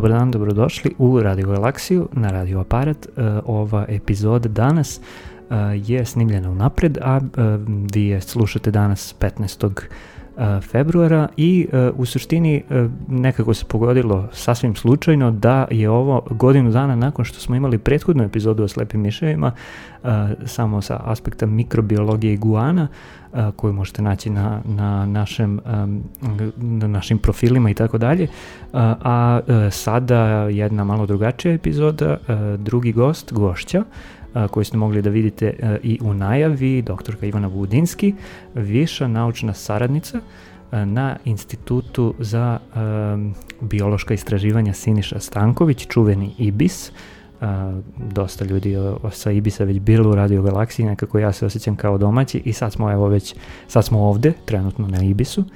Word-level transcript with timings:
dobar 0.00 0.18
dan, 0.18 0.30
dobrodošli 0.30 0.94
u 0.98 1.22
Radio 1.22 1.48
Galaksiju 1.48 2.08
na 2.12 2.30
Radio 2.30 2.60
Aparat. 2.60 3.06
E, 3.06 3.10
ova 3.44 3.84
epizoda 3.88 4.48
danas 4.48 5.00
e, 5.00 5.54
je 5.86 6.04
snimljena 6.04 6.50
unapred, 6.50 6.98
a 7.02 7.16
e, 7.16 7.42
vi 7.94 8.06
je 8.06 8.20
slušate 8.20 8.70
danas 8.70 9.14
15 9.20 9.88
februara 10.60 11.28
i 11.36 11.68
u 11.96 12.04
suštini 12.06 12.62
nekako 13.08 13.54
se 13.54 13.64
pogodilo 13.64 14.28
sasvim 14.32 14.74
slučajno 14.76 15.30
da 15.30 15.66
je 15.70 15.90
ovo 15.90 16.22
godinu 16.30 16.70
dana 16.70 16.96
nakon 16.96 17.24
što 17.24 17.40
smo 17.40 17.56
imali 17.56 17.78
prethodnu 17.78 18.24
epizodu 18.24 18.62
o 18.62 18.68
slepim 18.68 19.00
miševima 19.00 19.52
samo 20.44 20.82
sa 20.82 21.00
aspekta 21.04 21.46
mikrobiologije 21.46 22.34
iguana 22.34 22.88
koju 23.56 23.72
možete 23.72 24.02
naći 24.02 24.30
na, 24.30 24.60
na, 24.64 25.06
našem, 25.06 25.60
na 26.56 26.86
našim 26.86 27.18
profilima 27.18 27.70
i 27.70 27.74
tako 27.74 27.98
dalje. 27.98 28.26
A 28.72 29.40
sada 29.70 30.24
jedna 30.48 30.84
malo 30.84 31.06
drugačija 31.06 31.54
epizoda, 31.54 32.16
drugi 32.58 32.92
gost, 32.92 33.32
gošća, 33.32 33.84
koju 34.50 34.64
ste 34.64 34.76
mogli 34.76 35.02
da 35.02 35.10
vidite 35.10 35.78
i 35.82 35.98
u 36.02 36.14
najavi, 36.14 36.82
doktorka 36.82 37.26
Ivana 37.26 37.48
Budinski, 37.48 38.14
viša 38.54 39.08
naučna 39.08 39.54
saradnica 39.54 40.20
na 40.72 41.16
Institutu 41.24 42.14
za 42.18 42.58
biološka 43.60 44.14
istraživanja 44.14 44.72
Siniša 44.72 45.20
Stanković, 45.20 45.86
čuveni 45.86 46.34
IBIS, 46.38 46.92
dosta 47.96 48.44
ljudi 48.44 48.76
sa 49.12 49.30
Ibisa 49.30 49.64
već 49.64 49.78
bilo 49.78 50.10
u 50.10 50.14
Radio 50.14 50.42
Galaksiji, 50.42 50.86
nekako 50.86 51.18
ja 51.18 51.32
se 51.32 51.46
osjećam 51.46 51.76
kao 51.76 51.98
domaći 51.98 52.42
i 52.44 52.52
sad 52.52 52.72
smo 52.72 52.92
evo 52.92 53.08
već, 53.08 53.34
sad 53.68 53.84
smo 53.84 54.00
ovde, 54.00 54.32
trenutno 54.44 54.88
na 54.88 55.02
Ibisu. 55.02 55.40
uh, 55.40 55.46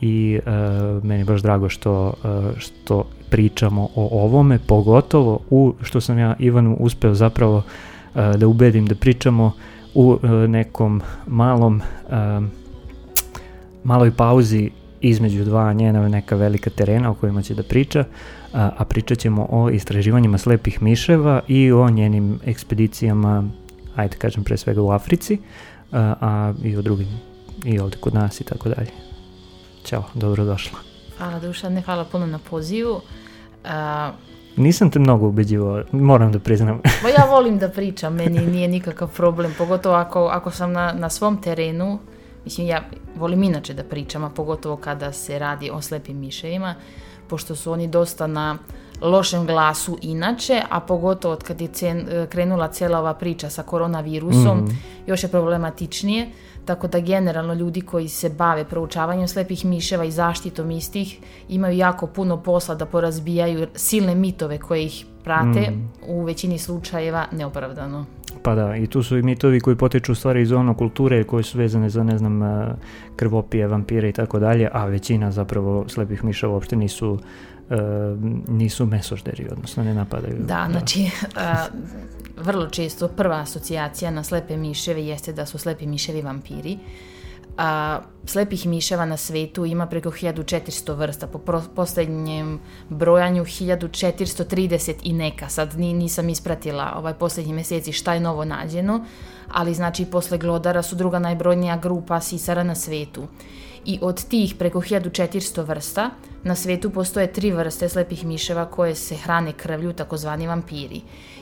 i 0.00 0.40
uh, 0.46 1.04
meni 1.04 1.24
baš 1.24 1.42
drago 1.42 1.68
što, 1.68 2.06
uh, 2.06 2.58
što 2.58 3.04
pričamo 3.30 3.88
o 3.94 4.24
ovome, 4.24 4.58
pogotovo 4.66 5.40
u, 5.50 5.74
što 5.82 6.00
sam 6.00 6.18
ja 6.18 6.34
Ivanu 6.38 6.76
uspeo 6.80 7.14
zapravo 7.14 7.62
da 8.36 8.46
ubedim 8.46 8.86
da 8.86 8.94
pričamo 8.94 9.52
u 9.94 10.18
nekom 10.48 11.02
malom 11.26 11.82
maloj 13.84 14.10
pauzi 14.10 14.70
između 15.00 15.44
dva 15.44 15.72
njena 15.72 16.08
neka 16.08 16.36
velika 16.36 16.70
terena 16.70 17.10
o 17.10 17.14
kojima 17.14 17.42
će 17.42 17.54
da 17.54 17.62
priča, 17.62 18.04
a, 18.52 18.70
a 18.78 18.84
pričat 18.84 19.18
ćemo 19.18 19.46
o 19.50 19.70
istraživanjima 19.70 20.38
slepih 20.38 20.82
miševa 20.82 21.40
i 21.48 21.72
o 21.72 21.90
njenim 21.90 22.40
ekspedicijama, 22.46 23.44
ajde 23.96 24.16
kažem 24.16 24.44
pre 24.44 24.56
svega 24.56 24.82
u 24.82 24.90
Africi, 24.90 25.38
a, 25.92 26.14
a 26.20 26.52
i 26.62 26.76
o 26.76 26.82
drugim, 26.82 27.08
i 27.64 27.78
ovde 27.78 27.96
kod 28.00 28.14
nas 28.14 28.40
i 28.40 28.44
tako 28.44 28.68
dalje. 28.68 29.13
Ćao, 29.84 30.04
dobrodošla. 30.14 30.78
Hvala 31.18 31.38
Dušane, 31.38 31.82
hvala 31.82 32.04
puno 32.04 32.26
na 32.26 32.38
pozivu. 32.50 33.00
A, 33.64 34.12
Nisam 34.56 34.90
te 34.90 34.98
mnogo 34.98 35.28
ubeđivao, 35.28 35.82
moram 35.92 36.32
da 36.32 36.38
priznam. 36.38 36.80
Pa 37.02 37.08
ja 37.08 37.26
volim 37.30 37.58
da 37.58 37.68
pričam, 37.68 38.14
meni 38.14 38.46
nije 38.46 38.68
nikakav 38.68 39.08
problem, 39.16 39.54
pogotovo 39.58 39.94
ako, 39.94 40.26
ako 40.26 40.50
sam 40.50 40.72
na, 40.72 40.92
na 40.92 41.10
svom 41.10 41.42
terenu, 41.42 41.98
mislim 42.44 42.66
ja 42.66 42.82
volim 43.16 43.42
inače 43.42 43.74
da 43.74 43.84
pričam, 43.84 44.24
a 44.24 44.30
pogotovo 44.30 44.76
kada 44.76 45.12
se 45.12 45.38
radi 45.38 45.70
o 45.70 45.82
slepim 45.82 46.18
miševima, 46.18 46.74
pošto 47.28 47.56
su 47.56 47.72
oni 47.72 47.88
dosta 47.88 48.26
na 48.26 48.58
lošem 49.00 49.46
glasu 49.46 49.98
inače, 50.02 50.62
a 50.70 50.80
pogotovo 50.80 51.34
od 51.34 51.42
kad 51.42 51.60
je 51.60 51.68
cen, 51.68 52.08
krenula 52.28 52.68
cijela 52.68 52.98
ova 52.98 53.14
priča 53.14 53.50
sa 53.50 53.62
koronavirusom, 53.62 54.58
mm. 54.58 54.78
još 55.06 55.22
je 55.22 55.28
problematičnije, 55.28 56.30
tako 56.64 56.86
da 56.88 57.00
generalno 57.00 57.54
ljudi 57.54 57.80
koji 57.80 58.08
se 58.08 58.28
bave 58.28 58.64
proučavanjem 58.64 59.28
slepih 59.28 59.64
miševa 59.64 60.04
i 60.04 60.10
zaštitom 60.10 60.70
istih 60.70 61.18
imaju 61.48 61.76
jako 61.76 62.06
puno 62.06 62.42
posla 62.42 62.74
da 62.74 62.86
porazbijaju 62.86 63.66
silne 63.74 64.14
mitove 64.14 64.58
koje 64.58 64.84
ih 64.84 65.06
prate, 65.24 65.70
mm. 65.70 65.88
u 66.06 66.24
većini 66.24 66.58
slučajeva 66.58 67.26
neopravdano. 67.32 68.06
Pa 68.42 68.54
da, 68.54 68.76
i 68.76 68.86
tu 68.86 69.02
su 69.02 69.18
i 69.18 69.22
mitovi 69.22 69.60
koji 69.60 69.76
potiču 69.76 70.14
stvari 70.14 70.42
iz 70.42 70.52
ono 70.52 70.74
kulture 70.74 71.24
koje 71.24 71.42
su 71.42 71.58
vezane 71.58 71.88
za, 71.88 72.02
ne 72.02 72.18
znam, 72.18 72.40
krvopije, 73.16 73.66
vampire 73.66 74.08
i 74.08 74.12
tako 74.12 74.38
dalje, 74.38 74.68
a 74.72 74.86
većina 74.86 75.30
zapravo 75.30 75.84
slepih 75.88 76.24
miša 76.24 76.48
uopšte 76.48 76.76
nisu 76.76 77.12
Uh, 77.12 77.20
nisu 78.48 78.86
mesožderi, 78.86 79.48
odnosno 79.52 79.84
ne 79.84 79.94
napadaju. 79.94 80.36
Da, 80.38 80.44
da. 80.44 80.68
znači, 80.70 81.10
uh, 81.22 81.42
vrlo 82.36 82.68
često 82.68 83.08
prva 83.08 83.40
asocijacija 83.40 84.10
na 84.10 84.22
slepe 84.22 84.56
miševe 84.56 85.06
jeste 85.06 85.32
da 85.32 85.46
su 85.46 85.58
slepi 85.58 85.86
miševi 85.86 86.22
vampiri. 86.22 86.78
A, 87.56 88.00
slepih 88.26 88.66
miševa 88.66 89.04
na 89.04 89.16
svetu 89.16 89.64
ima 89.64 89.86
preko 89.86 90.10
1400 90.10 90.96
vrsta, 90.96 91.26
po 91.26 91.38
pro, 91.38 91.62
poslednjem 91.74 92.60
brojanju 92.88 93.44
1430 93.44 94.94
i 95.02 95.12
neka, 95.12 95.48
sad 95.48 95.78
ni, 95.78 95.92
nisam 95.92 96.28
ispratila 96.28 96.94
ovaj 96.96 97.14
poslednji 97.14 97.52
meseci 97.52 97.92
šta 97.92 98.14
je 98.14 98.20
novo 98.20 98.44
nađeno, 98.44 99.04
ali 99.52 99.74
znači 99.74 100.04
posle 100.04 100.38
glodara 100.38 100.82
su 100.82 100.96
druga 100.96 101.18
najbrojnija 101.18 101.76
grupa 101.76 102.20
sisara 102.20 102.62
na 102.62 102.74
svetu. 102.74 103.26
I 103.84 103.98
od 104.02 104.24
tih 104.24 104.54
preko 104.58 104.80
1400 104.80 105.66
vrsta, 105.66 106.10
na 106.42 106.54
svetu 106.54 106.90
postoje 106.90 107.32
tri 107.32 107.50
vrste 107.50 107.88
slepih 107.88 108.24
miševa 108.24 108.64
koje 108.64 108.94
se 108.94 109.16
hrane 109.16 109.52
krvlju, 109.52 109.92
takozvani 109.92 110.46
vampiri. 110.46 111.00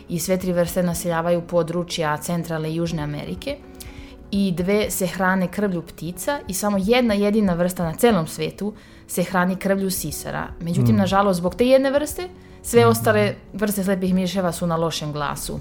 I 0.09 0.19
sve 0.19 0.37
tri 0.37 0.53
vrste 0.53 0.83
naseljavaju 0.83 1.43
područja 1.43 2.17
centralne 2.17 2.71
i 2.71 2.75
južne 2.75 3.03
Amerike– 3.03 3.57
i 4.33 4.53
dve 4.53 4.91
se 4.91 5.07
hrane 5.07 5.49
krvlju 5.49 5.83
ptica 5.83 6.41
i 6.49 6.55
samo 6.55 6.79
jedna 6.81 7.15
jedina 7.15 7.55
vrsta 7.55 7.85
na 7.85 7.95
celom 7.95 8.27
svetu 8.27 8.75
se 9.07 9.23
hrani 9.23 9.57
krvlju 9.57 9.91
sisara. 9.91 10.49
Međutim, 10.61 10.95
mm. 10.95 10.99
nažalost, 10.99 11.39
zbog 11.39 11.55
te 11.55 11.67
jedne 11.67 11.91
vrste, 11.91 12.29
sve 12.63 12.85
mm. 12.87 12.89
ostale 12.89 13.35
vrste 13.53 13.85
slepih 13.85 14.15
miševa 14.15 14.53
su 14.53 14.67
na 14.67 14.77
lošem 14.77 15.13
glasu. 15.13 15.61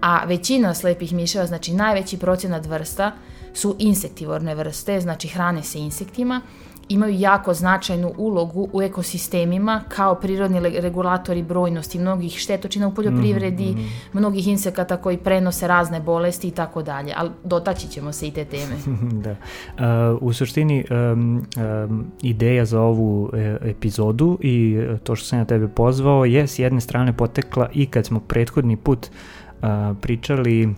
A 0.00 0.24
većina 0.24 0.74
slepih 0.74 1.12
miševa, 1.12 1.46
znači 1.46 1.72
najveći 1.72 2.18
procenat 2.18 2.66
vrsta, 2.66 3.12
su 3.56 3.76
insektivorne 3.78 4.54
vrste, 4.54 5.00
znači 5.00 5.28
hrane 5.28 5.62
se 5.62 5.78
insektima 5.78 6.40
imaju 6.88 7.14
jako 7.18 7.54
značajnu 7.54 8.12
ulogu 8.16 8.68
u 8.72 8.82
ekosistemima 8.82 9.82
kao 9.88 10.14
prirodni 10.14 10.60
regulatori 10.60 11.42
brojnosti 11.42 11.98
mnogih 11.98 12.32
štetočina 12.38 12.88
u 12.88 12.94
poljoprivredi, 12.94 13.72
mm, 13.72 13.80
mm. 13.80 13.90
mnogih 14.12 14.48
insekata 14.48 14.96
koji 14.96 15.16
prenose 15.16 15.68
razne 15.68 16.00
bolesti 16.00 16.48
i 16.48 16.50
tako 16.50 16.82
dalje, 16.82 17.12
ali 17.16 17.30
dotaći 17.44 17.88
ćemo 17.88 18.12
se 18.12 18.28
i 18.28 18.30
te 18.30 18.44
teme. 18.44 18.74
da. 19.24 19.30
Uh, 19.30 20.22
u 20.22 20.32
suštini 20.32 20.84
um, 20.90 21.46
um, 21.88 22.06
ideja 22.22 22.64
za 22.64 22.80
ovu 22.80 23.30
e, 23.32 23.56
epizodu 23.62 24.38
i 24.40 24.78
to 25.04 25.16
što 25.16 25.26
sam 25.26 25.38
ja 25.38 25.44
tebe 25.44 25.68
pozvao 25.68 26.24
je 26.24 26.46
s 26.46 26.58
jedne 26.58 26.80
strane 26.80 27.16
potekla 27.16 27.68
i 27.74 27.86
kad 27.86 28.06
smo 28.06 28.20
prethodni 28.20 28.76
put 28.76 29.06
uh, 29.06 29.68
pričali 30.00 30.74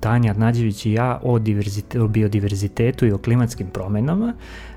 Tanja 0.00 0.34
Nadjević 0.34 0.86
i 0.86 0.92
ja 0.92 1.20
o, 1.22 1.38
o 2.00 2.08
biodiverzitetu 2.08 3.06
i 3.06 3.12
o 3.12 3.18
klimatskim 3.18 3.66
promenama 3.66 4.34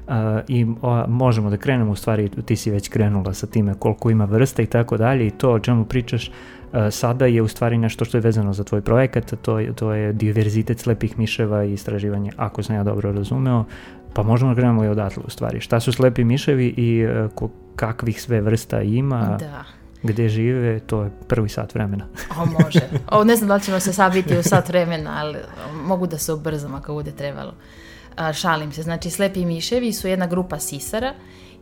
uh, 0.08 0.14
i 0.48 0.66
o, 0.82 1.08
možemo 1.08 1.50
da 1.50 1.58
krenemo 1.58 1.92
u 1.92 1.96
stvari, 1.96 2.30
ti 2.46 2.56
si 2.56 2.72
već 2.72 2.90
krenula 2.90 3.34
sa 3.34 3.48
time 3.48 3.74
koliko 3.80 4.10
ima 4.10 4.26
vrsta 4.26 4.62
i 4.62 4.66
tako 4.66 4.98
dalje 4.98 5.28
i 5.28 5.32
to 5.32 5.52
o 5.52 5.60
čemu 5.60 5.86
pričaš 5.86 6.28
uh, 6.28 6.80
sada 6.92 7.26
je 7.26 7.42
u 7.42 7.48
stvari 7.48 7.78
nešto 7.78 8.06
što 8.06 8.18
je 8.18 8.22
vezano 8.22 8.54
za 8.54 8.64
tvoj 8.64 8.82
projekat, 8.82 9.34
to 9.42 9.60
je, 9.60 9.74
to 9.74 9.94
je 9.94 10.14
diverzitet 10.14 10.80
slepih 10.80 11.20
miševa 11.20 11.64
i 11.64 11.74
istraživanje, 11.74 12.32
ako 12.38 12.64
sam 12.64 12.76
ja 12.76 12.84
dobro 12.84 13.12
razumeo, 13.12 13.66
pa 14.14 14.24
možemo 14.24 14.52
da 14.52 14.56
krenemo 14.56 14.84
i 14.84 14.88
odatle 14.88 15.24
u 15.28 15.30
stvari. 15.30 15.60
Šta 15.60 15.80
su 15.80 15.92
slepi 15.92 16.24
miševi 16.24 16.74
i 16.78 17.08
kakvih 17.76 18.22
sve 18.22 18.42
vrsta 18.42 18.82
ima? 18.82 19.38
Da 19.40 19.85
gde 20.06 20.30
žive, 20.30 20.80
to 20.80 21.04
je 21.04 21.12
prvi 21.28 21.50
sat 21.50 21.74
vremena. 21.74 22.07
o, 22.42 22.46
može. 22.63 22.80
O, 23.12 23.24
ne 23.24 23.36
znam 23.36 23.48
da 23.48 23.56
li 23.56 23.63
ćemo 23.63 23.80
se 23.80 23.94
sad 23.94 24.13
biti 24.13 24.38
u 24.38 24.44
sat 24.44 24.69
vremena, 24.69 25.18
ali 25.18 25.38
mogu 25.84 26.07
da 26.07 26.18
se 26.18 26.34
ubrzam 26.34 26.75
ako 26.75 26.94
bude 26.94 27.12
trebalo. 27.12 27.54
A, 28.16 28.34
šalim 28.34 28.72
se. 28.72 28.84
Znači, 28.84 29.10
slepi 29.10 29.46
miševi 29.46 29.94
su 29.94 30.07
jedna 30.07 30.28
grupa 30.28 30.60
sisara 30.60 31.13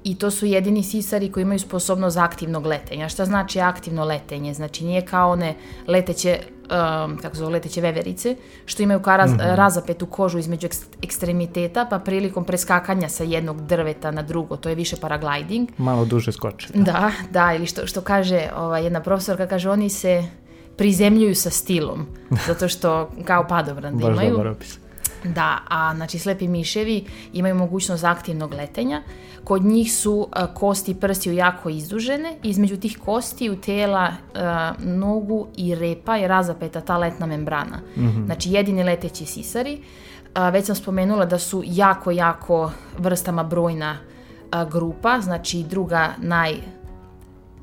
i 0.04 0.16
to 0.16 0.32
su 0.32 0.46
jedini 0.46 0.84
sisari 0.84 1.32
koji 1.32 1.42
imaju 1.42 1.60
sposobnost 1.60 2.18
aktivnog 2.18 2.66
letenja. 2.66 3.10
Šta 3.10 3.26
znači 3.26 3.60
aktivno 3.60 4.06
letenje? 4.06 4.54
Znači, 4.54 4.86
nije 4.86 5.02
kao 5.02 5.32
one 5.32 5.56
leteće 5.88 6.40
um, 6.74 7.18
kako 7.18 7.36
zove, 7.36 7.52
leteće 7.52 7.82
veverice, 7.82 8.36
što 8.66 8.84
imaju 8.84 9.00
kao 9.00 9.18
raz, 9.18 9.32
mm 9.32 9.38
-hmm. 9.38 9.56
razapetu 9.56 10.06
kožu 10.06 10.40
između 10.40 10.68
ekstremiteta, 11.02 11.88
pa 11.90 12.00
prilikom 12.00 12.46
preskakanja 12.46 13.10
sa 13.10 13.24
jednog 13.24 13.62
drveta 13.62 14.12
na 14.12 14.22
drugo, 14.22 14.58
to 14.58 14.70
je 14.70 14.76
više 14.76 14.96
paragliding. 14.96 15.70
Malo 15.78 16.06
duže 16.06 16.32
skoče. 16.32 16.68
Da, 16.74 16.82
da, 16.84 17.12
da 17.32 17.54
ili 17.54 17.66
što, 17.66 17.88
što 17.88 18.02
kaže 18.02 18.50
ova, 18.58 18.78
jedna 18.78 19.02
profesorka, 19.02 19.48
kaže 19.48 19.70
oni 19.70 19.90
se 19.90 20.24
prizemljuju 20.78 21.36
sa 21.36 21.50
stilom, 21.50 22.08
zato 22.48 22.68
što 22.68 23.10
kao 23.26 23.48
padobran 23.48 23.98
da 23.98 24.08
imaju. 24.08 24.30
Baš 24.30 24.38
dobar 24.38 24.48
opis. 24.48 24.83
Da, 25.24 25.60
a 25.68 25.96
znači 25.96 26.20
slepi 26.20 26.48
miševi 26.48 27.06
imaju 27.34 27.56
mogućnost 27.56 28.04
aktivnog 28.04 28.54
letenja. 28.54 29.02
Kod 29.44 29.66
njih 29.66 29.94
su 29.94 30.28
a, 30.32 30.54
kosti 30.54 30.94
prstiju 30.94 31.34
jako 31.34 31.70
izdužene. 31.70 32.36
Između 32.44 32.78
tih 32.78 33.00
kosti 33.06 33.50
u 33.50 33.56
tela 33.56 34.12
a, 34.36 34.74
nogu 34.80 35.48
i 35.58 35.76
repa 35.76 36.16
je 36.16 36.28
razapeta 36.28 36.82
ta 36.82 36.98
letna 36.98 37.26
membrana. 37.26 37.80
Mm 37.96 38.02
-hmm. 38.02 38.26
Znači 38.26 38.52
jedini 38.52 38.84
leteći 38.84 39.26
sisari. 39.26 39.82
A, 40.34 40.50
već 40.50 40.66
sam 40.66 40.76
spomenula 40.76 41.26
da 41.26 41.40
su 41.40 41.64
jako, 41.66 42.12
jako 42.12 42.72
vrstama 42.98 43.44
brojna 43.44 43.98
a, 44.52 44.66
grupa. 44.66 45.20
Znači 45.22 45.64
druga 45.64 46.14
naj 46.18 46.56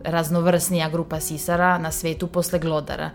najraznovrsnija 0.05 0.89
grupa 0.89 1.21
sisara 1.21 1.79
na 1.79 1.91
svetu 1.91 2.27
posle 2.27 2.59
glodara. 2.59 3.11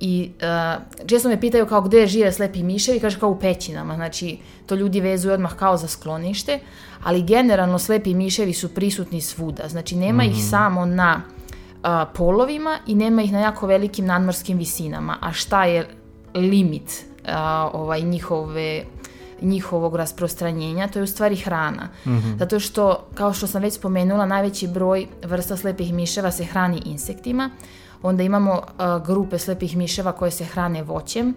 I 0.00 0.30
uh, 0.42 1.06
često 1.06 1.28
me 1.28 1.40
pitaju 1.40 1.66
kao 1.66 1.80
gde 1.80 2.06
žive 2.06 2.32
slepi 2.32 2.62
miševi, 2.62 3.00
kaže 3.00 3.20
kao 3.20 3.30
u 3.30 3.38
pećinama, 3.38 3.94
znači 3.94 4.38
to 4.66 4.74
ljudi 4.74 5.00
vezuju 5.00 5.34
odmah 5.34 5.54
kao 5.54 5.76
za 5.76 5.88
sklonište, 5.88 6.58
ali 7.02 7.22
generalno 7.22 7.78
slepi 7.78 8.14
miševi 8.14 8.52
su 8.52 8.74
prisutni 8.74 9.20
svuda, 9.20 9.68
znači 9.68 9.96
nema 9.96 10.22
mm 10.22 10.26
-hmm. 10.26 10.30
ih 10.30 10.36
mhm. 10.36 10.46
samo 10.46 10.86
na 10.86 11.22
uh, 11.22 12.08
polovima 12.14 12.78
i 12.86 12.94
nema 12.94 13.22
ih 13.22 13.32
na 13.32 13.40
jako 13.40 13.66
velikim 13.66 14.06
nadmorskim 14.06 14.58
visinama, 14.58 15.18
a 15.20 15.32
šta 15.32 15.64
je 15.64 15.88
limit 16.34 17.04
uh, 17.24 17.30
ovaj, 17.72 18.02
njihove 18.02 18.84
njihovog 19.42 19.96
rasprostranjenja, 19.96 20.88
to 20.88 20.98
je 20.98 21.02
u 21.02 21.06
stvari 21.06 21.36
hrana. 21.36 21.88
Mm 22.04 22.10
-hmm. 22.10 22.38
Zato 22.38 22.60
što, 22.60 23.06
kao 23.14 23.32
što 23.32 23.46
sam 23.46 23.62
već 23.62 23.74
spomenula, 23.74 24.26
najveći 24.26 24.66
broj 24.68 25.06
vrsta 25.22 25.56
slepih 25.56 25.92
miševa 25.92 26.30
se 26.30 26.44
hrani 26.44 26.82
insektima, 26.84 27.50
onda 28.02 28.22
imamo 28.22 28.52
uh, 28.52 29.06
grupe 29.06 29.38
slepih 29.38 29.76
miševa 29.76 30.12
koje 30.12 30.30
se 30.30 30.44
hrane 30.44 30.82
voćem, 30.82 31.34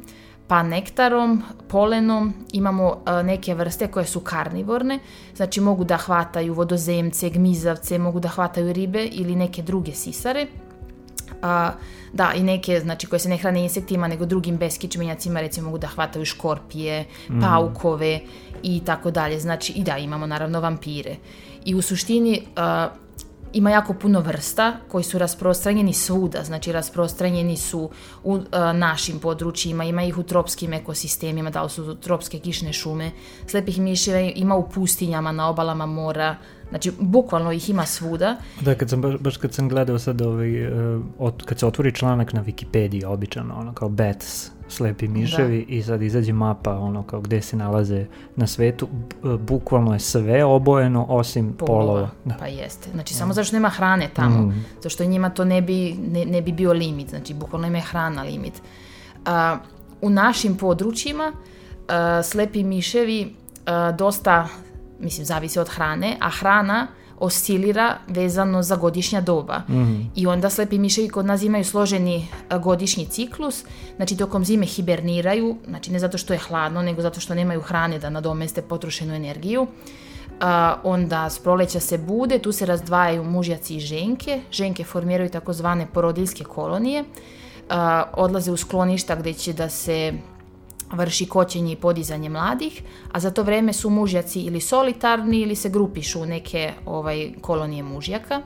pa 0.47 0.63
nektarom, 0.63 1.43
polenom, 1.67 2.33
imamo 2.51 2.87
uh, 2.87 3.25
neke 3.25 3.53
vrste 3.53 3.87
koje 3.87 4.05
su 4.05 4.19
karnivorne, 4.19 4.99
znači 5.35 5.61
mogu 5.61 5.83
da 5.83 5.97
hvataju 5.97 6.53
vodozemce, 6.53 7.29
gmizavce, 7.29 7.97
mogu 7.97 8.19
da 8.19 8.27
hvataju 8.27 8.73
ribe 8.73 9.05
ili 9.05 9.35
neke 9.35 9.61
druge 9.61 9.93
sisare. 9.93 10.47
A, 11.41 11.71
da, 12.13 12.31
i 12.35 12.43
neke, 12.43 12.79
znači, 12.79 13.07
koje 13.07 13.19
se 13.19 13.29
ne 13.29 13.37
hrane 13.37 13.63
insektima, 13.63 14.07
nego 14.07 14.25
drugim 14.25 14.57
beskičmenjacima, 14.57 15.41
recimo 15.41 15.65
mogu 15.65 15.77
da 15.77 15.87
hvataju 15.87 16.25
škorpije, 16.25 17.05
mm. 17.29 17.41
paukove 17.41 18.19
i 18.63 18.81
tako 18.85 19.11
dalje. 19.11 19.39
Znači, 19.39 19.73
i 19.73 19.83
da, 19.83 19.97
imamo 19.97 20.27
naravno 20.27 20.59
vampire. 20.61 21.15
I 21.65 21.75
u 21.75 21.81
suštini, 21.81 22.41
uh, 22.41 22.91
ima 23.53 23.69
jako 23.69 23.93
puno 23.93 24.21
vrsta 24.21 24.77
koji 24.87 25.03
su 25.03 25.17
rasprostranjeni 25.17 25.93
svuda, 25.93 26.43
znači 26.43 26.71
rasprostranjeni 26.71 27.57
su 27.57 27.89
u 28.23 28.33
uh, 28.33 28.43
našim 28.73 29.19
područjima, 29.19 29.83
ima 29.83 30.03
ih 30.03 30.17
u 30.17 30.23
tropskim 30.23 30.73
ekosistemima, 30.73 31.49
da 31.49 31.63
li 31.63 31.69
su 31.69 31.95
tropske 31.95 32.39
kišne 32.39 32.73
šume, 32.73 33.11
slepih 33.47 33.79
miševa 33.79 34.19
ima 34.19 34.55
u 34.55 34.69
pustinjama, 34.69 35.31
na 35.31 35.49
obalama 35.49 35.85
mora, 35.85 36.35
Znači, 36.69 36.91
bukvalno 36.99 37.51
ih 37.51 37.69
ima 37.69 37.85
svuda. 37.85 38.35
Da, 38.61 38.75
kad 38.75 38.89
sam, 38.89 39.01
baš, 39.01 39.15
baš 39.19 39.37
kad 39.37 39.53
sam 39.53 39.69
gledao 39.69 39.99
sad 39.99 40.21
ovaj, 40.21 40.67
uh, 40.67 41.01
od, 41.17 41.45
kad 41.45 41.59
se 41.59 41.65
otvori 41.65 41.91
članak 41.91 42.33
na 42.33 42.43
Wikipediji, 42.43 43.05
običano, 43.05 43.55
ono, 43.59 43.73
kao 43.73 43.89
bats, 43.89 44.51
slepi 44.69 45.07
miševi 45.07 45.65
da. 45.65 45.73
i 45.73 45.83
sad 45.83 46.01
izađe 46.01 46.33
mapa 46.33 46.79
ono 46.79 47.03
kao 47.03 47.21
gde 47.21 47.41
se 47.41 47.57
nalaze 47.57 48.05
na 48.35 48.47
svetu, 48.47 48.87
bukvalno 49.39 49.93
je 49.93 49.99
sve 49.99 50.45
obojeno 50.45 51.05
osim 51.09 51.53
polova. 51.53 51.83
polova. 51.83 52.09
Da. 52.25 52.35
Pa 52.39 52.47
jeste. 52.47 52.89
Znači 52.93 53.13
samo 53.13 53.33
zašto 53.33 53.55
nema 53.55 53.69
hrane 53.69 54.09
tamo, 54.13 54.41
mm. 54.41 54.65
zašto 54.83 55.05
njima 55.05 55.29
to 55.29 55.45
ne 55.45 55.61
bi, 55.61 55.95
ne, 56.11 56.25
ne 56.25 56.41
bi 56.41 56.51
bio 56.51 56.73
limit, 56.73 57.09
znači 57.09 57.33
bukvalno 57.33 57.67
ima 57.67 57.79
hrana 57.79 58.23
limit. 58.23 58.53
Uh, 59.15 59.31
u 60.01 60.09
našim 60.09 60.57
područjima 60.57 61.31
uh, 61.33 62.25
slepi 62.25 62.63
miševi 62.63 63.21
uh, 63.25 63.97
dosta 63.97 64.47
mislim, 64.99 65.25
zavisi 65.25 65.59
od 65.59 65.69
hrane, 65.69 66.17
a 66.19 66.29
hrana 66.29 66.87
oscilira 67.19 67.97
vezano 68.07 68.63
za 68.63 68.75
godišnja 68.75 69.21
doba. 69.21 69.61
Mm 69.67 69.73
-hmm. 69.73 70.05
I 70.15 70.27
onda 70.27 70.49
slepi 70.49 70.77
miševi 70.77 71.09
kod 71.09 71.25
nas 71.25 71.41
imaju 71.43 71.65
složeni 71.65 72.27
godišnji 72.63 73.05
ciklus, 73.05 73.63
znači 73.95 74.17
tokom 74.17 74.45
zime 74.45 74.65
hiberniraju, 74.65 75.57
znači 75.67 75.91
ne 75.91 75.99
zato 75.99 76.17
što 76.17 76.33
je 76.33 76.39
hladno, 76.39 76.81
nego 76.81 77.01
zato 77.01 77.19
što 77.19 77.35
nemaju 77.35 77.61
hrane 77.61 77.99
da 77.99 78.09
nadomeste 78.09 78.61
potrošenu 78.61 79.15
energiju. 79.15 79.61
Uh, 79.61 80.45
onda 80.83 81.29
s 81.29 81.39
proleća 81.39 81.79
se 81.79 81.97
bude, 81.97 82.39
tu 82.39 82.51
se 82.51 82.65
razdvajaju 82.65 83.23
mužjaci 83.23 83.75
i 83.75 83.79
ženke, 83.79 84.41
ženke 84.51 84.83
formiraju 84.83 85.29
takozvane 85.29 85.87
porodiljske 85.93 86.43
kolonije, 86.43 87.01
uh, 87.01 87.75
odlaze 88.13 88.51
u 88.51 88.57
skloništa 88.57 89.15
gde 89.15 89.33
će 89.33 89.53
da 89.53 89.69
se 89.69 90.13
vrši 90.91 91.25
koćenje 91.25 91.71
i 91.71 91.75
podizanje 91.75 92.29
mladih, 92.29 92.81
a 93.11 93.19
za 93.19 93.31
to 93.31 93.43
vreme 93.43 93.73
su 93.73 93.89
mužjaci 93.89 94.41
ili 94.41 94.61
solitarni 94.61 95.39
ili 95.39 95.55
se 95.55 95.69
grupišu 95.69 96.21
u 96.21 96.25
neke 96.25 96.73
ovaj, 96.85 97.31
kolonije 97.41 97.83
mužjaka. 97.83 98.41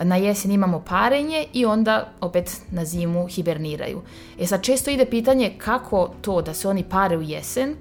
Na 0.00 0.16
jesen 0.16 0.50
imamo 0.50 0.80
parenje 0.80 1.44
i 1.52 1.64
onda 1.64 2.12
opet 2.20 2.60
na 2.70 2.84
zimu 2.84 3.26
hiberniraju. 3.26 4.02
E 4.38 4.46
sad 4.46 4.62
često 4.62 4.90
ide 4.90 5.04
pitanje 5.04 5.54
kako 5.58 6.10
to 6.20 6.42
da 6.42 6.54
se 6.54 6.68
oni 6.68 6.84
pare 6.84 7.16
u 7.16 7.22
jesen, 7.22 7.74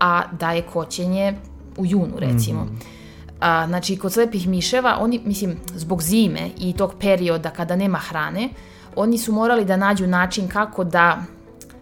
a 0.00 0.22
da 0.40 0.52
je 0.52 0.62
koćenje 0.62 1.34
u 1.76 1.86
junu 1.86 2.18
recimo. 2.18 2.64
Mm 2.64 2.68
-hmm. 2.68 2.98
A, 3.40 3.66
znači, 3.66 3.96
kod 3.96 4.12
slepih 4.12 4.48
miševa, 4.48 4.96
oni, 5.00 5.20
mislim, 5.24 5.56
zbog 5.74 6.02
zime 6.02 6.50
i 6.58 6.72
tog 6.72 6.94
perioda 7.00 7.50
kada 7.50 7.76
nema 7.76 7.98
hrane, 7.98 8.48
oni 8.96 9.18
su 9.18 9.32
morali 9.32 9.64
da 9.64 9.76
nađu 9.76 10.06
način 10.06 10.48
kako 10.48 10.84
da 10.84 11.22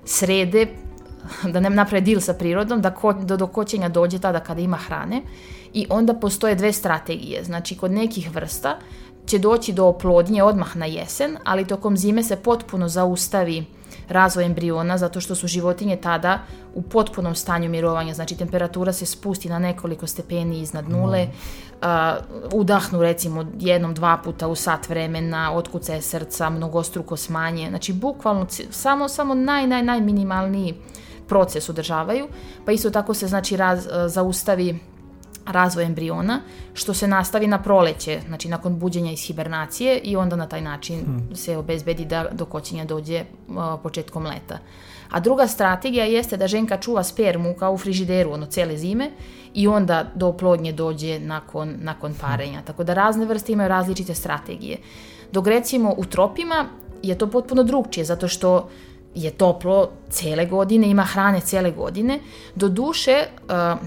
srede 0.05 0.67
da 1.53 1.61
ne 1.61 1.71
naprave 1.71 2.01
dil 2.01 2.21
sa 2.21 2.35
prirodom, 2.35 2.83
da 2.83 2.91
ko, 2.91 3.13
do, 3.13 3.37
do 3.37 3.47
koćenja 3.47 3.89
dođe 3.89 4.19
tada 4.19 4.41
kada 4.41 4.61
ima 4.61 4.77
hrane. 4.77 5.23
I 5.73 5.87
onda 5.91 6.15
postoje 6.15 6.55
dve 6.55 6.73
strategije. 6.73 7.45
Znači, 7.45 7.77
kod 7.77 7.93
nekih 7.93 8.35
vrsta 8.35 8.79
će 9.27 9.39
doći 9.39 9.73
do 9.73 9.87
oplodnje 9.87 10.43
odmah 10.43 10.77
na 10.77 10.87
jesen, 10.87 11.37
ali 11.45 11.67
tokom 11.67 11.97
zime 11.97 12.23
se 12.23 12.37
potpuno 12.37 12.89
zaustavi 12.89 13.65
razvoj 14.09 14.45
embriona 14.45 14.99
zato 14.99 15.21
što 15.21 15.35
su 15.35 15.47
životinje 15.47 15.97
tada 15.97 16.39
u 16.75 16.83
potpunom 16.83 17.35
stanju 17.35 17.71
mirovanja, 17.71 18.15
znači 18.15 18.37
temperatura 18.37 18.93
se 18.93 19.07
spusti 19.07 19.49
na 19.49 19.59
nekoliko 19.59 20.07
stepeni 20.07 20.61
iznad 20.61 20.89
nule, 20.91 21.29
uh, 21.29 21.89
udahnu 22.53 23.03
recimo 23.03 23.47
jednom, 23.59 23.95
dva 23.95 24.17
puta 24.25 24.49
u 24.49 24.55
sat 24.55 24.89
vremena, 24.89 25.53
otkuce 25.55 26.01
srca, 26.01 26.51
mnogostruko 26.51 27.17
smanje, 27.17 27.69
znači 27.69 27.93
bukvalno 27.93 28.47
samo, 28.71 29.09
samo 29.09 29.35
naj, 29.35 29.67
naj, 29.67 29.83
najminimalniji 29.83 30.75
proces 31.29 31.69
održavaju, 31.69 32.29
pa 32.65 32.73
isto 32.73 32.91
tako 32.91 33.15
se 33.15 33.27
znači 33.27 33.57
raz, 33.57 33.87
e, 33.87 34.09
zaustavi 34.09 34.79
razvoj 35.47 35.85
embriona, 35.85 36.41
što 36.75 36.95
se 36.95 37.07
nastavi 37.07 37.47
na 37.47 37.63
proleće, 37.63 38.21
znači 38.27 38.49
nakon 38.49 38.79
buđenja 38.79 39.13
iz 39.13 39.21
hibernacije 39.21 39.99
i 39.99 40.17
onda 40.17 40.37
na 40.37 40.47
taj 40.47 40.61
način 40.61 41.01
hmm. 41.01 41.37
se 41.37 41.57
obezbedi 41.57 42.05
da 42.05 42.29
do 42.33 42.45
koćenja 42.45 42.85
dođe 42.85 43.25
uh, 43.49 43.55
početkom 43.83 44.27
leta. 44.27 44.59
A 45.11 45.21
druga 45.21 45.47
strategija 45.47 46.05
jeste 46.05 46.37
da 46.37 46.49
ženka 46.49 46.77
čuva 46.77 47.05
spermu 47.05 47.55
kao 47.59 47.73
u 47.73 47.79
frižideru, 47.79 48.33
ono, 48.33 48.47
cele 48.47 48.77
zime 48.77 49.11
i 49.55 49.69
onda 49.69 50.11
do 50.15 50.27
oplodnje 50.27 50.73
dođe 50.73 51.21
nakon, 51.21 51.75
nakon 51.79 52.15
parenja. 52.21 52.63
Tako 52.63 52.85
da 52.85 52.95
razne 52.95 53.27
vrste 53.27 53.53
imaju 53.53 53.69
različite 53.69 54.15
strategije. 54.15 54.79
Dok 55.33 55.47
recimo 55.47 55.95
u 55.97 56.05
tropima 56.05 56.67
je 57.03 57.19
to 57.19 57.31
potpuno 57.31 57.63
drugčije, 57.63 58.05
zato 58.05 58.29
što 58.29 58.57
uh, 58.57 58.65
je 59.17 59.31
toplo 59.31 59.89
cele 60.11 60.47
godine, 60.47 60.91
ima 60.91 61.03
hrane 61.03 61.41
cele 61.41 61.71
godine. 61.71 62.21
Do 62.55 62.69
duše, 62.69 63.25
uh, 63.49 63.79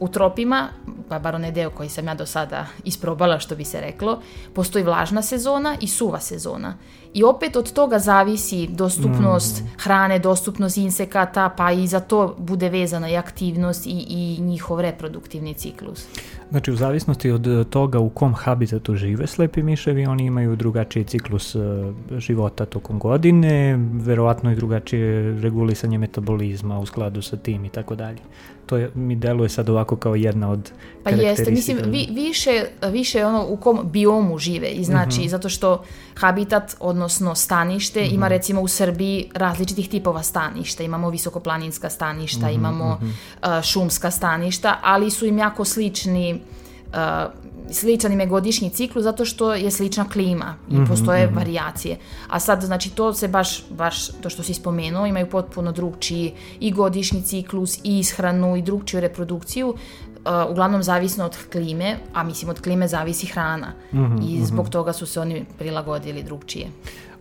u 0.00 0.08
tropima, 0.08 0.68
pa 1.08 1.18
bar 1.18 1.34
onaj 1.34 1.52
deo 1.52 1.70
koji 1.70 1.88
sam 1.88 2.06
ja 2.06 2.14
do 2.14 2.26
sada 2.26 2.66
isprobala, 2.84 3.38
što 3.38 3.56
bi 3.56 3.64
se 3.64 3.80
reklo, 3.80 4.20
postoji 4.54 4.84
vlažna 4.84 5.22
sezona 5.22 5.76
i 5.80 5.88
suva 5.88 6.20
sezona. 6.20 6.74
I 7.14 7.24
opet 7.24 7.56
od 7.56 7.72
toga 7.72 7.98
zavisi 7.98 8.66
dostupnost 8.66 9.62
mm. 9.62 9.66
hrane, 9.78 10.18
dostupnost 10.18 10.76
insekata, 10.76 11.48
pa 11.56 11.72
i 11.72 11.86
za 11.86 12.00
to 12.00 12.34
bude 12.38 12.68
vezana 12.68 13.08
i 13.08 13.16
aktivnost 13.16 13.86
i, 13.86 13.90
i 14.08 14.40
njihov 14.40 14.80
reproduktivni 14.80 15.54
ciklus. 15.54 16.06
Znači, 16.50 16.72
u 16.72 16.76
zavisnosti 16.76 17.30
od 17.30 17.68
toga 17.70 17.98
u 17.98 18.08
kom 18.08 18.34
habitatu 18.34 18.94
žive 18.94 19.26
slepi 19.26 19.62
miševi, 19.62 20.06
oni 20.06 20.24
imaju 20.24 20.56
drugačiji 20.56 21.04
ciklus 21.04 21.54
uh, 21.54 21.62
života 22.18 22.66
tokom 22.66 22.98
godine, 22.98 23.76
verovatno 23.92 24.52
i 24.52 24.56
drugačije 24.56 25.40
regulisanje 25.40 25.98
metabolizma 25.98 26.78
u 26.78 26.86
skladu 26.86 27.22
sa 27.22 27.36
tim 27.36 27.64
i 27.64 27.68
tako 27.68 27.94
dalje. 27.94 28.20
To 28.68 28.76
je, 28.76 28.90
mi 28.94 29.16
deluje 29.16 29.48
sad 29.48 29.68
ovako 29.68 29.96
kao 29.96 30.14
jedna 30.14 30.50
od 30.50 30.72
Pa 31.04 31.10
jeste, 31.10 31.50
mislim, 31.50 31.78
vi, 31.86 32.08
više, 32.10 32.64
više 32.90 33.26
ono 33.26 33.46
u 33.48 33.56
kom 33.56 33.80
biomu 33.84 34.38
žive 34.38 34.68
i 34.68 34.84
znači, 34.84 35.20
mhm. 35.20 35.22
-huh. 35.22 35.28
zato 35.28 35.48
što 35.48 35.84
habitat, 36.14 36.76
odnosno 36.80 37.34
stanište, 37.34 38.00
uh 38.00 38.06
-huh. 38.06 38.14
ima 38.14 38.26
mhm. 38.26 38.32
recimo 38.32 38.60
u 38.60 38.68
Srbiji 38.68 39.30
različitih 39.34 39.88
tipova 39.88 40.22
staništa, 40.22 40.82
imamo 40.82 41.10
visokoplaninska 41.10 41.90
staništa, 41.90 42.46
mhm, 42.46 42.48
-huh, 42.48 42.54
imamo 42.54 43.00
uh, 43.00 43.62
šumska 43.62 44.10
staništa, 44.10 44.78
ali 44.82 45.10
su 45.10 45.26
im 45.26 45.38
jako 45.38 45.64
slični 45.64 46.40
uh, 46.86 46.94
sličan 47.70 48.12
im 48.12 48.20
je 48.20 48.26
godišnji 48.26 48.70
ciklus 48.70 49.04
zato 49.04 49.24
što 49.24 49.54
je 49.54 49.70
slična 49.70 50.08
klima 50.08 50.54
i 50.70 50.74
mm 50.74 50.78
-hmm, 50.78 50.88
postoje 50.88 51.26
mm 51.26 51.30
-hmm. 51.30 51.36
varijacije. 51.36 51.96
A 52.28 52.40
sad, 52.40 52.62
znači, 52.62 52.90
to 52.90 53.12
se 53.14 53.28
baš, 53.28 53.64
baš, 53.70 54.08
to 54.08 54.30
što 54.30 54.42
si 54.42 54.54
spomenuo, 54.54 55.06
imaju 55.06 55.26
potpuno 55.30 55.72
drugčiji 55.72 56.32
i 56.60 56.72
godišnji 56.72 57.22
ciklus 57.22 57.78
i 57.84 57.98
ishranu 57.98 58.56
i 58.56 58.62
drugčiju 58.62 59.00
reprodukciju, 59.00 59.68
uh, 59.68 60.50
uglavnom 60.50 60.82
zavisno 60.82 61.24
od 61.24 61.36
klime, 61.52 61.96
a 62.14 62.22
mislim 62.24 62.50
od 62.50 62.60
klime 62.60 62.88
zavisi 62.88 63.26
hrana 63.26 63.72
mm 63.92 63.98
-hmm, 63.98 64.20
i 64.28 64.44
zbog 64.44 64.64
mm 64.64 64.68
-hmm. 64.68 64.72
toga 64.72 64.92
su 64.92 65.06
se 65.06 65.20
oni 65.20 65.44
prilagodili 65.58 66.22
drugčije. 66.22 66.66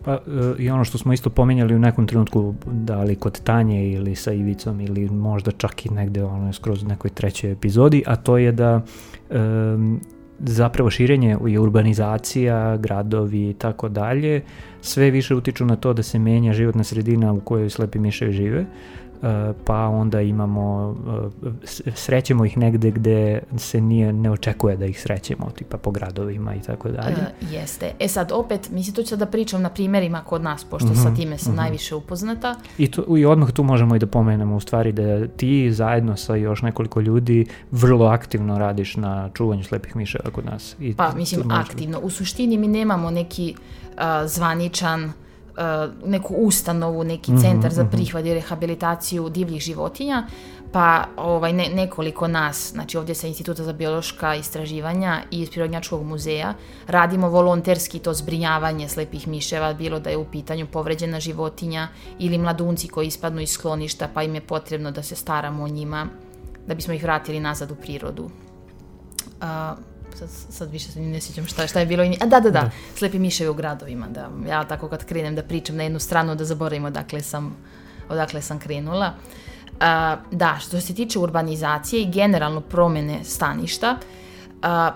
Pa 0.05 0.13
uh, 0.13 0.59
i 0.59 0.69
ono 0.69 0.83
što 0.83 0.97
smo 0.97 1.13
isto 1.13 1.29
pominjali 1.29 1.75
u 1.75 1.79
nekom 1.79 2.07
trenutku, 2.07 2.55
da 2.65 3.03
li 3.03 3.15
kod 3.15 3.41
Tanje 3.43 3.91
ili 3.91 4.15
sa 4.15 4.31
Ivicom 4.31 4.81
ili 4.81 5.09
možda 5.09 5.51
čak 5.51 5.85
i 5.85 5.89
negde 5.89 6.23
ono 6.23 6.53
skroz 6.53 6.83
nekoj 6.83 7.09
trećoj 7.09 7.51
epizodi, 7.51 8.03
a 8.05 8.15
to 8.15 8.37
je 8.37 8.51
da 8.51 8.81
um, 9.29 10.01
zapravo 10.39 10.89
širenje 10.89 11.37
i 11.47 11.57
urbanizacija, 11.57 12.77
gradovi 12.77 13.49
i 13.49 13.53
tako 13.53 13.89
dalje, 13.89 14.41
sve 14.81 15.11
više 15.11 15.35
utiču 15.35 15.65
na 15.65 15.75
to 15.75 15.93
da 15.93 16.03
se 16.03 16.19
menja 16.19 16.53
životna 16.53 16.83
sredina 16.83 17.33
u 17.33 17.39
kojoj 17.39 17.69
slepi 17.69 17.99
miševi 17.99 18.33
žive. 18.33 18.59
E, 18.59 18.65
pa 19.65 19.87
onda 19.87 20.21
imamo, 20.21 20.95
e, 21.63 21.91
srećemo 21.95 22.45
ih 22.45 22.57
negde 22.57 22.91
gde 22.91 23.39
se 23.57 23.81
nije, 23.81 24.13
ne 24.13 24.31
očekuje 24.31 24.77
da 24.77 24.85
ih 24.85 25.01
srećemo, 25.01 25.49
tipa 25.55 25.77
po 25.77 25.91
gradovima 25.91 26.55
i 26.55 26.61
tako 26.61 26.89
dalje. 26.89 27.15
Uh, 27.41 27.53
jeste. 27.53 27.91
E 27.99 28.07
sad, 28.07 28.31
opet, 28.31 28.69
mislim, 28.69 28.95
to 28.95 29.03
ću 29.03 29.15
da 29.15 29.25
pričam 29.25 29.61
na 29.61 29.69
primjerima 29.69 30.21
kod 30.21 30.41
nas, 30.41 30.63
pošto 30.63 30.87
mm 30.87 30.93
-hmm, 30.93 31.03
sa 31.03 31.15
time 31.15 31.37
sam 31.37 31.51
mm 31.51 31.55
-hmm. 31.55 31.57
najviše 31.57 31.95
upoznata. 31.95 32.55
I, 32.77 32.91
to, 32.91 33.17
I 33.17 33.25
odmah 33.25 33.51
tu 33.51 33.63
možemo 33.63 33.95
i 33.95 33.99
da 33.99 34.07
pomenemo 34.07 34.55
u 34.55 34.59
stvari 34.59 34.91
da 34.91 35.27
ti 35.27 35.71
zajedno 35.71 36.17
sa 36.17 36.35
još 36.35 36.61
nekoliko 36.61 37.01
ljudi 37.01 37.45
vrlo 37.71 38.05
aktivno 38.05 38.59
radiš 38.59 38.95
na 38.95 39.29
čuvanju 39.33 39.63
slepih 39.63 39.95
miševa 39.95 40.29
kod 40.31 40.45
nas. 40.45 40.75
I 40.79 40.95
pa, 40.95 41.13
mislim, 41.15 41.51
aktivno. 41.51 41.99
U 41.99 42.09
suštini 42.09 42.57
mi 42.57 42.67
nemamo 42.67 43.11
neki 43.11 43.55
uh, 43.57 44.01
zvaničan 44.25 45.05
uh, 45.05 45.11
neku 46.05 46.33
ustanovu, 46.33 47.03
neki 47.03 47.31
mhm, 47.31 47.41
centar 47.41 47.71
mm 47.71 47.73
-hmm. 47.73 47.75
za 47.75 47.83
mhm. 47.83 47.91
prihvat 47.91 48.25
i 48.25 48.33
rehabilitaciju 48.33 49.29
divljih 49.29 49.61
životinja, 49.61 50.27
pa 50.71 51.03
ovaj, 51.17 51.53
ne, 51.53 51.69
nekoliko 51.69 52.27
nas, 52.27 52.71
znači 52.71 52.97
ovdje 52.97 53.15
sa 53.15 53.27
Instituta 53.27 53.63
za 53.63 53.73
biološka 53.73 54.35
istraživanja 54.35 55.21
i 55.31 55.41
iz 55.41 55.49
Prirodnjačkog 55.49 56.03
muzeja, 56.03 56.53
radimo 56.87 57.29
volonterski 57.29 57.99
to 57.99 58.13
zbrinjavanje 58.13 58.89
slepih 58.89 59.27
miševa, 59.27 59.73
bilo 59.73 59.99
da 59.99 60.09
je 60.09 60.17
u 60.17 60.25
pitanju 60.25 60.67
povređena 60.67 61.19
životinja 61.19 61.87
ili 62.19 62.37
mladunci 62.37 62.87
koji 62.87 63.07
ispadnu 63.07 63.41
iz 63.41 63.51
skloništa 63.51 64.09
pa 64.13 64.23
im 64.23 64.35
je 64.35 64.41
potrebno 64.41 64.91
da 64.91 65.03
se 65.03 65.15
staramo 65.15 65.63
o 65.63 65.67
njima, 65.67 66.07
da 66.67 66.75
bismo 66.75 66.93
ih 66.93 67.03
vratili 67.03 67.39
nazad 67.39 67.71
u 67.71 67.75
prirodu. 67.75 68.29
Uh, 69.41 69.96
sad, 70.17 70.29
sad 70.49 70.71
više 70.71 70.91
se 70.91 70.99
ne 70.99 71.21
sjećam 71.21 71.45
šta, 71.45 71.67
šta 71.67 71.79
je 71.79 71.85
bilo. 71.85 72.03
A 72.03 72.25
da, 72.25 72.39
da, 72.39 72.39
da, 72.39 72.49
da. 72.49 72.71
slepi 72.95 73.19
miševi 73.19 73.49
u 73.49 73.53
gradovima. 73.53 74.07
Da. 74.07 74.29
Ja 74.49 74.63
tako 74.63 74.89
kad 74.89 75.05
krenem 75.05 75.35
da 75.35 75.43
pričam 75.43 75.75
na 75.75 75.83
jednu 75.83 75.99
stranu 75.99 76.35
da 76.35 76.45
zaboravim 76.45 76.85
odakle 76.85 77.21
sam, 77.21 77.57
odakle 78.09 78.41
sam 78.41 78.59
krenula. 78.59 79.13
A, 79.79 80.17
da, 80.31 80.57
što 80.59 80.81
se 80.81 80.95
tiče 80.95 81.19
urbanizacije 81.19 82.01
i 82.01 82.11
generalno 82.11 82.61
promene 82.61 83.23
staništa, 83.23 83.97
a, 84.61 84.91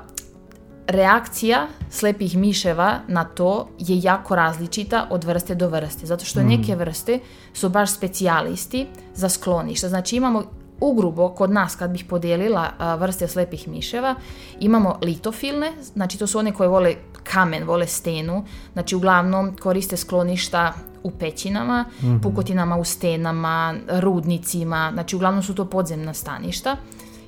reakcija 0.87 1.67
slepih 1.89 2.37
miševa 2.37 2.99
na 3.07 3.23
to 3.23 3.69
je 3.79 3.99
jako 3.99 4.35
različita 4.35 5.07
od 5.09 5.23
vrste 5.23 5.55
do 5.55 5.67
vrste, 5.67 6.05
zato 6.05 6.25
što 6.25 6.39
mm. 6.39 6.47
neke 6.47 6.75
vrste 6.75 7.19
su 7.53 7.69
baš 7.69 7.91
specijalisti 7.91 8.87
za 9.15 9.29
skloništa. 9.29 9.89
Znači 9.89 10.15
imamo 10.15 10.61
ugrubo 10.81 11.29
kod 11.29 11.51
nas 11.51 11.75
kad 11.75 11.91
bih 11.91 12.05
podijelila 12.05 12.69
a, 12.77 12.95
vrste 12.95 13.27
slepih 13.27 13.67
miševa, 13.67 14.15
imamo 14.59 15.00
litofilne, 15.01 15.71
znači 15.93 16.17
to 16.17 16.27
su 16.27 16.39
one 16.39 16.53
koje 16.53 16.69
vole 16.69 16.95
kamen, 17.23 17.63
vole 17.63 17.88
stenu, 17.88 18.45
znači 18.73 18.95
uglavnom 18.95 19.55
koriste 19.55 19.97
skloništa 19.97 20.73
u 21.03 21.11
pećinama, 21.11 21.85
mm 22.01 22.05
-hmm. 22.05 22.21
pukotinama 22.21 22.77
u 22.77 22.83
stenama, 22.83 23.75
rudnicima, 23.88 24.89
znači 24.93 25.15
uglavnom 25.15 25.43
su 25.43 25.55
to 25.55 25.65
podzemna 25.65 26.13
staništa. 26.13 26.77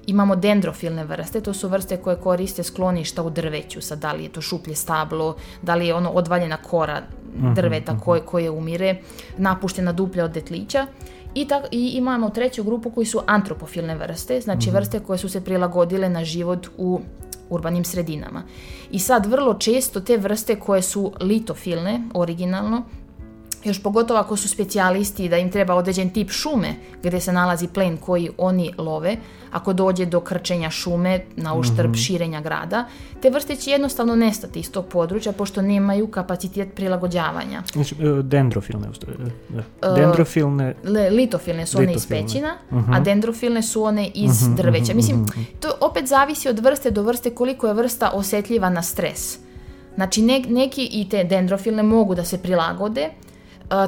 Imamo 0.07 0.35
dendrofilne 0.35 1.05
vrste, 1.05 1.41
to 1.41 1.53
su 1.53 1.67
vrste 1.67 1.97
koje 1.97 2.15
koriste 2.15 2.63
skloništa 2.63 3.23
u 3.23 3.29
drveću, 3.29 3.81
sad 3.81 3.99
da 3.99 4.13
li 4.13 4.23
je 4.23 4.29
to 4.29 4.41
šuplje 4.41 4.75
stablo, 4.75 5.35
da 5.61 5.75
li 5.75 5.87
je 5.87 5.95
ono 5.95 6.09
odvaljena 6.09 6.57
kora 6.57 7.01
mhm, 7.37 7.53
drveta 7.53 7.99
koje, 7.99 8.21
koje 8.21 8.49
umire, 8.49 8.95
napuštena 9.37 9.91
duplja 9.91 10.25
od 10.25 10.31
detlića. 10.31 10.87
I, 11.35 11.47
tak, 11.47 11.63
I 11.71 11.87
imamo 11.87 12.29
treću 12.29 12.63
grupu 12.63 12.89
koji 12.89 13.05
su 13.05 13.21
antropofilne 13.25 13.95
vrste, 13.95 14.41
znači 14.41 14.69
mm 14.69 14.71
-hmm. 14.71 14.75
vrste 14.75 14.99
koje 14.99 15.17
su 15.17 15.29
se 15.29 15.41
prilagodile 15.41 16.09
na 16.09 16.23
život 16.23 16.67
u 16.77 16.99
urbanim 17.49 17.83
sredinama. 17.83 18.43
I 18.91 18.99
sad 18.99 19.25
vrlo 19.25 19.53
često 19.53 19.99
te 19.99 20.17
vrste 20.17 20.59
koje 20.59 20.81
su 20.81 21.13
litofilne, 21.21 22.01
originalno, 22.13 22.83
još 23.63 23.83
pogotovo 23.83 24.19
ako 24.19 24.37
su 24.37 24.49
specijalisti 24.49 25.29
da 25.29 25.37
im 25.37 25.51
treba 25.51 25.75
određen 25.75 26.09
tip 26.09 26.31
šume 26.31 26.75
gdje 27.03 27.19
se 27.19 27.31
nalazi 27.31 27.67
plen 27.67 27.97
koji 27.97 28.29
oni 28.37 28.73
love, 28.77 29.17
ako 29.51 29.73
dođe 29.73 30.05
do 30.05 30.19
krčenja 30.19 30.69
šume 30.69 31.19
na 31.35 31.53
uštrb 31.53 31.89
mm 31.89 31.93
-hmm. 31.93 32.05
širenja 32.05 32.41
grada, 32.41 32.85
te 33.21 33.29
vrste 33.29 33.55
će 33.55 33.71
jednostavno 33.71 34.15
nestati 34.15 34.59
iz 34.59 34.71
tog 34.71 34.85
područja 34.85 35.31
pošto 35.31 35.61
nemaju 35.61 36.07
kapacitet 36.07 36.75
prilagođavanja. 36.75 37.63
Znači, 37.73 37.95
e, 37.95 38.23
dendrofilne, 38.23 38.87
da. 39.49 39.59
E, 39.59 39.95
dendrofilne... 39.95 40.75
Le, 40.83 41.09
litofilne 41.09 41.65
su 41.65 41.77
one 41.77 41.93
iz 41.93 42.07
pećina, 42.07 42.55
uh 42.71 42.77
-huh. 42.77 42.87
a 42.87 42.95
mhm. 42.95 43.03
dendrofilne 43.03 43.61
su 43.61 43.83
one 43.83 44.11
iz 44.13 44.41
mhm, 44.41 44.51
-huh, 44.51 44.57
drveća. 44.57 44.91
Mhm, 44.91 44.95
Mislim, 44.95 45.21
uh 45.21 45.27
-huh. 45.27 45.45
to 45.59 45.71
opet 45.81 46.07
zavisi 46.07 46.49
od 46.49 46.59
vrste 46.59 46.91
do 46.91 47.03
vrste 47.03 47.29
koliko 47.29 47.67
je 47.67 47.73
vrsta 47.73 48.11
osetljiva 48.13 48.69
na 48.69 48.81
stres. 48.81 49.37
Znači, 49.95 50.21
ne, 50.21 50.41
neki 50.47 50.89
i 50.91 51.09
te 51.09 51.23
dendrofilne 51.23 51.83
mogu 51.83 52.15
da 52.15 52.25
se 52.25 52.37
prilagode, 52.37 53.09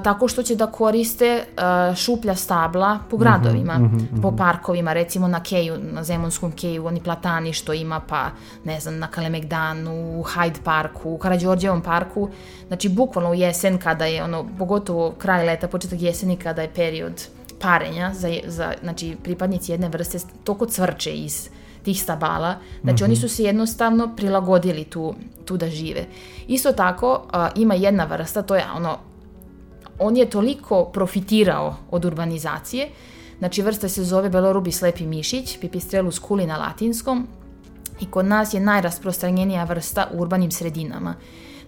tako 0.03 0.27
što 0.27 0.43
će 0.43 0.55
da 0.55 0.67
koriste 0.67 1.43
uh, 1.57 1.95
šuplja 1.95 2.35
stabla 2.35 2.99
po 3.09 3.17
gradovima, 3.17 3.77
mm 3.77 3.83
-hmm, 3.83 3.93
mm 3.93 4.09
-hmm. 4.13 4.21
po 4.21 4.31
parkovima, 4.35 4.93
recimo 4.93 5.27
na 5.27 5.43
Keju, 5.43 5.77
na 5.77 6.03
Zemunskom 6.03 6.51
Keju, 6.51 6.85
oni 6.85 7.01
platani 7.01 7.53
što 7.53 7.73
ima, 7.73 7.99
pa 7.99 8.29
ne 8.63 8.79
znam, 8.79 8.99
na 8.99 9.07
Kalemegdanu, 9.07 10.19
u 10.19 10.23
Hyde 10.23 10.61
Parku, 10.63 11.11
u 11.11 11.17
Karadžorđevom 11.17 11.81
parku, 11.81 12.29
znači 12.67 12.89
bukvalno 12.89 13.29
u 13.29 13.33
jesen 13.33 13.77
kada 13.77 14.05
je, 14.05 14.23
ono, 14.23 14.45
pogotovo 14.57 15.11
kraj 15.11 15.45
leta, 15.45 15.67
početak 15.67 16.01
jeseni 16.01 16.37
kada 16.37 16.61
je 16.61 16.73
period 16.75 17.27
parenja 17.61 18.11
za, 18.13 18.29
za 18.47 18.73
znači, 18.83 19.17
pripadnici 19.23 19.71
jedne 19.71 19.89
vrste 19.89 20.17
toko 20.43 20.65
cvrče 20.65 21.11
iz 21.11 21.49
tih 21.83 22.01
stabala. 22.01 22.55
Znači 22.83 23.03
mm 23.03 23.05
-hmm. 23.05 23.09
oni 23.09 23.15
su 23.15 23.29
se 23.29 23.43
jednostavno 23.43 24.15
prilagodili 24.15 24.83
tu, 24.83 25.15
tu 25.45 25.57
da 25.57 25.69
žive. 25.69 26.05
Isto 26.47 26.71
tako 26.71 27.13
uh, 27.13 27.61
ima 27.61 27.73
jedna 27.73 28.05
vrsta, 28.05 28.41
to 28.41 28.55
je 28.55 28.65
ono 28.75 28.97
on 29.99 30.17
je 30.17 30.29
toliko 30.29 30.85
profitirao 30.85 31.75
od 31.91 32.05
urbanizacije, 32.05 32.89
znači 33.37 33.61
vrsta 33.61 33.89
se 33.89 34.03
zove 34.03 34.29
belorubi 34.29 34.71
slepi 34.71 35.05
mišić, 35.05 35.57
pipistrelus 35.59 36.21
culi 36.27 36.47
na 36.47 36.57
latinskom, 36.57 37.27
i 37.99 38.05
kod 38.05 38.25
nas 38.25 38.53
je 38.53 38.59
najrasprostranjenija 38.59 39.63
vrsta 39.63 40.07
u 40.13 40.21
urbanim 40.21 40.51
sredinama. 40.51 41.15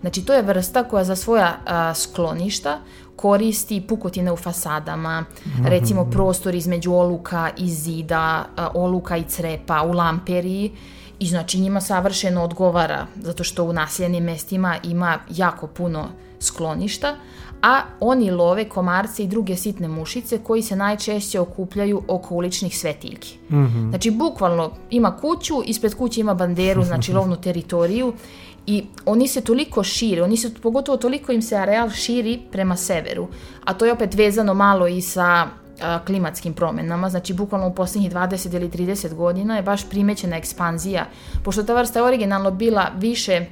Znači 0.01 0.25
to 0.25 0.33
je 0.33 0.41
vrsta 0.41 0.83
koja 0.83 1.03
za 1.03 1.15
svoja 1.15 1.57
a, 1.65 1.93
skloništa 1.93 2.79
koristi 3.15 3.81
pukotine 3.87 4.31
u 4.31 4.35
fasadama, 4.35 5.25
mhm. 5.47 5.65
recimo 5.65 6.05
prostor 6.05 6.55
između 6.55 6.93
oluka 6.93 7.49
i 7.57 7.69
zida, 7.69 8.45
a, 8.55 8.69
oluka 8.73 9.17
i 9.17 9.23
crepa, 9.23 9.81
u 9.81 9.91
lamperiji, 9.91 10.71
i 11.19 11.27
znači 11.27 11.59
njima 11.59 11.81
savršeno 11.81 12.43
odgovara, 12.43 13.07
zato 13.21 13.43
što 13.43 13.63
u 13.63 13.73
naseljenim 13.73 14.23
mestima 14.23 14.77
ima 14.83 15.19
jako 15.29 15.67
puno 15.67 16.07
skloništa, 16.39 17.15
a 17.61 17.81
oni 17.99 18.31
love 18.31 18.69
komarce 18.69 19.23
i 19.23 19.27
druge 19.27 19.55
sitne 19.55 19.87
mušice 19.87 20.37
koji 20.43 20.61
se 20.61 20.75
najčešće 20.75 21.39
okupljaju 21.39 22.01
oko 22.07 22.35
uličnih 22.35 22.77
svetiljki. 22.77 23.37
Mm 23.49 23.55
-hmm. 23.55 23.89
Znači, 23.89 24.11
bukvalno 24.11 24.71
ima 24.89 25.17
kuću, 25.17 25.55
ispred 25.65 25.95
kuće 25.95 26.21
ima 26.21 26.33
banderu, 26.33 26.83
znači 26.83 27.13
lovnu 27.13 27.35
teritoriju 27.45 28.13
i 28.67 28.83
oni 29.05 29.27
se 29.27 29.41
toliko 29.41 29.83
šire, 29.83 30.23
oni 30.23 30.37
se, 30.37 30.53
pogotovo 30.53 30.97
toliko 30.97 31.31
im 31.31 31.41
se 31.41 31.55
areal 31.55 31.89
širi 31.89 32.39
prema 32.51 32.75
severu, 32.75 33.27
a 33.65 33.73
to 33.73 33.85
je 33.85 33.93
opet 33.93 34.15
vezano 34.15 34.53
malo 34.53 34.87
i 34.87 35.01
sa 35.01 35.47
a, 35.81 35.99
klimatskim 36.05 36.53
promenama, 36.53 37.09
znači 37.09 37.33
bukvalno 37.33 37.67
u 37.67 37.73
posljednjih 37.73 38.11
20 38.11 38.55
ili 38.55 38.69
30 38.69 39.13
godina 39.13 39.55
je 39.55 39.61
baš 39.61 39.89
primećena 39.89 40.37
ekspanzija, 40.37 41.05
pošto 41.43 41.63
ta 41.63 41.73
vrsta 41.73 41.99
je 41.99 42.05
originalno 42.05 42.51
bila 42.51 42.87
više 42.97 43.45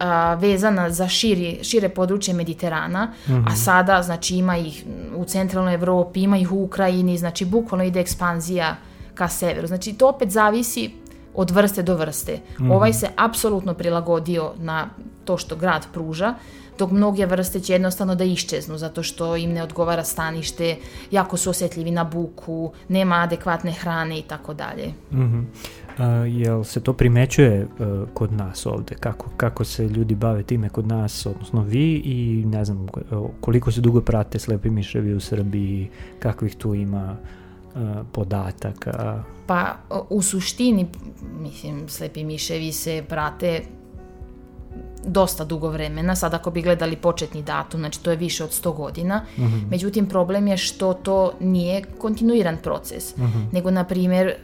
a, 0.00 0.34
vezana 0.34 0.90
za 0.90 1.08
širi, 1.08 1.58
šire 1.62 1.88
područje 1.88 2.34
Mediterana, 2.34 3.04
mm 3.06 3.32
-hmm. 3.32 3.44
a 3.46 3.56
sada 3.56 4.02
znači 4.02 4.36
ima 4.36 4.56
ih 4.56 4.84
u 5.16 5.24
centralnoj 5.24 5.74
Evropi, 5.74 6.22
ima 6.22 6.38
ih 6.38 6.52
u 6.52 6.62
Ukrajini, 6.64 7.18
znači 7.18 7.44
bukvalno 7.44 7.84
ide 7.84 8.00
ekspanzija 8.00 8.76
ka 9.14 9.28
severu. 9.28 9.66
Znači 9.66 9.92
to 9.92 10.08
opet 10.08 10.30
zavisi 10.30 10.90
od 11.34 11.50
vrste 11.50 11.82
do 11.82 11.96
vrste. 11.96 12.36
Mm 12.36 12.62
-hmm. 12.62 12.72
Ovaj 12.74 12.92
se 12.92 13.08
apsolutno 13.16 13.74
prilagodio 13.74 14.52
na 14.58 14.88
to 15.24 15.36
što 15.36 15.56
grad 15.56 15.86
pruža, 15.92 16.34
dok 16.80 16.90
mnoge 16.90 17.26
vrste 17.26 17.60
će 17.60 17.72
jednostavno 17.72 18.14
da 18.14 18.24
iščeznu 18.24 18.78
zato 18.78 19.02
što 19.02 19.36
im 19.36 19.52
ne 19.52 19.62
odgovara 19.62 20.04
stanište, 20.04 20.76
jako 21.10 21.36
su 21.36 21.50
osjetljivi 21.50 21.90
na 21.90 22.04
buku, 22.04 22.72
nema 22.88 23.16
adekvatne 23.16 23.72
hrane 23.72 24.18
i 24.18 24.22
tako 24.22 24.54
dalje. 24.54 24.92
Mhm. 25.12 25.40
Jel 26.28 26.64
se 26.64 26.80
to 26.80 26.92
primećuje 26.92 27.64
uh, 27.64 28.08
kod 28.14 28.32
nas 28.32 28.66
ovde? 28.66 28.94
Kako, 28.94 29.30
kako 29.36 29.64
se 29.64 29.88
ljudi 29.88 30.14
bave 30.14 30.42
time 30.42 30.68
kod 30.68 30.86
nas, 30.86 31.26
odnosno 31.26 31.62
vi 31.62 31.94
i 32.04 32.44
ne 32.46 32.64
znam 32.64 32.86
koliko 33.40 33.72
se 33.72 33.80
dugo 33.80 34.00
prate 34.00 34.38
slepi 34.38 34.70
miševi 34.70 35.14
u 35.14 35.20
Srbiji, 35.20 35.90
kakvih 36.18 36.56
tu 36.56 36.74
ima 36.74 37.16
uh, 37.74 37.80
podataka? 38.12 39.24
Pa 39.46 39.76
u 40.10 40.22
suštini, 40.22 40.86
mislim, 41.40 41.88
slepi 41.88 42.24
miševi 42.24 42.72
se 42.72 43.04
prate 43.08 43.60
dosta 45.06 45.44
dugo 45.44 45.68
vremena, 45.68 46.16
sad 46.16 46.34
ako 46.34 46.50
bi 46.50 46.62
gledali 46.62 46.96
početni 46.96 47.42
datum, 47.42 47.80
znači 47.80 48.02
to 48.02 48.10
je 48.10 48.16
više 48.16 48.44
od 48.44 48.50
100 48.50 48.76
godina, 48.76 49.24
međutim 49.70 50.06
problem 50.06 50.48
je 50.48 50.56
što 50.56 50.94
to 50.94 51.32
nije 51.40 51.84
kontinuiran 51.98 52.56
proces, 52.56 53.14
nego 53.52 53.70
na 53.70 53.84
primjer 53.84 54.34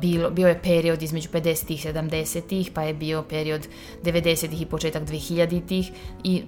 bilo, 0.00 0.30
bio 0.30 0.48
je 0.48 0.62
period 0.62 1.02
između 1.02 1.28
50-ih, 1.28 1.86
70-ih, 1.86 2.70
pa 2.74 2.82
je 2.82 2.94
bio 2.94 3.22
period 3.22 3.68
90-ih 4.04 4.62
i 4.62 4.66
početak 4.66 5.02
2000-ih 5.02 5.90
i 6.24 6.42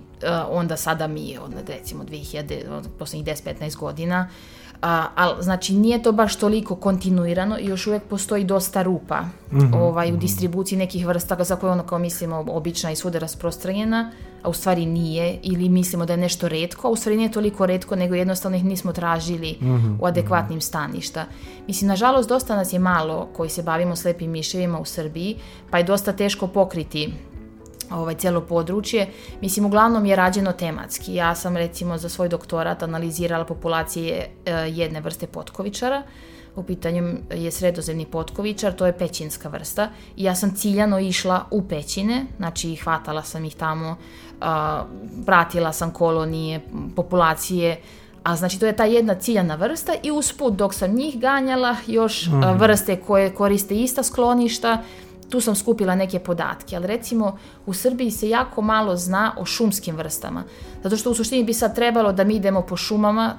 onda 0.51 0.77
sada 0.77 1.07
mi, 1.07 1.39
od, 1.39 1.53
recimo 1.69 2.05
2000, 2.05 2.71
od 2.71 2.89
posljednjih 2.99 3.37
10-15 3.37 3.77
godina, 3.77 4.29
a, 4.83 5.07
ali 5.15 5.43
znači 5.43 5.75
nije 5.75 6.03
to 6.03 6.13
baš 6.13 6.37
toliko 6.37 6.77
kontinuirano 6.77 7.59
i 7.59 7.67
još 7.67 7.87
uvijek 7.87 8.03
postoji 8.03 8.45
dosta 8.45 8.83
rupa 8.83 9.25
Mhm, 9.53 9.75
ovaj, 9.75 10.13
u 10.13 10.17
distribuciji 10.17 10.79
nekih 10.79 11.07
vrsta 11.07 11.45
za 11.45 11.57
koje 11.57 11.73
ono 11.73 11.83
kao 11.83 11.99
mislimo 11.99 12.45
obična 12.49 12.91
i 12.91 12.97
svuda 12.97 13.19
rasprostranjena, 13.19 14.11
a 14.43 14.49
u 14.49 14.53
stvari 14.53 14.87
nije 14.87 15.39
ili 15.43 15.69
mislimo 15.69 16.07
da 16.07 16.13
je 16.13 16.17
nešto 16.17 16.49
redko, 16.49 16.89
a 16.89 16.91
u 16.91 16.97
stvari 16.97 17.17
nije 17.17 17.33
toliko 17.33 17.67
redko 17.67 17.97
nego 17.97 18.15
jednostavno 18.15 18.57
ih 18.57 18.65
nismo 18.65 18.93
tražili 18.93 19.57
mhm, 19.61 19.95
u 20.01 20.07
adekvatnim 20.07 20.61
staništa. 20.61 21.25
Mislim, 21.67 21.89
nažalost, 21.89 22.29
dosta 22.29 22.57
nas 22.57 22.73
je 22.73 22.79
malo 22.79 23.29
koji 23.37 23.51
se 23.51 23.63
bavimo 23.63 23.97
slepim 23.97 24.31
miševima 24.31 24.81
u 24.81 24.85
Srbiji, 24.85 25.37
pa 25.71 25.79
je 25.79 25.85
dosta 25.85 26.13
teško 26.13 26.47
pokriti 26.47 27.13
ovaj 27.91 28.15
cijelo 28.15 28.41
područje. 28.41 29.09
Mislim, 29.41 29.67
uglavnom 29.67 30.07
je 30.07 30.17
rađeno 30.17 30.53
tematski. 30.53 31.15
Ja 31.15 31.35
sam 31.35 31.57
recimo 31.57 31.99
za 31.99 32.09
svoj 32.09 32.29
doktorat 32.29 32.83
analizirala 32.83 33.45
populacije 33.45 34.31
e, 34.47 34.53
jedne 34.53 35.01
vrste 35.01 35.27
potkovičara. 35.27 36.03
U 36.57 36.63
pitanju 36.63 37.15
je 37.35 37.51
sredozemni 37.51 38.07
potkovičar, 38.07 38.73
to 38.73 38.87
je 38.87 38.99
pećinska 38.99 39.49
vrsta. 39.49 39.91
I 40.17 40.25
ja 40.25 40.35
sam 40.35 40.55
ciljano 40.55 40.99
išla 40.99 41.45
u 41.51 41.63
pećine, 41.69 42.27
znači 42.37 42.77
hvatala 42.77 43.23
sam 43.23 43.45
ih 43.45 43.55
tamo, 43.55 43.97
pratila 45.27 45.73
sam 45.73 45.91
kolonije, 45.91 46.61
populacije, 46.97 47.81
a 48.23 48.37
znači 48.37 48.61
to 48.61 48.67
je 48.67 48.77
ta 48.77 48.85
jedna 48.85 49.15
ciljana 49.15 49.55
vrsta 49.55 49.93
i 50.03 50.11
usput 50.11 50.55
dok 50.55 50.75
sam 50.75 50.95
njih 50.95 51.21
ganjala 51.21 51.77
još 51.87 52.29
a, 52.29 52.53
vrste 52.53 52.97
koje 52.97 53.35
koriste 53.35 53.77
ista 53.77 54.03
skloništa, 54.03 54.83
tu 55.31 55.41
sam 55.41 55.55
skupila 55.55 55.95
neke 55.95 56.19
podatke, 56.19 56.77
ali 56.77 56.87
recimo 56.87 57.39
u 57.67 57.75
Srbiji 57.75 58.11
se 58.11 58.29
jako 58.29 58.63
malo 58.63 58.97
zna 58.97 59.33
o 59.39 59.45
šumskim 59.45 59.97
vrstama. 59.97 60.43
Zato 60.83 60.97
što 60.97 61.11
u 61.11 61.15
suštini 61.15 61.45
bi 61.45 61.55
sad 61.55 61.75
trebalo 61.75 62.13
da 62.13 62.25
mi 62.25 62.35
idemo 62.35 62.63
po 62.63 62.77
šumama, 62.77 63.35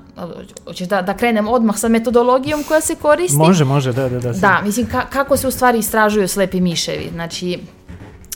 hoćeš 0.66 0.88
da, 0.88 1.02
da 1.02 1.18
krenem 1.18 1.48
odmah 1.48 1.78
sa 1.78 1.88
metodologijom 1.88 2.64
koja 2.64 2.82
se 2.82 2.96
koristi? 2.96 3.38
Može, 3.38 3.66
može, 3.66 3.94
da, 3.94 4.10
da, 4.10 4.20
da. 4.20 4.32
Da, 4.32 4.62
mislim, 4.64 4.88
ka- 4.88 5.10
kako 5.10 5.38
se 5.38 5.48
u 5.48 5.52
stvari 5.52 5.80
istražuju 5.80 6.28
slepi 6.28 6.62
miševi. 6.62 7.10
Znači, 7.14 7.60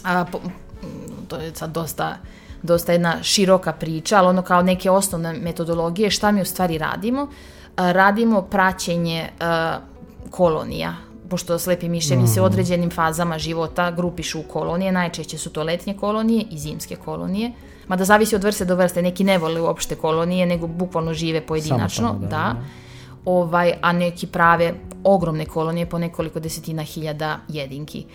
a, 0.03 0.25
po- 0.31 0.39
to 1.27 1.35
je 1.35 1.55
sad 1.55 1.69
dosta, 1.71 2.17
dosta 2.61 2.91
jedna 2.91 3.23
široka 3.23 3.73
priča, 3.73 4.17
ali 4.17 4.27
ono 4.27 4.41
kao 4.41 4.61
neke 4.61 4.89
osnovne 4.91 5.33
metodologije, 5.33 6.09
šta 6.11 6.31
mi 6.31 6.41
u 6.41 6.45
stvari 6.45 6.77
radimo? 6.77 7.27
A, 7.75 7.91
radimo 7.91 8.41
praćenje 8.41 9.29
a, 9.39 9.77
kolonija, 10.31 10.95
pošto 11.33 11.59
slepi 11.59 11.89
miševi 11.89 12.27
se 12.27 12.41
u 12.41 12.43
određenim 12.43 12.89
fazama 12.89 13.39
života 13.39 13.91
grupišu 13.91 14.39
u 14.39 14.43
kolonije, 14.43 14.91
najčešće 14.91 15.37
su 15.37 15.49
to 15.49 15.63
letnje 15.63 15.93
kolonije 15.97 16.45
i 16.51 16.57
zimske 16.57 16.95
kolonije, 16.95 17.51
mada 17.87 18.05
zavisi 18.05 18.35
od 18.35 18.43
vrste 18.43 18.65
do 18.65 18.75
vrste, 18.75 19.01
neki 19.01 19.23
ne 19.23 19.37
vole 19.37 19.61
uopšte 19.61 19.95
kolonije, 19.95 20.45
nego 20.45 20.67
bukvalno 20.67 21.13
žive 21.13 21.41
pojedinačno, 21.41 22.07
Samostalno, 22.07 22.19
da, 22.19 22.27
da, 22.27 22.53
da. 22.53 22.55
ovaj, 23.25 23.73
a 23.81 23.91
neki 23.91 24.27
prave 24.27 24.73
ogromne 25.03 25.45
kolonije 25.45 25.89
po 25.89 25.97
nekoliko 25.97 26.39
desetina 26.39 26.83
hiljada 26.83 27.39
jedinki. 27.49 28.05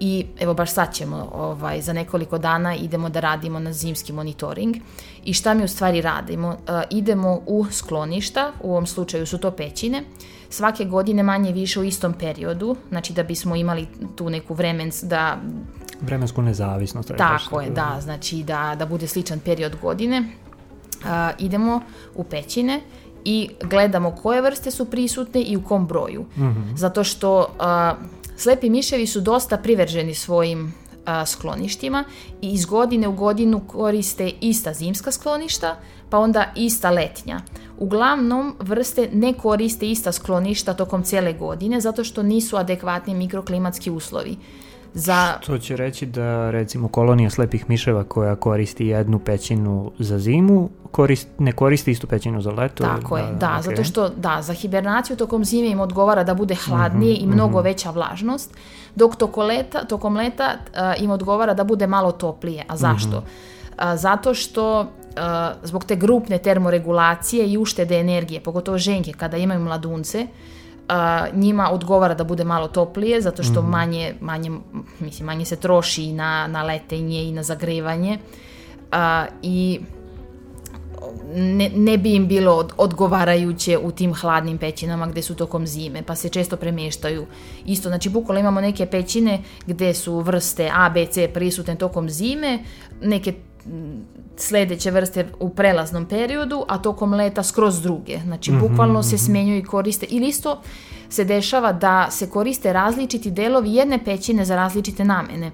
I 0.00 0.26
evo 0.40 0.54
baš 0.54 0.70
sad 0.72 0.94
ćemo, 0.94 1.28
ovaj, 1.34 1.82
za 1.82 1.92
nekoliko 1.92 2.38
dana 2.38 2.76
idemo 2.76 3.08
da 3.08 3.20
radimo 3.20 3.58
na 3.58 3.72
zimski 3.72 4.12
monitoring. 4.12 4.76
I 5.24 5.34
šta 5.34 5.54
mi 5.54 5.64
u 5.64 5.68
stvari 5.68 6.00
radimo? 6.00 6.52
E, 6.52 6.82
idemo 6.90 7.40
u 7.46 7.66
skloništa, 7.70 8.52
u 8.62 8.70
ovom 8.70 8.86
slučaju 8.86 9.26
su 9.26 9.38
to 9.38 9.50
pećine, 9.50 10.04
svake 10.50 10.84
godine 10.84 11.22
manje 11.22 11.52
više 11.52 11.80
u 11.80 11.84
istom 11.84 12.12
periodu, 12.12 12.76
znači 12.88 13.12
da 13.12 13.22
bismo 13.22 13.56
imali 13.56 13.86
tu 14.16 14.30
neku 14.30 14.54
vremens 14.54 15.02
da 15.02 15.36
Vremensku 16.00 16.42
nezavisnost. 16.42 17.08
tako 17.16 17.56
baš 17.56 17.66
je, 17.66 17.70
da, 17.70 17.98
znači 18.00 18.42
da, 18.42 18.76
da 18.78 18.86
bude 18.86 19.06
sličan 19.06 19.40
period 19.40 19.76
godine. 19.82 20.24
A, 21.04 21.30
idemo 21.38 21.80
u 22.14 22.24
pećine 22.24 22.80
i 23.24 23.48
gledamo 23.62 24.16
koje 24.22 24.42
vrste 24.42 24.70
su 24.70 24.90
prisutne 24.90 25.42
i 25.42 25.56
u 25.56 25.62
kom 25.64 25.86
broju. 25.86 26.24
Zato 26.76 27.04
što 27.04 27.46
a, 27.58 27.94
slepi 28.36 28.70
miševi 28.70 29.06
su 29.06 29.20
dosta 29.20 29.56
privrženi 29.56 30.14
svojim 30.14 30.74
a, 31.04 31.26
skloništima 31.26 32.04
i 32.42 32.52
iz 32.52 32.64
godine 32.64 33.08
u 33.08 33.12
godinu 33.12 33.60
koriste 33.66 34.30
ista 34.40 34.72
zimska 34.72 35.12
skloništa, 35.12 35.76
pa 36.10 36.18
onda 36.18 36.52
ista 36.56 36.90
letnja. 36.90 37.40
Uglavnom, 37.78 38.56
vrste 38.60 39.08
ne 39.12 39.32
koriste 39.32 39.90
ista 39.90 40.12
skloništa 40.12 40.74
tokom 40.74 41.02
cijele 41.02 41.32
godine 41.32 41.80
zato 41.80 42.04
što 42.04 42.22
nisu 42.22 42.56
adekvatni 42.56 43.14
mikroklimatski 43.14 43.90
uslovi. 43.90 44.36
Za 44.94 45.38
To 45.46 45.58
će 45.58 45.76
reći 45.76 46.06
da 46.06 46.50
recimo 46.50 46.88
kolonija 46.88 47.30
slepih 47.30 47.70
miševa 47.70 48.04
koja 48.04 48.36
koristi 48.36 48.86
jednu 48.86 49.18
pećinu 49.18 49.92
za 49.98 50.18
zimu, 50.18 50.70
korist, 50.90 51.28
ne 51.38 51.52
koristi 51.52 51.90
istu 51.90 52.06
pećinu 52.06 52.42
za 52.42 52.50
leto. 52.50 52.84
Tako 52.84 53.18
je, 53.18 53.24
da, 53.40 53.56
ok. 53.58 53.64
zato 53.64 53.84
što 53.84 54.08
da, 54.08 54.42
za 54.42 54.52
hibernaciju 54.52 55.16
tokom 55.16 55.44
zime 55.44 55.68
im 55.68 55.80
odgovara 55.80 56.24
da 56.24 56.34
bude 56.34 56.54
hladnije 56.54 57.16
i 57.16 57.26
mnogo 57.26 57.60
veća 57.60 57.90
vlažnost, 57.90 58.54
dok 58.94 59.16
tokom 59.16 59.46
leta, 59.46 59.84
tokom 59.84 60.16
leta 60.16 60.54
a, 60.74 60.94
im 60.94 61.10
odgovara 61.10 61.54
da 61.54 61.64
bude 61.64 61.86
malo 61.86 62.12
toplije. 62.12 62.64
A 62.68 62.76
zašto? 62.76 63.22
A, 63.76 63.96
zato 63.96 64.34
što 64.34 64.86
a, 65.16 65.52
zbog 65.62 65.84
te 65.84 65.96
grupne 65.96 66.38
termoregulacije 66.38 67.46
i 67.52 67.58
uštede 67.58 68.00
energije, 68.00 68.40
pogotovo 68.40 68.78
ženke 68.78 69.12
kada 69.12 69.36
imaju 69.36 69.60
mladunce, 69.60 70.26
a, 70.90 71.26
njima 71.34 71.70
odgovara 71.70 72.14
da 72.14 72.24
bude 72.24 72.44
malo 72.44 72.68
toplije 72.68 73.20
zato 73.20 73.42
što 73.42 73.62
manje, 73.62 74.14
manje, 74.20 74.50
mislim, 75.00 75.26
manje 75.26 75.44
se 75.44 75.56
troši 75.56 76.04
i 76.04 76.12
na, 76.12 76.46
na 76.46 76.62
letenje 76.62 77.22
i 77.24 77.32
na 77.32 77.42
zagrevanje 77.42 78.18
a, 78.92 79.26
i 79.42 79.80
ne, 81.34 81.70
ne 81.76 81.98
bi 81.98 82.14
im 82.14 82.28
bilo 82.28 82.52
od- 82.52 82.72
odgovarajuće 82.76 83.78
u 83.78 83.90
tim 83.90 84.14
hladnim 84.14 84.58
pećinama 84.58 85.06
gdje 85.06 85.22
su 85.22 85.34
tokom 85.34 85.66
zime, 85.66 86.02
pa 86.02 86.14
se 86.14 86.28
često 86.28 86.56
premještaju. 86.56 87.26
Isto, 87.66 87.88
znači 87.88 88.08
bukvalno 88.08 88.40
imamo 88.40 88.60
neke 88.60 88.86
pećine 88.86 89.38
gdje 89.66 89.94
su 89.94 90.20
vrste 90.20 90.70
A, 90.74 90.90
B, 90.90 91.06
C 91.06 91.28
prisutne 91.28 91.74
tokom 91.74 92.10
zime, 92.10 92.58
neke 93.02 93.34
mm, 93.66 94.02
sljedeće 94.36 94.90
vrste 94.90 95.28
u 95.40 95.48
prelaznom 95.48 96.06
periodu, 96.06 96.64
a 96.68 96.78
tokom 96.78 97.14
leta 97.14 97.42
skroz 97.42 97.82
druge. 97.82 98.18
Znači, 98.24 98.52
bukvalno 98.52 99.02
se 99.02 99.18
smjenjuju 99.18 99.58
i 99.58 99.64
koriste. 99.64 100.06
Ili 100.10 100.28
isto 100.28 100.60
se 101.10 101.24
dešava 101.24 101.72
da 101.72 102.10
se 102.10 102.30
koriste 102.30 102.72
različiti 102.72 103.30
delovi 103.30 103.74
jedne 103.74 104.04
pećine 104.04 104.44
za 104.44 104.56
različite 104.56 105.04
namene. 105.04 105.50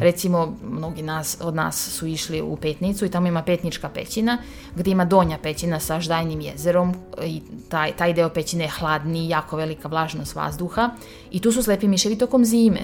Recimo, 0.00 0.56
mnogi 0.70 1.02
nas, 1.02 1.38
od 1.40 1.54
nas 1.54 1.90
su 1.90 2.06
išli 2.06 2.42
u 2.42 2.56
Petnicu 2.56 3.04
i 3.04 3.08
tamo 3.08 3.26
ima 3.26 3.42
Petnička 3.42 3.88
pećina, 3.88 4.38
gdje 4.76 4.90
ima 4.90 5.04
donja 5.04 5.38
pećina 5.42 5.80
sa 5.80 6.00
ždajnim 6.00 6.40
jezerom 6.40 6.94
i 7.24 7.42
taj, 7.68 7.92
taj 7.92 8.12
deo 8.12 8.28
pećine 8.28 8.64
je 8.64 8.70
hladni, 8.70 9.28
jako 9.28 9.56
velika 9.56 9.88
vlažnost 9.88 10.34
vazduha 10.34 10.90
i 11.30 11.40
tu 11.40 11.52
su 11.52 11.62
slepi 11.62 11.88
miševi 11.88 12.18
tokom 12.18 12.44
zime. 12.44 12.80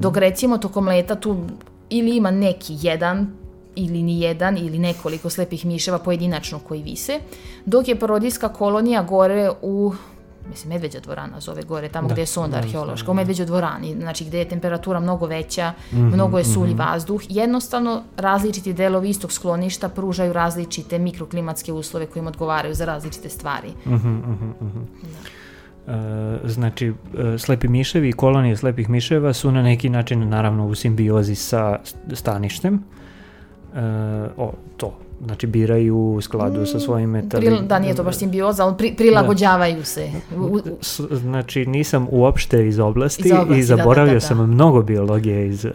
Dok 0.00 0.16
recimo 0.16 0.58
tokom 0.58 0.88
leta 0.88 1.14
tu 1.14 1.36
ili 1.90 2.16
ima 2.16 2.30
neki 2.30 2.76
jedan 2.80 3.41
ili 3.76 4.02
ni 4.02 4.20
jedan 4.20 4.58
ili 4.58 4.78
nekoliko 4.78 5.30
slepih 5.30 5.66
miševa 5.66 5.98
pojedinačno 5.98 6.58
koji 6.58 6.82
vise, 6.82 7.20
dok 7.66 7.88
je 7.88 7.98
parodijska 7.98 8.48
kolonija 8.48 9.02
gore 9.02 9.50
u 9.62 9.92
mislim 10.48 10.72
Medveđa 10.72 11.00
dvorana 11.00 11.40
zove 11.40 11.62
gore, 11.62 11.88
tamo 11.88 12.08
gdje 12.08 12.22
je 12.22 12.26
sonda 12.26 12.56
arheološka, 12.56 13.10
u 13.10 13.14
Medveđoj 13.14 13.46
dvorani, 13.46 13.94
znači 14.00 14.24
gdje 14.24 14.38
je 14.38 14.48
temperatura 14.48 15.00
mnogo 15.00 15.26
veća, 15.26 15.72
mnogo 15.90 16.38
je 16.38 16.44
sulji 16.44 16.74
vazduh, 16.74 17.22
jednostavno 17.28 18.02
različiti 18.16 18.72
delovi 18.72 19.08
istog 19.08 19.32
skloništa 19.32 19.88
pružaju 19.88 20.32
različite 20.32 20.98
mikroklimatske 20.98 21.72
uslove 21.72 22.06
koji 22.06 22.20
im 22.20 22.26
odgovaraju 22.26 22.74
za 22.74 22.84
različite 22.84 23.28
stvari. 23.28 23.68
E, 25.86 26.38
znači, 26.44 26.86
e, 26.86 27.38
slepi 27.38 27.68
miševi 27.68 28.08
i 28.08 28.12
kolonije 28.12 28.56
slepih 28.56 28.88
miševa 28.88 29.32
su 29.32 29.52
na 29.52 29.62
neki 29.62 29.90
način 29.90 30.28
naravno 30.28 30.66
u 30.66 30.74
simbiozi 30.74 31.34
sa 31.34 31.78
staništem. 32.12 32.84
E, 33.74 33.80
o, 34.36 34.52
to. 34.76 34.94
Znači, 35.24 35.46
biraju 35.46 35.96
u 35.98 36.20
skladu 36.20 36.66
sa 36.66 36.80
svojim 36.80 37.10
metali... 37.10 37.46
Pril- 37.46 37.66
da, 37.66 37.78
nije 37.78 37.94
to 37.94 38.04
baš 38.04 38.16
simbioza, 38.16 38.64
ali 38.64 38.74
pri- 38.74 38.96
prilagođavaju 38.96 39.84
se. 39.84 40.10
U- 40.36 40.40
u- 40.40 40.60
Znači, 41.10 41.66
nisam 41.66 42.06
uopšte 42.10 42.68
iz 42.68 42.78
oblasti, 42.78 43.22
Iz 43.22 43.32
oblasti, 43.32 43.54
i 43.54 43.58
da, 43.58 43.66
zaboravio 43.66 44.08
da, 44.08 44.16
da, 44.16 44.20
sam 44.20 44.38
da. 44.38 44.46
mnogo 44.46 44.82
biologije 44.82 45.48
iz 45.48 45.64
e, 45.64 45.70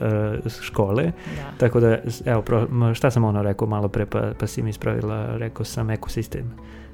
škole. 0.62 1.03
Da. 1.03 1.12
Tako 1.57 1.79
da, 1.79 1.97
evo, 2.25 2.41
pro, 2.41 2.67
šta 2.93 3.12
sam 3.12 3.23
ono 3.23 3.41
rekao 3.43 3.67
malo 3.67 3.88
pre, 3.88 4.05
pa, 4.05 4.31
pa 4.39 4.47
si 4.47 4.62
mi 4.62 4.69
ispravila, 4.69 5.38
rekao 5.38 5.65
sam 5.65 5.89
ekosistem. 5.89 6.53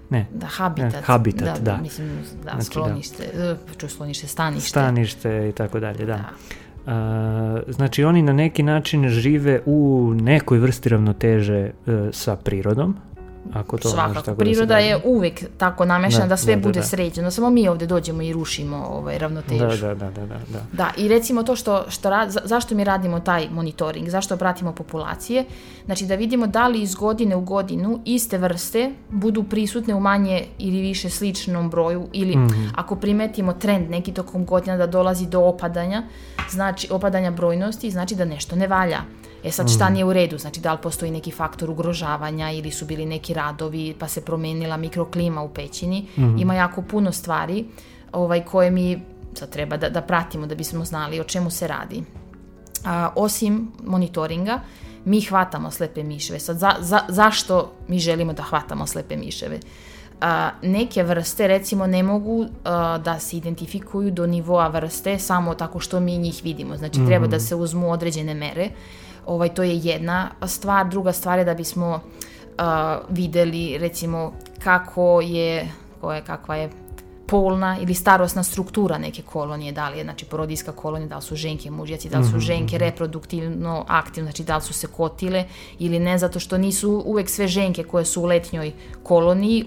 Ne, 0.09 0.25
Da, 0.33 0.47
habitat. 0.47 0.93
E, 0.93 1.01
habitat, 1.01 1.59
da. 1.59 1.77
Mislim, 1.77 2.07
da, 2.07 2.41
Znači, 2.41 2.57
da. 2.57 2.63
sklonište, 2.63 3.23
e, 3.25 3.55
čuj, 3.77 3.89
sklonište, 3.89 4.27
stanište. 4.27 4.69
stanište 4.69 5.49
i 5.49 5.51
tako 5.51 5.79
dalje, 5.79 6.05
da. 6.05 6.19
Znači 7.67 8.03
oni 8.03 8.21
na 8.21 8.33
neki 8.33 8.63
način 8.63 9.09
žive 9.09 9.61
u 9.65 10.11
nekoj 10.21 10.59
vrsti 10.59 10.89
ravnoteže 10.89 11.59
e, 11.59 11.71
sa 12.11 12.35
prirodom, 12.35 12.95
ako 13.53 13.77
to 13.77 13.89
Svakako, 13.89 14.21
tako 14.21 14.37
priroda 14.37 14.65
da 14.65 14.77
je 14.77 15.01
uvijek 15.05 15.43
tako 15.57 15.85
namešana 15.85 16.25
Da, 16.25 16.29
da, 16.29 16.37
sve 16.37 16.55
da, 16.55 16.61
da, 16.61 16.63
bude 16.63 16.79
da. 16.79 16.85
sređeno, 16.85 17.31
samo 17.31 17.49
mi 17.49 17.67
ovdje 17.67 17.87
dođemo 17.87 18.21
i 18.21 18.33
rušimo 18.33 18.77
ovaj, 18.77 19.17
ravnotežu. 19.17 19.65
Da, 19.65 19.75
da, 19.77 19.93
da, 19.95 20.09
da, 20.11 20.25
da, 20.25 20.39
da. 20.49 20.59
Da, 20.71 20.89
i 20.97 21.07
recimo 21.07 21.43
to 21.43 21.55
što, 21.55 21.85
što 21.87 22.09
rad, 22.09 22.31
za- 22.31 22.41
zašto 22.43 22.75
mi 22.75 22.83
radimo 22.83 23.19
taj 23.19 23.49
monitoring, 23.49 24.09
zašto 24.09 24.37
pratimo 24.37 24.71
populacije, 24.71 25.45
znači 25.85 26.05
da 26.05 26.15
vidimo 26.15 26.47
da 26.47 26.67
li 26.67 26.81
iz 26.81 26.95
godine 26.95 27.35
u 27.35 27.41
godinu 27.41 27.99
iste 28.05 28.37
vrste 28.37 28.91
budu 29.09 29.43
prisutne 29.43 29.95
u 29.95 29.99
manje 29.99 30.43
ili 30.57 30.81
više 30.81 31.09
sličnom 31.09 31.69
broju 31.69 32.07
ili 32.13 32.37
ako 32.75 32.95
primetimo 32.95 33.53
trend 33.53 33.89
neki 33.89 34.11
tokom 34.13 34.45
godina 34.45 34.77
da 34.77 34.87
dolazi 34.87 35.27
do 35.27 35.39
opadanja, 35.41 36.03
znači 36.49 36.87
opadanja 36.91 37.31
brojnosti, 37.31 37.91
znači 37.91 38.15
da 38.15 38.25
nešto 38.25 38.55
ne 38.55 38.67
valja. 38.67 38.99
E 39.43 39.51
sad 39.51 39.69
šta 39.69 39.89
nije 39.89 40.05
u 40.05 40.13
redu, 40.13 40.37
znači 40.37 40.59
da 40.59 40.73
li 40.73 40.79
postoji 40.81 41.11
neki 41.11 41.31
faktor 41.31 41.69
ugrožavanja 41.69 42.51
ili 42.51 42.71
su 42.71 42.85
bili 42.85 43.05
neki 43.05 43.33
radovi 43.33 43.95
pa 43.99 44.07
se 44.07 44.21
promijenila 44.21 44.77
mikroklima 44.77 45.41
u 45.41 45.49
pećini, 45.49 46.05
ima 46.37 46.53
jako 46.55 46.81
puno 46.81 47.11
stvari 47.11 47.65
ovaj, 48.11 48.45
koje 48.45 48.71
mi 48.71 49.01
sad 49.33 49.49
treba 49.49 49.77
da, 49.77 49.89
da 49.89 50.01
pratimo 50.01 50.45
da 50.47 50.55
bismo 50.55 50.85
znali 50.85 51.19
o 51.19 51.23
čemu 51.23 51.49
se 51.49 51.67
radi. 51.67 52.03
A, 52.85 53.09
osim 53.15 53.71
monitoringa, 53.83 54.59
mi 55.05 55.21
hvatamo 55.21 55.71
slepe 55.71 56.03
miševe. 56.03 56.39
Sad, 56.39 56.57
za, 56.57 56.75
za- 56.79 57.05
zašto 57.07 57.71
mi 57.87 57.99
želimo 57.99 58.33
da 58.33 58.43
hvatamo 58.43 58.87
slepe 58.87 59.15
miševe? 59.17 59.59
A, 60.21 60.49
neke 60.61 61.03
vrste, 61.03 61.47
recimo, 61.47 61.87
ne 61.87 62.03
mogu 62.03 62.45
a, 62.63 62.97
da 62.97 63.19
se 63.19 63.37
identifikuju 63.37 64.11
do 64.11 64.27
nivoa 64.27 64.67
vrste 64.67 65.19
samo 65.19 65.55
tako 65.55 65.79
što 65.79 65.99
mi 65.99 66.17
njih 66.17 66.41
vidimo. 66.43 66.77
Znači, 66.77 67.05
treba 67.05 67.27
da 67.27 67.39
se 67.39 67.55
uzmu 67.55 67.91
određene 67.91 68.33
mere. 68.33 68.69
Ovaj, 69.25 69.49
to 69.49 69.63
je 69.63 69.77
jedna 69.77 70.29
stvar. 70.47 70.89
Druga 70.89 71.13
stvar 71.13 71.39
je 71.39 71.45
da 71.45 71.53
bismo 71.53 71.99
a, 72.57 72.99
videli, 73.09 73.77
recimo, 73.77 74.33
kako 74.63 75.21
je, 75.21 75.71
ko 76.01 76.13
je, 76.13 76.21
kakva 76.21 76.55
je 76.55 76.69
polna 77.27 77.77
ili 77.81 77.93
starosna 77.93 78.43
struktura 78.43 78.97
neke 78.97 79.21
kolonije, 79.21 79.71
da 79.71 79.89
li 79.89 79.97
je 79.97 80.03
znači 80.03 80.25
porodijska 80.25 80.71
kolonija, 80.71 81.07
da 81.07 81.15
li 81.15 81.21
su 81.21 81.35
ženke 81.35 81.71
mužjaci, 81.71 82.09
da 82.09 82.19
li 82.19 82.25
su 82.25 82.39
ženke 82.39 82.77
reproduktivno 82.77 83.85
aktivne, 83.87 84.31
znači 84.31 84.43
da 84.43 84.55
li 84.55 84.61
su 84.61 84.73
se 84.73 84.87
kotile 84.87 85.45
ili 85.79 85.99
ne, 85.99 86.17
zato 86.17 86.39
što 86.39 86.57
nisu 86.57 87.03
uvek 87.05 87.29
sve 87.29 87.47
ženke 87.47 87.83
koje 87.83 88.05
su 88.05 88.21
u 88.21 88.25
letnjoj 88.25 88.71
koloniji 89.03 89.65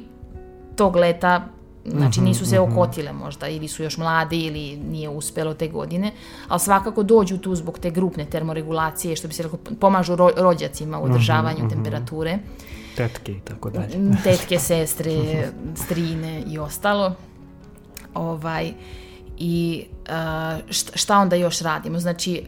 tog 0.77 0.97
leta 0.97 1.49
Znači 1.89 2.21
nisu 2.21 2.47
se 2.47 2.61
okotile 2.61 3.13
možda 3.15 3.49
ili 3.49 3.69
su 3.69 3.83
još 3.83 3.97
mlade 3.99 4.37
ili 4.37 4.77
nije 4.79 5.09
uspelo 5.09 5.55
te 5.55 5.69
godine, 5.69 6.13
ali 6.49 6.61
svakako 6.61 7.03
dođu 7.03 7.39
tu 7.39 7.55
zbog 7.55 7.79
te 7.79 7.91
grupne 7.91 8.25
termoregulacije, 8.25 9.17
što 9.17 9.29
bi 9.29 9.35
se 9.35 9.43
rekao, 9.43 9.59
pomažu 9.81 10.13
ro- 10.15 10.33
rođacima 10.37 10.99
u 10.99 11.05
održavanju 11.05 11.69
temperature 11.69 12.39
Tetke 12.97 13.33
i 13.33 13.41
tako 13.41 13.71
dalje. 13.71 13.95
tetke, 14.25 14.59
sestre, 14.59 15.13
strine 15.85 16.43
i 16.43 16.59
ostalo. 16.59 17.15
Ovaj, 18.15 18.73
I 19.39 19.85
št- 20.69 20.91
šta 20.95 21.19
onda 21.19 21.37
još 21.37 21.61
radimo? 21.61 21.99
Znači, 21.99 22.43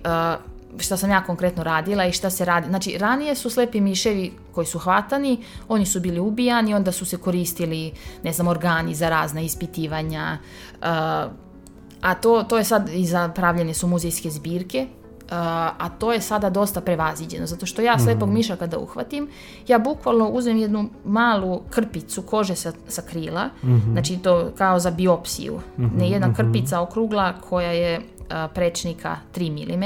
šta 0.79 0.97
sam 0.97 1.11
ja 1.11 1.23
konkretno 1.25 1.65
radila 1.65 2.07
i 2.07 2.13
šta 2.13 2.31
se 2.31 2.45
radi. 2.45 2.69
Znači, 2.69 2.99
ranije 2.99 3.35
su 3.35 3.51
slepi 3.51 3.81
miševi 3.81 4.33
koji 4.53 4.67
su 4.67 4.79
hvatani, 4.79 5.45
oni 5.69 5.87
su 5.87 6.01
bili 6.01 6.21
ubijani, 6.21 6.75
onda 6.75 6.93
su 6.93 7.05
se 7.05 7.17
koristili, 7.17 7.93
ne 8.23 8.33
znam, 8.33 8.49
organi 8.49 8.95
za 8.95 9.09
razna 9.09 9.41
ispitivanja, 9.41 10.39
uh, 10.81 10.87
a 12.01 12.15
to, 12.15 12.43
to 12.43 12.59
je 12.59 12.65
sad 12.65 12.89
i 12.93 13.07
zapravljene 13.07 13.75
su 13.75 13.87
muzejske 13.87 14.31
zbirke, 14.31 14.87
Uh, 15.29 15.35
a 15.35 15.89
to 15.99 16.13
je 16.13 16.21
sada 16.21 16.51
dosta 16.51 16.81
prevaziđeno, 16.81 17.47
zato 17.47 17.67
što 17.67 17.83
ja 17.83 17.99
slepog 17.99 18.29
miša 18.29 18.57
kada 18.57 18.79
uhvatim, 18.79 19.29
ja 19.67 19.79
bukvalno 19.79 20.29
uzmem 20.29 20.57
jednu 20.57 20.89
malu 21.05 21.61
krpicu 21.71 22.23
kože 22.23 22.57
sa, 22.57 22.73
sa 22.89 23.03
krila, 23.03 23.51
znači 23.93 24.17
to 24.17 24.51
kao 24.59 24.79
za 24.79 24.91
biopsiju, 24.91 25.61
ne 25.77 26.11
jedna 26.11 26.35
krpica 26.35 26.81
okrugla 26.81 27.33
koja 27.41 27.71
je 27.71 28.01
prečnika 28.55 29.17
3 29.35 29.51
mm 29.51 29.85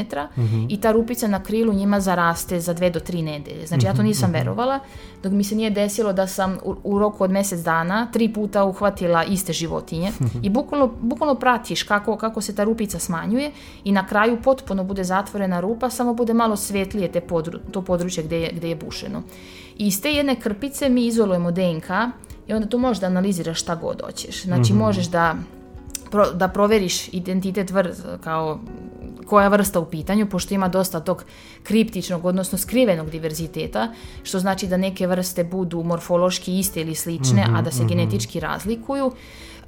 i 0.69 0.81
ta 0.81 0.93
rupica 0.93 1.29
na 1.29 1.43
krilu 1.43 1.73
njima 1.73 2.01
zaraste 2.01 2.61
za 2.61 2.75
2 2.75 2.93
do 2.93 3.01
3 3.01 3.25
nedelje. 3.25 3.67
Znači 3.67 3.87
ja 3.87 3.95
to 3.95 4.03
nisam 4.03 4.31
verovala, 4.33 4.79
dok 5.23 5.33
mi 5.33 5.45
se 5.45 5.55
nije 5.55 5.71
desilo 5.71 6.13
da 6.13 6.27
sam 6.27 6.59
u, 6.65 6.75
u 6.85 6.99
roku 6.99 7.25
od 7.25 7.31
mjesec 7.31 7.61
dana 7.61 8.09
tri 8.13 8.33
puta 8.33 8.65
uhvatila 8.65 9.25
iste 9.25 9.53
životinje 9.53 10.13
i 10.43 10.51
bukvalno, 10.51 10.91
bukvalno 11.01 11.35
pratiš 11.35 11.83
kako, 11.83 12.17
kako 12.17 12.41
se 12.41 12.55
ta 12.55 12.65
rupica 12.65 12.99
smanjuje 12.99 13.51
i 13.85 13.93
na 13.93 14.07
kraju 14.07 14.39
potpuno 14.45 14.85
bude 14.85 15.05
zatvorena 15.05 15.61
rupa, 15.61 15.91
samo 15.91 16.15
bude 16.15 16.35
malo 16.35 16.57
svetlije 16.57 17.13
te 17.13 17.21
podru, 17.21 17.59
to 17.73 17.83
područje 17.83 18.25
gdje 18.25 18.37
je, 18.37 18.53
gdje 18.53 18.69
je 18.69 18.77
bušeno. 18.77 19.23
I 19.79 19.87
iz 19.87 20.03
te 20.03 20.13
jedne 20.13 20.41
krpice 20.41 20.89
mi 20.89 21.07
izolujemo 21.07 21.51
DNK 21.51 21.91
i 22.49 22.53
onda 22.53 22.69
tu 22.69 22.79
možeš 22.79 23.01
da 23.01 23.07
analiziraš 23.07 23.61
šta 23.61 23.75
god 23.75 24.03
hoćeš. 24.03 24.43
Znači 24.43 24.73
možeš 24.73 25.07
da 25.07 25.37
pro- 26.13 26.33
da 26.33 26.49
proveriš 26.49 27.09
identitet 27.09 27.71
vr, 27.71 27.91
kao 28.25 28.61
koja 29.27 29.49
vrsta 29.49 29.81
u 29.81 29.85
pitanju, 29.85 30.27
pošto 30.27 30.55
ima 30.55 30.69
dosta 30.69 31.01
tog 31.01 31.25
kriptičnog, 31.63 32.25
odnosno 32.25 32.59
skrivenog 32.59 33.11
diverziteta, 33.11 33.89
što 34.23 34.39
znači 34.39 34.67
da 34.67 34.77
neke 34.77 35.07
vrste 35.07 35.45
budu 35.45 35.83
morfološki 35.83 36.59
iste 36.59 36.81
ili 36.81 36.95
slične, 36.95 37.47
a 37.55 37.63
da 37.63 37.71
se 37.71 37.85
genetički 37.89 38.41
razlikuju. 38.41 39.13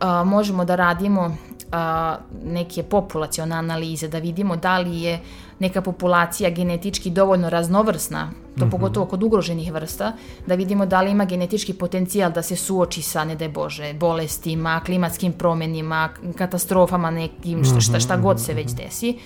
A, 0.00 0.24
možemo 0.24 0.64
da 0.64 0.76
radimo 0.76 1.36
a, 1.72 2.16
neke 2.44 2.82
populacione 2.82 3.56
analize, 3.56 4.08
da 4.08 4.18
vidimo 4.18 4.56
da 4.56 4.78
li 4.78 5.00
je 5.00 5.20
neka 5.58 5.82
populacija 5.82 6.50
genetički 6.50 7.10
dovoljno 7.10 7.50
raznovrsna, 7.50 8.30
to 8.58 8.70
pogotovo 8.70 9.06
kod 9.06 9.22
ugroženih 9.22 9.72
vrsta, 9.72 10.12
da 10.46 10.54
vidimo 10.54 10.86
da 10.86 11.00
li 11.00 11.10
ima 11.10 11.24
genetički 11.24 11.72
potencijal 11.72 12.32
da 12.32 12.42
se 12.42 12.56
suoči 12.56 13.02
sa, 13.02 13.24
ne 13.24 13.36
daj 13.36 13.48
Bože, 13.48 13.94
bolestima, 13.94 14.80
klimatskim 14.86 15.32
promjenima, 15.32 16.08
katastrofama 16.38 17.10
nekim, 17.10 17.64
šta, 17.64 17.80
šta, 17.80 18.00
šta 18.00 18.16
god 18.16 18.40
se 18.40 18.54
već 18.54 18.70
desi. 18.72 19.18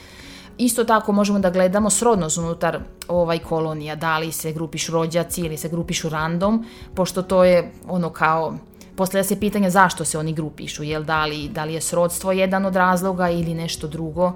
Isto 0.58 0.84
tako 0.84 1.12
možemo 1.12 1.38
da 1.38 1.50
gledamo 1.50 1.90
srodnost 1.90 2.38
unutar 2.38 2.78
ovaj 3.08 3.38
kolonija, 3.38 3.94
da 3.94 4.18
li 4.18 4.32
se 4.32 4.52
grupišu 4.52 4.92
rođaci 4.92 5.40
ili 5.40 5.56
se 5.56 5.68
grupišu 5.68 6.08
random, 6.08 6.64
pošto 6.94 7.22
to 7.22 7.44
je 7.44 7.72
ono 7.88 8.10
kao 8.10 8.54
Postavlja 8.98 9.24
se 9.24 9.40
pitanje 9.40 9.70
zašto 9.70 10.04
se 10.04 10.18
oni 10.18 10.32
grupišu, 10.32 10.82
jel 10.82 11.04
da 11.04 11.24
li, 11.24 11.48
da 11.48 11.64
li 11.64 11.74
je 11.74 11.80
srodstvo 11.80 12.32
jedan 12.32 12.66
od 12.66 12.76
razloga 12.76 13.30
ili 13.30 13.54
nešto 13.54 13.86
drugo. 13.88 14.32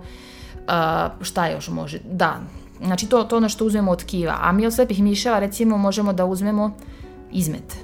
Uh, 0.67 1.25
šta 1.25 1.47
još 1.47 1.69
može? 1.69 1.99
Da, 2.11 2.41
znači 2.85 3.07
to, 3.09 3.25
to 3.25 3.37
ono 3.37 3.49
što 3.49 3.67
uzmemo 3.67 3.91
od 3.91 4.03
tkiva. 4.05 4.39
A 4.41 4.53
mi 4.53 4.67
od 4.67 4.75
slepih 4.75 5.03
miševa 5.03 5.39
recimo 5.39 5.79
možemo 5.79 6.13
da 6.13 6.25
uzmemo 6.25 6.77
izmet. 7.33 7.77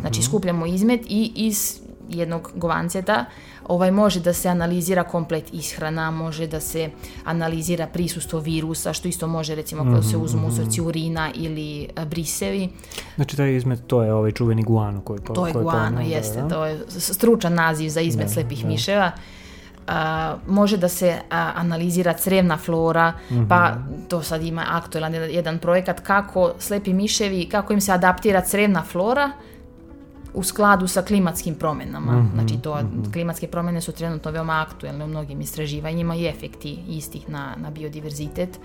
Znači 0.00 0.22
skupljamo 0.22 0.66
izmet 0.66 1.00
i 1.08 1.32
iz 1.34 1.80
jednog 2.08 2.52
govanceta 2.54 3.24
ovaj 3.68 3.90
može 3.90 4.20
da 4.20 4.32
se 4.32 4.48
analizira 4.48 5.04
komplet 5.04 5.54
ishrana, 5.54 6.10
može 6.10 6.46
da 6.46 6.60
se 6.60 6.90
analizira 7.24 7.86
prisustvo 7.86 8.40
virusa, 8.40 8.92
što 8.92 9.08
isto 9.08 9.26
može 9.26 9.54
recimo 9.54 9.84
kada 9.84 10.02
se 10.02 10.16
uzmu 10.16 10.48
uzorci 10.48 10.80
urina 10.80 11.30
ili 11.34 11.88
a, 11.96 12.04
brisevi. 12.04 12.68
Znači 13.14 13.36
taj 13.36 13.56
izmet, 13.56 13.80
to 13.86 14.02
je 14.02 14.14
ovaj 14.14 14.32
čuveni 14.32 14.62
guano 14.62 15.00
koji 15.00 15.20
To 15.20 15.46
je 15.46 15.52
koji 15.52 15.62
guano, 15.62 15.90
pomenula, 15.90 16.16
jeste, 16.16 16.42
da? 16.42 16.48
to 16.48 16.64
je 16.64 16.80
stručan 16.88 17.54
naziv 17.54 17.88
za 17.88 18.00
izmet 18.00 18.30
slepih 18.30 18.64
miševa. 18.64 19.12
A, 19.92 20.36
može 20.46 20.76
da 20.76 20.88
se 20.88 21.18
a, 21.30 21.52
analizira 21.56 22.12
crevna 22.12 22.56
flora, 22.56 23.12
pa 23.48 23.74
to 24.08 24.22
sad 24.22 24.42
ima 24.42 24.64
aktualan 24.68 25.14
jedan, 25.14 25.58
projekat 25.58 26.00
kako 26.00 26.52
slepi 26.58 26.92
miševi, 26.92 27.48
kako 27.48 27.72
im 27.72 27.80
se 27.80 27.92
adaptira 27.92 28.40
crevna 28.40 28.82
flora 28.82 29.30
u 30.34 30.42
skladu 30.42 30.86
sa 30.86 31.02
klimatskim 31.02 31.54
promjenama. 31.54 32.26
Znači 32.34 32.62
to, 32.62 32.80
klimatske 33.12 33.46
promjene 33.46 33.80
su 33.80 33.92
trenutno 33.92 34.30
veoma 34.30 34.66
aktuelne 34.68 35.04
u 35.04 35.08
mnogim 35.08 35.40
istraživanjima 35.40 36.14
i 36.14 36.26
efekti 36.26 36.78
istih 36.88 37.28
na, 37.28 37.54
na 37.56 37.70
biodiverzitet. 37.70 38.60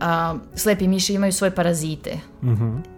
A, 0.00 0.36
slepi 0.54 0.88
miši 0.88 1.14
imaju 1.14 1.32
svoje 1.32 1.54
parazite, 1.54 2.18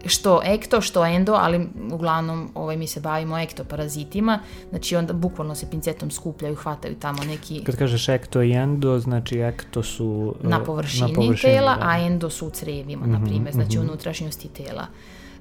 što 0.07 0.41
ekto, 0.45 0.81
što 0.81 1.07
endo, 1.07 1.33
ali 1.33 1.69
uglavnom 1.93 2.51
ovaj, 2.55 2.77
mi 2.77 2.87
se 2.87 3.01
bavimo 3.01 3.39
ektoparazitima, 3.39 4.39
znači 4.71 4.97
onda 4.97 5.13
bukvalno 5.13 5.55
se 5.55 5.71
pincetom 5.71 6.11
skupljaju, 6.11 6.55
hvataju 6.55 6.95
tamo 6.95 7.25
neki 7.25 7.65
Kad 7.65 7.77
kažeš 7.77 8.09
ekto 8.09 8.43
i 8.43 8.53
endo, 8.53 8.99
znači 8.99 9.39
ekto 9.39 9.83
su 9.83 10.35
e, 10.45 10.49
na 10.49 10.65
površini, 10.65 11.15
površini, 11.15 11.53
tela, 11.53 11.77
da. 11.77 11.89
a 11.89 11.99
endo 11.99 12.31
su 12.31 12.47
u 12.47 12.51
crevima, 12.51 13.07
na 13.07 13.25
primjer, 13.25 13.55
znači 13.55 13.79
u 13.79 13.83
unutrašnjosti 13.83 14.49
tela. 14.49 14.87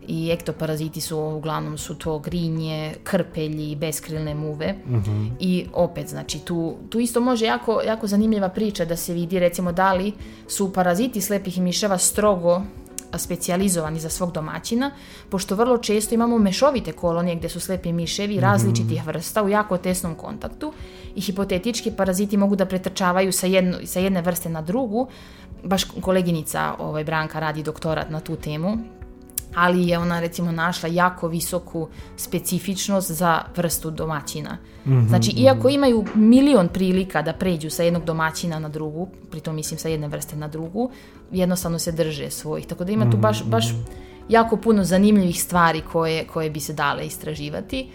I 0.08 0.30
ektoparaziti 0.32 1.02
su, 1.02 1.20
uglavnom 1.20 1.78
su 1.78 1.96
to 1.96 2.20
grinje, 2.20 2.94
krpelji, 3.04 3.76
beskrilne 3.76 4.36
muve. 4.36 4.76
I 5.40 5.66
opet, 5.74 6.08
znači 6.08 6.40
tu, 6.40 6.76
tu 6.90 7.00
isto 7.00 7.22
može 7.22 7.46
jako, 7.46 7.82
jako 7.86 8.08
zanimljiva 8.08 8.50
priča 8.50 8.86
da 8.86 8.96
se 8.96 9.14
vidi 9.14 9.40
recimo 9.40 9.72
da 9.72 9.94
li 9.94 10.14
su 10.48 10.74
paraziti 10.74 11.22
slepih 11.22 11.60
miševa 11.60 11.98
strogo 11.98 12.62
specijalizovani 13.18 14.00
za 14.00 14.10
svog 14.10 14.32
domaćina, 14.32 14.92
pošto 15.30 15.56
vrlo 15.56 15.78
često 15.78 16.16
imamo 16.16 16.38
mešovite 16.38 16.92
kolonije 16.92 17.36
gdje 17.36 17.50
su 17.50 17.60
slepi 17.60 17.94
miševi 17.94 18.40
različitih 18.40 19.08
vrsta 19.08 19.44
u 19.44 19.50
jako 19.50 19.78
tesnom 19.78 20.16
kontaktu 20.16 20.74
i 21.16 21.22
hipotetički 21.22 21.92
paraziti 21.92 22.38
mogu 22.38 22.56
da 22.56 22.66
pretrčavaju 22.66 23.32
sa, 23.32 23.48
jedno, 23.48 23.78
sa 23.86 24.00
jedne 24.00 24.22
vrste 24.22 24.50
na 24.50 24.62
drugu. 24.62 25.08
Baš 25.64 25.84
koleginica 25.84 26.76
ovaj, 26.80 27.04
Branka 27.04 27.40
radi 27.40 27.64
doktorat 27.64 28.10
na 28.10 28.20
tu 28.20 28.36
temu 28.36 28.78
ali 29.56 29.88
je 29.88 29.98
ona 29.98 30.20
recimo 30.20 30.52
našla 30.52 30.90
jako 30.90 31.28
visoku 31.28 31.88
specifičnost 32.18 33.12
za 33.12 33.42
vrstu 33.56 33.92
domaćina. 33.92 34.58
Mhm, 34.86 35.08
Znači, 35.08 35.32
iako 35.32 35.70
imaju 35.70 36.06
milion 36.16 36.68
prilika 36.68 37.22
da 37.22 37.34
pređu 37.34 37.70
sa 37.70 37.84
jednog 37.84 38.06
domaćina 38.06 38.60
na 38.60 38.70
drugu, 38.70 39.08
pritom 39.32 39.56
mislim 39.56 39.78
sa 39.80 39.90
jedne 39.90 40.08
vrste 40.08 40.36
na 40.36 40.48
drugu, 40.48 40.92
jednostavno 41.32 41.80
se 41.80 41.92
drže 41.92 42.30
svojih. 42.30 42.68
Tako 42.68 42.84
da 42.84 42.92
ima 42.92 43.12
tu 43.12 43.18
baš, 43.18 43.44
baš 43.44 43.66
jako 44.30 44.58
puno 44.58 44.84
zanimljivih 44.84 45.44
stvari 45.44 45.82
koje, 45.92 46.28
koje 46.28 46.50
bi 46.50 46.60
se 46.60 46.74
dale 46.74 47.06
istraživati. 47.06 47.90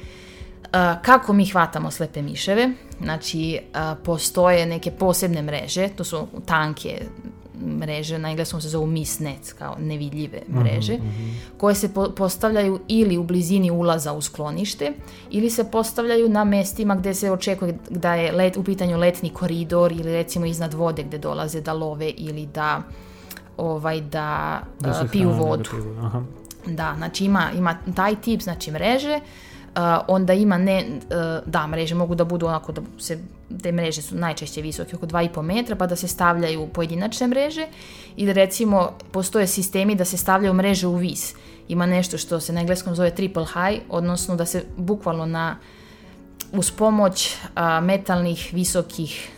Uh, 0.65 1.03
kako 1.03 1.33
mi 1.33 1.47
hvatamo 1.47 1.91
slepe 1.91 2.23
miševe? 2.23 2.71
Znači, 3.03 3.59
uh, 3.61 3.99
postoje 4.05 4.67
neke 4.67 4.91
posebne 4.91 5.43
mreže, 5.43 5.89
to 5.89 6.05
su 6.05 6.27
tanke 6.47 7.03
mreže, 7.61 8.19
na 8.19 8.31
engleskom 8.31 8.61
se 8.61 8.69
zovu 8.69 8.87
mist 8.87 9.21
nets, 9.21 9.53
kao 9.53 9.77
nevidljive 9.79 10.43
mreže, 10.51 10.99
koje 11.59 11.75
se 11.75 11.95
po- 11.95 12.11
postavljaju 12.11 12.81
ili 12.89 13.17
u 13.17 13.23
blizini 13.25 13.71
ulaza 13.71 14.13
u 14.13 14.23
sklonište, 14.23 14.93
ili 15.31 15.51
se 15.51 15.71
postavljaju 15.71 16.29
na 16.29 16.45
mestima 16.45 16.95
gdje 16.95 17.15
se 17.15 17.31
očekuje 17.31 17.79
da 17.91 18.15
je 18.15 18.33
let, 18.33 18.57
u 18.57 18.65
pitanju 18.65 18.99
letni 18.99 19.31
koridor 19.31 19.93
ili 19.93 20.13
recimo 20.13 20.47
iznad 20.47 20.75
vode 20.75 21.03
gdje 21.03 21.19
dolaze 21.19 21.61
da 21.61 21.73
love 21.73 22.11
ili 22.11 22.47
da 22.47 22.83
ovaj 23.57 24.01
da, 24.01 24.61
Da 24.81 24.91
uh, 24.91 25.11
piju 25.11 25.29
hrane, 25.29 25.39
da 25.39 25.49
vodu. 25.49 25.71
piju, 25.71 25.97
Aha. 26.01 26.23
Da, 26.67 26.95
znači 26.97 27.25
ima, 27.25 27.51
ima 27.57 27.77
taj 27.95 28.15
tip, 28.17 28.43
znači 28.43 28.71
mreže, 28.71 29.21
uh, 29.77 29.81
onda 30.09 30.33
ima 30.33 30.59
ne, 30.59 30.85
uh, 30.89 31.07
da, 31.47 31.67
mreže 31.67 31.95
mogu 31.95 32.15
da 32.15 32.25
budu 32.25 32.47
onako 32.47 32.73
da 32.73 32.83
se, 32.99 33.19
te 33.63 33.73
mreže 33.73 34.03
su 34.03 34.17
najčešće 34.17 34.63
visoke 34.63 34.97
oko 34.97 35.07
2,5 35.07 35.43
metra, 35.43 35.77
pa 35.77 35.87
da 35.87 35.97
se 35.97 36.09
stavljaju 36.09 36.69
pojedinačne 36.69 37.27
mreže 37.27 37.67
ili 38.17 38.33
recimo 38.33 38.93
postoje 39.13 39.47
sistemi 39.47 39.95
da 39.95 40.05
se 40.05 40.17
stavljaju 40.17 40.55
mreže 40.55 40.87
u 40.87 40.95
vis. 40.95 41.35
Ima 41.69 41.87
nešto 41.87 42.19
što 42.19 42.41
se 42.41 42.53
na 42.53 42.61
engleskom 42.61 42.95
zove 42.95 43.15
triple 43.15 43.45
high, 43.45 43.83
odnosno 43.89 44.37
da 44.37 44.47
se 44.47 44.65
bukvalno 44.77 45.27
na 45.27 45.57
uz 46.53 46.71
pomoć 46.71 47.37
a, 47.55 47.81
metalnih 47.81 48.51
visokih 48.53 49.31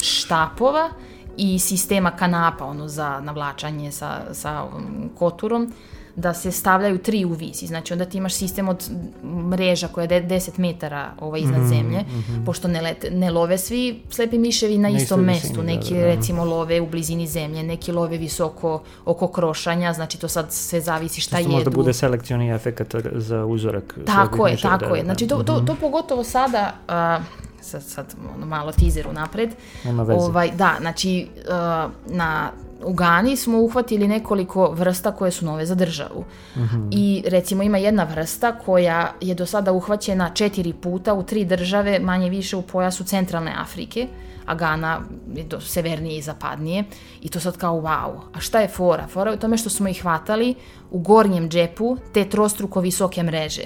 štapova 0.00 0.90
i 1.36 1.58
sistema 1.58 2.10
kanapa 2.10 2.64
ono 2.64 2.88
za 2.88 3.20
navlačanje 3.20 3.92
sa, 3.92 4.20
sa 4.32 4.64
um, 4.64 5.10
koturom 5.18 5.72
da 6.16 6.34
se 6.34 6.50
stavljaju 6.50 6.98
tri 6.98 7.24
u 7.24 7.30
visi. 7.30 7.66
Znači 7.66 7.92
onda 7.92 8.04
ti 8.04 8.18
imaš 8.18 8.34
sistem 8.34 8.68
od 8.68 8.90
mreža 9.24 9.88
koja 9.88 10.02
je 10.02 10.08
de- 10.10 10.26
10 10.30 10.58
metara 10.58 11.10
ovaj, 11.20 11.40
iznad 11.40 11.62
zemlje, 11.64 11.98
pošto 12.46 12.68
ne, 12.68 12.82
lete- 12.82 13.10
ne 13.10 13.30
love 13.30 13.58
svi 13.58 14.02
slepi 14.10 14.38
miševi 14.38 14.78
na 14.78 14.82
Na 14.82 14.88
istom 14.90 15.02
istoj 15.20 15.24
mestu. 15.24 15.48
visini, 15.48 15.66
da, 15.66 15.72
neki 15.72 15.94
da, 15.94 16.00
da. 16.00 16.06
recimo 16.06 16.44
love 16.44 16.80
u 16.80 16.86
blizini 16.86 17.26
zemlje, 17.26 17.62
neki 17.62 17.92
love 17.92 18.18
visoko 18.18 18.74
oko 19.04 19.28
krošanja, 19.28 19.92
znači 19.92 20.18
to 20.18 20.28
sad 20.28 20.46
sve 20.50 20.80
zavisi 20.80 21.20
šta 21.20 21.38
jedu. 21.38 21.50
možda 21.50 21.70
bude 21.70 21.92
selekcioni 21.92 22.50
efekat 22.50 22.94
za 23.12 23.44
uzorak. 23.44 23.98
Tako 24.06 24.46
je, 24.46 24.52
miševa, 24.52 24.78
tako 24.78 24.90
da, 24.90 24.96
je. 24.96 25.02
da. 25.02 25.04
Znači 25.04 25.26
to, 25.26 25.36
to, 25.38 25.60
to 25.60 25.74
pogotovo 25.74 26.24
sada, 26.24 26.74
a, 26.88 27.18
sad, 27.60 27.82
sad 27.82 28.06
ono, 28.36 28.46
malo 28.46 28.72
teaser 28.72 29.06
napred, 29.12 29.50
Nema 29.84 30.02
veze. 30.02 30.20
ovaj, 30.20 30.50
da, 30.50 30.74
znači 30.80 31.26
a, 31.50 31.88
na 32.06 32.50
u 32.84 32.92
Gani 32.92 33.36
smo 33.36 33.58
uhvatili 33.58 34.08
nekoliko 34.08 34.70
vrsta 34.70 35.12
koje 35.12 35.30
su 35.30 35.44
nove 35.44 35.66
za 35.66 35.74
državu. 35.74 36.24
Mhm. 36.56 36.88
I 36.90 37.22
recimo 37.26 37.62
ima 37.62 37.78
jedna 37.78 38.04
vrsta 38.04 38.52
koja 38.52 39.12
je 39.20 39.34
do 39.34 39.46
sada 39.46 39.72
uhvaćena 39.72 40.30
četiri 40.34 40.72
puta 40.72 41.14
u 41.14 41.22
tri 41.22 41.44
države, 41.44 41.98
manje 41.98 42.30
više 42.30 42.56
u 42.56 42.62
pojasu 42.62 43.04
centralne 43.04 43.52
Afrike, 43.58 44.08
a 44.46 44.54
Gana 44.54 45.00
je 45.34 45.44
do 45.44 45.60
severnije 45.60 46.18
i 46.18 46.22
zapadnije. 46.22 46.84
I 47.22 47.28
to 47.28 47.40
sad 47.40 47.56
kao 47.56 47.74
wow. 47.74 48.10
A 48.32 48.40
šta 48.40 48.60
je 48.60 48.68
fora? 48.68 49.06
Fora 49.06 49.30
je 49.30 49.36
u 49.36 49.40
tome 49.40 49.56
što 49.56 49.70
smo 49.70 49.88
ih 49.88 50.02
hvatali 50.02 50.54
u 50.90 50.98
gornjem 50.98 51.48
džepu 51.48 51.96
te 52.12 52.24
trostruko 52.24 52.80
visoke 52.80 53.22
mreže. 53.22 53.62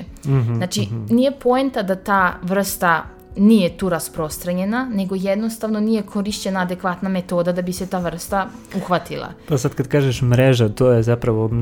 Znači, 0.57 0.89
nije 1.11 1.31
poenta 1.31 1.83
da 1.83 1.95
ta 1.95 2.35
vrsta 2.43 3.05
nije 3.39 3.77
tu 3.77 3.89
rasprostranjena, 3.89 4.91
nego 4.95 5.15
jednostavno 5.15 5.81
nije 5.81 6.03
korišćena 6.03 6.61
adekvatna 6.61 7.09
metoda 7.09 7.53
da 7.53 7.63
bi 7.63 7.73
se 7.73 7.87
ta 7.87 7.99
vrsta 7.99 8.47
uhvatila. 8.77 9.29
Pa 9.49 9.59
sad 9.59 9.75
kad 9.75 9.89
kažeš 9.89 10.23
mreža, 10.23 10.69
to 10.69 10.91
je 10.91 11.03
zapravo 11.03 11.45
uh, 11.45 11.53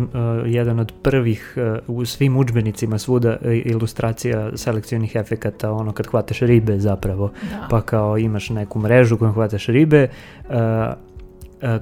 jedan 0.45 0.81
od 0.81 0.93
prvih 1.03 1.55
uh, 1.89 1.97
u 1.97 2.05
svim 2.05 2.37
udžbenicima 2.37 2.99
svuda 2.99 3.31
uh, 3.31 3.37
ilustracija 3.65 4.51
selekcionih 4.55 5.15
efekata, 5.17 5.73
ono 5.73 5.93
kad 5.93 6.07
hvataš 6.07 6.41
ribe 6.41 6.79
zapravo, 6.79 7.31
Da. 7.51 7.67
pa 7.71 7.81
kao 7.81 8.19
imaš 8.19 8.51
neku 8.51 8.79
mrežu 8.79 9.19
kojom 9.19 9.35
hvataš 9.35 9.67
ribe, 9.67 10.09
uh, 10.49 10.55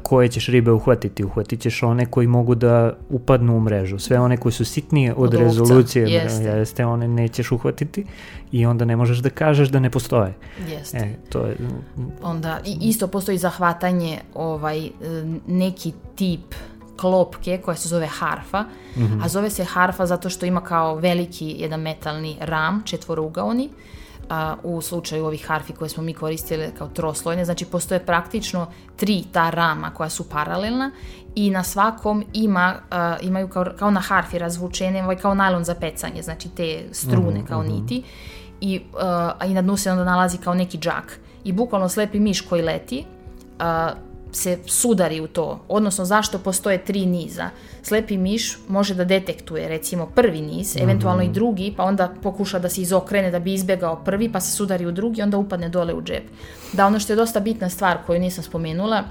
koje 0.03 0.29
ćeš 0.29 0.47
ribe 0.47 0.73
uhvatiti? 0.73 1.25
Uhvatit 1.25 1.61
ćeš 1.61 1.83
one 1.83 2.07
koji 2.07 2.27
mogu 2.27 2.55
da 2.55 2.97
upadnu 3.11 3.57
u 3.57 3.61
mrežu. 3.61 3.99
Sve 3.99 4.20
one 4.20 4.37
koje 4.37 4.53
su 4.53 4.64
sitnije 4.64 5.14
od, 5.14 5.35
Od 5.35 5.40
rezolucije 5.40 6.07
jeste. 6.09 6.44
jeste, 6.44 6.87
one 6.87 7.09
nećeš 7.09 7.53
uhvatiti 7.53 8.05
i 8.53 8.66
onda 8.66 8.85
ne 8.85 8.97
možeš 8.97 9.18
da 9.18 9.31
kažeš 9.31 9.68
da 9.68 9.81
ne 9.81 9.90
postoje. 9.90 10.35
Jeste. 10.68 10.97
E, 10.99 11.14
to 11.29 11.47
je, 11.47 11.57
Onda 12.23 12.61
isto 12.81 13.07
postoji 13.07 13.38
zahvatanje 13.38 14.20
ovaj 14.35 14.87
e, 14.87 14.90
neki 15.47 15.92
tip 16.14 16.55
klopke 16.97 17.61
koja 17.64 17.77
se 17.77 17.88
zove 17.88 18.07
harfa, 18.07 18.64
a 19.23 19.29
zove 19.29 19.51
se 19.51 19.64
harfa 19.64 20.07
zato 20.07 20.31
što 20.31 20.47
ima 20.47 20.61
kao 20.61 20.94
veliki 20.97 21.57
jedan 21.59 21.81
metalni 21.81 22.37
ram, 22.40 22.83
četvorougaoni, 22.85 23.68
a, 24.28 24.56
u 24.62 24.80
slučaju 24.80 25.26
ovih 25.26 25.46
harfi 25.46 25.72
koje 25.72 25.88
smo 25.88 26.02
mi 26.02 26.14
koristili 26.14 26.70
kao 26.78 26.88
troslojne, 26.88 27.44
znači 27.44 27.64
postoje 27.64 28.06
praktično 28.06 28.66
tri 28.96 29.24
ta 29.32 29.50
rama 29.50 29.90
koja 29.90 30.10
su 30.10 30.28
paralelna 30.28 30.90
i 31.34 31.50
na 31.50 31.62
svakom 31.62 32.24
ima, 32.32 32.74
a, 32.90 33.16
imaju 33.22 33.48
kao, 33.48 33.66
kao 33.78 33.90
na 33.90 34.00
harfi 34.00 34.38
razvučene, 34.38 35.02
ovaj, 35.02 35.16
kao 35.16 35.34
najlon 35.34 35.64
za 35.64 35.74
pecanje, 35.74 36.22
znači 36.22 36.48
te 36.48 36.82
strune 36.92 37.46
kao 37.48 37.62
niti 37.62 38.02
i, 38.60 38.80
a 39.38 39.46
i 39.46 39.54
na 39.54 39.62
dnu 39.62 39.76
se 39.76 39.90
onda 39.90 40.04
nalazi 40.04 40.38
kao 40.38 40.54
neki 40.54 40.78
džak. 40.78 41.20
I 41.44 41.52
bukvalno 41.52 41.88
slepi 41.88 42.20
miš 42.20 42.40
koji 42.40 42.62
leti 42.62 43.04
uh, 43.60 44.13
se 44.35 44.59
sudari 44.66 45.20
u 45.20 45.27
to. 45.27 45.64
Odnosno, 45.68 46.05
zašto 46.05 46.38
postoje 46.38 46.85
tri 46.85 47.07
niza? 47.07 47.51
Slepi 47.83 48.16
miš 48.16 48.59
može 48.68 48.94
da 48.94 49.05
detektuje 49.05 49.68
recimo 49.68 50.07
prvi 50.07 50.40
niz, 50.40 50.77
eventualno 50.77 51.23
i 51.23 51.29
drugi, 51.29 51.75
pa 51.77 51.85
onda 51.85 52.14
pokuša 52.23 52.59
da 52.59 52.68
se 52.68 52.83
izokrene 52.83 53.31
da 53.31 53.38
bi 53.38 53.55
izbjegao 53.55 53.97
prvi, 54.05 54.33
pa 54.33 54.40
se 54.40 54.57
sudari 54.57 54.87
u 54.87 54.92
drugi, 54.92 55.23
onda 55.23 55.38
upadne 55.38 55.68
dole 55.68 55.94
u 55.94 56.03
džep. 56.03 56.25
Da, 56.73 56.87
ono 56.87 57.01
što 57.01 57.12
je 57.12 57.16
dosta 57.16 57.40
bitna 57.40 57.68
stvar 57.68 57.99
koju 58.07 58.20
nisam 58.20 58.44
spomenula, 58.44 59.05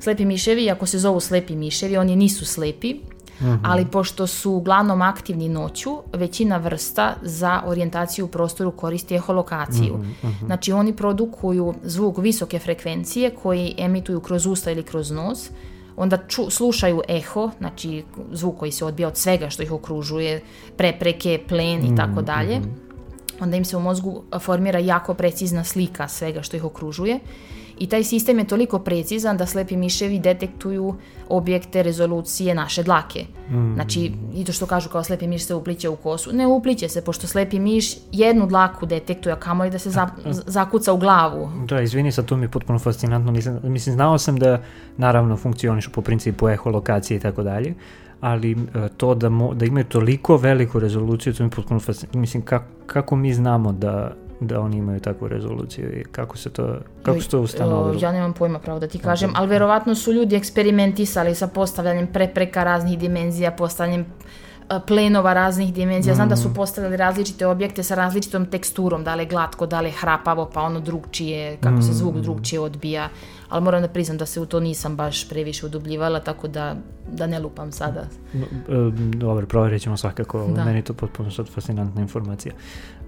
slepi 0.00 0.24
miševi, 0.24 0.70
ako 0.70 0.86
se 0.86 0.98
zovu 0.98 1.20
slepi 1.20 1.56
miševi, 1.56 1.96
oni 1.96 2.16
nisu 2.16 2.44
slepi, 2.44 2.96
ali 3.62 3.86
pošto 3.86 4.26
su 4.26 4.52
uglavnom 4.52 5.02
aktivni 5.02 5.48
noću, 5.48 5.90
većina 6.12 6.56
vrsta 6.56 7.14
za 7.22 7.62
orijentaciju 7.66 8.24
u 8.24 8.28
prostoru 8.28 8.70
koristi 8.70 9.14
eholokaciju. 9.14 10.04
Znači 10.46 10.72
oni 10.72 10.96
produkuju 10.96 11.74
zvuk 11.82 12.18
visoke 12.18 12.58
frekvencije 12.58 13.30
koji 13.30 13.74
emituju 13.78 14.20
kroz 14.20 14.46
usta 14.46 14.70
ili 14.70 14.82
kroz 14.82 15.10
nos, 15.10 15.50
onda 15.96 16.18
ču, 16.28 16.50
slušaju 16.50 17.02
eho, 17.08 17.50
znači 17.58 18.04
zvuk 18.32 18.58
koji 18.58 18.72
se 18.72 18.84
odbija 18.84 19.08
od 19.08 19.16
svega 19.16 19.50
što 19.50 19.62
ih 19.62 19.72
okružuje, 19.72 20.42
prepreke, 20.76 21.40
plen 21.48 21.92
i 21.92 21.96
tako 21.96 22.22
dalje. 22.22 22.60
Onda 23.42 23.56
im 23.56 23.64
se 23.64 23.76
u 23.76 23.80
mozgu 23.80 24.22
formira 24.40 24.78
jako 24.78 25.14
precizna 25.14 25.64
slika 25.64 26.08
svega 26.08 26.42
što 26.42 26.56
ih 26.56 26.64
okružuje 26.64 27.18
i 27.78 27.86
taj 27.86 28.04
sistem 28.04 28.38
je 28.38 28.44
toliko 28.44 28.78
precizan 28.78 29.36
da 29.36 29.46
slepi 29.46 29.76
miševi 29.76 30.18
detektuju 30.18 30.94
objekte 31.28 31.82
rezolucije 31.82 32.54
naše 32.54 32.82
dlake. 32.82 33.24
Znači, 33.74 34.12
i 34.34 34.44
to 34.44 34.52
što 34.52 34.66
kažu 34.66 34.88
kao 34.88 35.04
slepi 35.04 35.26
miš 35.26 35.44
se 35.44 35.54
upliće 35.54 35.88
u 35.88 35.96
kosu. 35.96 36.32
Ne 36.32 36.46
upliće 36.46 36.88
se, 36.88 37.04
pošto 37.04 37.26
slepi 37.26 37.58
miš 37.58 37.92
jednu 38.12 38.46
dlaku 38.46 38.86
detektuje, 38.86 39.32
a 39.32 39.36
kamoli 39.36 39.70
da 39.70 39.78
se 39.78 39.90
za- 39.90 40.08
zakuca 40.46 40.92
u 40.92 40.96
glavu. 40.96 41.48
Da, 41.66 41.80
izvini, 41.80 42.12
sad 42.12 42.24
to 42.26 42.36
mi 42.36 42.44
je 42.44 42.48
potpuno 42.50 42.78
fascinantno. 42.78 43.32
Mislim, 43.32 43.58
mislim 43.62 43.94
znao 43.94 44.18
sam 44.18 44.38
da 44.38 44.62
naravno 44.96 45.36
funkcionišu 45.36 45.90
po 45.90 46.00
principu 46.02 46.48
eholokacije 46.48 47.16
i 47.16 47.20
tako 47.20 47.42
dalje, 47.42 47.74
ali 48.22 48.52
e, 48.52 48.88
to 48.96 49.14
da, 49.14 49.28
mo, 49.28 49.54
da 49.54 49.64
imaju 49.64 49.84
toliko 49.84 50.36
veliku 50.36 50.80
rezoluciju, 50.80 51.34
to 51.34 51.44
mi 51.44 51.50
potpuno 51.50 51.80
fascinantno. 51.80 52.20
Mislim, 52.20 52.42
kako, 52.42 52.64
kako 52.86 53.16
mi 53.16 53.34
znamo 53.34 53.72
da, 53.72 54.12
da 54.40 54.60
oni 54.60 54.76
imaju 54.76 55.00
takvu 55.00 55.28
rezoluciju 55.28 56.00
i 56.00 56.04
kako 56.04 56.36
se 56.36 56.50
to, 56.50 56.78
kako 57.02 57.20
se 57.20 57.28
to 57.28 57.40
ustanovilo? 57.40 57.98
Ja 58.00 58.12
nemam 58.12 58.32
pojma 58.32 58.58
pravo 58.58 58.78
da 58.78 58.86
ti 58.86 58.98
kažem, 58.98 59.30
ali 59.34 59.48
verovatno 59.48 59.94
su 59.94 60.12
ljudi 60.12 60.36
eksperimentisali 60.36 61.34
sa 61.34 61.46
postavljanjem 61.46 62.06
prepreka 62.06 62.64
raznih 62.64 62.98
dimenzija, 62.98 63.50
postavljanjem 63.50 64.00
uh, 64.00 64.06
plenova 64.80 65.32
raznih 65.32 65.74
dimenzija. 65.74 66.14
Znam 66.14 66.28
da 66.28 66.36
su 66.36 66.54
postavili 66.54 66.96
različite 66.96 67.46
objekte 67.46 67.82
sa 67.82 67.94
različitom 67.94 68.46
teksturom, 68.46 69.04
da 69.04 69.14
li 69.14 69.22
je 69.22 69.26
glatko, 69.26 69.66
da 69.66 69.80
li 69.80 69.88
je 69.88 69.92
hrapavo, 69.92 70.50
pa 70.54 70.62
ono 70.62 70.80
drugčije, 70.80 71.56
kako 71.56 71.82
se 71.82 71.92
zvuk 71.92 72.16
drugčije 72.16 72.60
odbija. 72.60 73.08
Ali 73.48 73.64
moram 73.64 73.82
da 73.82 73.88
priznam 73.88 74.18
da 74.18 74.26
se 74.26 74.40
u 74.40 74.46
to 74.46 74.60
nisam 74.60 74.96
baš 74.96 75.28
previše 75.28 75.66
udubljivala, 75.66 76.20
tako 76.20 76.48
da, 76.48 76.76
da 77.12 77.26
ne 77.26 77.38
lupam 77.38 77.72
sada. 77.72 78.00
E, 78.34 78.40
dobro, 78.94 79.46
provjerit 79.46 79.82
ćemo 79.82 79.96
svakako. 79.96 80.46
Da. 80.46 80.64
Meni 80.64 80.78
je 80.78 80.82
to 80.82 80.94
potpuno 80.94 81.30
sad 81.30 81.48
fascinantna 81.48 82.00
informacija. 82.00 82.54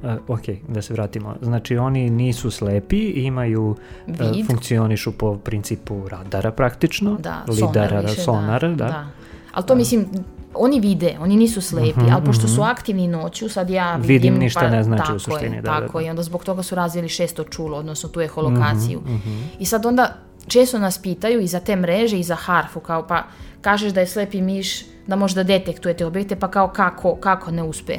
Uh, 0.02 0.10
ok, 0.28 0.42
da 0.68 0.82
se 0.82 0.92
vratimo. 0.92 1.36
Znači, 1.42 1.76
oni 1.76 2.10
nisu 2.10 2.50
slepi, 2.50 3.10
imaju, 3.10 3.76
uh, 4.06 4.46
funkcionišu 4.46 5.12
po 5.12 5.36
principu 5.36 6.08
radara 6.08 6.52
praktično. 6.52 7.16
Da, 7.20 7.44
lidara, 7.48 7.88
sonar 7.88 8.04
više, 8.04 8.22
sonara, 8.22 8.68
da. 8.68 8.74
da. 8.74 9.06
Ali 9.52 9.66
to 9.66 9.74
mislim, 9.74 10.06
oni 10.56 10.80
vide, 10.80 11.16
oni 11.20 11.36
nisu 11.36 11.60
slepi, 11.60 12.00
Mhm, 12.00 12.12
ali 12.12 12.24
pošto 12.24 12.48
su 12.48 12.60
mhm. 12.60 12.70
aktivni 12.70 13.08
noću, 13.08 13.48
sad 13.48 13.70
ja 13.70 13.96
vidim... 13.96 14.08
Vidim 14.08 14.38
ništa 14.38 14.60
pa, 14.60 14.68
ne 14.68 14.82
znači 14.82 15.12
u 15.12 15.18
suštini, 15.18 15.56
Je, 15.56 15.62
da, 15.62 15.68
tako 15.68 15.92
da, 15.92 15.98
da. 15.98 16.04
je, 16.04 16.10
onda 16.10 16.22
zbog 16.22 16.44
toga 16.44 16.62
su 16.62 16.74
razvili 16.74 17.08
šesto 17.08 17.44
čulo, 17.44 17.78
odnosno 17.78 18.08
tu 18.08 18.20
eholokaciju. 18.20 19.00
Mhm, 19.00 19.42
I 19.58 19.66
sad 19.66 19.86
onda 19.86 20.14
često 20.48 20.78
nas 20.78 20.98
pitaju 20.98 21.40
i 21.40 21.46
za 21.46 21.60
te 21.60 21.76
mreže 21.76 22.18
i 22.18 22.22
za 22.22 22.34
harfu, 22.34 22.80
kao 22.80 23.06
pa 23.06 23.22
kažeš 23.60 23.92
da 23.92 24.00
je 24.00 24.06
slepi 24.06 24.40
miš, 24.40 24.84
da 25.06 25.16
možda 25.16 25.42
detektuje 25.42 25.96
te 25.96 26.06
objekte, 26.06 26.36
pa 26.36 26.48
kao 26.50 26.68
kako, 26.68 27.16
kako 27.16 27.50
ne 27.50 27.62
uspe. 27.62 27.98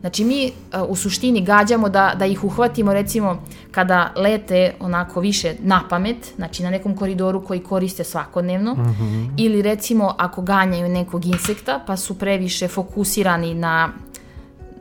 Znači 0.00 0.24
mi 0.24 0.46
uh, 0.46 0.90
u 0.90 0.96
suštini 0.96 1.40
gađamo 1.40 1.88
da, 1.88 2.14
da 2.18 2.26
ih 2.26 2.44
uhvatimo 2.44 2.92
recimo 2.92 3.42
kada 3.70 4.12
lete 4.16 4.74
onako 4.80 5.20
više 5.20 5.54
na 5.60 5.82
pamet, 5.90 6.16
znači 6.36 6.62
na 6.62 6.70
nekom 6.70 6.96
koridoru 6.96 7.44
koji 7.44 7.60
koriste 7.60 8.04
svakodnevno 8.04 8.76
ili 9.36 9.62
recimo 9.62 10.14
ako 10.18 10.42
ganjaju 10.42 10.88
nekog 10.88 11.26
insekta 11.26 11.80
pa 11.86 11.96
su 11.96 12.18
previše 12.18 12.68
fokusirani 12.68 13.54
na 13.54 13.88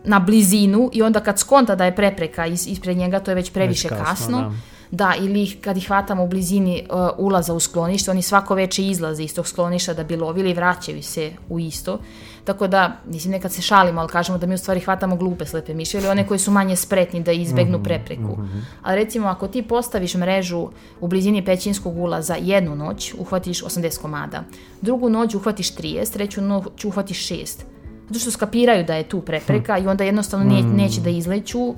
na 0.08 0.20
blizinu 0.20 0.90
i 0.94 1.02
onda 1.02 1.20
kad 1.20 1.40
skonta 1.40 1.76
da 1.76 1.86
je 1.86 1.96
prepreka 1.96 2.46
is, 2.46 2.68
ispred 2.68 2.98
njega, 2.98 3.20
to 3.20 3.32
je 3.32 3.36
već 3.36 3.52
previše 3.52 3.90
kasno, 3.90 4.06
kasno. 4.06 4.42
da. 4.42 4.52
Da, 4.92 5.14
ili 5.20 5.44
ih, 5.44 5.58
kad 5.62 5.78
ih 5.78 5.88
hvatamo 5.88 6.24
u 6.24 6.28
blizini 6.28 6.88
uh, 6.90 7.10
ulaza 7.18 7.54
u 7.54 7.60
sklonište, 7.60 8.12
oni 8.12 8.22
svako 8.22 8.56
veče 8.56 8.84
izlaze 8.84 9.24
iz 9.24 9.36
tog 9.36 9.48
skloništa 9.48 9.94
da 9.94 10.04
bi 10.04 10.16
lovili 10.16 10.50
i 10.50 10.54
vraćaju 10.54 11.04
se 11.04 11.32
u 11.50 11.60
isto. 11.60 12.00
Tako 12.48 12.68
da, 12.68 12.98
mislim, 13.06 13.32
nekad 13.32 13.52
se 13.52 13.62
šalimo, 13.62 14.02
ali 14.02 14.10
kažemo 14.10 14.38
da 14.38 14.48
mi 14.48 14.56
u 14.56 14.58
stvari 14.58 14.80
hvatamo 14.80 15.16
glupe 15.16 15.46
slepe 15.46 15.74
miše 15.74 15.98
ili 15.98 16.08
one 16.08 16.28
koji 16.28 16.40
su 16.40 16.52
manje 16.52 16.76
spretni 16.76 17.24
da 17.24 17.32
izbegnu 17.32 17.84
prepreku. 17.84 18.38
Ali 18.84 19.04
recimo, 19.04 19.28
ako 19.28 19.48
ti 19.48 19.62
postaviš 19.62 20.16
mrežu 20.16 20.70
u 21.02 21.08
blizini 21.08 21.46
pećinskog 21.46 21.98
ulaza 21.98 22.36
jednu 22.40 22.76
noć, 22.76 23.14
uhvatiš 23.20 23.64
80 23.64 24.02
komada. 24.02 24.44
Drugu 24.82 25.10
noć 25.10 25.36
uhvatiš 25.36 25.76
30, 25.76 26.14
treću 26.14 26.42
noć 26.42 26.86
uhvatiš 26.86 27.30
6. 27.30 27.46
Zato 28.08 28.20
što 28.20 28.32
skapiraju 28.32 28.84
da 28.84 28.96
je 28.96 29.10
tu 29.10 29.22
prepreka 29.22 29.78
i 29.78 29.88
onda 29.88 30.04
jednostavno 30.04 30.46
nije, 30.46 30.64
neće 30.64 31.02
da 31.02 31.10
izleću, 31.10 31.74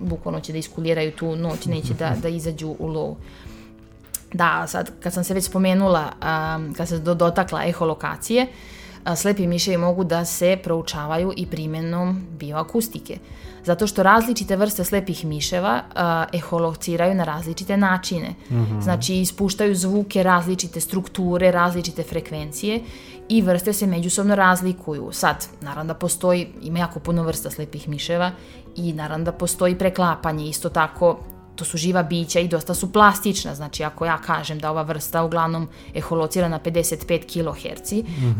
bukvalno 0.00 0.40
će 0.40 0.52
da 0.52 0.58
iskuliraju 0.58 1.12
tu 1.12 1.36
noć, 1.36 1.66
neće 1.66 1.94
da, 1.94 2.14
da 2.22 2.28
izađu 2.28 2.76
u 2.78 2.86
lov. 2.86 3.14
Da, 4.32 4.66
sad 4.66 4.90
kad 5.00 5.12
sam 5.12 5.24
se 5.24 5.34
već 5.34 5.44
spomenula, 5.44 6.04
um, 6.12 6.74
kad 6.74 6.88
se 6.88 6.98
do, 6.98 7.14
dotakla 7.14 7.64
eholokacije, 7.66 8.42
a, 8.42 8.73
slepi 9.16 9.46
miševi 9.46 9.76
mogu 9.76 10.04
da 10.04 10.24
se 10.24 10.58
proučavaju 10.62 11.32
i 11.36 11.46
primjenom 11.46 12.26
bioakustike. 12.38 13.18
Zato 13.64 13.86
što 13.86 14.02
različite 14.02 14.56
vrste 14.56 14.84
slepih 14.84 15.24
miševa 15.24 15.82
a, 15.94 16.24
eholociraju 16.32 17.14
na 17.14 17.24
različite 17.24 17.76
načine. 17.76 18.34
Znači, 18.80 19.20
ispuštaju 19.20 19.74
zvuke 19.74 20.22
različite 20.22 20.80
strukture, 20.80 21.50
različite 21.50 22.02
frekvencije 22.02 22.80
i 23.28 23.42
vrste 23.42 23.72
se 23.72 23.86
međusobno 23.86 24.34
razlikuju. 24.34 25.08
Sad, 25.12 25.46
naravno 25.60 25.94
da 25.94 25.98
postoji, 25.98 26.48
ima 26.62 26.78
jako 26.78 27.00
puno 27.00 27.22
vrsta 27.22 27.50
slepih 27.50 27.88
miševa 27.88 28.30
i 28.76 28.92
naravno 28.92 29.24
da 29.24 29.32
postoji 29.32 29.78
preklapanje. 29.78 30.48
Isto 30.48 30.68
tako, 30.68 31.18
to 31.56 31.64
su 31.64 31.76
živa 31.76 32.02
bića 32.02 32.40
i 32.40 32.48
dosta 32.48 32.74
su 32.74 32.92
plastična. 32.92 33.54
Znači, 33.54 33.84
ako 33.84 34.04
ja 34.04 34.18
kažem 34.18 34.58
da 34.58 34.70
ova 34.70 34.82
vrsta 34.82 35.24
uglavnom 35.24 35.68
eholocira 35.94 36.48
na 36.48 36.60
55 36.60 37.26
kHz, 37.26 37.92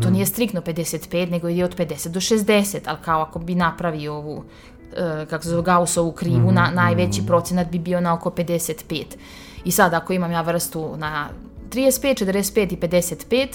to 0.03 0.09
nije 0.09 0.25
striktno 0.25 0.61
55, 0.61 1.31
nego 1.31 1.49
ide 1.49 1.65
od 1.65 1.75
50 1.77 2.07
do 2.07 2.19
60, 2.19 2.79
ali 2.85 2.97
kao 3.01 3.21
ako 3.21 3.39
bi 3.39 3.55
napravio 3.55 4.13
ovu 4.13 4.43
e, 4.97 5.25
kako 5.29 5.43
se 5.43 5.49
zove 5.49 5.63
Gaussovu 5.63 6.11
krivu, 6.11 6.51
na, 6.51 6.71
najveći 6.73 7.25
procenat 7.27 7.71
bi 7.71 7.79
bio 7.79 8.01
na 8.01 8.13
oko 8.13 8.29
55. 8.29 9.03
I 9.65 9.71
sad, 9.71 9.93
ako 9.93 10.13
imam 10.13 10.31
ja 10.31 10.41
vrstu 10.41 10.97
na 10.97 11.29
35, 11.69 12.25
45 12.25 12.73
i 12.73 12.77
55, 12.77 13.47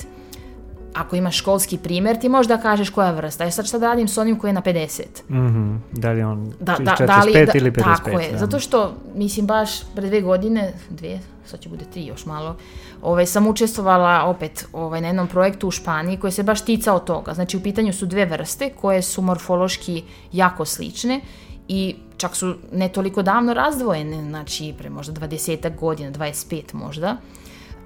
ako 0.95 1.17
imaš 1.17 1.39
školski 1.39 1.79
primjer, 1.79 2.21
ti 2.21 2.29
možeš 2.29 2.49
da 2.49 2.59
kažeš 2.59 2.91
koja 2.91 3.07
je 3.07 3.13
vrsta. 3.13 3.45
Ja 3.45 3.51
sad 3.51 3.67
šta 3.67 3.79
da 3.79 3.87
radim 3.87 4.09
s 4.09 4.19
onim 4.19 4.39
koji 4.39 4.49
je 4.49 4.53
na 4.53 4.63
50? 4.63 5.03
Mhm, 5.29 5.77
Da 5.93 6.13
li 6.13 6.23
on 6.23 6.53
da, 6.61 6.77
da, 6.79 6.97
45 6.99 7.07
da 7.07 7.23
li, 7.25 7.33
da, 7.33 7.53
ili 7.55 7.71
55? 7.71 7.85
Tako 7.85 8.11
je, 8.11 8.33
da. 8.33 8.39
zato 8.39 8.61
što, 8.61 8.95
mislim, 9.15 9.47
baš 9.47 9.71
pre 9.95 10.09
dve 10.09 10.21
godine, 10.21 10.73
dvije, 10.91 11.21
sad 11.47 11.61
će 11.61 11.69
bude 11.69 11.85
tri 11.93 12.07
još 12.07 12.27
malo, 12.27 12.57
ovaj, 13.03 13.27
sam 13.27 13.47
učestvovala 13.47 14.25
opet 14.25 14.67
ovaj, 14.73 15.01
na 15.01 15.07
jednom 15.07 15.29
projektu 15.29 15.69
u 15.69 15.71
Španiji 15.71 16.17
koji 16.17 16.33
se 16.33 16.43
baš 16.43 16.65
ticao 16.65 16.99
toga. 16.99 17.35
Znači, 17.35 17.57
u 17.57 17.63
pitanju 17.63 17.93
su 17.93 18.07
dve 18.07 18.27
vrste 18.27 18.71
koje 18.81 19.03
su 19.03 19.23
morfološki 19.23 20.03
jako 20.33 20.65
slične 20.65 21.21
i 21.69 21.97
čak 22.17 22.37
su 22.37 22.55
ne 22.73 22.89
toliko 22.89 23.23
davno 23.23 23.55
razdvojene, 23.55 24.23
znači 24.23 24.75
pre 24.79 24.91
možda 24.91 25.13
20 25.13 25.77
godina, 25.77 26.11
25 26.11 26.75
možda. 26.75 27.17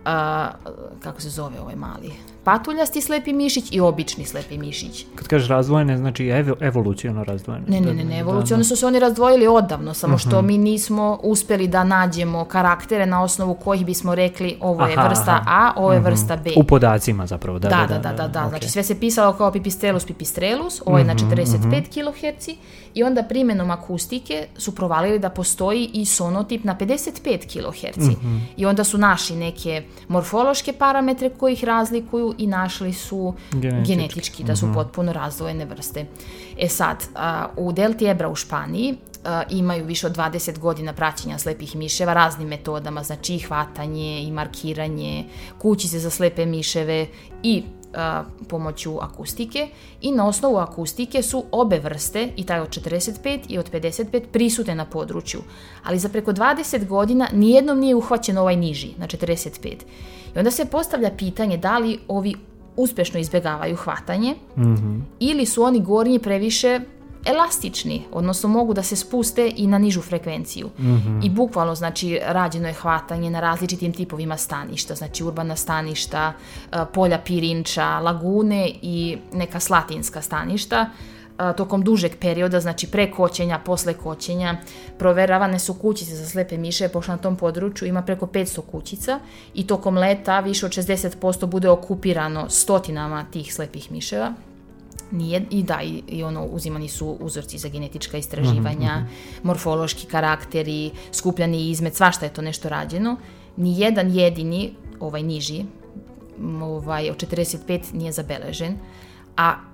A, 0.04 0.50
kako 1.00 1.20
se 1.20 1.30
zove 1.30 1.60
ovaj 1.60 1.76
mali? 1.76 2.12
Patuljasti 2.44 3.00
slepi 3.00 3.32
mišić 3.32 3.64
i 3.70 3.80
obični 3.80 4.24
slepi 4.24 4.58
mišić. 4.58 5.06
Kad 5.14 5.28
kažeš 5.28 5.48
razdvojene, 5.48 5.98
znači 5.98 6.26
evo, 6.26 6.56
evoluciono 6.60 7.24
razdvojene. 7.24 7.64
Ne, 7.68 7.80
ne, 7.80 7.94
ne, 7.94 8.04
ne, 8.04 8.18
evoluciono 8.18 8.64
su 8.64 8.76
se 8.76 8.86
oni 8.86 8.98
razdvojili 8.98 9.46
odavno, 9.48 9.94
samo 9.94 10.18
što 10.18 10.38
Mhm. 10.38 10.46
mi 10.46 10.58
nismo 10.58 11.18
uspeli 11.22 11.68
da 11.68 11.84
nađemo 11.84 12.44
karaktere 12.44 13.06
na 13.06 13.22
osnovu 13.22 13.54
kojih 13.54 13.86
bismo 13.86 14.14
rekli 14.14 14.56
ovo 14.60 14.86
je 14.86 14.92
Aha, 14.92 15.08
vrsta 15.08 15.30
aha. 15.32 15.44
A, 15.48 15.72
ovo 15.76 15.92
je 15.92 16.00
vrsta 16.00 16.36
B. 16.36 16.50
U 16.56 16.64
podacima 16.64 17.26
zapravo, 17.26 17.58
da, 17.58 17.68
Da, 17.68 17.86
da, 17.88 17.98
da, 18.00 18.12
da, 18.12 18.28
da. 18.28 18.42
ok. 18.42 18.48
Znači 18.48 18.68
sve 18.68 18.82
se 18.82 19.00
pisalo 19.00 19.32
kao 19.32 19.52
pipistrelus 19.52 20.04
pipistrelus, 20.04 20.82
ovo 20.86 20.98
je 20.98 21.04
na 21.04 21.14
Mhm, 21.14 21.30
45 21.30 21.88
kHz 22.34 22.48
i 22.94 23.02
onda 23.02 23.22
primjenom 23.22 23.70
akustike 23.70 24.46
su 24.56 24.74
provalili 24.74 25.18
da 25.18 25.30
postoji 25.30 25.90
i 25.92 26.04
sonotip 26.06 26.64
na 26.64 26.74
55 26.74 27.46
kHz. 27.46 28.08
Mhm. 28.08 28.36
I 28.56 28.66
onda 28.66 28.84
su 28.84 28.98
našli 28.98 29.36
neke 29.36 29.82
morfološke 30.08 30.72
parametre 30.72 31.30
koji 31.30 31.52
ih 31.52 31.64
razlikuju 31.64 32.33
i 32.38 32.46
našli 32.46 32.92
su 32.92 33.34
Genetički. 33.52 33.94
genetički, 33.94 34.44
da 34.44 34.56
su 34.56 34.66
potpuno 34.74 35.12
razdvojene 35.12 35.64
vrste. 35.64 36.06
E 36.58 36.68
sad, 36.68 37.04
a, 37.14 37.46
u 37.56 37.72
Delti 37.72 38.06
Ebra 38.06 38.28
u 38.28 38.34
Španiji 38.34 38.94
a, 39.24 39.42
imaju 39.50 39.84
više 39.84 40.06
od 40.06 40.16
20 40.16 40.58
godina 40.58 40.92
praćenja 40.92 41.38
slepih 41.38 41.76
miševa 41.76 42.12
raznim 42.12 42.48
metodama, 42.48 43.02
znači 43.02 43.34
i 43.34 43.38
hvatanje 43.38 44.22
i 44.22 44.30
markiranje, 44.30 45.24
kućice 45.58 45.98
za 45.98 46.10
slepe 46.10 46.46
miševe 46.46 47.06
i 47.42 47.62
pomoću 48.48 48.98
akustike 49.00 49.68
i 50.00 50.12
na 50.12 50.28
osnovu 50.28 50.56
akustike 50.56 51.22
su 51.22 51.44
obe 51.52 51.78
vrste, 51.78 52.28
i 52.36 52.46
taj 52.46 52.60
od 52.60 52.68
45 52.68 53.40
i 53.48 53.58
od 53.58 53.70
55, 53.70 54.22
prisutne 54.32 54.74
na 54.74 54.84
području. 54.84 55.40
Ali 55.84 55.98
za 55.98 56.08
preko 56.08 56.32
20 56.32 56.86
godina 56.86 57.28
nijednom 57.32 57.78
nije 57.78 57.94
uhvaćen 57.94 58.38
ovaj 58.38 58.56
niži, 58.56 58.90
na 58.96 59.06
45. 59.06 59.74
I 60.34 60.38
onda 60.38 60.50
se 60.50 60.64
postavlja 60.64 61.10
pitanje 61.18 61.56
da 61.56 61.78
li 61.78 61.98
ovi 62.08 62.34
uspješno 62.76 63.20
izbjegavaju 63.20 63.76
hvatanje 63.76 64.34
ili 65.20 65.46
su 65.46 65.62
oni 65.62 65.80
gornji 65.80 66.18
previše 66.18 66.80
elastični, 67.26 68.02
odnosno 68.12 68.48
mogu 68.48 68.74
da 68.74 68.82
se 68.82 68.96
spuste 68.96 69.52
i 69.56 69.66
na 69.66 69.78
nižu 69.78 70.00
frekvenciju. 70.00 70.70
I 71.22 71.30
bukvalno, 71.30 71.74
znači, 71.74 72.20
rađeno 72.26 72.68
je 72.68 72.74
hvatanje 72.74 73.30
na 73.30 73.40
različitim 73.40 73.92
tipovima 73.92 74.36
staništa, 74.36 74.94
znači 74.94 75.24
urbana 75.24 75.56
staništa, 75.56 76.32
e, 76.72 76.76
polja 76.94 77.18
pirinča, 77.18 77.98
lagune 77.98 78.70
i 78.82 79.18
neka 79.32 79.60
slatinska 79.60 80.22
staništa. 80.22 80.90
E, 81.38 81.52
Tokom 81.56 81.82
dužeg 81.82 82.12
perioda, 82.20 82.60
znači 82.60 82.86
pre 82.86 83.10
koćenja, 83.10 83.58
posle 83.58 83.94
koćenja, 83.94 84.56
proveravane 84.98 85.58
su 85.58 85.74
kućice 85.74 86.16
za 86.16 86.26
slepe 86.26 86.56
miše, 86.56 86.88
pošto 86.88 87.12
na 87.12 87.18
tom 87.18 87.36
području 87.36 87.88
ima 87.88 88.02
preko 88.02 88.26
500 88.26 88.60
kućica 88.70 89.20
i 89.54 89.66
tokom 89.66 89.96
leta 89.98 90.40
više 90.40 90.66
od 90.66 90.72
60% 90.72 91.46
bude 91.46 91.68
okupirano 91.68 92.48
stotinama 92.48 93.24
tih 93.32 93.54
slepih 93.54 93.92
miševa. 93.92 94.32
Nije, 95.10 95.46
I 95.50 95.62
da, 95.62 95.80
i, 95.82 96.02
i 96.08 96.22
ono, 96.22 96.44
uzimani 96.44 96.88
su 96.88 97.16
uzorci 97.20 97.58
za 97.58 97.68
genetička 97.68 98.16
istraživanja, 98.16 99.06
morfološki 99.42 100.06
karakteri, 100.06 100.90
skupljani 101.12 101.70
izmet, 101.70 101.94
svašta 101.94 102.26
je 102.26 102.32
to 102.32 102.42
nešto 102.42 102.68
rađeno. 102.68 103.16
Ni 103.56 103.80
jedan 103.80 104.10
jedini, 104.10 104.74
ovaj 105.00 105.22
niži, 105.22 105.64
ovaj, 106.62 107.10
od 107.10 107.16
45 107.16 107.94
nije 107.94 108.12
zabeležen, 108.12 108.78
a 109.36 109.73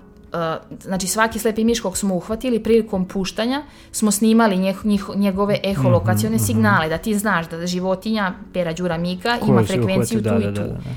znači 0.81 1.07
svaki 1.07 1.39
slepi 1.39 1.65
miš 1.65 1.81
kog 1.81 1.99
smo 1.99 2.15
uhvatili 2.15 2.63
prilikom 2.63 3.09
puštanja 3.09 3.63
smo 3.93 4.11
snimali 4.11 4.57
njih, 4.85 4.85
njegove 5.15 5.59
eholokacione 5.65 6.39
signale 6.39 6.89
da 6.89 6.99
ti 6.99 7.19
znaš 7.19 7.49
da 7.49 7.67
životinja 7.67 8.35
pera 8.53 8.73
đura 8.73 8.99
mika 8.99 9.29
ima 9.29 9.57
Koju 9.57 9.67
si 9.67 9.73
frekvenciju 9.73 10.19
uhvatio, 10.19 10.39
tu 10.39 10.45
da, 10.45 10.51
i 10.51 10.53
da, 10.53 10.63
tu 10.63 10.69
da, 10.69 10.75
da. 10.75 10.91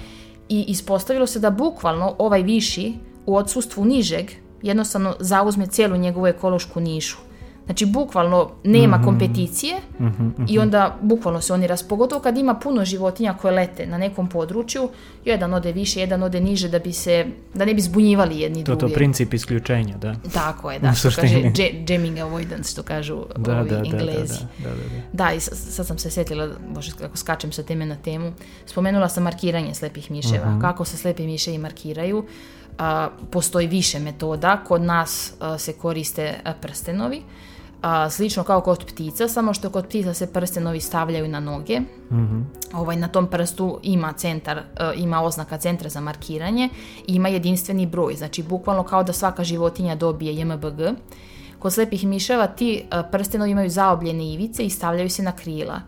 i 0.50 0.66
ispostavilo 0.68 1.28
se 1.28 1.40
da 1.40 1.50
bukvalno 1.50 2.16
ovaj 2.18 2.44
viši 2.44 2.94
u 3.26 3.36
odsustvu 3.36 3.86
nižeg 3.86 4.32
jednostavno 4.62 5.16
zauzme 5.20 5.68
cijelu 5.68 5.98
njegovu 5.98 6.28
ekološku 6.28 6.80
nišu. 6.80 7.18
Znači, 7.66 7.86
bukvalno 7.86 8.52
nema 8.64 8.98
Mhm. 8.98 9.06
kompeticije 9.06 9.76
i 10.48 10.60
onda 10.60 10.98
bukvalno 11.02 11.42
se 11.42 11.54
oni 11.54 11.68
ras... 11.68 11.84
Pogotovo 11.84 12.22
kad 12.22 12.38
ima 12.38 12.54
puno 12.54 12.86
životinja 12.86 13.34
koje 13.34 13.54
lete 13.54 13.86
na 13.86 13.98
nekom 13.98 14.30
području, 14.30 14.90
jedan 15.26 15.54
ode 15.54 15.72
više, 15.72 16.00
jedan 16.00 16.24
ode 16.24 16.42
niže 16.42 16.70
da 16.70 16.80
bi 16.80 16.94
se, 16.94 17.26
da 17.54 17.66
ne 17.66 17.74
bi 17.74 17.82
zbunjivali 17.82 18.40
jedni 18.40 18.64
To 18.64 18.72
je 18.72 18.76
to 18.76 18.80
druge. 18.80 18.94
princip 18.94 19.34
isključenja, 19.34 19.98
da. 19.98 20.16
Tako 20.34 20.72
je, 20.72 20.80
da, 20.80 20.94
što 20.94 21.10
kaže 21.12 21.52
jamming 21.88 22.18
avoidance, 22.20 22.72
što 22.72 22.84
kažu 22.84 23.24
Da, 23.38 23.60
ovi 23.60 23.70
da, 23.70 23.76
da, 23.76 23.82
da, 23.82 23.88
englezi. 23.88 24.34
da, 24.58 24.70
da, 24.70 24.76
da, 24.76 24.84
da. 25.16 25.26
Da, 25.26 25.34
i 25.34 25.40
sad, 25.40 25.88
sam 25.88 25.98
se 25.98 26.12
sjetila, 26.12 26.48
bože 26.68 26.92
kako 26.94 27.18
skačem 27.18 27.52
sa 27.52 27.64
teme 27.64 27.86
na 27.86 27.96
temu, 27.96 28.32
spomenula 28.66 29.10
sam 29.10 29.24
markiranje 29.24 29.74
slepih 29.74 30.12
miševa, 30.12 30.50
Mhm. 30.50 30.62
kako 30.62 30.86
se 30.86 30.98
slepi 30.98 31.26
miševi 31.26 31.58
markiraju. 31.58 32.26
A, 32.78 33.10
postoji 33.32 33.68
više 33.68 34.00
metoda, 34.00 34.58
kod 34.58 34.82
nas 34.82 35.34
a, 35.40 35.58
se 35.58 35.74
koriste 35.74 36.34
a, 36.44 36.54
prstenovi, 36.54 37.22
a, 37.84 38.10
slično 38.10 38.44
kao 38.44 38.62
kod 38.62 38.86
ptica, 38.86 39.28
samo 39.28 39.54
što 39.54 39.70
kod 39.70 39.86
ptica 39.88 40.14
se 40.14 40.34
prstenovi 40.34 40.80
stavljaju 40.80 41.28
na 41.28 41.40
noge, 41.40 41.80
Mhm. 42.12 42.42
ovaj, 42.74 42.96
na 42.96 43.08
tom 43.08 43.28
prstu 43.28 43.80
ima 43.84 44.14
centar, 44.14 44.58
e, 44.58 44.64
ima 44.96 45.22
oznaka 45.24 45.58
centra 45.58 45.90
za 45.90 46.02
markiranje 46.02 46.70
ima 47.08 47.30
jedinstveni 47.30 47.86
broj, 47.86 48.16
znači 48.16 48.44
bukvalno 48.44 48.84
kao 48.84 49.04
da 49.04 49.14
svaka 49.14 49.44
životinja 49.44 49.96
dobije 49.96 50.36
JMBG. 50.36 50.82
Kod 51.60 51.74
slepih 51.74 52.06
miševa 52.08 52.48
ti 52.48 52.76
e, 52.92 53.04
prstenovi 53.12 53.52
imaju 53.52 53.70
zaobljene 53.70 54.34
ivice 54.34 54.66
i 54.66 54.70
stavljaju 54.70 55.10
se 55.10 55.24
na 55.24 55.32
krila. 55.32 55.82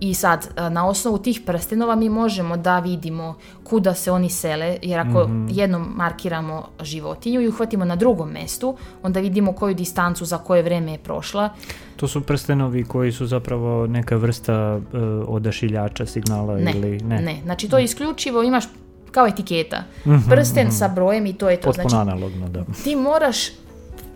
I 0.00 0.14
sad, 0.14 0.48
e, 0.56 0.70
na 0.70 0.88
osnovu 0.88 1.18
tih 1.18 1.40
prstenova 1.46 1.96
mi 1.96 2.08
možemo 2.08 2.56
da 2.56 2.78
vidimo 2.78 3.34
kuda 3.64 3.94
se 3.94 4.12
oni 4.12 4.30
sele, 4.30 4.78
jer 4.82 5.00
ako 5.00 5.28
jednom 5.48 5.92
markiramo 5.96 6.68
životinju 6.82 7.40
i 7.40 7.48
uhvatimo 7.48 7.84
na 7.84 7.96
drugom 7.96 8.30
mestu, 8.30 8.76
onda 9.02 9.20
vidimo 9.20 9.52
koju 9.52 9.74
distancu 9.74 10.24
za 10.24 10.38
koje 10.38 10.62
vreme 10.62 10.92
je 10.92 10.98
prošla. 10.98 11.50
To 11.96 12.08
su 12.08 12.20
prstenovi 12.20 12.84
koji 12.84 13.12
su 13.12 13.26
zapravo 13.26 13.86
neka 13.86 14.16
vrsta 14.16 14.52
e, 14.52 14.98
odašiljača 15.26 16.06
signala 16.06 16.56
Ne, 16.58 16.72
ili 16.74 16.98
ne? 17.00 17.20
ne. 17.22 17.40
Znači 17.44 17.68
to 17.68 17.78
isključivo 17.78 18.42
imaš 18.42 18.64
kao 19.10 19.26
etiketa. 19.26 19.82
Prsten 20.30 20.72
sa 20.72 20.88
brojem 20.88 21.26
i 21.26 21.32
to 21.32 21.50
je 21.50 21.60
to. 21.60 21.68
Potpuno 21.68 21.88
Znači 21.88 22.02
analogno, 22.02 22.48
da. 22.48 22.64
ti 22.84 22.96
moraš 22.96 23.38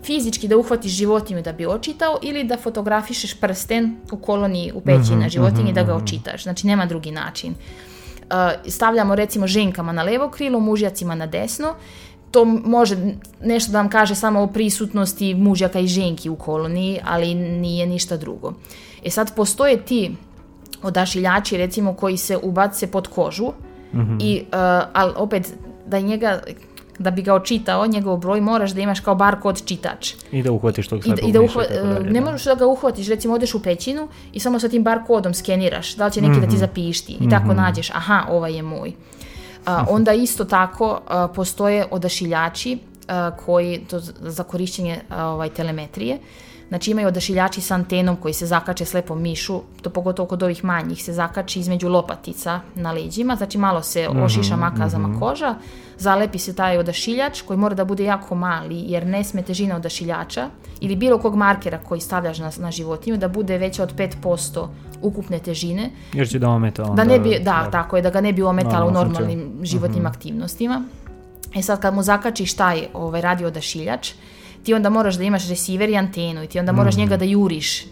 fizički 0.05 0.47
da 0.47 0.57
uhvatiš 0.57 0.91
životinju 0.91 1.41
da 1.41 1.53
bi 1.53 1.65
očitao 1.65 2.17
ili 2.21 2.43
da 2.43 2.57
fotografišeš 2.57 3.33
prsten 3.39 3.95
u 4.11 4.17
koloniji 4.17 4.71
u 4.75 4.81
peći 4.81 5.15
na 5.15 5.29
životinji 5.29 5.73
da 5.73 5.83
ga 5.83 5.95
očitaš. 5.95 6.43
Znači 6.43 6.67
nema 6.67 6.85
drugi 6.85 7.11
način. 7.11 7.53
Uh, 7.53 8.71
stavljamo 8.71 9.15
recimo 9.15 9.47
ženkama 9.47 9.91
na 9.91 10.03
levo 10.03 10.29
krilo, 10.29 10.59
mužjacima 10.59 11.15
na 11.15 11.25
desno. 11.25 11.73
To 12.31 12.45
može 12.45 12.97
nešto 13.43 13.71
da 13.71 13.77
vam 13.77 13.89
kaže 13.89 14.15
samo 14.15 14.41
o 14.41 14.47
prisutnosti 14.47 15.33
mužjaka 15.35 15.79
i 15.79 15.87
ženki 15.87 16.29
u 16.29 16.35
koloniji, 16.35 16.99
ali 17.05 17.35
nije 17.35 17.85
ništa 17.85 18.17
drugo. 18.17 18.53
E 19.03 19.09
sad 19.09 19.35
postoje 19.35 19.85
ti 19.85 20.15
odašiljači 20.83 21.57
recimo 21.57 21.93
koji 21.93 22.17
se 22.17 22.37
ubace 22.37 22.91
pod 22.91 23.07
kožu 23.07 23.51
i 24.19 24.41
uh, 24.41 24.49
ali 24.93 25.13
opet 25.15 25.53
da 25.87 25.99
njega 25.99 26.41
da 26.99 27.11
bi 27.11 27.21
ga 27.21 27.33
očitao, 27.33 27.87
njegov 27.87 28.17
broj, 28.17 28.41
moraš 28.41 28.71
da 28.71 28.81
imaš 28.81 28.99
kao 28.99 29.15
bar 29.15 29.39
kod 29.39 29.65
čitač. 29.65 30.13
I 30.31 30.43
da 30.43 30.51
uhvatiš 30.51 30.87
tog 30.87 30.99
I, 30.99 31.03
slepog 31.03 31.29
i 31.29 31.31
da 31.31 31.41
miša 31.41 31.53
uhva- 31.53 31.83
dalje, 31.83 32.11
ne 32.11 32.19
da. 32.19 32.25
možeš 32.25 32.45
da 32.45 32.55
ga 32.55 32.67
uhvatiš, 32.67 33.07
recimo 33.07 33.33
odeš 33.33 33.53
u 33.53 33.61
pećinu 33.61 34.03
i 34.33 34.39
samo 34.39 34.59
sa 34.59 34.69
tim 34.69 34.83
bar 34.83 34.99
kodom 35.07 35.33
skeniraš, 35.33 35.95
da 35.95 36.05
li 36.05 36.11
će 36.11 36.21
neki 36.21 36.31
Mhm. 36.31 36.41
da 36.41 36.47
ti 36.47 36.57
zapišti 36.57 37.13
i 37.15 37.29
tako 37.29 37.53
nađeš, 37.53 37.89
aha, 37.91 38.23
ovaj 38.29 38.53
je 38.53 38.61
moj. 38.63 38.91
A, 39.65 39.85
onda 39.89 40.13
isto 40.13 40.45
tako 40.45 41.01
a, 41.07 41.27
postoje 41.29 41.85
odašiljači 41.91 42.77
a, 43.07 43.31
koji, 43.35 43.79
to 43.79 43.99
za 44.19 44.43
korišćenje 44.43 44.99
a, 45.09 45.25
ovaj, 45.25 45.49
telemetrije, 45.49 46.17
Znači 46.73 46.91
imaju 46.91 47.07
odašiljači 47.07 47.61
s 47.61 47.71
antenom 47.71 48.15
koji 48.15 48.33
se 48.33 48.45
zakače 48.45 48.85
slepom 48.85 49.21
mišu, 49.21 49.61
to 49.81 49.89
pogotovo 49.89 50.27
kod 50.27 50.43
ovih 50.43 50.63
manjih 50.63 51.03
se 51.03 51.13
zakači 51.13 51.59
između 51.59 51.89
lopatica 51.89 52.59
na 52.75 52.91
leđima, 52.91 53.35
znači 53.35 53.57
malo 53.57 53.81
se 53.81 54.07
Mhm, 54.09 54.23
ošiša 54.23 54.55
makazama 54.55 55.19
koža, 55.19 55.55
zalepi 55.97 56.39
se 56.39 56.55
taj 56.55 56.77
odašiljač 56.77 57.41
koji 57.41 57.57
mora 57.57 57.75
da 57.75 57.85
bude 57.85 58.03
jako 58.03 58.35
mali 58.35 58.83
jer 58.87 59.05
ne 59.05 59.23
sme 59.23 59.41
težina 59.41 59.75
odašiljača 59.75 60.49
ili 60.81 60.95
bilo 60.95 61.17
kog 61.17 61.35
markera 61.35 61.77
koji 61.77 62.01
stavljaš 62.01 62.39
na, 62.39 62.51
na 62.57 62.71
životinju 62.71 63.17
da 63.17 63.27
bude 63.27 63.57
veća 63.57 63.83
od 63.83 63.95
5% 63.95 64.67
ukupne 65.01 65.39
težine, 65.39 65.89
Jer 66.13 66.29
će 66.29 66.39
da 66.39 66.49
ometa 66.49 66.83
onda... 66.83 67.03
da 67.03 67.09
ne 67.09 67.19
bi, 67.19 67.39
da, 67.39 67.69
tako 67.71 67.95
je, 67.95 68.01
da 68.01 68.09
ga 68.09 68.21
ne 68.21 68.33
bi 68.33 68.43
ometalo 68.43 68.87
u 68.87 68.91
normalnim 68.91 69.59
životnim 69.61 70.05
aktivnostima. 70.05 70.83
E 71.55 71.61
sad 71.61 71.81
kad 71.81 71.93
mu 71.93 72.03
zakačiš 72.03 72.53
taj 72.53 72.87
ovaj, 72.93 73.21
radio 73.21 73.47
odašiljač, 73.47 74.11
ti 74.63 74.73
onda 74.73 74.89
moraš 74.89 75.15
da 75.15 75.23
imaš 75.23 75.49
receiver 75.49 75.89
i 75.89 75.97
antenu 75.97 76.43
i 76.43 76.47
ti 76.47 76.59
onda 76.59 76.71
moraš 76.71 76.95
njega 76.95 77.17
da 77.17 77.25
juriš. 77.25 77.85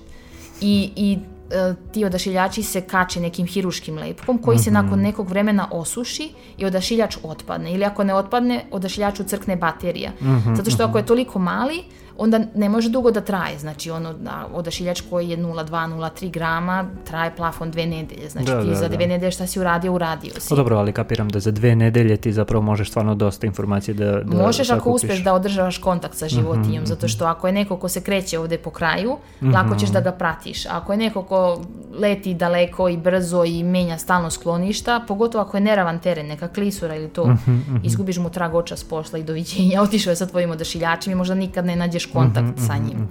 I, 0.61 0.91
i 0.95 1.17
e, 1.51 1.73
ti 1.91 2.05
odašiljači 2.05 2.63
se 2.63 2.81
kače 2.81 3.19
nekim 3.19 3.47
hiruškim 3.47 3.97
lepkom 3.97 4.37
koji 4.37 4.59
se 4.59 4.71
nakon 4.71 4.99
nekog 4.99 5.29
vremena 5.29 5.67
osuši 5.71 6.29
i 6.57 6.65
odašiljač 6.65 7.17
otpadne. 7.23 7.73
Ili 7.73 7.85
ako 7.85 8.03
ne 8.03 8.15
otpadne, 8.15 8.63
odašiljaču 8.71 9.23
crkne 9.23 9.55
baterija. 9.55 10.11
Zato 10.55 10.71
što 10.71 10.83
ako 10.83 10.97
je 10.97 11.05
toliko 11.05 11.39
mali, 11.39 11.83
onda 12.21 12.39
ne 12.55 12.69
može 12.69 12.89
dugo 12.89 13.11
da 13.11 13.21
traje. 13.21 13.59
Znači 13.59 13.91
ono, 13.91 14.13
da, 14.15 14.47
odašiljač 14.53 15.01
koji 15.01 15.29
je 15.29 15.37
0,2-0,3 15.37 16.31
grama 16.31 16.77
traje 17.03 17.31
plafon 17.31 17.71
dve 17.71 17.85
nedelje. 17.85 18.29
Znači 18.29 18.45
Da, 18.45 18.61
ti 18.61 18.67
da, 18.67 18.75
za 18.75 18.87
da. 18.87 18.95
dve 18.95 19.07
nedelje 19.07 19.31
šta 19.31 19.47
si 19.47 19.59
uradio, 19.59 19.93
uradio 19.93 20.31
si. 20.33 20.49
Pa 20.49 20.55
dobro, 20.55 20.77
ali 20.77 20.91
kapiram 20.93 21.29
da 21.29 21.39
za 21.39 21.51
dve 21.51 21.75
nedelje 21.75 22.17
ti 22.17 22.33
zapravo 22.33 22.61
možeš 22.63 22.89
stvarno 22.89 23.15
dosta 23.15 23.47
informacije 23.47 23.93
da, 23.93 24.05
da 24.05 24.37
Možeš 24.37 24.69
ako 24.69 24.79
sakupiš. 24.79 25.03
uspeš 25.03 25.19
da 25.19 25.33
održavaš 25.33 25.77
kontakt 25.79 26.11
Mhm, 26.11 26.19
sa 26.19 26.27
životinjom, 26.29 26.85
zato 26.85 27.07
što 27.07 27.25
ako 27.25 27.47
je 27.47 27.53
neko 27.53 27.77
ko 27.77 27.89
se 27.89 28.01
kreće 28.01 28.39
ovdje 28.39 28.57
po 28.57 28.69
kraju, 28.71 29.17
lako 29.43 29.75
ćeš 29.75 29.89
da 29.89 30.01
ga 30.01 30.11
pratiš. 30.11 30.65
Ako 30.65 30.91
je 30.93 30.97
neko 30.99 31.23
ko 31.23 31.61
leti 31.93 32.33
daleko 32.35 32.89
i 32.89 32.97
brzo 32.97 33.43
i 33.45 33.63
menja 33.63 33.97
stalno 33.97 34.29
skloništa, 34.31 34.71
pogotovo 35.01 35.41
ako 35.41 35.57
je 35.57 35.61
neravan 35.61 35.99
teren, 35.99 36.27
neka 36.27 36.47
klisura 36.49 36.95
ili 36.95 37.09
to, 37.09 37.27
Mhm, 37.27 37.57
izgubiš 37.83 38.17
mu 38.17 38.29
trag 38.29 38.55
oča 38.55 38.75
s 38.75 38.83
posla 38.83 39.19
i 39.19 39.23
doviđenja, 39.23 39.81
otišao 39.83 40.11
je 40.11 40.15
sa 40.15 40.25
tvojim 40.25 40.51
odašiljačem 40.51 41.11
i 41.11 41.15
možda 41.15 41.35
nikad 41.35 41.65
ne 41.65 41.75
nađeš 41.75 42.10
kontakt 42.13 42.57
Mhm, 42.57 42.67
sa 42.67 42.77
njim. 42.77 43.07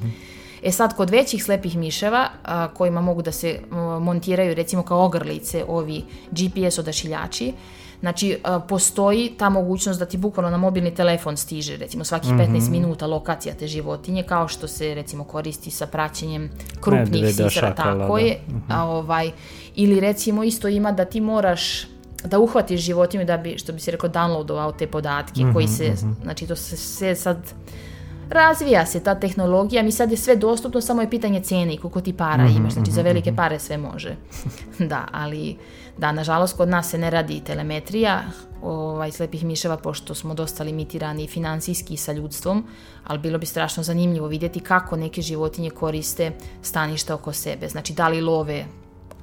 E 0.62 0.72
sad, 0.72 0.96
kod 0.96 1.10
većih 1.10 1.44
slepih 1.44 1.76
miševa, 1.76 2.28
a, 2.44 2.68
kojima 2.68 3.00
mogu 3.00 3.22
da 3.22 3.32
se 3.32 3.60
a, 3.70 3.74
montiraju 3.98 4.54
recimo 4.54 4.82
kao 4.82 5.04
ogrlice 5.04 5.64
ovi 5.68 6.04
GPS 6.30 6.78
odašiljači, 6.78 7.52
znači 8.00 8.38
a, 8.44 8.60
postoji 8.60 9.32
ta 9.38 9.48
mogućnost 9.48 9.98
da 9.98 10.06
ti 10.06 10.16
bukvalno 10.16 10.50
na 10.50 10.56
mobilni 10.56 10.94
telefon 10.94 11.36
stiže 11.36 11.76
recimo 11.76 12.04
svakih 12.04 12.30
15 12.30 12.70
minuta 12.70 13.06
lokacija 13.06 13.54
te 13.54 13.66
životinje, 13.66 14.22
kao 14.22 14.48
što 14.48 14.68
se 14.68 14.94
recimo 14.94 15.24
koristi 15.24 15.70
sa 15.70 15.86
praćenjem 15.86 16.50
krupnih 16.80 17.22
Medveda, 17.22 17.50
sisara, 17.50 17.50
šakala, 17.50 18.04
tako 18.06 18.18
da. 18.18 18.24
je. 18.24 18.40
A, 18.68 18.84
ovaj, 18.84 19.30
ili 19.74 20.00
recimo 20.00 20.44
isto 20.44 20.68
ima 20.68 20.92
da 20.92 21.04
ti 21.04 21.20
moraš 21.20 21.86
da 22.24 22.38
uhvatiš 22.38 22.80
životinju 22.80 23.24
da 23.24 23.36
bi, 23.36 23.58
što 23.58 23.72
bi 23.72 23.80
se 23.80 23.90
rekao, 23.90 24.10
downloadovao 24.10 24.72
te 24.78 24.86
podatke 24.86 25.40
koji 25.52 25.68
se, 25.68 25.94
znači 26.22 26.46
to 26.46 26.56
se 26.56 26.76
sve 26.76 27.16
sad 27.16 27.36
razvija 28.30 28.86
se 28.86 29.00
ta 29.00 29.14
tehnologija, 29.14 29.82
mi 29.82 29.92
sad 29.92 30.10
je 30.10 30.16
sve 30.16 30.36
dostupno, 30.36 30.80
samo 30.80 31.00
je 31.00 31.10
pitanje 31.10 31.40
cijene 31.40 31.74
i 31.74 31.76
koliko 31.76 32.00
ti 32.00 32.12
para 32.12 32.46
imaš, 32.46 32.72
znači 32.72 32.90
za 32.90 33.02
velike 33.02 33.36
pare 33.36 33.58
sve 33.58 33.78
može. 33.78 34.16
da, 34.90 35.08
ali 35.12 35.56
da, 35.98 36.12
nažalost 36.12 36.56
kod 36.56 36.68
nas 36.68 36.90
se 36.90 36.98
ne 36.98 37.10
radi 37.10 37.40
telemetrija 37.40 38.22
ovaj, 38.62 39.10
slepih 39.12 39.44
miševa, 39.44 39.76
pošto 39.76 40.14
smo 40.14 40.34
dosta 40.34 40.64
limitirani 40.64 41.26
financijski 41.26 41.96
sa 41.96 42.12
ljudstvom, 42.12 42.64
ali 43.04 43.18
bilo 43.18 43.38
bi 43.38 43.46
strašno 43.46 43.82
zanimljivo 43.82 44.26
vidjeti 44.26 44.60
kako 44.60 44.96
neke 44.96 45.22
životinje 45.22 45.70
koriste 45.70 46.32
staništa 46.62 47.14
oko 47.14 47.32
sebe, 47.32 47.68
znači 47.68 47.92
da 47.92 48.08
li 48.08 48.20
love 48.20 48.64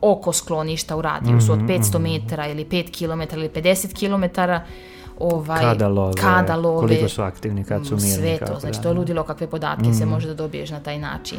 oko 0.01 0.33
skloništa 0.33 0.95
u 0.97 1.01
radijusu 1.01 1.53
od 1.53 1.59
500 1.59 1.99
metara 1.99 2.47
ili 2.47 2.65
5 2.65 2.91
km 2.91 3.35
ili 3.35 3.49
50 3.49 3.93
km, 3.93 4.39
ovaj, 5.19 5.61
Kada 5.61 5.87
love, 5.87 6.13
kada 6.13 6.55
love, 6.55 6.79
koliko 6.79 7.09
su 7.09 7.21
aktivni, 7.21 7.63
kad 7.63 7.85
su 7.85 7.95
mirni. 7.95 8.09
sve 8.09 8.37
to, 8.37 8.59
znači 8.59 8.77
da. 8.77 8.81
to 8.83 8.89
je 8.89 8.95
ludilo 8.95 9.23
kakve 9.23 9.47
podatke 9.47 9.93
se 9.93 10.05
može 10.05 10.27
da 10.27 10.33
dobiješ 10.33 10.69
na 10.69 10.79
taj 10.79 10.99
način. 10.99 11.37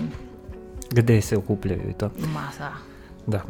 Gde 0.91 1.21
se 1.21 1.37
okupljaju 1.37 1.91
i 1.91 1.93
to. 1.93 2.11
Ma, 2.35 2.49
da. 2.59 2.73
Da, 3.27 3.43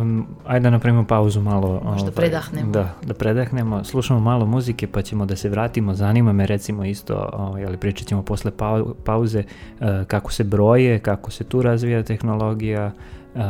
um, 0.00 0.26
ajde 0.46 0.62
da 0.62 0.70
napravimo 0.70 1.04
pauzu 1.04 1.40
malo. 1.40 1.80
Možda 1.84 2.10
predahnemo. 2.10 2.72
Da, 2.72 2.94
da 3.02 3.14
predahnemo. 3.14 3.84
Slušamo 3.84 4.20
malo 4.20 4.46
muzike 4.46 4.86
pa 4.86 5.02
ćemo 5.02 5.26
da 5.26 5.36
se 5.36 5.48
vratimo. 5.48 5.94
Zanima 5.94 6.32
me 6.32 6.46
recimo 6.46 6.84
isto, 6.84 7.30
ovaj, 7.32 7.64
ali 7.66 7.76
pričat 7.76 8.06
ćemo 8.08 8.22
posle 8.22 8.50
pau- 8.50 8.94
pauze 9.04 9.38
eh, 9.80 10.04
kako 10.06 10.32
se 10.32 10.44
broje, 10.44 10.98
kako 10.98 11.30
se 11.30 11.44
tu 11.44 11.62
razvija 11.62 12.02
tehnologija 12.02 12.92
eh, 13.34 13.40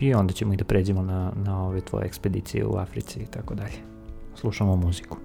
i 0.00 0.14
onda 0.14 0.32
ćemo 0.32 0.52
i 0.54 0.56
da 0.56 0.64
pređemo 0.64 1.02
na, 1.02 1.32
na 1.36 1.66
ove 1.66 1.80
tvoje 1.80 2.06
ekspedicije 2.06 2.66
u 2.66 2.76
Africi 2.76 3.20
i 3.20 3.26
tako 3.26 3.54
dalje. 3.54 3.76
Slušamo 4.34 4.76
muziku. 4.76 5.16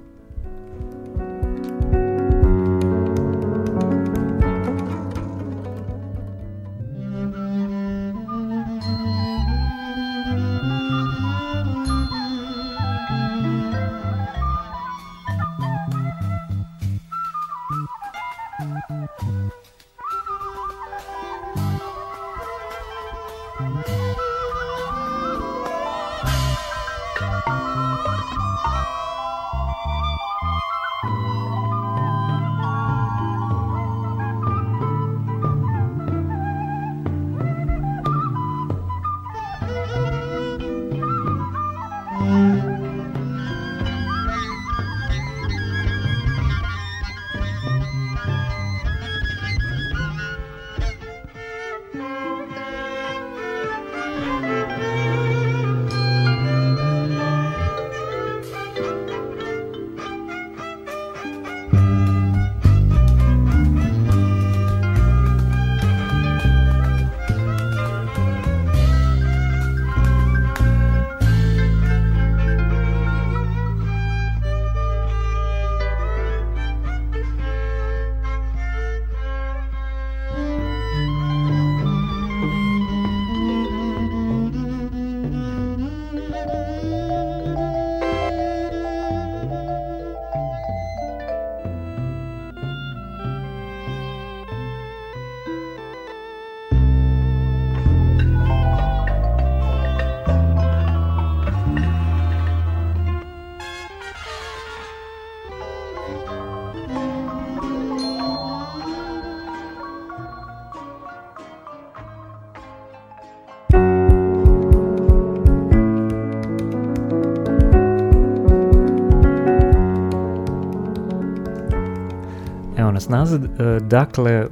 Nas 123.09 123.31
nazad. 123.31 123.43
E, 123.43 123.79
dakle, 123.79 124.47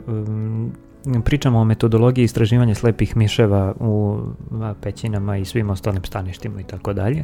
pričamo 1.23 1.59
o 1.59 1.63
metodologiji 1.63 2.23
istraživanja 2.23 2.75
slepih 2.75 3.17
miševa 3.17 3.73
u 3.79 4.19
pećinama 4.81 5.37
i 5.37 5.45
svim 5.45 5.69
ostalim 5.69 6.03
staništima 6.03 6.61
i 6.61 6.63
tako 6.63 6.93
dalje. 6.93 7.23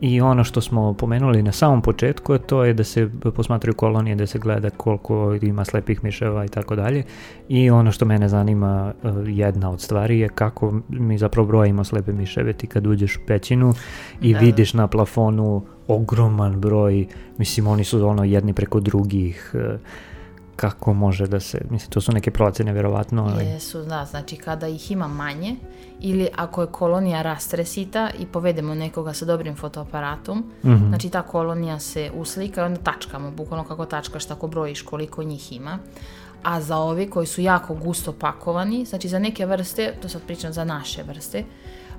I 0.00 0.20
ono 0.20 0.44
što 0.44 0.60
smo 0.60 0.92
pomenuli 0.92 1.42
na 1.42 1.52
samom 1.52 1.82
početku, 1.82 2.38
to 2.38 2.64
je 2.64 2.74
da 2.74 2.84
se 2.84 3.10
posmatraju 3.36 3.74
kolonije, 3.74 4.16
da 4.16 4.26
se 4.26 4.38
gleda 4.38 4.70
koliko 4.70 5.38
ima 5.42 5.64
slepih 5.64 6.04
miševa 6.04 6.44
i 6.44 6.48
tako 6.48 6.76
dalje. 6.76 7.02
I 7.48 7.70
ono 7.70 7.92
što 7.92 8.04
mene 8.04 8.28
zanima, 8.28 8.92
e, 9.04 9.08
jedna 9.26 9.70
od 9.70 9.80
stvari 9.80 10.18
je 10.18 10.28
kako 10.28 10.80
mi 10.88 11.18
zapravo 11.18 11.48
brojimo 11.48 11.84
slepe 11.84 12.12
miševe. 12.12 12.52
Ti 12.52 12.66
kad 12.66 12.86
uđeš 12.86 13.16
u 13.16 13.20
pećinu 13.26 13.72
i 14.20 14.32
da. 14.32 14.38
vidiš 14.38 14.74
na 14.74 14.86
plafonu 14.86 15.62
ogroman 15.88 16.60
broj, 16.60 17.06
mislim 17.38 17.66
oni 17.66 17.84
su 17.84 18.08
ono 18.08 18.24
jedni 18.24 18.52
preko 18.52 18.80
drugih, 18.80 19.54
e, 19.54 19.78
kako 20.56 20.92
može 20.92 21.26
da 21.26 21.40
se, 21.40 21.60
mislim 21.70 21.90
to 21.90 22.00
su 22.00 22.12
neke 22.12 22.30
procene 22.30 22.72
vjerovatno. 22.72 23.30
Ali... 23.32 23.44
Jesu, 23.44 23.82
da, 23.82 24.04
znači 24.04 24.36
kada 24.36 24.68
ih 24.68 24.90
ima 24.90 25.08
manje 25.08 25.56
ili 26.00 26.28
ako 26.36 26.60
je 26.60 26.66
kolonija 26.66 27.22
rastresita 27.22 28.10
i 28.18 28.26
povedemo 28.26 28.74
nekoga 28.74 29.12
sa 29.12 29.24
dobrim 29.24 29.56
fotoaparatom, 29.56 30.38
mm 30.38 30.70
-hmm. 30.70 30.88
znači 30.88 31.10
ta 31.10 31.22
kolonija 31.22 31.78
se 31.78 32.10
uslika 32.14 32.62
i 32.62 32.64
onda 32.64 32.80
tačkamo, 32.80 33.30
bukvalno 33.30 33.64
kako 33.64 33.86
tačkaš 33.86 34.24
tako 34.24 34.46
brojiš 34.46 34.82
koliko 34.82 35.22
njih 35.22 35.52
ima. 35.52 35.78
A 36.42 36.60
za 36.60 36.76
ovi 36.76 37.10
koji 37.10 37.26
su 37.26 37.40
jako 37.40 37.74
gusto 37.74 38.12
pakovani, 38.12 38.84
znači 38.84 39.08
za 39.08 39.18
neke 39.18 39.46
vrste, 39.46 39.94
to 40.02 40.08
sad 40.08 40.22
pričam 40.22 40.52
za 40.52 40.64
naše 40.64 41.02
vrste, 41.02 41.44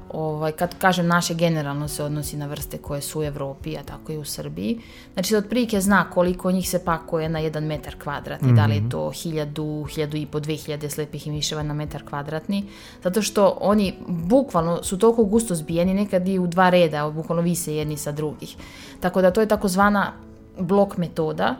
ovaj, 0.09 0.51
kad 0.51 0.77
kažem 0.77 1.07
naše 1.07 1.33
generalno 1.33 1.87
se 1.87 2.03
odnosi 2.03 2.37
na 2.37 2.47
vrste 2.47 2.77
koje 2.77 3.01
su 3.01 3.19
u 3.19 3.23
Evropi, 3.23 3.77
a 3.77 3.83
tako 3.83 4.11
i 4.11 4.17
u 4.17 4.25
Srbiji. 4.25 4.79
Znači 5.13 5.33
da 5.33 5.37
otprilike 5.37 5.81
zna 5.81 6.09
koliko 6.09 6.51
njih 6.51 6.69
se 6.69 6.85
pakuje 6.85 7.29
na 7.29 7.39
jedan 7.39 7.63
metar 7.63 7.95
kvadratni, 8.03 8.47
mm 8.47 8.51
-hmm. 8.51 8.55
da 8.55 8.65
li 8.65 8.75
je 8.75 8.81
mhm. 8.81 8.89
to 8.89 9.09
hiljadu, 9.09 9.83
hiljadu 9.83 10.17
i 10.17 10.25
po 10.25 10.39
dve 10.39 10.55
hiljade 10.55 10.89
slepih 10.89 11.27
miševa 11.27 11.63
na 11.63 11.73
metar 11.73 12.03
kvadratni, 12.09 12.63
zato 13.03 13.21
što 13.21 13.57
oni 13.61 13.93
bukvalno 14.07 14.83
su 14.83 14.97
toliko 14.97 15.23
gusto 15.23 15.55
zbijeni, 15.55 15.93
nekad 15.93 16.27
i 16.27 16.39
u 16.39 16.47
dva 16.47 16.69
reda, 16.69 17.09
bukvalno 17.09 17.41
vise 17.41 17.75
jedni 17.75 17.97
sa 17.97 18.11
drugih. 18.11 18.55
Tako 18.99 19.21
da 19.21 19.31
to 19.31 19.41
je 19.41 19.47
takozvana 19.47 20.13
blok 20.59 20.97
metoda, 20.97 21.55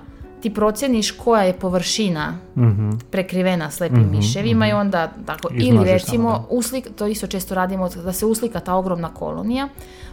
ti 0.46 0.54
proceniš 0.54 1.12
koja 1.12 1.44
je 1.44 1.54
površina 1.54 2.38
mm 2.56 2.62
-hmm. 2.64 3.00
prekrivena 3.12 3.72
slepim 3.72 4.00
mm 4.00 4.10
-hmm, 4.10 4.18
miševima 4.18 4.66
mm 4.66 4.70
-hmm. 4.70 4.72
i 4.72 4.74
onda 4.74 5.12
tako, 5.26 5.50
ili 5.54 5.84
recimo 5.84 6.30
da. 6.32 6.46
uslik, 6.50 6.88
to 6.96 7.08
isto 7.08 7.28
često 7.28 7.56
radimo 7.56 7.90
da 7.90 8.14
se 8.14 8.26
uslika 8.26 8.60
ta 8.60 8.76
ogromna 8.76 9.14
kolonija 9.14 9.70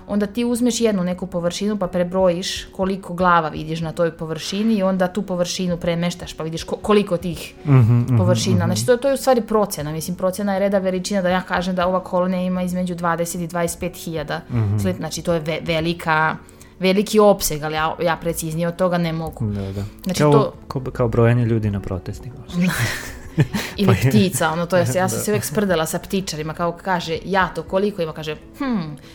onda 0.08 0.26
ti 0.26 0.44
uzmeš 0.44 0.80
jednu 0.80 1.04
neku 1.04 1.26
površinu 1.26 1.78
pa 1.78 1.86
prebrojiš 1.86 2.64
koliko 2.64 3.14
glava 3.14 3.48
vidiš 3.48 3.80
na 3.80 3.92
toj 3.92 4.10
površini 4.10 4.74
i 4.74 4.82
onda 4.82 5.08
tu 5.08 5.22
površinu 5.22 5.76
premeštaš 5.76 6.34
pa 6.34 6.44
vidiš 6.44 6.64
koliko 6.64 7.16
tih 7.16 7.54
mm 7.64 7.72
-hmm, 7.72 8.18
površina. 8.18 8.56
Mm 8.56 8.60
-hmm. 8.60 8.66
Znači 8.66 8.86
to, 8.86 8.96
to 8.96 9.08
je 9.08 9.14
u 9.14 9.16
stvari 9.16 9.40
procena. 9.40 9.92
Mislim, 9.92 10.16
procena 10.16 10.54
je 10.54 10.60
reda 10.60 10.78
veličina 10.78 11.22
da 11.22 11.28
ja 11.28 11.40
kažem 11.40 11.74
da 11.74 11.86
ova 11.86 12.00
kolonija 12.00 12.42
ima 12.42 12.62
između 12.62 12.94
20 12.94 13.44
i 13.44 13.48
25 13.48 14.04
hiljada. 14.04 14.40
Mm 14.50 14.56
-hmm. 14.56 14.96
Znači 14.96 15.22
to 15.22 15.34
je 15.34 15.40
ve 15.40 15.58
velika 15.62 16.36
veliki 16.78 17.18
opseg, 17.18 17.62
ali 17.62 17.74
ja, 17.74 17.96
ja 18.02 18.16
preciznije 18.16 18.68
od 18.68 18.76
toga 18.76 18.98
ne 18.98 19.12
mogu. 19.12 19.46
Da, 19.46 19.72
da. 19.72 19.84
Znači, 20.04 20.22
kao, 20.22 20.32
to... 20.32 20.52
kao, 20.68 20.82
kao 20.92 21.08
brojanje 21.08 21.44
ljudi 21.44 21.70
na 21.70 21.80
protestima. 21.80 22.34
Ili 23.76 23.94
pa 24.02 24.08
ptica, 24.08 24.50
ono 24.50 24.66
to 24.66 24.76
je, 24.76 24.86
ja 24.94 25.08
sam 25.08 25.20
se 25.20 25.30
uvijek 25.30 25.44
sprdala 25.44 25.86
sa 25.86 25.98
ptičarima, 25.98 26.54
kao 26.54 26.72
kaže, 26.72 27.18
ja 27.24 27.48
to 27.48 27.62
koliko 27.62 28.02
ima, 28.02 28.12
kaže, 28.12 28.36
hm, 28.58 28.64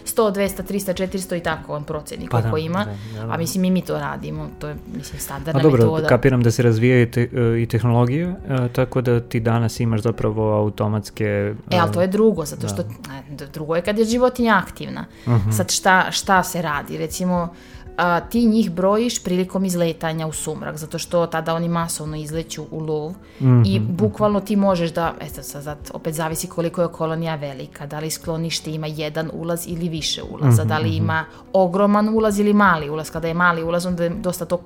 100, 0.06 0.34
200, 0.34 0.64
300, 0.64 1.08
400 1.08 1.38
i 1.38 1.40
tako 1.40 1.76
on 1.76 1.84
proceni 1.84 2.28
koliko 2.28 2.50
pa 2.50 2.56
da, 2.56 2.62
ima, 2.62 2.86
da, 2.86 3.26
da, 3.26 3.34
a 3.34 3.38
mislim 3.38 3.64
i 3.64 3.72
mi 3.72 3.82
to 3.82 4.00
radimo, 4.00 4.50
to 4.60 4.68
je, 4.68 4.76
mislim, 4.96 5.20
standardna 5.20 5.62
dobro, 5.62 5.84
metoda. 5.84 6.08
kapiram 6.08 6.44
da 6.44 6.52
se 6.52 6.64
razvijaju 6.64 7.12
te, 7.12 7.30
i 7.62 7.68
tehnologije, 7.70 8.36
tako 8.74 9.02
da 9.02 9.20
ti 9.20 9.40
danas 9.40 9.80
imaš 9.80 10.02
zapravo 10.02 10.58
automatske... 10.58 11.54
E, 11.72 11.78
ali 11.80 11.92
to 11.94 12.02
je 12.02 12.08
drugo, 12.08 12.46
zato 12.46 12.68
što, 12.68 12.84
da. 13.30 13.46
drugo 13.46 13.76
je 13.76 13.82
kad 13.82 14.00
je 14.00 14.06
životinja 14.06 14.64
aktivna. 14.66 15.06
Uh 15.26 15.34
mhm. 15.34 15.50
-huh. 15.50 15.58
Sad 15.58 15.72
šta, 15.72 16.12
šta 16.12 16.44
se 16.44 16.62
radi, 16.62 16.98
recimo, 16.98 17.54
a, 17.98 18.20
ti 18.20 18.46
njih 18.46 18.72
brojiš 18.72 19.24
prilikom 19.24 19.66
izletanja 19.66 20.28
u 20.28 20.32
sumrak, 20.32 20.78
zato 20.78 21.00
što 21.00 21.26
tada 21.26 21.56
oni 21.56 21.70
masovno 21.70 22.16
izleću 22.16 22.66
u 22.72 22.80
lov 22.80 23.12
mm 23.12 23.16
-hmm. 23.40 23.64
i 23.66 23.80
mhm, 23.80 23.96
bukvalno 23.96 24.40
ti 24.40 24.56
možeš 24.56 24.94
da, 24.94 25.14
eto 25.22 25.44
sad, 25.44 25.78
opet 25.94 26.14
zavisi 26.14 26.48
koliko 26.48 26.82
je 26.82 26.88
kolonija 26.88 27.36
velika, 27.36 27.86
da 27.86 28.00
li 28.00 28.10
sklonište 28.10 28.72
ima 28.72 28.88
jedan 28.88 29.30
ulaz 29.34 29.68
ili 29.68 29.90
više 29.90 30.24
ulaza, 30.24 30.64
mm 30.64 30.66
-hmm. 30.66 30.70
da 30.70 30.78
li 30.78 30.90
mhm. 30.90 30.98
ima 30.98 31.26
ogroman 31.54 32.10
ulaz 32.10 32.40
ili 32.40 32.54
mali 32.54 32.90
ulaz, 32.90 33.12
kada 33.12 33.28
je 33.28 33.34
mali 33.34 33.64
ulaz 33.64 33.86
onda 33.86 34.04
je 34.04 34.10
dosta 34.10 34.46
to 34.46 34.62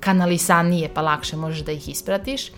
kanalisanije 0.00 0.90
pa 0.94 1.02
lakše 1.02 1.36
možeš 1.36 1.64
da 1.64 1.72
ih 1.72 1.88
ispratiš. 1.88 2.50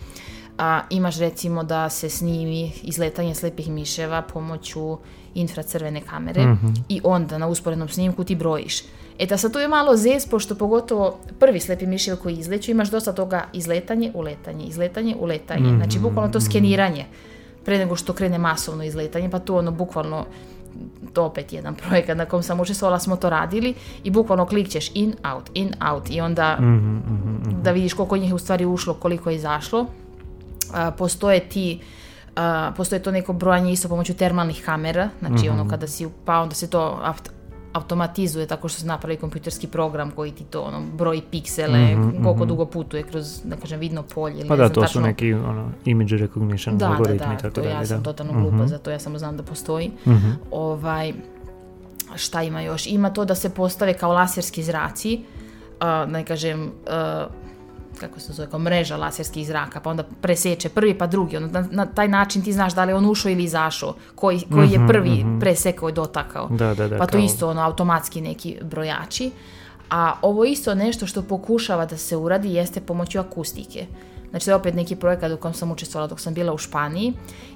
A, 0.59 0.81
imaš 0.91 1.19
recimo 1.19 1.65
da 1.65 1.89
se 1.89 2.09
snimi 2.09 2.73
izletanje 2.83 3.35
slepih 3.35 3.71
miševa 3.71 4.23
pomoću 4.23 4.99
infracrvene 5.35 6.01
kamere 6.01 6.47
mm 6.47 6.59
-hmm. 6.63 6.83
i 6.89 7.01
onda 7.05 7.39
na 7.39 7.47
usporednom 7.47 7.89
snimku 7.89 8.25
ti 8.25 8.35
brojiš 8.35 8.83
E 9.19 9.27
da 9.27 9.37
sad 9.37 9.53
tu 9.53 9.59
je 9.59 9.69
malo 9.69 9.97
zez, 9.97 10.27
pošto 10.27 10.55
pogotovo 10.55 11.19
prvi 11.39 11.61
slepi 11.61 11.87
mišev 11.87 12.17
koji 12.17 12.37
izleću, 12.37 12.71
imaš 12.71 12.91
dosta 12.91 13.13
toga 13.13 13.45
izletanje, 13.53 14.13
uletanje, 14.15 14.65
izletanje, 14.65 15.17
uletanje. 15.21 15.61
Mm 15.61 15.73
-hmm. 15.73 15.77
Znači, 15.77 15.99
bukvalno 15.99 16.33
to 16.33 16.41
skeniranje 16.41 17.07
pre 17.65 17.79
nego 17.79 17.97
što 17.97 18.13
krene 18.13 18.39
masovno 18.39 18.85
izletanje, 18.85 19.31
pa 19.31 19.39
tu 19.39 19.57
ono 19.57 19.71
bukvalno 19.71 20.27
to 21.13 21.25
opet 21.25 21.53
jedan 21.53 21.75
projekat 21.75 22.19
na 22.19 22.25
kom 22.25 22.43
sam 22.43 22.61
učestvovala, 22.61 22.99
smo 22.99 23.17
to 23.17 23.31
radili 23.31 23.75
i 24.05 24.11
bukvalno 24.11 24.47
klikćeš 24.47 24.91
in, 24.95 25.15
out, 25.35 25.51
in, 25.55 25.75
out 25.91 26.11
i 26.11 26.21
onda 26.21 26.57
mm 26.61 26.65
-hmm, 26.65 27.11
mm 27.11 27.43
-hmm. 27.45 27.63
da 27.63 27.71
vidiš 27.71 27.93
koliko 27.93 28.17
njih 28.17 28.35
u 28.35 28.39
stvari 28.39 28.65
ušlo, 28.65 28.95
koliko 28.95 29.31
je 29.31 29.37
izašlo. 29.37 29.87
A, 30.75 30.91
postoje 30.91 31.41
ti 31.41 31.81
a, 32.37 32.73
postoje 32.77 33.03
to 33.03 33.11
neko 33.11 33.33
brojanje 33.33 33.73
isto 33.73 33.89
pomoću 33.89 34.15
termalnih 34.15 34.63
kamera, 34.65 35.09
znači 35.21 35.35
mm 35.35 35.39
-hmm. 35.39 35.61
ono 35.61 35.71
kada 35.71 35.87
si 35.87 36.07
upao, 36.07 36.43
onda 36.43 36.55
se 36.55 36.71
to 36.71 37.01
automatizuje 37.79 38.47
tako 38.47 38.69
što 38.69 38.81
se 38.81 38.87
napravi 38.87 39.17
kompjuterski 39.17 39.67
program 39.67 40.11
koji 40.11 40.33
ti 40.33 40.45
to 40.45 40.63
ono, 40.63 40.83
broji 40.95 41.23
piksele, 41.31 41.79
mm 41.79 41.99
-hmm, 41.99 42.13
koliko 42.13 42.35
mm 42.35 42.39
-hmm. 42.39 42.47
dugo 42.47 42.67
putuje 42.67 43.03
kroz, 43.03 43.41
da 43.45 43.57
kažem, 43.57 43.81
vidno 43.81 44.03
polje. 44.03 44.49
Pa 44.49 44.57
da, 44.57 44.69
to 44.69 44.81
tačno... 44.81 45.01
su 45.01 45.07
neki 45.07 45.35
ono, 45.35 45.71
image 45.85 46.17
recognition 46.17 46.79
da, 46.79 46.87
da 46.87 46.93
algoritmi 46.93 47.27
da, 47.27 47.33
da, 47.33 47.39
tako 47.39 47.55
to 47.55 47.61
dalje. 47.61 47.75
Ja 47.75 47.87
sam 47.87 48.03
totalno 48.03 48.33
glupa 48.33 48.57
mm 48.57 48.61
-hmm. 48.61 48.67
za 48.67 48.79
to, 48.79 48.91
ja 48.91 48.99
samo 48.99 49.19
znam 49.19 49.37
da 49.37 49.43
postoji. 49.43 49.91
Mm 50.07 50.11
-hmm. 50.11 50.33
ovaj, 50.51 51.13
šta 52.15 52.43
ima 52.43 52.61
još? 52.61 52.87
Ima 52.87 53.11
to 53.11 53.25
da 53.25 53.35
se 53.35 53.51
postave 53.51 53.95
kao 53.95 54.13
laserski 54.13 54.63
zraci, 54.63 55.21
uh, 55.81 56.13
ne 56.13 56.25
kažem, 56.25 56.63
uh, 56.63 57.48
kako 57.99 58.21
se 58.21 58.33
zove, 58.33 58.51
kao 58.51 58.59
mreža 58.59 58.97
laserskih 58.97 59.47
zraka, 59.47 59.81
pa 59.81 59.91
onda 59.91 60.05
preseče 60.21 60.69
prvi 60.69 60.99
pa 60.99 61.07
drugi, 61.07 61.37
onda 61.37 61.61
na, 61.61 61.69
na 61.71 61.87
taj 61.87 62.09
način 62.09 62.43
ti 62.43 62.53
znaš 62.53 62.75
da 62.75 62.85
li 62.85 62.93
on 62.93 63.07
ušao 63.07 63.31
ili 63.31 63.45
izašao, 63.45 63.95
koji, 64.15 64.43
koji 64.53 64.71
je 64.71 64.79
mhm, 64.79 64.89
prvi 64.89 65.11
mm 65.11 65.27
-hmm. 65.27 65.41
presekao 65.41 65.89
i 65.89 65.93
dotakao. 65.93 66.49
Da, 66.49 66.75
da, 66.75 66.89
da, 66.89 66.99
pa 66.99 67.07
to 67.07 67.13
kao... 67.13 67.21
isto 67.21 67.49
ono, 67.49 67.61
automatski 67.61 68.21
neki 68.21 68.57
brojači. 68.63 69.31
A 69.91 70.15
ovo 70.23 70.45
isto 70.45 70.75
nešto 70.75 71.07
što 71.07 71.23
pokušava 71.23 71.87
da 71.87 71.97
se 71.97 72.17
uradi 72.17 72.55
jeste 72.55 72.81
pomoću 72.81 73.19
akustike. 73.21 73.87
Znači 74.31 74.45
to 74.45 74.51
je 74.51 74.55
opet 74.55 74.75
neki 74.75 74.97
projekat 74.97 75.33
u 75.33 75.37
kojem 75.37 75.55
sam 75.55 75.71
učestvovala 75.71 76.09
dok 76.09 76.21
sam 76.21 76.35
bila 76.35 76.53
u 76.53 76.59
Španiji, 76.59 77.13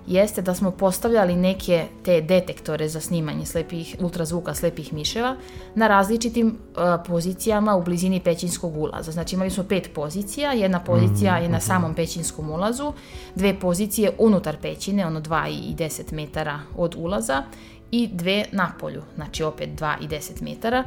jeste 0.07 0.43
da 0.43 0.55
smo 0.55 0.71
postavljali 0.71 1.37
neke 1.37 1.87
te 2.05 2.21
detektore 2.21 2.89
za 2.89 3.01
snimanje 3.01 3.47
slepih, 3.47 3.97
ultrazvuka 4.01 4.55
slepih 4.55 4.93
miševa 4.93 5.37
na 5.75 5.89
različitim 5.89 6.47
uh, 6.47 6.83
pozicijama 7.07 7.77
u 7.77 7.83
blizini 7.83 8.21
pećinskog 8.21 8.77
ulaza. 8.77 9.13
Znači 9.13 9.35
imali 9.35 9.51
smo 9.51 9.65
pet 9.65 9.91
pozicija, 9.95 10.53
jedna 10.53 10.81
pozicija 10.81 11.39
mm, 11.39 11.43
je 11.43 11.49
na 11.49 11.61
samom 11.61 11.95
pećinskom 11.95 12.51
ulazu, 12.51 12.93
dve 13.35 13.61
pozicije 13.61 14.11
unutar 14.19 14.57
pećine, 14.63 15.07
ono 15.07 15.21
2 15.21 15.49
i 15.49 15.75
10 15.75 16.13
metara 16.13 16.61
od 16.77 16.95
ulaza 16.99 17.43
i 17.91 18.09
dve 18.13 18.45
na 18.53 18.73
polju, 18.81 19.03
znači 19.15 19.43
opet 19.43 19.71
2 19.81 19.95
i 20.01 20.09
10 20.09 20.43
metara. 20.43 20.85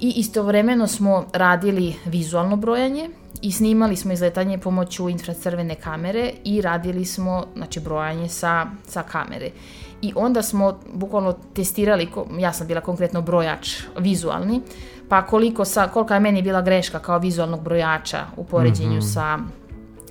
I 0.00 0.12
istovremeno 0.16 0.86
smo 0.86 1.26
radili 1.32 1.94
vizualno 2.04 2.56
brojanje, 2.56 3.10
i 3.42 3.52
snimali 3.52 3.96
smo 3.96 4.12
izletanje 4.12 4.58
pomoću 4.58 5.08
infracrvene 5.08 5.74
kamere 5.74 6.30
i 6.44 6.60
radili 6.60 7.04
smo 7.04 7.44
znači, 7.56 7.80
brojanje 7.80 8.28
sa, 8.28 8.66
sa 8.86 9.02
kamere. 9.02 9.50
I 10.02 10.12
onda 10.16 10.42
smo 10.42 10.78
bukvalno 10.94 11.34
testirali, 11.54 12.08
ja 12.38 12.52
sam 12.52 12.66
bila 12.66 12.80
konkretno 12.80 13.22
brojač 13.22 13.68
vizualni, 13.98 14.60
pa 15.08 15.26
koliko 15.26 15.64
sa, 15.64 15.88
kolika 15.88 16.14
je 16.14 16.20
meni 16.20 16.42
bila 16.42 16.62
greška 16.62 16.98
kao 16.98 17.18
vizualnog 17.18 17.62
brojača 17.62 18.26
u 18.36 18.44
poređenju 18.44 18.96
mm 18.96 19.00
-hmm. 19.00 19.14
sa 19.14 19.38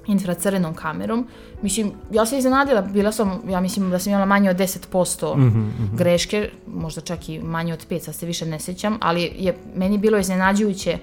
infracrvenom 0.08 0.74
kamerom. 0.74 1.28
Mislim, 1.62 1.92
ja 2.12 2.26
sam 2.26 2.38
iznenadila, 2.38 2.82
bila 2.82 3.12
sam, 3.12 3.42
ja 3.50 3.62
mislim 3.62 3.90
da 3.90 4.00
sam 4.00 4.12
imala 4.12 4.26
manje 4.26 4.50
od 4.50 4.58
10% 4.58 5.36
mm 5.36 5.42
-hmm, 5.42 5.56
mm 5.56 5.74
-hmm. 5.80 5.98
greške, 5.98 6.50
možda 6.68 7.02
čak 7.02 7.30
i 7.30 7.40
manje 7.40 7.74
od 7.74 7.88
5, 7.90 8.00
sad 8.00 8.16
se 8.16 8.26
više 8.26 8.46
ne 8.46 8.60
sećam, 8.60 8.98
ali 9.02 9.32
je 9.38 9.58
meni 9.76 9.98
bilo 9.98 10.18
iznenađujuće 10.18 10.98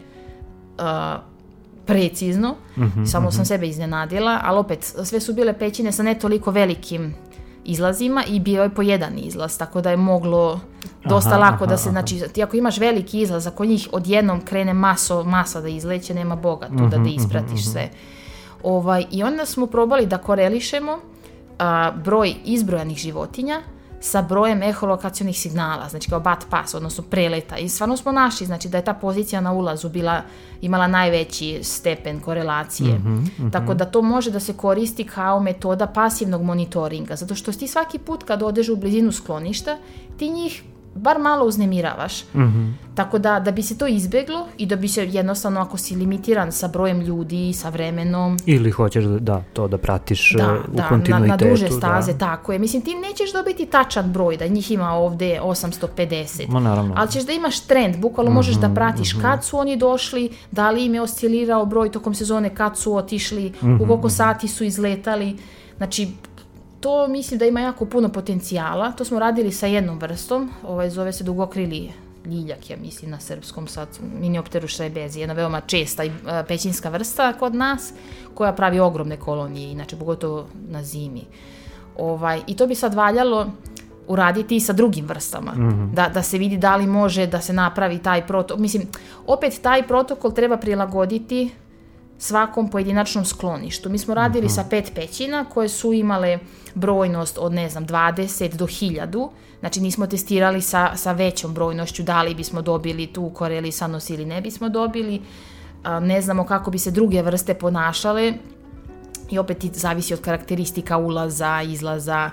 uh, 0.78 1.29
precizno, 1.90 2.56
mm 2.76 2.82
-hmm, 2.82 3.06
samo 3.06 3.26
mm 3.26 3.30
-hmm. 3.30 3.36
sam 3.36 3.44
sebe 3.44 3.68
iznenadila, 3.68 4.40
ali 4.42 4.58
opet 4.58 4.94
sve 5.04 5.20
su 5.20 5.34
bile 5.34 5.58
pećine 5.58 5.92
sa 5.92 6.02
ne 6.02 6.18
toliko 6.18 6.50
velikim 6.50 7.14
izlazima 7.64 8.24
i 8.28 8.40
bio 8.40 8.62
je 8.62 8.74
po 8.74 8.82
jedan 8.82 9.18
izlaz, 9.18 9.58
tako 9.58 9.80
da 9.80 9.90
je 9.90 9.96
moglo 9.96 10.60
dosta 11.04 11.30
aha, 11.30 11.38
lako 11.38 11.64
aha, 11.64 11.66
da 11.66 11.76
se, 11.76 11.90
znači, 11.90 12.20
ti 12.32 12.42
ako 12.42 12.56
imaš 12.56 12.78
veliki 12.78 13.20
izlaz, 13.20 13.46
ako 13.46 13.64
njih 13.64 13.88
odjednom 13.92 14.40
krene 14.40 14.74
maso, 14.74 15.24
masa 15.24 15.60
da 15.60 15.68
izleće, 15.68 16.14
nema 16.14 16.36
boga 16.36 16.66
tu 16.66 16.74
mm 16.74 16.78
-hmm, 16.78 16.90
da 16.90 16.98
da 16.98 17.08
ispratiš 17.08 17.60
-hmm. 17.60 17.72
sve. 17.72 17.90
Ovaj, 18.62 19.06
I 19.10 19.22
onda 19.22 19.46
smo 19.46 19.66
probali 19.66 20.06
da 20.06 20.18
korelišemo 20.18 20.98
a, 21.58 21.90
broj 22.04 22.34
izbrojanih 22.44 22.98
životinja 22.98 23.62
sa 24.00 24.22
brojem 24.22 24.62
eholokacionih 24.62 25.38
signala, 25.38 25.88
znači 25.88 26.10
kao 26.10 26.20
bat 26.20 26.44
pas, 26.50 26.74
odnosno 26.74 27.04
preleta. 27.10 27.56
I 27.56 27.68
stvarno 27.68 27.96
smo 27.96 28.12
našli, 28.12 28.46
znači 28.46 28.68
da 28.68 28.78
je 28.78 28.84
ta 28.84 28.94
pozicija 28.94 29.40
na 29.40 29.52
ulazu 29.52 29.88
bila, 29.88 30.22
imala 30.60 30.86
najveći 30.86 31.60
stepen 31.62 32.20
korelacije. 32.20 32.94
Mhm, 32.94 33.14
mhm. 33.14 33.50
Tako 33.50 33.74
da 33.74 33.84
to 33.84 34.02
može 34.02 34.30
da 34.30 34.40
se 34.40 34.52
koristi 34.52 35.04
kao 35.04 35.40
metoda 35.40 35.86
pasivnog 35.86 36.42
monitoringa, 36.42 37.16
zato 37.16 37.34
što 37.34 37.52
ti 37.52 37.68
svaki 37.68 37.98
put 37.98 38.22
kad 38.22 38.42
odeš 38.42 38.68
u 38.68 38.76
blizinu 38.76 39.12
skloništa, 39.12 39.78
ti 40.16 40.30
njih 40.30 40.62
bar 40.94 41.18
malo 41.18 41.44
uznemiravaš. 41.44 42.24
Mhm. 42.34 42.68
Tako 42.94 43.18
da, 43.18 43.40
da 43.40 43.50
bi 43.50 43.62
se 43.62 43.78
to 43.78 43.86
izbeglo 43.86 44.48
i 44.58 44.66
da 44.66 44.76
bi 44.76 44.88
se 44.88 45.06
jednostavno, 45.06 45.60
ako 45.60 45.76
si 45.76 45.96
limitiran 45.96 46.52
sa 46.52 46.68
brojem 46.68 47.00
ljudi, 47.00 47.52
sa 47.52 47.68
vremenom, 47.68 48.36
Ili 48.46 48.70
hoćeš 48.70 49.04
da, 49.04 49.18
da 49.18 49.42
to 49.52 49.68
da 49.68 49.78
pratiš 49.78 50.32
da, 50.32 50.52
uh, 50.52 50.58
u 50.68 50.76
da, 50.76 50.82
na, 50.82 50.88
kontinuitetu. 50.88 51.44
na 51.44 51.50
duže 51.50 51.68
staze, 51.68 52.12
da. 52.12 52.18
tako 52.18 52.52
je. 52.52 52.58
Mislim, 52.58 52.82
ti 52.82 52.94
nećeš 53.08 53.32
dobiti 53.32 53.66
tačan 53.66 54.12
broj, 54.12 54.36
da 54.36 54.46
njih 54.46 54.70
ima 54.70 54.90
ovde 54.92 55.38
850. 55.42 56.48
Ma 56.48 56.60
naravno. 56.60 56.94
Ali 56.96 57.10
ćeš 57.10 57.22
da 57.22 57.32
imaš 57.32 57.60
trend, 57.60 57.96
bukvalno 57.96 58.32
možeš 58.32 58.54
Mhm, 58.54 58.60
da 58.62 58.74
pratiš 58.74 59.12
kad 59.12 59.44
su 59.44 59.58
oni 59.58 59.76
došli, 59.76 60.30
da 60.50 60.70
li 60.70 60.84
im 60.84 60.94
je 60.94 61.00
oscilirao 61.02 61.66
broj 61.66 61.92
tokom 61.92 62.14
sezone, 62.14 62.54
kad 62.54 62.78
su 62.78 62.94
otišli, 62.96 63.52
Mhm, 63.62 63.74
u 63.74 63.86
koliko 63.86 64.10
sati 64.10 64.48
su 64.48 64.64
izletali. 64.64 65.36
Znači, 65.76 66.08
to 66.80 67.08
mislim 67.08 67.38
da 67.38 67.46
ima 67.46 67.60
jako 67.60 67.84
puno 67.84 68.08
potencijala. 68.08 68.92
To 68.92 69.04
smo 69.04 69.18
radili 69.18 69.52
sa 69.52 69.66
jednom 69.66 69.98
vrstom, 69.98 70.50
ovaj 70.62 70.90
zove 70.90 71.12
se 71.12 71.24
dugokrili 71.24 71.90
ljiljak, 72.26 72.70
ja 72.70 72.76
mislim 72.76 73.10
na 73.10 73.20
srpskom 73.20 73.66
sad, 73.66 73.88
Miniopterus 74.20 74.70
šrebezi, 74.70 75.20
jedna 75.20 75.34
veoma 75.34 75.60
česta 75.60 76.04
i 76.04 76.08
e, 76.08 76.12
pećinska 76.48 76.88
vrsta 76.88 77.32
kod 77.32 77.54
nas, 77.54 77.92
koja 78.34 78.52
pravi 78.52 78.80
ogromne 78.80 79.16
kolonije, 79.16 79.72
inače 79.72 79.96
pogotovo 79.96 80.46
na 80.68 80.84
zimi. 80.84 81.24
Ovaj, 81.98 82.40
I 82.46 82.56
to 82.56 82.66
bi 82.66 82.74
sad 82.74 82.94
valjalo 82.94 83.50
uraditi 84.08 84.56
i 84.56 84.60
sa 84.60 84.72
drugim 84.72 85.06
vrstama, 85.06 85.52
da, 85.92 86.08
da 86.08 86.22
se 86.22 86.38
vidi 86.38 86.56
da 86.58 86.76
li 86.76 86.86
može 86.86 87.26
da 87.26 87.40
se 87.40 87.52
napravi 87.52 87.98
taj 87.98 88.26
protokol. 88.26 88.62
Mislim, 88.62 88.82
opet 89.26 89.60
taj 89.62 89.86
protokol 89.86 90.32
treba 90.32 90.56
prilagoditi 90.56 91.50
svakom 92.20 92.70
pojedinačnom 92.70 93.24
skloništu. 93.24 93.90
Mi 93.90 93.98
smo 93.98 94.14
radili 94.14 94.48
sa 94.48 94.64
pet 94.70 94.92
pećina 94.94 95.44
koje 95.44 95.68
su 95.68 95.92
imale 95.92 96.38
brojnost 96.74 97.38
od, 97.40 97.52
ne 97.52 97.68
znam, 97.68 97.86
20 97.86 98.56
do 98.56 98.66
1000. 98.66 99.28
Znači 99.60 99.80
nismo 99.80 100.06
testirali 100.06 100.62
sa, 100.62 100.96
sa 100.96 101.12
većom 101.12 101.54
brojnošću 101.54 102.02
da 102.02 102.22
li 102.22 102.34
bismo 102.34 102.62
dobili 102.62 103.06
tu 103.06 103.30
korelisanost 103.30 104.10
ili 104.10 104.24
ne 104.24 104.40
bismo 104.40 104.68
dobili. 104.68 105.22
Ne 106.00 106.22
znamo 106.22 106.44
kako 106.44 106.70
bi 106.70 106.78
se 106.78 106.90
druge 106.90 107.22
vrste 107.22 107.54
ponašale 107.54 108.32
i 109.30 109.38
opet 109.38 109.64
i 109.64 109.70
zavisi 109.74 110.14
od 110.14 110.20
karakteristika 110.20 110.98
ulaza, 110.98 111.62
izlaza, 111.62 112.30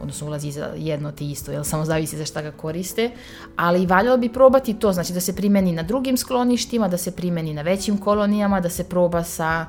odnosno 0.00 0.26
ulazi 0.26 0.50
za 0.50 0.68
jedno 0.76 1.12
te 1.12 1.24
isto, 1.24 1.52
jel 1.52 1.64
samo 1.64 1.84
zavisi 1.84 2.16
za 2.16 2.24
šta 2.24 2.42
ga 2.42 2.50
koriste, 2.50 3.10
ali 3.56 3.86
valjalo 3.86 4.16
bi 4.16 4.32
probati 4.32 4.74
to, 4.74 4.92
znači 4.92 5.12
da 5.12 5.20
se 5.20 5.36
primeni 5.36 5.72
na 5.72 5.82
drugim 5.82 6.16
skloništima, 6.16 6.88
da 6.88 6.96
se 6.96 7.10
primeni 7.10 7.54
na 7.54 7.62
većim 7.62 7.98
kolonijama, 7.98 8.60
da 8.60 8.70
se 8.70 8.84
proba 8.84 9.24
sa 9.24 9.66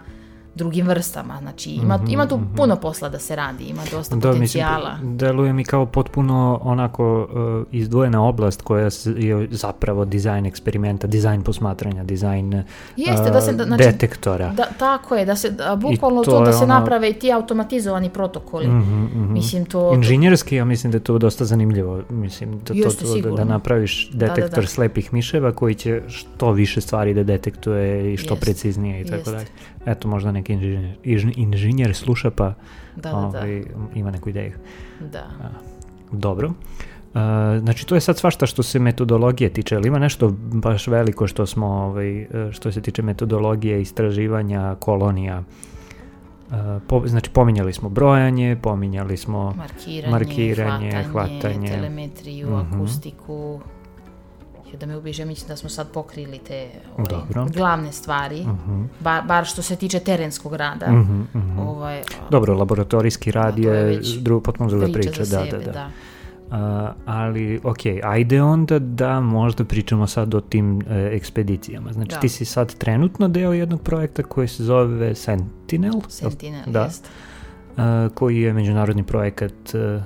drugim 0.58 0.88
vrstama, 0.88 1.38
znači 1.42 1.70
ima, 1.70 2.00
ima 2.10 2.28
tu 2.28 2.40
puno 2.56 2.76
posla 2.76 3.10
da 3.10 3.20
se 3.20 3.36
radi, 3.36 3.64
ima 3.64 3.82
dosta 3.92 4.16
Da, 4.16 4.28
mislim, 4.28 4.64
potencijala. 4.64 4.98
deluje 5.04 5.54
mi 5.54 5.64
kao 5.64 5.86
potpuno 5.86 6.60
onako 6.64 7.28
uh, 7.32 7.68
izdvojena 7.72 8.24
oblast 8.24 8.62
koja 8.62 8.90
je 9.06 9.48
zapravo 9.52 10.06
dizajn 10.06 10.46
eksperimenta, 10.46 11.08
dizajn 11.08 11.42
posmatranja, 11.42 12.04
dizajn 12.04 12.64
Jeste, 12.98 13.22
uh, 13.28 13.34
da 13.34 13.42
se, 13.42 13.54
da, 13.54 13.64
znači, 13.64 13.84
detektora. 13.84 14.52
Da, 14.52 14.66
tako 14.80 15.16
je, 15.16 15.26
da 15.26 15.36
se, 15.36 15.52
da, 15.52 15.76
bukvalno 15.76 16.24
to 16.24 16.32
to, 16.32 16.44
da 16.46 16.54
se 16.54 16.64
ono- 16.64 16.74
naprave 16.74 17.10
i 17.10 17.14
ti 17.14 17.32
automatizovani 17.32 18.10
protokoli. 18.10 18.68
Mislim, 19.16 19.66
to... 19.66 19.94
Inženjerski, 19.94 20.56
ja 20.56 20.66
mislim 20.66 20.92
da 20.92 20.96
je 20.96 21.04
to 21.04 21.18
dosta 21.18 21.46
zanimljivo. 21.46 22.02
Mislim, 22.10 22.60
da, 22.60 22.66
to, 22.66 22.74
Jeste, 22.74 23.06
to, 23.06 23.30
da, 23.30 23.36
da 23.36 23.44
napraviš 23.44 24.10
da, 24.14 24.28
detektor 24.28 24.64
da. 24.64 24.68
slepih 24.68 25.14
miševa 25.14 25.52
koji 25.52 25.76
će 25.76 26.02
što 26.08 26.52
više 26.52 26.82
stvari 26.82 27.14
da 27.14 27.24
detektuje 27.24 28.14
i 28.14 28.18
što 28.18 28.34
Jeste, 28.34 28.46
preciznije 28.46 29.02
i 29.02 29.06
tako 29.06 29.16
jeste. 29.16 29.32
dalje. 29.32 29.46
Eto, 29.88 30.08
možda 30.08 30.32
neki 30.32 30.54
inženjer, 30.54 30.96
inž- 31.06 31.34
inženjer 31.38 31.96
sluša 31.96 32.32
pa 32.32 32.54
Da, 32.96 33.02
da, 33.04 33.12
da. 33.12 33.16
ovaj, 33.18 33.64
ima 33.96 34.12
neku 34.12 34.30
ideju. 34.30 34.52
da. 35.02 35.24
Dobro. 36.12 36.48
Uh, 36.48 37.22
znači 37.60 37.88
to 37.88 37.96
je 37.96 38.02
sad 38.02 38.18
svašta 38.18 38.46
što 38.46 38.64
se 38.64 38.80
metodologije 38.80 39.50
tiče, 39.50 39.76
ali 39.76 39.88
ima 39.88 40.00
nešto 40.00 40.30
baš 40.54 40.88
veliko 40.88 41.28
što 41.28 41.46
smo, 41.46 41.68
ovaj, 41.68 42.22
uh, 42.22 42.28
što 42.52 42.72
se 42.72 42.82
tiče 42.82 43.02
metodologije, 43.02 43.82
istraživanja, 43.82 44.76
kolonija. 44.76 45.44
Uh, 46.48 46.56
po, 46.88 47.04
znači 47.06 47.30
pominjali 47.30 47.74
smo 47.74 47.90
brojanje, 47.90 48.58
pominjali 48.58 49.18
smo 49.18 49.54
Markiranje, 49.54 50.12
Markiranje, 50.12 50.92
hvatanje, 50.92 51.04
hvatanje. 51.04 51.68
telemetriju, 51.70 52.48
Mhm. 52.50 52.76
akustiku. 52.76 53.60
Da 54.80 54.86
me 54.86 54.98
ubiže, 54.98 55.26
mislim 55.26 55.48
da 55.48 55.56
smo 55.56 55.70
sad 55.70 55.92
pokrili 55.92 56.38
te 56.38 56.70
ovaj, 56.94 57.06
Dobro. 57.10 57.46
glavne 57.46 57.92
stvari, 57.92 58.42
Mhm, 58.42 58.84
bar, 59.00 59.24
bar 59.28 59.46
što 59.46 59.62
se 59.62 59.76
tiče 59.76 60.00
terenskog 60.00 60.54
rada. 60.56 60.92
mhm, 60.92 61.22
mhm. 61.36 61.60
Ovaj, 61.60 62.00
a, 62.00 62.04
Dobro, 62.32 62.56
laboratorijski 62.56 63.32
rad 63.32 63.56
to 63.56 63.62
je 63.62 63.94
je 63.94 64.02
drugo, 64.20 64.42
potpuno 64.42 64.70
druga 64.70 64.86
priča 64.86 65.12
priča, 65.12 65.20
da, 65.22 65.46
sebe, 65.46 65.64
da, 65.66 65.72
da. 65.72 65.90
Uh, 66.48 66.54
ali, 67.06 67.60
ok, 67.64 67.78
ajde 68.04 68.42
onda 68.42 68.80
da 68.80 69.20
možda 69.22 69.66
pričamo 69.66 70.08
sad 70.08 70.34
o 70.34 70.42
tim 70.42 70.82
e, 70.82 71.10
ekspedicijama. 71.14 71.94
Znači 71.94 72.10
Da. 72.10 72.20
ti 72.20 72.30
si 72.30 72.46
sad 72.46 72.76
trenutno 72.76 73.28
deo 73.28 73.54
jednog 73.54 73.82
projekta 73.82 74.24
koji 74.24 74.48
se 74.48 74.64
zove 74.64 75.16
Sentinel, 75.16 75.94
Sentinel, 76.08 76.62
da, 76.66 76.84
jest. 76.84 77.08
uh, 77.78 77.84
koji 78.14 78.42
je 78.42 78.54
međunarodni 78.54 79.04
projekat 79.04 79.54
uh, 79.74 80.02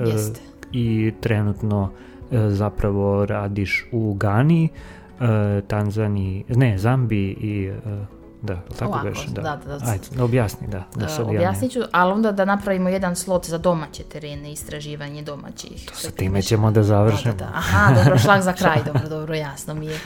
uh, 0.00 0.08
Jeste. 0.08 0.40
i 0.72 1.12
trenutno 1.20 1.82
uh, 1.82 2.09
zapravo 2.48 3.26
radiš 3.26 3.86
u 3.92 4.14
Gani, 4.14 4.68
uh, 5.20 5.26
Tanzaniji, 5.66 6.44
ne, 6.48 6.78
Zambiji 6.78 7.36
i 7.40 7.70
uh, 7.70 7.76
da, 8.42 8.56
tako 8.78 8.92
Ovako, 8.92 9.08
beše, 9.08 9.30
da, 9.30 9.42
da, 9.42 9.78
da. 9.78 9.90
Ajde, 9.90 10.04
da 10.16 10.24
objasni, 10.24 10.66
da, 10.66 10.84
da 10.96 11.04
Uh, 11.04 11.10
sad 11.10 11.26
ja 11.26 11.32
ne- 11.32 11.38
objasnit 11.38 11.72
ću, 11.72 11.80
ali 11.92 12.12
onda 12.12 12.32
da 12.32 12.44
napravimo 12.44 12.88
jedan 12.88 13.16
slot 13.16 13.46
za 13.46 13.58
domaće 13.58 14.02
terene, 14.02 14.52
istraživanje 14.52 15.22
domaćih. 15.22 15.90
Sa 15.94 16.10
time 16.10 16.42
ćemo 16.42 16.70
da 16.70 16.82
završimo. 16.82 17.34
Da, 17.34 17.44
da, 17.44 17.50
da. 17.50 17.58
Aha, 17.58 17.94
dobro, 17.94 18.18
šlag 18.18 18.42
za 18.42 18.52
kraj, 18.52 18.78
dobro, 18.92 19.08
dobro, 19.08 19.34
jasno 19.34 19.74
mi 19.74 19.86
je. 19.86 19.98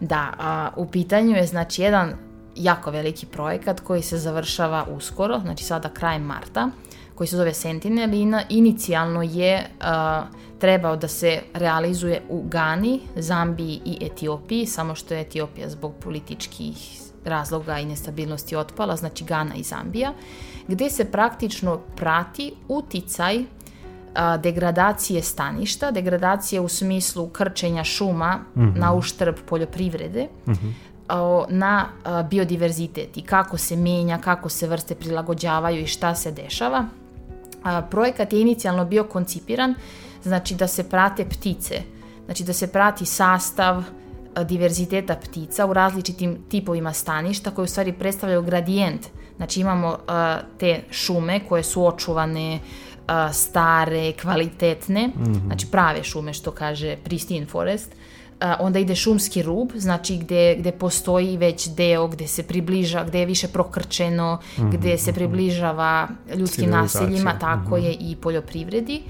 Da, 0.00 0.32
a, 0.38 0.68
u 0.76 0.86
pitanju 0.86 1.36
je 1.36 1.46
znači 1.46 1.82
jedan 1.82 2.12
jako 2.56 2.90
veliki 2.90 3.26
projekat 3.26 3.80
koji 3.80 4.02
se 4.02 4.18
završava 4.18 4.84
uskoro, 4.96 5.40
znači 5.40 5.64
sada 5.64 5.88
krajem 5.88 6.22
marta, 6.22 6.70
koji 7.22 7.28
se 7.28 7.36
zove 7.36 7.54
Sentinel 7.54 8.14
i 8.14 8.24
na- 8.24 8.42
inicijalno 8.48 9.22
je 9.22 9.66
a, 9.80 10.24
trebao 10.58 10.96
da 10.96 11.08
se 11.08 11.40
realizuje 11.54 12.22
u 12.28 12.42
Gani, 12.42 13.00
Zambiji 13.16 13.80
i 13.84 13.98
Etiopiji, 14.00 14.66
samo 14.66 14.94
što 14.94 15.14
je 15.14 15.20
Etiopija 15.20 15.68
zbog 15.68 15.92
političkih 16.00 17.00
razloga 17.24 17.78
i 17.78 17.86
nestabilnosti 17.86 18.56
otpala, 18.56 18.96
znači 18.96 19.24
Gana 19.24 19.54
i 19.54 19.62
Zambija, 19.62 20.12
gde 20.68 20.90
se 20.90 21.04
praktično 21.04 21.78
prati 21.96 22.52
uticaj 22.68 23.44
a, 24.14 24.36
degradacije 24.36 25.22
staništa, 25.22 25.90
degradacije 25.90 26.60
u 26.60 26.68
smislu 26.68 27.28
krčenja 27.28 27.84
šuma 27.84 28.38
na 28.54 28.94
uštrb 28.94 29.34
poljoprivrede, 29.48 30.28
a, 31.08 31.44
na 31.48 31.86
a, 32.04 32.22
biodiverzitet 32.22 33.16
i 33.16 33.22
kako 33.22 33.58
se 33.58 33.76
menja, 33.76 34.18
kako 34.18 34.48
se 34.48 34.66
vrste 34.66 34.94
prilagođavaju 34.94 35.82
i 35.82 35.86
šta 35.86 36.14
se 36.14 36.32
dešava. 36.32 36.86
A, 37.64 37.82
projekat 37.82 38.32
je 38.32 38.40
inicijalno 38.40 38.84
bio 38.84 39.04
koncipiran, 39.04 39.74
znači 40.22 40.54
da 40.54 40.66
se 40.66 40.88
prate 40.88 41.24
ptice, 41.24 41.82
znači 42.24 42.44
da 42.44 42.52
se 42.52 42.66
prati 42.66 43.06
sastav 43.06 43.84
diverziteta 44.44 45.16
ptica 45.16 45.66
u 45.66 45.72
različitim 45.72 46.38
tipovima 46.48 46.92
staništa 46.92 47.50
koje 47.50 47.64
u 47.64 47.68
stvari 47.68 47.92
predstavljaju 47.92 48.42
gradijent. 48.42 49.06
Znači 49.36 49.60
imamo 49.60 49.98
a, 50.08 50.38
te 50.58 50.80
šume 50.90 51.40
koje 51.48 51.62
su 51.62 51.86
očuvane, 51.86 52.58
a, 53.06 53.32
stare, 53.32 54.12
kvalitetne, 54.12 55.10
znači 55.46 55.66
prave 55.70 56.02
šume 56.02 56.32
što 56.32 56.50
kaže 56.50 56.96
pristine 56.96 57.46
forest, 57.46 57.92
onda 58.58 58.78
ide 58.78 58.94
šumski 58.94 59.42
rub, 59.42 59.70
znači 59.74 60.16
gde, 60.16 60.56
gde 60.58 60.72
postoji 60.72 61.36
već 61.36 61.68
deo 61.68 62.08
gde 62.08 62.26
se 62.26 62.42
približa, 62.42 63.04
gde 63.04 63.20
je 63.20 63.26
više 63.26 63.48
prokrčeno, 63.48 64.38
gde 64.58 64.98
se 64.98 65.12
približava 65.12 66.08
ljudskim 66.34 66.70
naseljima, 66.70 67.38
tako 67.38 67.76
je 67.76 67.92
i 67.92 68.16
poljoprivredi. 68.16 69.02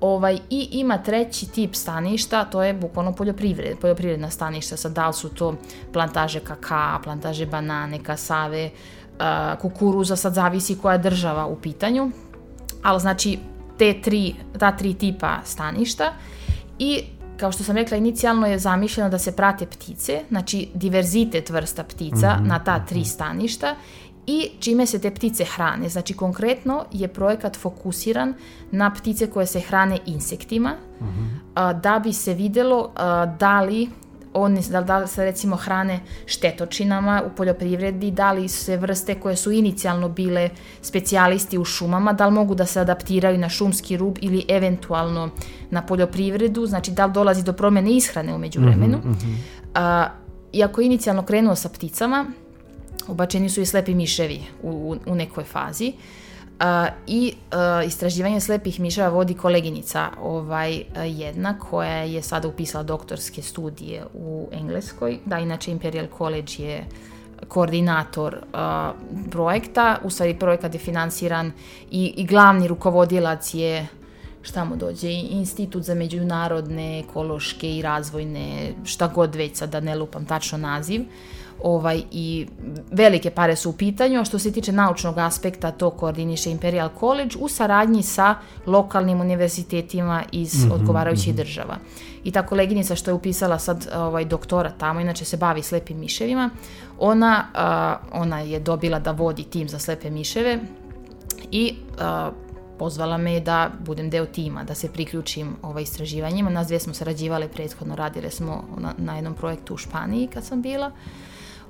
Ovaj, 0.00 0.38
I 0.50 0.68
ima 0.72 0.98
treći 0.98 1.52
tip 1.52 1.74
staništa, 1.74 2.44
to 2.44 2.62
je 2.62 2.74
bukvalno 2.74 3.12
poljoprivred, 3.12 3.78
poljoprivredna 3.78 4.30
staništa, 4.30 4.76
sad 4.76 4.92
da 4.92 5.06
li 5.06 5.14
su 5.14 5.28
to 5.28 5.54
plantaže 5.92 6.40
kakaa, 6.40 7.00
plantaže 7.04 7.46
banane, 7.46 8.02
kasave, 8.02 8.70
kukuruza, 9.60 10.16
sad 10.16 10.34
zavisi 10.34 10.78
koja 10.78 10.92
je 10.92 10.98
država 10.98 11.46
u 11.46 11.56
pitanju, 11.56 12.10
ali 12.82 13.00
znači 13.00 13.38
te 13.78 14.00
tri, 14.02 14.34
ta 14.58 14.76
tri 14.76 14.94
tipa 14.94 15.38
staništa 15.44 16.12
i 16.78 17.02
kao 17.36 17.52
što 17.52 17.64
sam 17.64 17.76
rekla, 17.76 17.96
inicijalno 17.96 18.46
je 18.46 18.58
zamišljeno 18.58 19.10
da 19.10 19.18
se 19.18 19.36
prate 19.36 19.66
ptice, 19.66 20.20
znači 20.28 20.68
diverzitet 20.74 21.50
vrsta 21.50 21.84
ptica 21.84 22.36
na 22.40 22.58
ta 22.58 22.84
tri 22.86 23.04
staništa 23.04 23.74
i 24.26 24.50
čime 24.60 24.86
se 24.86 24.98
te 24.98 25.10
ptice 25.10 25.44
hrane. 25.44 25.88
Znači 25.88 26.14
konkretno 26.14 26.84
je 26.92 27.08
projekat 27.08 27.56
fokusiran 27.56 28.34
na 28.70 28.94
ptice 28.94 29.30
koje 29.30 29.46
se 29.46 29.60
hrane 29.60 29.98
insektima 30.06 30.72
da 31.82 32.00
bi 32.02 32.12
se 32.12 32.34
vidjelo 32.34 32.92
da 33.38 33.60
li 33.60 33.90
oni, 34.34 34.60
da, 34.70 34.80
da 34.80 34.98
li 34.98 35.08
se 35.08 35.24
recimo 35.24 35.56
hrane 35.56 36.00
štetočinama 36.26 37.22
u 37.26 37.36
poljoprivredi, 37.36 38.10
da 38.10 38.32
li 38.32 38.48
se 38.48 38.76
vrste 38.76 39.14
koje 39.14 39.36
su 39.36 39.52
inicijalno 39.52 40.08
bile 40.08 40.50
specijalisti 40.82 41.58
u 41.58 41.64
šumama, 41.64 42.12
da 42.12 42.26
li 42.26 42.32
mogu 42.32 42.54
da 42.54 42.66
se 42.66 42.80
adaptiraju 42.80 43.38
na 43.38 43.48
šumski 43.48 43.96
rub 43.96 44.18
ili 44.20 44.44
eventualno 44.48 45.30
na 45.70 45.82
poljoprivredu, 45.82 46.66
znači 46.66 46.90
da 46.90 47.06
li 47.06 47.12
dolazi 47.12 47.44
do 47.44 47.52
promjene 47.52 47.96
ishrane 47.96 48.34
u 48.34 48.38
međuvremenu. 48.38 48.98
Mm 48.98 49.14
iako 50.54 50.80
je 50.80 50.86
inicijalno 50.86 51.22
krenuo 51.22 51.56
sa 51.56 51.68
pticama, 51.68 52.26
ubačeni 53.08 53.48
su 53.48 53.60
i 53.60 53.66
slepi 53.66 53.94
miševi 53.94 54.40
u, 54.62 54.96
u 55.06 55.14
nekoj 55.14 55.44
fazi. 55.44 55.92
I 57.06 57.32
istraživanje 57.86 58.40
slepih 58.40 58.80
miševa 58.80 59.08
vodi 59.08 59.34
koleginica 59.34 60.08
ovaj, 60.22 60.82
jedna 61.04 61.58
koja 61.58 61.96
je 61.96 62.22
sada 62.22 62.48
upisala 62.48 62.84
doktorske 62.84 63.42
studije 63.42 64.04
u 64.14 64.48
Engleskoj. 64.52 65.18
Da, 65.24 65.38
inače 65.38 65.70
Imperial 65.70 66.06
College 66.18 66.52
je 66.58 66.84
koordinator 67.48 68.36
projekta, 69.30 69.98
u 70.02 70.10
stvari 70.10 70.38
projekat 70.38 70.74
je 70.74 70.80
financiran 70.80 71.52
i, 71.90 72.14
i 72.16 72.26
glavni 72.26 72.68
rukovodilac 72.68 73.54
je 73.54 73.86
šta 74.42 74.64
mu 74.64 74.76
dođe, 74.76 75.10
institut 75.10 75.82
za 75.82 75.94
međunarodne, 75.94 77.00
ekološke 77.00 77.76
i 77.76 77.82
razvojne, 77.82 78.72
šta 78.84 79.08
god 79.08 79.34
već 79.34 79.56
sad 79.56 79.70
da 79.70 79.80
ne 79.80 79.94
lupam 79.94 80.26
tačno 80.26 80.58
naziv 80.58 81.02
ovaj, 81.64 82.02
i 82.10 82.46
velike 82.90 83.30
pare 83.30 83.56
su 83.56 83.70
u 83.70 83.72
pitanju, 83.72 84.20
a 84.20 84.24
što 84.24 84.38
se 84.38 84.52
tiče 84.52 84.72
naučnog 84.72 85.18
aspekta 85.18 85.70
to 85.70 85.90
koordiniše 85.90 86.50
Imperial 86.50 86.88
College 87.00 87.36
u 87.40 87.48
saradnji 87.48 88.02
sa 88.02 88.34
lokalnim 88.66 89.20
univerzitetima 89.20 90.22
iz 90.32 90.64
mm 90.64 90.72
odgovarajućih 90.72 91.28
mhm. 91.28 91.36
država. 91.36 91.76
I 92.24 92.30
ta 92.30 92.42
koleginica 92.46 92.94
što 92.94 93.10
je 93.10 93.14
upisala 93.14 93.58
sad 93.58 93.88
ovaj, 93.94 94.24
doktora 94.24 94.70
tamo, 94.78 95.00
inače 95.00 95.24
se 95.24 95.36
bavi 95.36 95.62
slepim 95.62 95.98
miševima, 95.98 96.50
ona, 96.98 97.44
ona 98.12 98.40
je 98.40 98.60
dobila 98.60 98.98
da 98.98 99.10
vodi 99.10 99.44
tim 99.44 99.68
za 99.68 99.78
slepe 99.78 100.10
miševe 100.10 100.58
i 101.50 101.74
pozvala 102.78 103.18
me 103.18 103.40
da 103.40 103.70
budem 103.86 104.10
deo 104.10 104.26
tima, 104.26 104.64
da 104.64 104.74
se 104.74 104.92
priključim 104.92 105.56
ovaj, 105.62 105.82
istraživanjima. 105.82 106.50
Nas 106.50 106.66
dvije 106.66 106.80
smo 106.80 106.94
sarađivale 106.94 107.48
prethodno, 107.48 107.96
radile 107.96 108.30
smo 108.30 108.64
na, 108.78 108.94
na 108.98 109.14
jednom 109.14 109.34
projektu 109.34 109.74
u 109.74 109.76
Španiji 109.76 110.26
kad 110.26 110.44
sam 110.44 110.62
bila. 110.62 110.90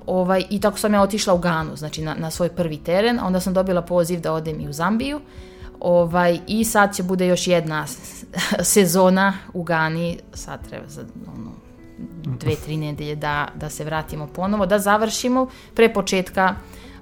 Ovaj, 0.07 0.45
I 0.49 0.59
tako 0.59 0.77
sam 0.77 0.93
ja 0.93 1.01
otišla 1.01 1.33
u 1.33 1.37
Ganu, 1.37 1.75
znači 1.75 2.01
na, 2.01 2.15
na 2.19 2.31
svoj 2.31 2.49
prvi 2.49 2.77
teren, 2.77 3.19
onda 3.23 3.39
sam 3.39 3.53
dobila 3.53 3.81
poziv 3.81 4.19
da 4.19 4.33
odem 4.33 4.61
i 4.61 4.69
u 4.69 4.73
Zambiju. 4.73 5.19
Ovaj, 5.79 6.39
I 6.47 6.63
sad 6.63 6.95
će 6.95 7.03
bude 7.03 7.27
još 7.27 7.47
jedna 7.47 7.85
sezona 8.73 9.33
u 9.53 9.63
Gani, 9.63 10.17
sad 10.33 10.67
treba 10.69 10.87
za 10.87 11.01
ono, 11.27 11.51
dve, 12.37 12.55
tri 12.55 12.77
nedelje 12.77 13.15
da, 13.15 13.47
da 13.55 13.69
se 13.69 13.83
vratimo 13.83 14.27
ponovo, 14.27 14.65
da 14.65 14.79
završimo 14.79 15.47
pre 15.75 15.93
početka 15.93 16.55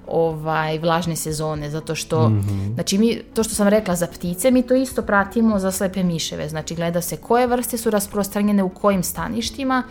ovaj 0.06 0.78
vlažne 0.78 1.16
sezone 1.16 1.70
zato 1.70 1.94
što 1.94 2.28
mm 2.28 2.74
znači 2.74 2.98
mi 2.98 3.18
to 3.34 3.42
što 3.42 3.54
sam 3.54 3.68
rekla 3.68 3.96
za 3.96 4.06
ptice 4.06 4.50
mi 4.50 4.62
to 4.62 4.74
isto 4.74 5.02
pratimo 5.02 5.58
za 5.58 5.70
slepe 5.70 6.02
miševe 6.02 6.48
znači 6.48 6.74
gleda 6.74 7.00
se 7.00 7.16
koje 7.16 7.46
vrste 7.46 7.78
su 7.78 7.90
rasprostranjene 7.90 8.62
u 8.62 8.68
kojim 8.68 9.02
staništima 9.02 9.82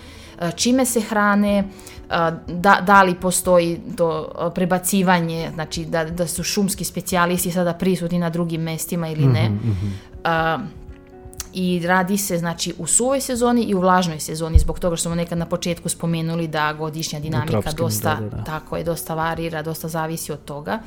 čime 0.55 0.85
se 0.85 1.01
hrane 1.01 1.57
e, 1.57 1.63
da, 2.47 2.81
da 2.85 3.03
li 3.03 3.15
postoji 3.15 3.79
to 3.97 4.31
prebacivanje 4.55 5.51
znači 5.53 5.85
da, 5.85 6.05
da 6.05 6.27
su 6.27 6.43
šumski 6.43 6.83
specijalisti 6.83 7.51
sada 7.51 7.73
prisutni 7.73 8.19
na 8.19 8.29
drugim 8.29 8.61
mestima 8.61 9.07
ili 9.07 9.25
ne 9.25 9.49
mm 9.49 10.83
i 11.53 11.87
radi 11.87 12.17
se 12.17 12.37
znači 12.37 12.73
u 12.77 12.87
suvoj 12.87 13.21
sezoni 13.21 13.63
i 13.63 13.75
u 13.75 13.79
vlažnoj 13.79 14.19
sezoni 14.19 14.59
zbog 14.59 14.79
toga 14.79 14.95
što 14.95 15.09
smo 15.09 15.15
nekad 15.15 15.37
na 15.37 15.45
početku 15.45 15.89
spomenuli 15.89 16.47
da 16.47 16.73
godišnja 16.73 17.19
dinamika 17.19 17.71
dosta 17.77 18.19
tako 18.45 18.77
je 18.77 18.83
dosta 18.83 19.15
varira, 19.15 19.61
dosta 19.61 19.87
zavisi 19.87 20.31
od 20.31 20.45
toga. 20.45 20.79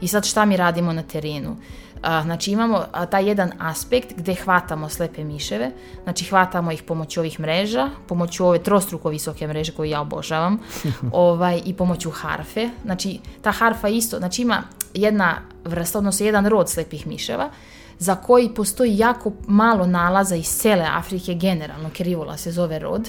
I 0.00 0.08
sad 0.08 0.26
šta 0.26 0.44
mi 0.44 0.56
radimo 0.56 0.92
na 0.92 1.02
terenu? 1.02 1.56
Znači 2.02 2.50
imamo 2.50 2.84
taj 3.10 3.28
jedan 3.28 3.52
aspekt 3.58 4.12
gdje 4.16 4.34
hvatamo 4.34 4.88
slepe 4.88 5.24
miševe, 5.24 5.70
znači 6.02 6.24
hvatamo 6.24 6.72
ih 6.72 6.82
pomoću 6.82 7.20
ovih 7.20 7.40
mreža, 7.40 7.90
pomoću 8.08 8.46
ove 8.46 8.58
trostruko 8.58 9.08
visoke 9.08 9.46
mreže 9.46 9.72
koju 9.72 9.90
ja 9.90 10.00
obožavam 10.00 10.58
ovaj, 11.12 11.62
i 11.64 11.74
pomoću 11.74 12.10
harfe. 12.10 12.68
Znači 12.84 13.18
ta 13.42 13.52
harfa 13.52 13.88
isto, 13.88 14.18
znači 14.18 14.42
ima 14.42 14.62
jedna 14.94 15.36
vrsta, 15.64 15.98
odnosno 15.98 16.26
jedan 16.26 16.46
rod 16.46 16.70
slepih 16.70 17.06
miševa 17.06 17.50
za 17.98 18.14
koji 18.14 18.54
postoji 18.54 18.98
jako 18.98 19.32
malo 19.46 19.86
nalaza 19.86 20.36
iz 20.36 20.46
cele 20.46 20.86
Afrike 20.92 21.34
generalno, 21.34 21.90
kerivola 21.92 22.36
se 22.36 22.52
zove 22.52 22.78
rod. 22.78 23.08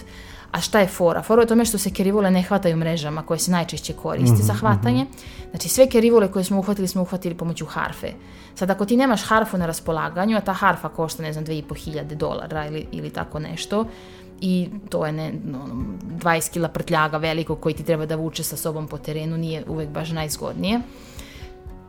A 0.51 0.61
šta 0.61 0.79
je 0.79 0.87
fora? 0.87 1.21
Fora 1.21 1.41
je 1.41 1.47
tome 1.47 1.65
što 1.65 1.77
se 1.77 1.93
kerivole 1.93 2.31
ne 2.31 2.41
hvataju 2.41 2.77
mrežama 2.77 3.21
koje 3.21 3.39
se 3.39 3.51
najčešće 3.51 3.93
koriste 3.93 4.43
za 4.43 4.53
mhm, 4.53 4.59
hvatanje. 4.59 5.03
Mhm. 5.03 5.11
Znači 5.49 5.69
sve 5.69 5.89
kerivole 5.89 6.31
koje 6.31 6.43
smo 6.43 6.59
uhvatili 6.59 6.87
smo 6.87 7.01
uhvatili 7.01 7.35
pomoću 7.35 7.65
harfe. 7.65 8.11
Sad 8.55 8.69
ako 8.69 8.85
ti 8.85 8.97
nemaš 8.97 9.23
harfu 9.23 9.57
na 9.57 9.65
raspolaganju, 9.65 10.37
a 10.37 10.41
ta 10.41 10.53
harfa 10.53 10.89
košta 10.89 11.23
ne 11.23 11.33
znam 11.33 11.45
2500 11.45 12.03
dolara 12.03 12.67
ili, 12.67 12.87
ili 12.91 13.09
tako 13.09 13.39
nešto, 13.39 13.85
i 14.41 14.69
to 14.89 15.05
je 15.05 15.11
ne, 15.11 15.33
no, 15.45 15.59
20 16.19 16.51
kila 16.51 16.69
prtljaga 16.69 17.17
veliko 17.17 17.55
koji 17.55 17.75
ti 17.75 17.83
treba 17.83 18.05
da 18.05 18.15
vuče 18.15 18.43
sa 18.43 18.57
sobom 18.57 18.87
po 18.87 18.97
terenu, 18.97 19.37
nije 19.37 19.63
uvijek 19.67 19.89
baš 19.89 20.11
najzgodnije 20.11 20.81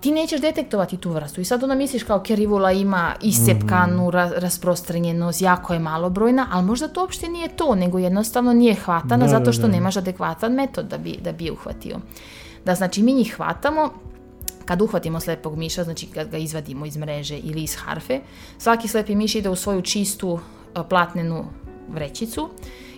ti 0.01 0.11
nećeš 0.13 0.41
detektovati 0.41 0.97
tu 0.97 1.11
vrstu. 1.11 1.41
I 1.41 1.45
sad 1.45 1.63
onda 1.63 1.75
misliš 1.75 2.03
kao 2.03 2.21
kerivula 2.21 2.73
ima 2.73 3.15
iscepkanu 3.23 4.09
mm. 4.09 4.11
rasprostranjenost, 4.15 5.43
jako 5.43 5.73
je 5.73 5.79
malobrojna, 5.79 6.49
ali 6.53 6.67
možda 6.67 6.89
to 6.89 7.01
uopšte 7.01 7.29
nije 7.29 7.49
to, 7.49 7.75
nego 7.75 7.99
jednostavno 7.99 8.53
nije 8.53 8.75
hvatana 8.75 9.29
zato 9.29 9.53
što 9.53 9.69
nemaš 9.69 9.97
adekvatan 9.97 10.53
metod 10.53 10.87
da 10.87 10.99
bi, 10.99 11.19
da 11.25 11.33
bi 11.33 11.45
je 11.45 11.53
uhvatio. 11.53 11.99
Da 12.65 12.75
znači 12.75 13.03
mi 13.03 13.13
njih 13.13 13.35
hvatamo, 13.37 13.91
kad 14.65 14.83
uhvatimo 14.83 15.21
slepog 15.21 15.57
miša, 15.57 15.85
znači 15.85 16.07
kad 16.07 16.31
ga 16.31 16.37
izvadimo 16.37 16.87
iz 16.87 16.97
mreže 16.97 17.39
ili 17.39 17.63
iz 17.63 17.77
harfe, 17.77 18.21
svaki 18.59 18.89
slepi 18.89 19.15
miš 19.15 19.35
ide 19.35 19.49
u 19.49 19.57
svoju 19.57 19.83
čistu 19.83 20.39
platnenu 20.89 21.45
vrećicu 21.89 22.49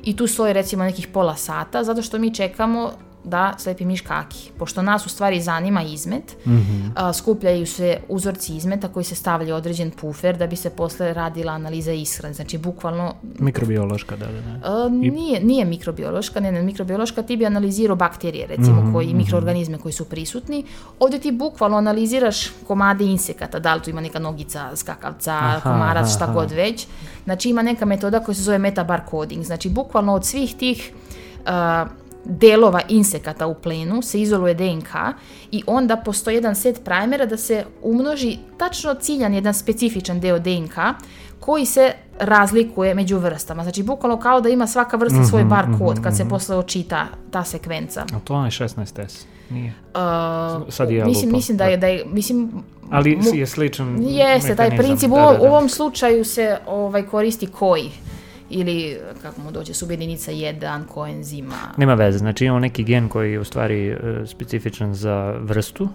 i 0.03 0.17
tu 0.17 0.27
stoji 0.27 0.53
recimo 0.53 0.85
nekih 0.85 1.09
pola 1.09 1.37
sata 1.37 1.85
zato 1.85 2.03
što 2.03 2.19
mi 2.19 2.35
čekamo 2.35 2.91
da 3.25 3.55
slepi 3.59 3.85
miš 3.85 4.01
kaki. 4.01 4.51
Pošto 4.59 4.83
nas 4.83 5.07
u 5.07 5.09
stvari 5.09 5.41
zanima 5.41 5.83
izmet, 5.83 6.37
mm 6.47 6.71
skupljaju 7.15 7.67
se 7.67 7.99
uzorci 8.09 8.57
izmeta 8.57 8.89
koji 8.89 9.05
se 9.05 9.15
stavljaju 9.15 9.55
određen 9.55 9.91
pufer 9.91 10.37
da 10.37 10.47
bi 10.47 10.57
se 10.57 10.71
posle 10.71 11.15
radila 11.15 11.53
analiza 11.53 11.93
ishrane. 11.93 12.35
Znači, 12.35 12.59
bukvalno... 12.59 13.15
Mikrobiološka, 13.39 14.17
da, 14.17 14.27
da, 14.27 14.89
nije, 14.89 15.41
nije 15.45 15.65
mikrobiološka, 15.65 16.41
ne, 16.41 16.53
ne, 16.53 16.63
mikrobiološka 16.63 17.23
ti 17.23 17.37
bi 17.37 17.47
analizirao 17.47 17.97
bakterije, 17.97 18.47
recimo, 18.47 18.83
mm 18.83 18.93
koji, 18.93 19.07
mhm. 19.07 19.17
mikroorganizme 19.17 19.79
koji 19.79 19.93
su 19.93 20.05
prisutni. 20.05 20.65
Ovdje 20.99 21.21
ti 21.21 21.33
bukvalno 21.33 21.77
analiziraš 21.77 22.51
komade 22.67 23.05
insekata, 23.05 23.59
da 23.59 23.75
li 23.75 23.83
tu 23.83 23.91
ima 23.91 24.01
neka 24.01 24.19
nogica, 24.19 24.77
skakavca, 24.77 25.33
aha, 25.33 25.61
komarac, 25.61 26.15
šta 26.17 26.27
god 26.27 26.51
već. 26.51 26.87
Znači, 27.25 27.51
ima 27.51 27.63
neka 27.63 27.85
metoda 27.85 28.21
koja 28.21 28.35
se 28.35 28.43
zove 28.43 28.59
metabar 28.59 29.01
coding. 29.11 29.45
Znači, 29.45 29.69
bukvalno 29.69 30.15
od 30.15 30.25
svih 30.25 30.55
tih 30.55 30.93
delova 32.25 32.81
insekata 32.89 33.47
u 33.47 33.55
plenu 33.55 34.03
se 34.03 34.21
izoluje 34.21 34.55
DNK 34.55 34.95
i 35.51 35.63
onda 35.67 35.97
postoji 35.97 36.35
jedan 36.35 36.55
set 36.55 36.85
primera 36.85 37.27
da 37.27 37.37
se 37.37 37.65
umnoži 37.83 38.39
tačno 38.59 38.95
ciljan 38.95 39.35
jedan 39.35 39.55
specifičan 39.55 40.21
deo 40.21 40.39
DNK 40.39 40.75
koji 41.41 41.67
se 41.67 41.93
razlikuje 42.19 42.95
među 42.95 43.19
vrstama. 43.19 43.63
Znači, 43.63 43.83
bukvalno 43.83 44.17
kao 44.21 44.41
da 44.41 44.49
ima 44.49 44.67
svaka 44.67 44.97
vrsta 44.97 45.25
svoj 45.25 45.43
mhm, 45.43 45.51
bar 45.51 45.67
kod 45.79 46.03
kad 46.03 46.17
se 46.17 46.23
mhm, 46.25 46.31
posle 46.31 46.57
očita 46.57 47.07
ta 47.31 47.45
sekvenca. 47.45 48.05
A 48.15 48.19
to 48.25 48.45
je 48.45 48.51
16S? 48.51 49.25
Nije. 49.51 49.75
Uh, 49.95 50.69
Sad 50.69 50.91
je 50.91 51.05
mislim, 51.05 51.33
mislim 51.33 51.57
da 51.57 51.65
je, 51.65 51.77
da 51.77 51.87
je 51.87 52.05
mislim, 52.13 52.51
ali 52.91 53.19
je 53.33 53.47
sličan 53.47 54.03
Jeste, 54.03 54.57
taj 54.57 54.77
princip. 54.77 55.11
u, 55.11 55.45
ovom 55.47 55.69
slučaju 55.69 56.25
se 56.25 56.59
ovaj, 56.67 57.03
koristi 57.03 57.47
koji 57.47 57.91
ili 58.51 58.99
kako 59.23 59.41
mu 59.41 59.51
dođe 59.51 59.75
subjedinica 59.75 60.31
jedan 60.31 60.85
koenzima. 60.85 61.57
Nema 61.77 61.95
veze, 61.95 62.19
znači 62.19 62.45
imamo 62.45 62.61
neki 62.61 62.85
gen 62.85 63.09
koji 63.09 63.33
je 63.33 63.41
u 63.41 63.45
stvari 63.45 63.89
e, 63.89 63.97
specifičan 64.27 64.95
za 64.95 65.35
vrstu? 65.41 65.89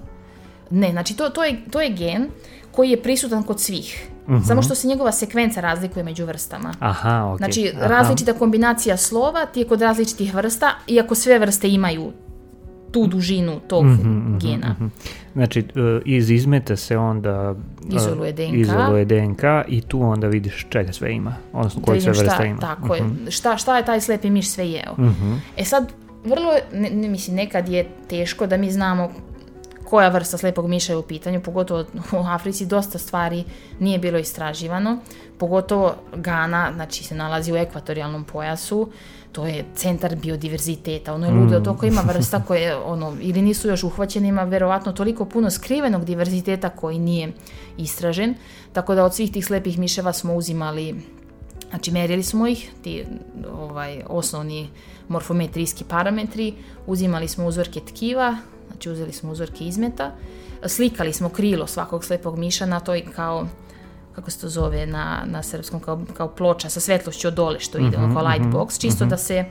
Ne, 0.70 0.92
znači 0.92 1.18
to, 1.18 1.30
to, 1.30 1.44
je, 1.44 1.62
to 1.72 1.82
je 1.82 1.90
gen 1.90 2.30
koji 2.72 2.90
je 2.90 3.04
prisutan 3.04 3.44
kod 3.44 3.62
svih. 3.62 4.08
Mhm. 4.30 4.44
Samo 4.44 4.62
što 4.62 4.76
se 4.76 4.88
njegova 4.88 5.12
sekvenca 5.12 5.62
razlikuje 5.62 6.04
među 6.04 6.26
vrstama. 6.26 6.74
Aha, 6.80 7.10
okay. 7.10 7.38
Znači, 7.38 7.72
različita 7.80 8.34
kombinacija 8.34 8.98
slova 8.98 9.46
ti 9.46 9.60
je 9.60 9.68
kod 9.68 9.82
različitih 9.82 10.36
vrsta, 10.36 10.72
iako 10.88 11.16
sve 11.16 11.40
vrste 11.40 11.70
imaju 11.70 12.12
tu 12.96 13.08
dužinu 13.08 13.60
tog 13.68 13.86
mhm, 13.86 14.10
mhm, 14.10 14.38
gena. 14.38 14.72
Mhm. 14.72 14.86
Znači, 15.34 15.60
e, 15.60 16.02
iz 16.06 16.30
izmeta 16.30 16.76
se 16.76 16.98
onda 16.98 17.56
e, 17.92 17.96
izoluje 17.96 18.32
DNK. 18.32 18.54
izoluje 18.54 19.06
DNK 19.06 19.44
i 19.68 19.82
tu 19.82 20.02
onda 20.02 20.28
vidiš 20.28 20.66
čega 20.70 20.94
sve 20.94 21.14
ima, 21.14 21.36
odnosno 21.54 21.82
koje 21.82 22.02
sve 22.02 22.12
vrste 22.12 22.48
ima. 22.48 22.60
Tako 22.60 22.96
je. 22.96 23.04
Šta, 23.30 23.58
šta 23.58 23.78
je 23.78 23.86
taj 23.86 24.02
slepi 24.02 24.30
miš 24.30 24.50
sve 24.50 24.72
jeo. 24.72 24.96
E 25.58 25.66
sad, 25.66 25.94
vrlo, 26.26 26.54
ne, 26.74 27.10
mislim, 27.10 27.36
nekad 27.36 27.70
je 27.70 27.88
teško 28.08 28.48
da 28.48 28.58
mi 28.58 28.72
znamo 28.72 29.12
koja 29.86 30.10
vrsta 30.10 30.38
slepog 30.38 30.68
miša 30.68 30.94
je 30.94 30.98
u 30.98 31.02
pitanju, 31.02 31.42
pogotovo 31.42 31.86
u 32.12 32.26
Africi 32.28 32.66
dosta 32.66 32.98
stvari 32.98 33.44
nije 33.80 34.00
bilo 34.00 34.18
istraživano, 34.18 34.98
pogotovo 35.38 35.96
Gana, 36.16 36.72
znači 36.76 37.04
se 37.04 37.16
nalazi 37.16 37.54
u 37.54 37.56
ekvatorijalnom 37.56 38.24
pojasu, 38.24 38.90
to 39.36 39.46
je 39.46 39.66
centar 39.76 40.16
biodiverziteta, 40.16 41.14
ono 41.14 41.26
je 41.28 41.34
ludo, 41.34 41.60
mm. 41.60 41.64
toliko 41.64 41.86
ima 41.86 42.02
vrsta 42.02 42.40
koje, 42.48 42.76
ono, 42.76 43.18
ili 43.22 43.42
nisu 43.42 43.68
još 43.68 43.84
uhvaćene, 43.84 44.28
ima 44.28 44.44
verovatno 44.44 44.94
toliko 44.94 45.26
puno 45.26 45.52
skrivenog 45.52 46.06
diverziteta 46.06 46.70
koji 46.70 47.00
nije 47.00 47.34
istražen, 47.78 48.36
tako 48.74 48.96
da 48.96 49.06
od 49.06 49.16
svih 49.16 49.32
tih 49.32 49.46
slepih 49.46 49.80
miševa 49.80 50.14
smo 50.14 50.36
uzimali, 50.36 50.96
znači 51.70 51.92
merili 51.92 52.24
smo 52.24 52.48
ih, 52.48 52.72
ti 52.84 53.04
ovaj, 53.60 54.02
osnovni 54.08 54.70
morfometrijski 55.08 55.84
parametri, 55.84 56.54
uzimali 56.88 57.28
smo 57.28 57.46
uzorke 57.46 57.80
tkiva, 57.80 58.38
znači 58.68 58.90
uzeli 58.90 59.12
smo 59.12 59.32
uzorke 59.32 59.66
izmeta, 59.66 60.12
slikali 60.66 61.14
smo 61.14 61.30
krilo 61.30 61.68
svakog 61.68 62.06
slepog 62.06 62.38
miša 62.38 62.66
na 62.66 62.80
toj 62.80 63.06
kao 63.16 63.48
kako 64.16 64.32
se 64.32 64.40
to 64.40 64.50
zove 64.50 64.86
na, 64.86 65.24
na 65.26 65.44
srpskom, 65.44 65.80
kao, 65.80 66.02
kao 66.14 66.28
ploča 66.28 66.70
sa 66.70 66.80
svetlošću 66.80 67.28
od 67.28 67.34
dole 67.34 67.60
što 67.60 67.78
ide, 67.78 67.98
mm 67.98 68.02
-hmm, 68.02 68.14
kao 68.14 68.28
light 68.28 68.46
mhm, 68.46 68.56
box, 68.56 68.82
čisto 68.82 69.06
mm 69.06 69.08
-hmm. 69.08 69.10
da 69.10 69.18
se 69.18 69.46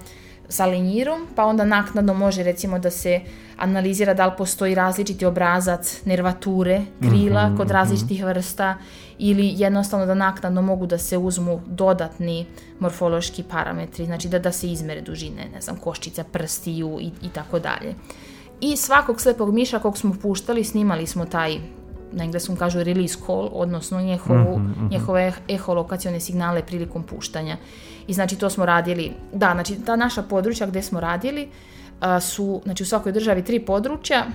sa 0.49 0.67
linjirom, 0.67 1.27
pa 1.37 1.45
onda 1.45 1.65
naknadno 1.65 2.15
može 2.15 2.43
recimo 2.43 2.79
da 2.79 2.91
se 2.91 3.21
analizira 3.57 4.15
da 4.15 4.27
li 4.27 4.33
postoji 4.39 4.75
različiti 4.75 5.27
obrazac 5.27 6.01
nervature 6.05 6.85
krila 7.01 7.49
mm 7.49 7.53
-hmm, 7.53 7.57
kod 7.57 7.67
mhm. 7.67 7.75
različitih 7.75 8.25
vrsta 8.25 8.77
ili 9.19 9.53
jednostavno 9.57 10.07
da 10.07 10.15
naknadno 10.15 10.63
mogu 10.63 10.87
da 10.87 10.99
se 10.99 11.19
uzmu 11.19 11.61
dodatni 11.67 12.47
morfološki 12.79 13.43
parametri, 13.43 14.05
znači 14.05 14.29
da, 14.29 14.39
da 14.39 14.53
se 14.53 14.73
izmere 14.73 15.01
dužine, 15.01 15.49
ne 15.55 15.61
znam, 15.61 15.77
koščica, 15.77 16.25
prstiju 16.25 16.99
i, 17.01 17.11
i 17.27 17.29
tako 17.29 17.59
dalje. 17.59 17.95
I 18.61 18.77
svakog 18.77 19.21
slepog 19.21 19.55
miša 19.55 19.79
kog 19.79 19.99
smo 19.99 20.15
puštali, 20.23 20.65
snimali 20.65 21.07
smo 21.07 21.25
taj 21.25 21.59
na 22.15 22.25
engleskom 22.25 22.57
kažu 22.57 22.83
release 22.83 23.19
call, 23.27 23.49
odnosno 23.53 24.01
njehovu, 24.01 24.59
mm 24.59 24.75
-hmm. 24.79 24.91
njehove 24.91 25.33
eholokacione 25.49 26.21
signale 26.21 26.63
prilikom 26.67 27.03
puštanja. 27.03 27.57
I 28.07 28.13
znači 28.13 28.37
to 28.37 28.51
smo 28.51 28.67
radili, 28.67 29.13
da, 29.33 29.51
znači 29.53 29.77
ta 29.87 29.97
naša 29.97 30.23
područja 30.23 30.67
gde 30.67 30.83
smo 30.83 31.01
radili 31.01 31.49
a, 32.01 32.21
su, 32.21 32.61
znači 32.65 32.83
u 32.83 32.87
svakoj 32.87 33.13
državi 33.13 33.45
tri 33.45 33.61
područja, 33.61 34.27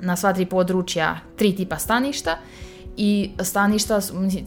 na 0.00 0.16
sva 0.16 0.32
tri 0.32 0.46
područja 0.46 1.16
tri 1.36 1.56
tipa 1.56 1.78
staništa 1.78 2.38
i 2.96 3.30
staništa, 3.42 4.00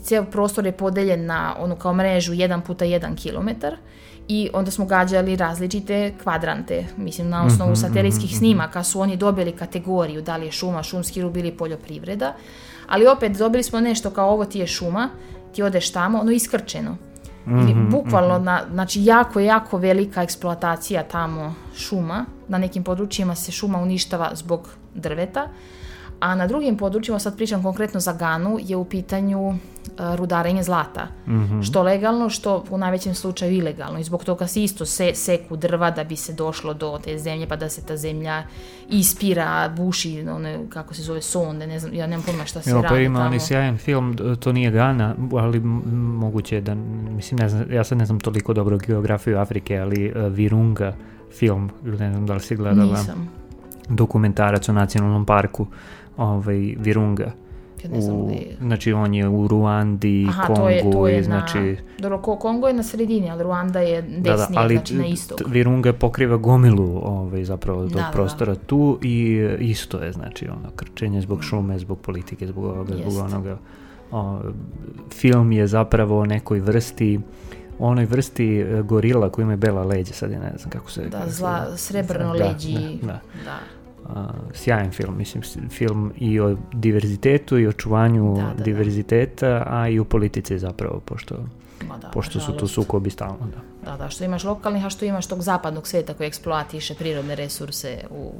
cijel 0.03 0.25
prostor 0.25 0.65
je 0.65 0.71
podeljen 0.71 1.25
na 1.25 1.55
onu 1.59 1.75
kao 1.75 1.93
mrežu 1.93 2.33
1 2.33 2.61
puta 2.61 2.85
1 2.85 3.15
km 3.15 3.65
i 4.27 4.49
onda 4.53 4.71
smo 4.71 4.85
gađali 4.85 5.35
različite 5.35 6.13
kvadrante, 6.23 6.85
mislim 6.97 7.29
na 7.29 7.45
osnovu 7.45 7.71
-hmm, 7.71 7.81
satelitskih 7.81 8.29
-hmm. 8.29 8.37
snimaka 8.37 8.83
su 8.83 8.99
oni 8.99 9.17
dobili 9.17 9.51
kategoriju 9.51 10.21
da 10.21 10.37
li 10.37 10.45
je 10.45 10.51
šuma, 10.51 10.83
šumski 10.83 11.21
rub 11.21 11.37
ili 11.37 11.51
poljoprivreda, 11.51 12.33
ali 12.87 13.07
opet 13.07 13.37
dobili 13.37 13.63
smo 13.63 13.79
nešto 13.79 14.09
kao 14.09 14.29
ovo 14.29 14.45
ti 14.45 14.59
je 14.59 14.67
šuma, 14.67 15.09
ti 15.53 15.63
odeš 15.63 15.91
tamo, 15.91 16.19
ono 16.19 16.31
iskrčeno. 16.31 16.97
-hmm, 17.47 17.89
bukvalno, 17.89 18.39
na, 18.39 18.61
znači 18.71 19.05
jako, 19.05 19.39
jako 19.39 19.77
velika 19.77 20.23
eksploatacija 20.23 21.03
tamo 21.03 21.55
šuma, 21.75 22.25
na 22.47 22.57
nekim 22.57 22.83
područjima 22.83 23.35
se 23.35 23.51
šuma 23.51 23.79
uništava 23.79 24.31
zbog 24.33 24.69
drveta, 24.95 25.47
a 26.19 26.35
na 26.35 26.47
drugim 26.47 26.77
područjima, 26.77 27.19
sad 27.19 27.35
pričam 27.35 27.63
konkretno 27.63 27.99
za 27.99 28.13
Ganu, 28.13 28.57
je 28.61 28.75
u 28.75 28.85
pitanju 28.85 29.53
rudarenje 29.99 30.63
zlata. 30.63 31.07
Mm 31.27 31.33
-hmm. 31.33 31.63
Što 31.63 31.83
legalno, 31.83 32.29
što 32.29 32.63
u 32.69 32.77
najvećem 32.77 33.15
slučaju 33.15 33.53
ilegalno. 33.53 33.99
I 33.99 34.03
zbog 34.03 34.23
toga 34.23 34.47
se 34.47 34.63
isto 34.63 34.85
se, 34.85 35.11
seku 35.13 35.55
drva 35.55 35.91
da 35.91 36.03
bi 36.03 36.15
se 36.15 36.33
došlo 36.33 36.73
do 36.73 36.99
te 37.03 37.17
zemlje, 37.17 37.47
pa 37.47 37.55
da 37.55 37.69
se 37.69 37.85
ta 37.85 37.97
zemlja 37.97 38.43
ispira, 38.89 39.69
buši, 39.77 40.25
one, 40.29 40.59
kako 40.69 40.93
se 40.93 41.01
zove, 41.01 41.21
sonde, 41.21 41.67
ne 41.67 41.79
znam, 41.79 41.93
ja 41.93 42.07
nemam 42.07 42.25
pojma 42.25 42.45
šta 42.45 42.61
se 42.61 42.69
Evo, 42.69 42.81
radi 42.81 42.95
pa 42.95 42.99
ima 42.99 43.19
onaj 43.19 43.39
sjajan 43.39 43.77
film, 43.77 44.17
to 44.39 44.51
nije 44.51 44.71
Gana, 44.71 45.15
ali 45.31 45.59
moguće 45.59 46.55
je 46.55 46.61
da, 46.61 46.75
mislim, 46.75 47.39
ne 47.39 47.49
znam, 47.49 47.71
ja 47.71 47.83
sad 47.83 47.97
ne 47.97 48.05
znam 48.05 48.19
toliko 48.19 48.53
dobro 48.53 48.77
geografiju 48.77 49.37
Afrike, 49.37 49.77
ali 49.77 50.11
uh, 50.11 50.33
Virunga 50.33 50.95
film, 51.37 51.69
ne 51.83 52.11
znam 52.11 52.25
da 52.25 52.33
li 52.33 52.39
si 52.39 52.55
gledala. 52.55 52.97
Nisam. 52.97 53.29
Dokumentarac 53.89 54.69
o 54.69 54.73
nacionalnom 54.73 55.25
parku 55.25 55.67
ovaj, 56.17 56.75
Virunga. 56.77 57.31
Ja 57.83 57.89
ne 57.89 58.01
znam 58.01 58.15
u, 58.15 58.29
je. 58.31 58.57
znači 58.61 58.93
on 58.93 59.13
je 59.13 59.27
u 59.27 59.47
Ruandi, 59.47 60.25
Aha, 60.29 60.45
Kongu 60.45 60.61
to 60.61 60.69
je, 60.69 60.91
to 60.91 61.07
je 61.07 61.19
i 61.19 61.23
znači... 61.23 61.59
Na, 61.59 61.75
dobro, 61.99 62.17
Kongo 62.17 62.67
je 62.67 62.73
na 62.73 62.83
sredini, 62.83 63.29
ali 63.29 63.43
Ruanda 63.43 63.79
je 63.79 64.01
desnije, 64.01 64.21
da, 64.21 64.37
da, 64.37 64.47
ali 64.55 64.75
znači 64.75 64.95
na 64.95 65.05
istok. 65.05 65.41
Virunga 65.47 65.93
pokriva 65.93 66.37
gomilu 66.37 66.99
ovaj, 67.03 67.43
zapravo 67.43 67.81
tog 67.81 67.91
Da, 67.91 67.99
da, 67.99 68.09
prostora 68.13 68.55
tu 68.55 68.99
i 69.01 69.47
isto 69.59 69.97
je 69.97 70.11
znači 70.11 70.47
ono 70.47 70.71
krčenje 70.75 71.21
zbog 71.21 71.43
šume, 71.43 71.79
zbog 71.79 71.99
politike, 71.99 72.47
zbog 72.47 72.63
ovoga, 72.65 72.95
zbog 72.95 73.13
Jest. 73.13 73.19
onoga. 73.19 73.57
O, 74.11 74.39
film 75.13 75.51
je 75.51 75.67
zapravo 75.67 76.19
o 76.19 76.25
nekoj 76.25 76.59
vrsti 76.59 77.19
onoj 77.79 78.05
vrsti 78.05 78.59
e, 78.59 78.81
gorila 78.81 79.29
koji 79.29 79.43
imaju 79.43 79.57
bela 79.57 79.83
leđa, 79.83 80.13
sad 80.13 80.31
ja 80.31 80.39
ne 80.39 80.53
znam 80.57 80.69
kako 80.69 80.91
se... 80.91 81.09
Da, 81.09 81.23
zla, 81.27 81.77
srebrno 81.77 82.33
Da, 82.33 82.45
leđi. 82.45 82.73
Da, 83.01 83.07
da. 83.07 83.19
da. 83.45 83.59
Sjajan 84.53 84.91
film, 84.91 85.17
mislim, 85.17 85.43
film 85.69 86.13
i 86.17 86.39
o 86.39 86.57
diverzitetu 86.73 87.59
i 87.59 87.67
očuvanju 87.67 88.33
Da, 88.35 88.41
da, 88.41 88.53
da. 88.53 88.63
diverziteta, 88.63 89.63
a 89.67 89.89
i 89.89 89.99
u 89.99 90.05
politici 90.05 90.59
zapravo, 90.59 90.99
pošto, 90.99 91.35
Ma 91.87 91.97
da, 91.97 92.07
pošto 92.07 92.39
su 92.39 92.51
tu 92.51 92.67
sukobi 92.67 93.09
stalno, 93.09 93.47
da. 93.55 93.91
Da, 93.91 93.97
da, 93.97 94.09
što 94.09 94.23
imaš 94.23 94.43
lokalnih, 94.43 94.85
a 94.85 94.89
što 94.89 95.05
imaš 95.05 95.27
tog 95.27 95.41
zapadnog 95.41 95.87
sveta 95.87 96.13
koji 96.13 96.27
eksploatiše 96.27 96.93
prirodne 96.95 97.35
resurse 97.35 97.97
u... 98.11 98.33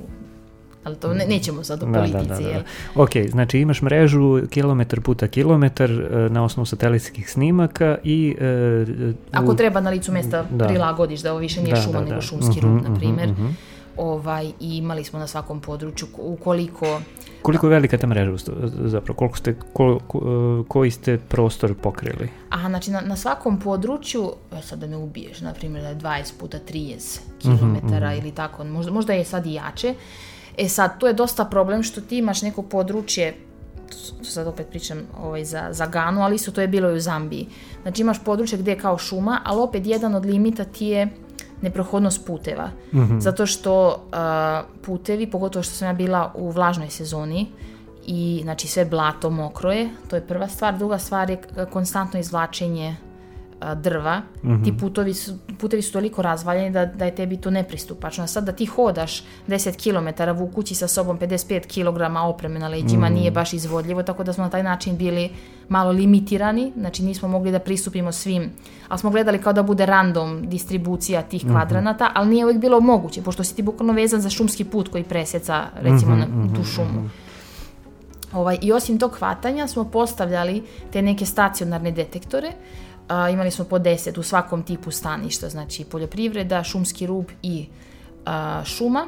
Ali 0.83 0.95
to 0.95 1.13
ne, 1.13 1.25
nećemo 1.25 1.63
sad 1.63 1.83
o 1.83 1.85
Da, 1.85 1.91
da, 1.91 1.97
politici, 1.99 2.43
da, 2.43 2.49
da, 2.49 2.63
da. 2.95 3.01
Ok, 3.01 3.09
znači 3.29 3.59
imaš 3.59 3.81
mrežu 3.81 4.41
kilometar 4.49 5.01
puta 5.01 5.27
kilometar 5.27 5.91
e, 5.91 6.29
na 6.29 6.43
osnovu 6.43 6.65
satelitskih 6.65 7.29
snimaka 7.31 7.97
i... 8.03 8.35
e, 8.39 9.13
Ako 9.31 9.53
treba 9.53 9.81
na 9.81 9.89
licu 9.89 10.11
mesta 10.11 10.45
Da. 10.51 10.67
prilagodiš 10.67 11.21
da 11.21 11.31
ovo 11.31 11.39
više 11.39 11.61
nije 11.61 11.75
Da, 11.75 11.81
šuma 11.81 11.99
da, 11.99 12.03
nego 12.05 12.15
da. 12.15 12.21
šumski 12.21 12.59
Mhm, 12.59 12.67
rub, 12.67 12.83
na 12.83 12.89
mhm, 12.89 12.99
primjer. 12.99 13.29
mhm. 13.31 13.47
Ovaj, 13.97 14.51
I 14.59 14.77
imali 14.77 15.03
smo 15.03 15.19
na 15.19 15.27
svakom 15.27 15.61
području 15.61 16.07
ukoliko... 16.17 17.01
Koliko 17.41 17.65
je 17.67 17.71
velika 17.71 17.97
ta 17.97 18.07
mreža 18.07 18.31
zapravo? 18.85 19.17
Koliko 19.17 19.37
ste, 19.37 19.55
ko, 19.73 19.99
ko- 20.07 20.21
e, 20.61 20.67
koji 20.67 20.91
ste 20.91 21.17
prostor 21.19 21.75
pokrili? 21.75 22.29
Aha, 22.49 22.69
znači 22.69 22.91
na, 22.91 23.01
na 23.01 23.15
svakom 23.15 23.59
području, 23.59 24.31
e, 24.51 24.61
sad 24.61 24.79
da 24.79 24.87
me 24.87 24.97
ubiješ, 24.97 25.41
na 25.41 25.53
primjer 25.53 25.83
da 25.83 25.89
je 25.89 25.95
20 25.95 26.33
puta 26.39 26.57
30 26.73 27.19
km 27.41 27.65
Mhm, 27.85 27.87
ili 28.19 28.31
tako, 28.31 28.63
možda, 28.63 28.91
možda 28.91 29.13
je 29.13 29.25
sad 29.25 29.45
i 29.45 29.53
jače. 29.53 29.93
E 30.57 30.67
sad, 30.69 30.99
tu 30.99 31.05
je 31.05 31.13
dosta 31.13 31.45
problem 31.45 31.83
što 31.83 32.01
ti 32.01 32.17
imaš 32.17 32.41
neko 32.41 32.61
područje, 32.61 33.35
to 34.17 34.23
sad 34.23 34.47
opet 34.47 34.67
pričam 34.69 34.97
ovaj, 35.21 35.45
za, 35.45 35.67
za 35.71 35.85
Ganu, 35.85 36.21
ali 36.21 36.35
isto 36.35 36.51
to 36.51 36.61
je 36.61 36.67
bilo 36.67 36.91
i 36.91 36.95
u 36.95 36.99
Zambiji. 36.99 37.47
Znači 37.81 38.01
imaš 38.01 38.23
područje 38.23 38.57
gdje 38.57 38.71
je 38.71 38.77
kao 38.79 38.97
šuma, 38.97 39.41
ali 39.45 39.61
opet 39.61 39.85
jedan 39.85 40.15
od 40.15 40.25
limita 40.25 40.63
ti 40.63 40.85
je 40.85 41.07
neprohodnost 41.61 42.25
puteva. 42.25 42.69
Zato 43.19 43.45
što 43.45 43.87
uh, 43.89 44.81
putevi, 44.85 45.31
pogotovo 45.31 45.63
što 45.63 45.73
sam 45.73 45.87
ja 45.87 45.93
bila 45.93 46.31
u 46.35 46.49
vlažnoj 46.51 46.89
sezoni, 46.89 47.47
i 48.09 48.39
znači 48.43 48.67
sve 48.67 48.85
blato 48.85 49.29
mokro 49.29 49.71
je, 49.71 49.89
to 50.09 50.15
je 50.15 50.21
prva 50.27 50.47
stvar. 50.47 50.77
Druga 50.77 50.97
stvar 50.97 51.29
je 51.29 51.37
k- 51.37 51.65
konstantno 51.73 52.19
izvlačenje 52.19 52.95
drva. 53.75 54.21
Ti 54.63 54.77
putovi 54.77 55.13
su, 55.13 55.33
putevi 55.59 55.81
su 55.81 55.93
toliko 55.93 56.21
razvaljeni 56.21 56.71
da, 56.71 56.85
da 56.85 57.05
je 57.05 57.15
tebi 57.15 57.37
to 57.37 57.49
nepristupačno. 57.49 58.23
A 58.23 58.27
sad 58.27 58.43
da 58.43 58.51
ti 58.51 58.65
hodaš 58.65 59.23
10 59.47 59.75
km 59.83 60.39
vukući 60.39 60.75
sa 60.75 60.87
sobom 60.87 61.19
55 61.19 61.67
kg 61.67 62.29
opreme 62.29 62.59
na 62.59 62.67
leđima 62.67 63.09
nije 63.09 63.31
baš 63.31 63.53
izvodljivo, 63.53 64.03
tako 64.03 64.23
da 64.23 64.33
smo 64.33 64.43
na 64.43 64.49
taj 64.49 64.63
način 64.63 64.97
bili 64.97 65.29
malo 65.69 65.91
limitirani, 65.91 66.71
znači 66.77 67.03
nismo 67.03 67.27
mogli 67.27 67.51
da 67.51 67.59
pristupimo 67.59 68.11
svim, 68.11 68.51
ali 68.87 68.99
smo 68.99 69.09
gledali 69.09 69.41
kao 69.41 69.53
da 69.53 69.63
bude 69.63 69.85
random 69.85 70.49
distribucija 70.49 71.21
tih 71.21 71.45
kvadranata, 71.51 72.11
ali 72.15 72.29
nije 72.29 72.45
uvijek 72.45 72.61
bilo 72.61 72.79
moguće, 72.79 73.21
pošto 73.21 73.43
si 73.43 73.55
ti 73.55 73.61
bukvalno 73.61 73.93
vezan 73.93 74.21
za 74.21 74.29
šumski 74.29 74.63
put 74.63 74.87
koji 74.87 75.03
preseca 75.03 75.65
recimo 75.81 76.15
na 76.15 76.25
tu 76.55 76.63
šumu. 76.63 77.09
Ovaj, 78.33 78.57
I 78.61 78.71
osim 78.71 78.99
tog 78.99 79.15
hvatanja 79.17 79.67
smo 79.67 79.83
postavljali 79.83 80.63
te 80.91 81.01
neke 81.01 81.25
stacionarne 81.25 81.91
detektore. 81.91 82.51
A, 83.07 83.29
imali 83.29 83.51
smo 83.51 83.65
po 83.65 83.79
10 83.79 84.19
u 84.19 84.23
svakom 84.23 84.63
tipu 84.63 84.91
staništa, 84.91 85.49
znači 85.49 85.83
poljoprivreda, 85.83 86.63
šumski 86.63 87.07
rub 87.07 87.25
i 87.43 87.65
a, 88.25 88.61
šuma. 88.65 89.05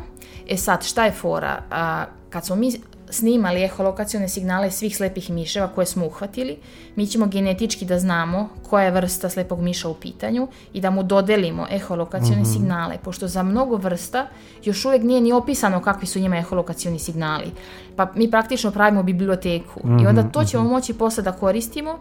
E 0.50 0.58
sad, 0.58 0.86
šta 0.86 1.06
je 1.06 1.12
fora? 1.12 1.62
A, 1.72 2.06
kad 2.30 2.46
smo 2.46 2.56
mi 2.56 2.72
snimali 3.10 3.64
eholokacione 3.64 4.30
signale 4.30 4.72
svih 4.72 4.98
slepih 4.98 5.30
miševa 5.30 5.68
koje 5.68 5.86
smo 5.86 6.06
uhvatili, 6.06 6.58
mi 6.96 7.08
ćemo 7.08 7.26
genetički 7.26 7.86
da 7.86 8.00
znamo 8.00 8.50
koja 8.70 8.86
je 8.86 8.92
vrsta 8.92 9.30
slepog 9.30 9.62
miša 9.62 9.90
u 9.90 9.94
pitanju 9.94 10.48
i 10.74 10.82
da 10.82 10.90
mu 10.90 11.04
dodelimo 11.04 11.68
eholokacione 11.72 12.46
signale, 12.46 12.98
pošto 13.04 13.28
za 13.28 13.44
mnogo 13.44 13.76
vrsta 13.78 14.28
još 14.64 14.86
uvijek 14.86 15.04
nije 15.04 15.22
ni 15.22 15.32
opisano 15.32 15.82
kakvi 15.82 16.08
su 16.08 16.20
njima 16.20 16.38
eholokacioni 16.38 17.00
signali. 17.00 17.52
Pa 17.96 18.12
mi 18.16 18.32
praktično 18.32 18.72
pravimo 18.72 19.04
biblioteku 19.04 19.80
i 20.02 20.08
onda 20.08 20.24
to 20.24 20.44
ćemo 20.44 20.64
moći 20.64 20.94
posle 20.94 21.24
da 21.24 21.32
koristimo 21.32 21.92
a, 21.92 21.98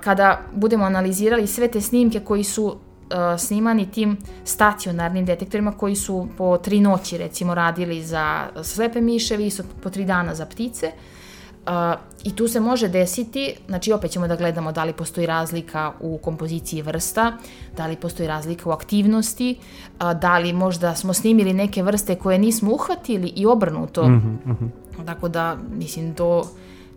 kada 0.00 0.40
budemo 0.54 0.84
analizirali 0.84 1.46
sve 1.46 1.68
te 1.68 1.80
snimke 1.80 2.20
koji 2.20 2.44
su 2.44 2.76
snimani 3.38 3.90
tim 3.90 4.16
stacionarnim 4.44 5.24
detektorima 5.24 5.72
koji 5.72 5.96
su 5.96 6.28
po 6.38 6.58
tri 6.58 6.80
noći 6.80 7.18
recimo 7.18 7.54
radili 7.54 8.02
za 8.02 8.46
slepe 8.62 9.00
miševi, 9.00 9.46
isto 9.46 9.62
po 9.82 9.90
tri 9.90 10.04
dana 10.04 10.34
za 10.34 10.46
ptice. 10.46 10.92
I 12.24 12.36
tu 12.36 12.48
se 12.48 12.60
može 12.60 12.88
desiti, 12.88 13.54
znači 13.68 13.92
opet 13.92 14.10
ćemo 14.10 14.28
da 14.28 14.36
gledamo 14.36 14.72
da 14.72 14.84
li 14.84 14.92
postoji 14.92 15.26
razlika 15.26 15.92
u 16.00 16.18
kompoziciji 16.18 16.82
vrsta, 16.82 17.32
da 17.76 17.86
li 17.86 17.96
postoji 17.96 18.28
razlika 18.28 18.68
u 18.68 18.72
aktivnosti, 18.72 19.58
da 20.20 20.38
li 20.38 20.52
možda 20.52 20.94
smo 20.94 21.12
snimili 21.12 21.52
neke 21.52 21.82
vrste 21.82 22.14
koje 22.14 22.38
nismo 22.38 22.72
uhvatili 22.72 23.28
i 23.28 23.46
obrnuto. 23.46 24.08
Mm 24.08 24.40
-hmm. 24.46 25.06
Tako 25.06 25.28
da, 25.28 25.56
mislim, 25.76 26.14
to 26.14 26.44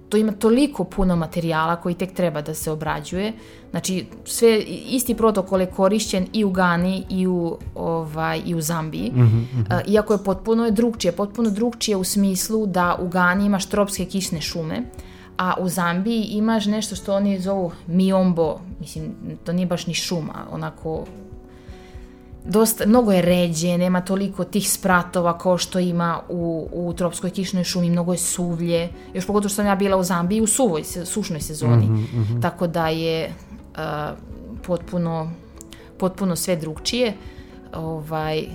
to 0.09 0.17
ima 0.17 0.31
toliko 0.31 0.83
puno 0.83 1.15
materijala 1.15 1.75
koji 1.75 1.95
tek 1.95 2.13
treba 2.13 2.41
da 2.41 2.53
se 2.53 2.71
obrađuje. 2.71 3.33
Znači, 3.71 4.05
sve, 4.25 4.59
isti 4.89 5.15
protokol 5.15 5.61
je 5.61 5.65
korišćen 5.65 6.27
i 6.33 6.43
u 6.43 6.49
Gani 6.49 7.03
i 7.09 7.27
u, 7.27 7.57
ovaj, 7.75 8.41
i 8.45 8.55
u 8.55 8.61
Zambiji. 8.61 9.11
Mm 9.11 9.19
-hmm. 9.19 9.75
uh, 9.75 9.93
iako 9.93 10.13
je 10.13 10.23
potpuno 10.23 10.65
je 10.65 10.71
drugčije. 10.71 11.11
Potpuno 11.11 11.49
drugčije 11.49 11.97
u 11.97 12.03
smislu 12.03 12.65
da 12.65 12.97
u 13.01 13.07
Gani 13.07 13.45
imaš 13.45 13.65
tropske 13.65 14.05
kišne 14.05 14.41
šume, 14.41 14.81
a 15.37 15.53
u 15.59 15.69
Zambiji 15.69 16.23
imaš 16.23 16.65
nešto 16.65 16.95
što 16.95 17.15
oni 17.15 17.39
zovu 17.39 17.71
miombo, 17.87 18.59
mislim, 18.79 19.15
to 19.43 19.53
nije 19.53 19.65
baš 19.65 19.87
ni 19.87 19.93
šuma, 19.93 20.45
onako 20.51 21.05
dosta, 22.47 22.85
mnogo 22.87 23.11
je 23.11 23.21
ređe, 23.21 23.77
nema 23.77 24.01
toliko 24.01 24.43
tih 24.43 24.71
spratova 24.71 25.37
kao 25.37 25.57
što 25.57 25.79
ima 25.79 26.19
u, 26.29 26.69
u 26.71 26.93
tropskoj 26.93 27.29
kišnoj 27.29 27.63
šumi, 27.63 27.89
mnogo 27.89 28.11
je 28.11 28.17
suvlje, 28.17 28.89
još 29.13 29.27
pogotovo 29.27 29.49
što 29.49 29.55
sam 29.55 29.65
ja 29.65 29.75
bila 29.75 29.97
u 29.97 30.03
Zambiji 30.03 30.41
u 30.41 30.47
suvoj, 30.47 30.83
sušnoj 30.83 31.41
sezoni, 31.41 31.85
mm 31.85 31.89
-hmm, 31.89 32.19
mm 32.19 32.27
-hmm. 32.29 32.41
tako 32.41 32.67
da 32.67 32.87
je 32.87 33.29
uh, 33.29 33.81
potpuno, 34.67 35.31
potpuno 35.97 36.35
sve 36.35 36.55
drugčije, 36.55 37.13
ovaj, 37.73 38.45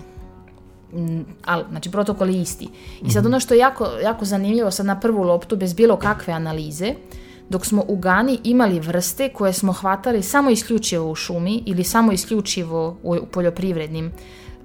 ali, 1.44 1.64
znači, 1.70 1.90
protokol 1.90 2.30
je 2.30 2.40
isti. 2.40 2.68
I 3.02 3.10
sad 3.10 3.22
mhm. 3.22 3.32
ono 3.32 3.40
što 3.40 3.54
je 3.54 3.58
jako, 3.58 3.88
jako 4.02 4.24
zanimljivo, 4.24 4.70
sad 4.70 4.86
na 4.86 5.00
prvu 5.00 5.22
loptu, 5.22 5.56
bez 5.56 5.74
bilo 5.74 5.96
kakve 5.96 6.32
analize, 6.32 6.88
uh, 6.88 7.21
dok 7.48 7.66
smo 7.66 7.84
u 7.88 7.96
Gani 7.96 8.38
imali 8.44 8.80
vrste 8.80 9.28
koje 9.28 9.52
smo 9.52 9.72
hvatali 9.72 10.22
samo 10.22 10.50
isključivo 10.50 11.10
u 11.10 11.14
šumi 11.14 11.62
ili 11.66 11.84
samo 11.84 12.12
isključivo 12.12 12.96
u 13.02 13.16
poljoprivrednim 13.32 14.12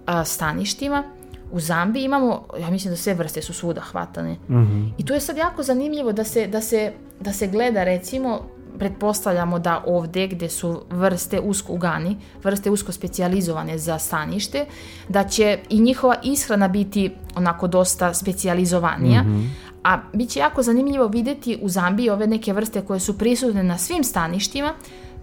a, 0.05 0.25
staništima, 0.25 1.03
u 1.51 1.59
Zambiji 1.59 2.03
imamo, 2.03 2.43
ja 2.59 2.69
mislim 2.69 2.93
da 2.93 2.97
sve 2.97 3.13
vrste 3.13 3.41
su 3.41 3.53
svuda 3.53 3.82
hvatane. 3.82 4.34
Mm 4.34 4.55
-hmm. 4.55 4.89
I 4.97 5.05
tu 5.05 5.13
je 5.13 5.19
sad 5.19 5.38
jako 5.38 5.63
zanimljivo 5.63 6.11
da 6.11 6.23
se, 6.23 6.47
da 6.47 6.61
se, 6.61 6.93
da 7.19 7.34
se 7.34 7.47
gleda 7.47 7.84
recimo 7.84 8.41
pretpostavljamo 8.80 9.59
da 9.59 9.84
ovde 9.88 10.28
gde 10.28 10.49
su 10.49 10.82
vrste 10.89 11.39
usko 11.39 11.73
ugani, 11.73 12.17
vrste 12.43 12.69
usko 12.69 12.91
specijalizovane 12.91 13.78
za 13.78 13.99
stanište, 13.99 14.65
da 15.09 15.23
će 15.23 15.59
i 15.69 15.80
njihova 15.80 16.15
ishrana 16.23 16.67
biti 16.67 17.11
onako 17.36 17.67
dosta 17.67 18.13
specijalizovanija, 18.13 19.23
mm 19.23 19.28
-hmm. 19.28 19.49
A 19.88 19.99
bit 20.13 20.29
će 20.29 20.39
jako 20.39 20.63
zanimljivo 20.63 21.07
videti 21.07 21.59
u 21.61 21.69
Zambiji 21.69 22.09
ove 22.09 22.27
neke 22.27 22.53
vrste 22.53 22.81
koje 22.81 22.99
su 22.99 23.17
prisutne 23.17 23.63
na 23.63 23.77
svim 23.77 24.03
staništima, 24.03 24.73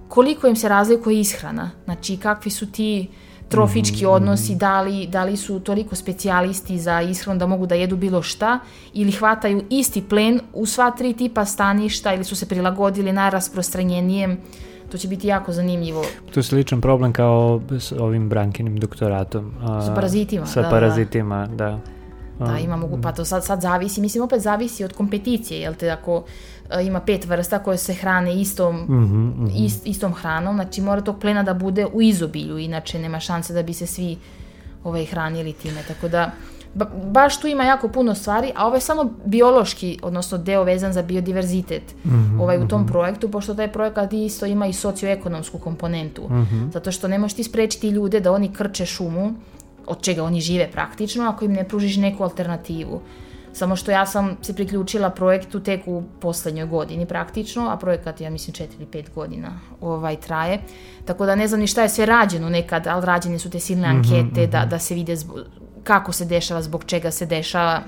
koliko 0.09 0.47
im 0.47 0.57
se 0.57 0.69
razlikuje 0.69 1.21
ishrana, 1.21 1.71
znači 1.85 2.17
kakvi 2.17 2.51
su 2.51 2.73
ti 2.73 3.09
trofički 3.49 4.05
mhm, 4.05 4.13
odnosi, 4.13 4.55
da 4.55 4.81
li, 4.83 5.07
da 5.07 5.25
li 5.25 5.37
su 5.37 5.61
toliko 5.61 5.97
specijalisti 5.97 6.79
za 6.79 7.01
ishranu 7.03 7.39
da 7.39 7.47
mogu 7.47 7.67
da 7.67 7.75
jedu 7.75 7.97
bilo 7.97 8.23
šta 8.23 8.59
ili 8.95 9.13
hvataju 9.13 9.65
isti 9.71 10.03
plen 10.09 10.41
u 10.53 10.67
sva 10.67 10.91
tri 10.91 11.13
tipa 11.13 11.45
staništa 11.45 12.15
ili 12.15 12.25
su 12.25 12.37
se 12.37 12.49
prilagodili 12.49 13.13
najrasprostranjenijem 13.13 14.39
to 14.93 14.99
će 14.99 15.09
biti 15.09 15.29
jako 15.29 15.53
zanimljivo. 15.53 16.05
To 16.35 16.41
je 16.41 16.45
sličan 16.45 16.81
problem 16.81 17.13
kao 17.13 17.61
s 17.71 17.93
ovim 17.93 18.29
Brankinim 18.29 18.77
doktoratom. 18.77 19.53
A, 19.63 19.83
sa 19.83 19.95
parazitima. 19.95 20.47
Sa 20.47 20.63
da, 20.63 20.71
parazitima, 20.71 21.47
da. 21.47 21.55
da. 21.55 21.94
Da, 22.39 22.59
ima 22.59 22.77
mogu, 22.77 22.99
pa 23.03 23.13
to 23.13 23.25
sad, 23.25 23.45
sad 23.45 23.61
zavisi, 23.61 24.01
mislim 24.01 24.25
opet 24.25 24.41
zavisi 24.41 24.85
od 24.85 24.93
kompeticije, 24.93 25.61
jel 25.61 25.75
te, 25.75 25.91
ako 25.91 26.25
ima 26.83 27.01
pet 27.01 27.27
vrsta 27.27 27.59
koje 27.59 27.79
se 27.79 27.95
hrane 27.95 28.41
istom, 28.41 28.77
mm 28.77 28.89
-hmm, 28.89 29.39
mm 29.39 29.47
-hmm. 29.47 29.65
Ist, 29.67 29.87
istom 29.87 30.13
hranom, 30.13 30.55
znači 30.55 30.81
mora 30.81 31.01
tog 31.01 31.19
plena 31.19 31.43
da 31.43 31.55
bude 31.55 31.87
u 31.87 32.03
izobilju, 32.03 32.59
inače 32.59 32.99
nema 32.99 33.21
šanse 33.21 33.55
da 33.55 33.63
bi 33.63 33.73
se 33.73 33.87
svi 33.87 34.19
ovaj, 34.85 35.05
hranili 35.05 35.53
time, 35.53 35.81
tako 35.89 36.09
da 36.09 36.31
ba, 36.75 36.91
baš 37.05 37.41
tu 37.41 37.47
ima 37.47 37.65
jako 37.65 37.89
puno 37.89 38.15
stvari, 38.15 38.53
a 38.57 38.67
ovo 38.67 38.75
je 38.75 38.81
samo 38.81 39.11
biološki, 39.25 39.99
odnosno 40.03 40.39
deo 40.39 40.65
vezan 40.65 40.93
za 40.93 41.03
biodiverzitet 41.03 41.95
mm 42.05 42.11
-hmm, 42.11 42.43
ovaj, 42.43 42.59
u 42.59 42.69
tom 42.69 42.81
mm 42.81 42.85
-hmm. 42.85 42.89
projektu, 42.89 43.31
pošto 43.31 43.55
taj 43.55 43.73
projekat 43.73 44.13
isto 44.13 44.47
ima 44.47 44.67
i 44.67 44.73
socioekonomsku 44.73 45.59
komponentu, 45.59 46.23
mm 46.31 46.35
-hmm. 46.35 46.73
zato 46.73 46.93
što 46.93 47.09
ne 47.09 47.19
možeš 47.19 47.37
ti 47.37 47.45
sprečiti 47.45 47.89
ljude 47.89 48.21
da 48.21 48.33
oni 48.33 48.53
krče 48.53 48.87
šumu, 48.87 49.35
od 49.87 50.03
čega 50.03 50.25
oni 50.25 50.41
žive 50.41 50.71
praktično, 50.73 51.29
ako 51.29 51.45
im 51.45 51.53
ne 51.53 51.69
pružiš 51.69 51.97
neku 51.97 52.23
alternativu. 52.23 53.01
Samo 53.53 53.77
što 53.77 53.91
ja 53.91 54.07
sam 54.07 54.37
se 54.43 54.55
priključila 54.55 55.11
projektu 55.11 55.61
tek 55.61 55.81
u 55.87 56.03
poslednjoj 56.21 56.67
godini 56.67 57.07
praktično, 57.07 57.69
a 57.69 57.77
projekat 57.77 58.21
ja 58.21 58.31
mislim 58.31 58.55
4 58.55 58.67
ili 58.77 58.87
5 58.87 59.15
godina 59.15 59.61
ovaj 59.81 60.17
traje. 60.17 60.59
Tako 61.05 61.27
da 61.27 61.35
ne 61.35 61.49
znam 61.49 61.61
ni 61.61 61.67
šta 61.67 61.83
je 61.83 61.89
sve 61.89 62.07
rađeno 62.07 62.49
nekad, 62.49 62.87
ali 62.87 63.07
rađene 63.07 63.39
su 63.39 63.51
te 63.51 63.61
silne 63.61 63.89
mhm, 63.89 63.97
ankete 63.97 64.41
mm 64.41 64.45
-hmm, 64.45 64.51
da, 64.51 64.65
da 64.65 64.79
se 64.79 64.95
vide 64.95 65.17
zbog, 65.17 65.39
kako 65.85 66.13
se 66.13 66.25
dešava, 66.25 66.63
zbog 66.63 66.85
čega 66.85 67.11
se 67.11 67.27
dešava. 67.27 67.83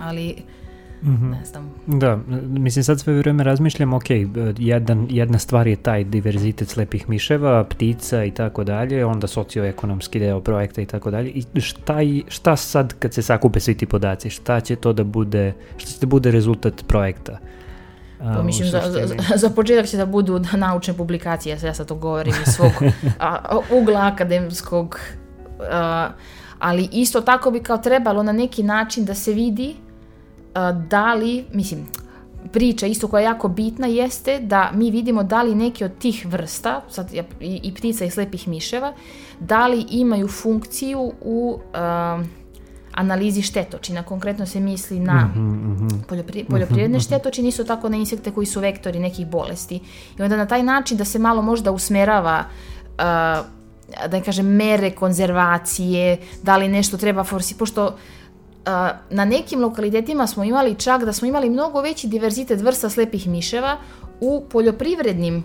Ali 0.00 0.36
Mm 1.02 1.16
-hmm. 1.16 1.30
Ne 1.30 1.44
znam. 1.44 1.70
Da, 1.86 2.18
mislim 2.46 2.84
sad 2.84 3.00
sve 3.00 3.14
vreme 3.14 3.44
razmišljam, 3.44 3.92
ok, 3.92 4.04
jedan, 4.58 5.06
jedna 5.10 5.38
stvar 5.38 5.66
je 5.66 5.76
taj 5.76 6.04
diverzitet 6.04 6.68
slepih 6.68 7.08
miševa, 7.08 7.64
ptica 7.64 8.24
i 8.24 8.30
tako 8.30 8.64
dalje, 8.64 9.04
onda 9.04 9.26
socioekonomski 9.26 10.18
deo 10.18 10.40
projekta 10.40 10.80
i 10.80 10.86
tako 10.86 11.10
dalje. 11.10 11.30
I 11.30 11.60
šta, 11.60 11.98
šta 12.28 12.56
sad 12.56 12.94
kad 12.98 13.14
se 13.14 13.22
sakupe 13.22 13.60
svi 13.60 13.74
ti 13.74 13.86
podaci, 13.86 14.30
šta 14.30 14.60
će 14.60 14.76
to 14.76 14.92
da 14.92 15.04
bude, 15.04 15.52
šta 15.76 15.90
će 15.90 15.98
da 16.00 16.06
bude 16.06 16.30
rezultat 16.30 16.84
projekta? 16.86 17.38
Pa 18.18 18.42
mislim, 18.42 18.68
za, 18.68 18.80
za, 18.90 19.36
za 19.36 19.50
početak 19.50 19.86
će 19.86 19.96
da 19.96 20.06
budu 20.06 20.40
naučne 20.52 20.94
publikacije, 20.94 21.58
ja 21.64 21.74
sad 21.74 21.86
to 21.86 21.94
govorim 21.94 22.34
iz 22.46 22.52
svog 22.54 22.72
a, 23.18 23.58
ugla 23.70 24.10
akademskog, 24.12 25.00
a, 25.70 26.08
ali 26.58 26.88
isto 26.92 27.20
tako 27.20 27.50
bi 27.50 27.60
kao 27.60 27.78
trebalo 27.78 28.22
na 28.22 28.32
neki 28.32 28.62
način 28.62 29.04
da 29.04 29.14
se 29.14 29.32
vidi 29.32 29.76
da 30.88 31.14
li, 31.14 31.44
mislim, 31.52 31.86
priča 32.52 32.86
isto 32.86 33.08
koja 33.08 33.20
je 33.20 33.24
jako 33.24 33.48
bitna 33.48 33.86
jeste 33.86 34.40
da 34.40 34.70
mi 34.74 34.90
vidimo 34.90 35.22
da 35.22 35.42
li 35.42 35.54
neki 35.54 35.84
od 35.84 35.98
tih 35.98 36.26
vrsta, 36.26 36.80
sad 36.90 37.14
i, 37.14 37.22
i 37.40 37.74
ptica 37.74 38.04
i 38.04 38.10
slepih 38.10 38.48
miševa, 38.48 38.92
da 39.40 39.66
li 39.66 39.86
imaju 39.90 40.28
funkciju 40.28 41.12
u 41.20 41.58
uh, 41.58 42.26
analizi 42.92 43.42
štetočina. 43.42 44.02
Konkretno 44.02 44.46
se 44.46 44.60
misli 44.60 45.00
na 45.00 45.24
mm 45.24 45.32
-hmm, 45.34 46.02
poljopri, 46.08 46.44
poljoprivredne 46.44 46.98
-hmm. 46.98 47.04
štetočine, 47.04 47.48
isto 47.48 47.64
tako 47.64 47.88
na 47.88 47.96
insekte 47.96 48.30
koji 48.30 48.46
su 48.46 48.60
vektori 48.60 48.98
nekih 48.98 49.26
bolesti. 49.26 49.80
I 50.18 50.22
onda 50.22 50.36
na 50.36 50.46
taj 50.46 50.62
način 50.62 50.96
da 50.96 51.04
se 51.04 51.18
malo 51.18 51.42
možda 51.42 51.70
usmerava 51.70 52.44
uh, 52.98 53.56
da 53.86 54.18
ne 54.18 54.22
kažem, 54.22 54.46
mere 54.46 54.90
konzervacije, 54.90 56.18
da 56.42 56.56
li 56.56 56.68
nešto 56.68 56.96
treba 56.96 57.24
forsi, 57.24 57.54
pošto 57.54 57.96
na 59.10 59.24
nekim 59.24 59.60
lokalitetima 59.60 60.26
smo 60.26 60.44
imali 60.44 60.74
čak 60.74 61.04
da 61.04 61.12
smo 61.12 61.28
imali 61.28 61.50
mnogo 61.50 61.80
veći 61.80 62.08
diverzitet 62.08 62.60
vrsta 62.60 62.90
slepih 62.90 63.28
miševa 63.28 63.76
u 64.20 64.44
poljoprivrednim 64.50 65.44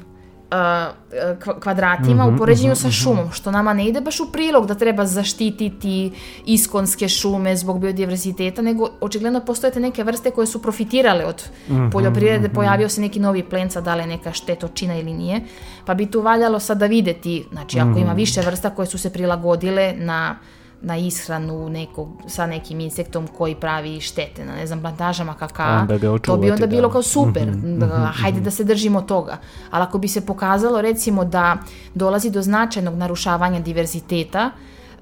kvadratima 1.60 2.26
mm 2.26 2.30
-hmm, 2.30 2.36
u 2.36 2.38
poređenju 2.38 2.72
mm 2.72 2.76
-hmm, 2.76 2.82
sa 2.82 2.88
mhm. 2.88 2.94
šumom, 2.94 3.32
što 3.32 3.52
nama 3.52 3.74
ne 3.74 3.88
ide 3.88 4.02
baš 4.02 4.20
u 4.20 4.32
prilog 4.32 4.68
da 4.68 4.76
treba 4.76 5.06
zaštititi 5.06 6.12
iskonske 6.46 7.10
šume 7.10 7.56
zbog 7.56 7.80
biodiverziteta, 7.80 8.62
nego 8.62 8.90
očigledno 9.02 9.40
postojete 9.40 9.80
neke 9.80 10.04
vrste 10.04 10.32
koje 10.32 10.48
su 10.48 10.62
profitirale 10.62 11.26
od 11.26 11.44
mm 11.68 11.74
-hmm, 11.74 11.92
poljoprivrede, 11.92 12.48
mhm. 12.48 12.56
pojavio 12.56 12.90
se 12.90 13.02
neki 13.02 13.20
novi 13.20 13.44
plenca, 13.44 13.82
da 13.82 13.96
li 13.96 14.02
je 14.02 14.08
neka 14.08 14.34
štetočina 14.34 14.96
ili 14.96 15.14
nije, 15.14 15.42
pa 15.86 15.94
bi 15.94 16.06
tu 16.06 16.22
valjalo 16.22 16.60
sada 16.60 16.86
videti, 16.86 17.46
znači 17.52 17.80
ako 17.80 18.00
ima 18.00 18.12
mhm. 18.12 18.18
više 18.18 18.42
vrsta 18.42 18.70
koje 18.70 18.86
su 18.86 18.98
se 18.98 19.14
prilagodile 19.14 19.94
na 19.98 20.36
na 20.82 20.98
ishranu 20.98 21.70
nekog, 21.70 22.10
sa 22.28 22.46
nekim 22.46 22.80
insektom 22.80 23.28
koji 23.28 23.56
pravi 23.56 24.00
štete 24.02 24.46
na, 24.46 24.56
ne 24.56 24.68
znam, 24.68 24.82
plantažama 24.82 25.34
kakao, 25.34 25.88
to 26.22 26.38
bi 26.38 26.52
onda 26.52 26.66
da. 26.66 26.68
bilo 26.68 26.90
kao 26.90 27.04
super, 27.04 27.48
mm 27.48 27.62
-hmm, 27.64 27.78
da, 27.78 28.12
hajde 28.16 28.40
da 28.40 28.52
se 28.52 28.64
držimo 28.64 29.02
toga. 29.02 29.38
Ali 29.70 29.84
ako 29.84 29.98
bi 29.98 30.08
se 30.08 30.26
pokazalo 30.26 30.82
recimo 30.82 31.26
da 31.26 31.58
dolazi 31.94 32.30
do 32.30 32.42
značajnog 32.42 32.96
narušavanja 32.96 33.60
diverziteta, 33.60 34.52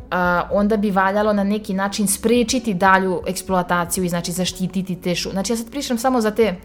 Uh, 0.09 0.15
onda 0.51 0.77
bi 0.77 0.91
valjalo 0.91 1.33
na 1.33 1.43
neki 1.43 1.73
način 1.73 2.07
sprečiti 2.07 2.73
dalju 2.73 3.21
eksploataciju 3.27 4.03
i 4.03 4.09
znači 4.09 4.31
zaštititi 4.31 4.95
te 4.95 5.15
šu. 5.15 5.29
Znači 5.29 5.53
ja 5.53 5.57
sad 5.57 5.71
pričam 5.71 5.97
samo 5.97 6.21
za 6.21 6.31
te 6.31 6.55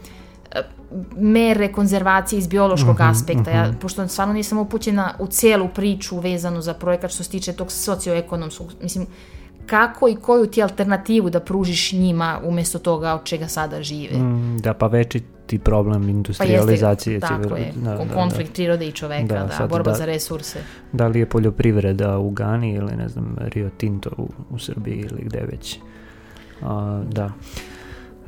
mere 1.17 1.71
konzervacije 1.71 2.39
iz 2.39 2.47
biološkog 2.47 2.95
mm 2.95 2.97
-hmm, 2.97 3.11
aspekta. 3.11 3.51
Ja, 3.51 3.67
mhm. 3.67 3.77
pošto 3.77 4.07
stvarno 4.07 4.33
nisam 4.33 4.57
upućena 4.57 5.13
u 5.19 5.27
celu 5.27 5.67
priču 5.67 6.19
vezanu 6.19 6.61
za 6.61 6.73
projekat 6.73 7.11
što 7.11 7.23
se 7.23 7.29
tiče 7.29 7.53
tog 7.53 7.71
socioekonomskog, 7.71 8.73
mislim, 8.81 9.07
kako 9.65 10.07
i 10.07 10.15
koju 10.15 10.47
ti 10.47 10.63
alternativu 10.63 11.29
da 11.29 11.39
pružiš 11.39 11.93
njima 11.93 12.39
umesto 12.43 12.79
toga 12.79 13.13
od 13.13 13.23
čega 13.23 13.47
sada 13.47 13.83
žive. 13.83 14.17
Mm, 14.17 14.57
da, 14.57 14.73
pa 14.73 14.87
veći 14.87 15.21
ti 15.45 15.59
problem 15.59 16.09
industrializacije. 16.09 17.19
Pa 17.19 17.27
jeste, 17.27 17.43
tako 17.43 17.55
je, 17.55 17.73
konflikt 18.13 18.53
prirode 18.53 18.87
i 18.87 18.91
čoveka, 18.91 19.49
da, 19.59 19.67
borba 19.67 19.93
za 19.93 20.05
resurse. 20.05 20.59
Da 20.91 21.07
li 21.07 21.19
je 21.19 21.25
poljoprivreda 21.25 22.17
u 22.17 22.29
Gani 22.29 22.73
ili 22.73 22.95
ne 22.95 23.09
znam 23.09 23.35
Rio 23.39 23.69
Tinto 23.77 24.09
u, 24.17 24.29
u 24.49 24.59
Srbiji 24.59 24.97
ili 24.97 25.21
gde 25.23 25.47
već. 25.51 25.79
da. 27.07 27.31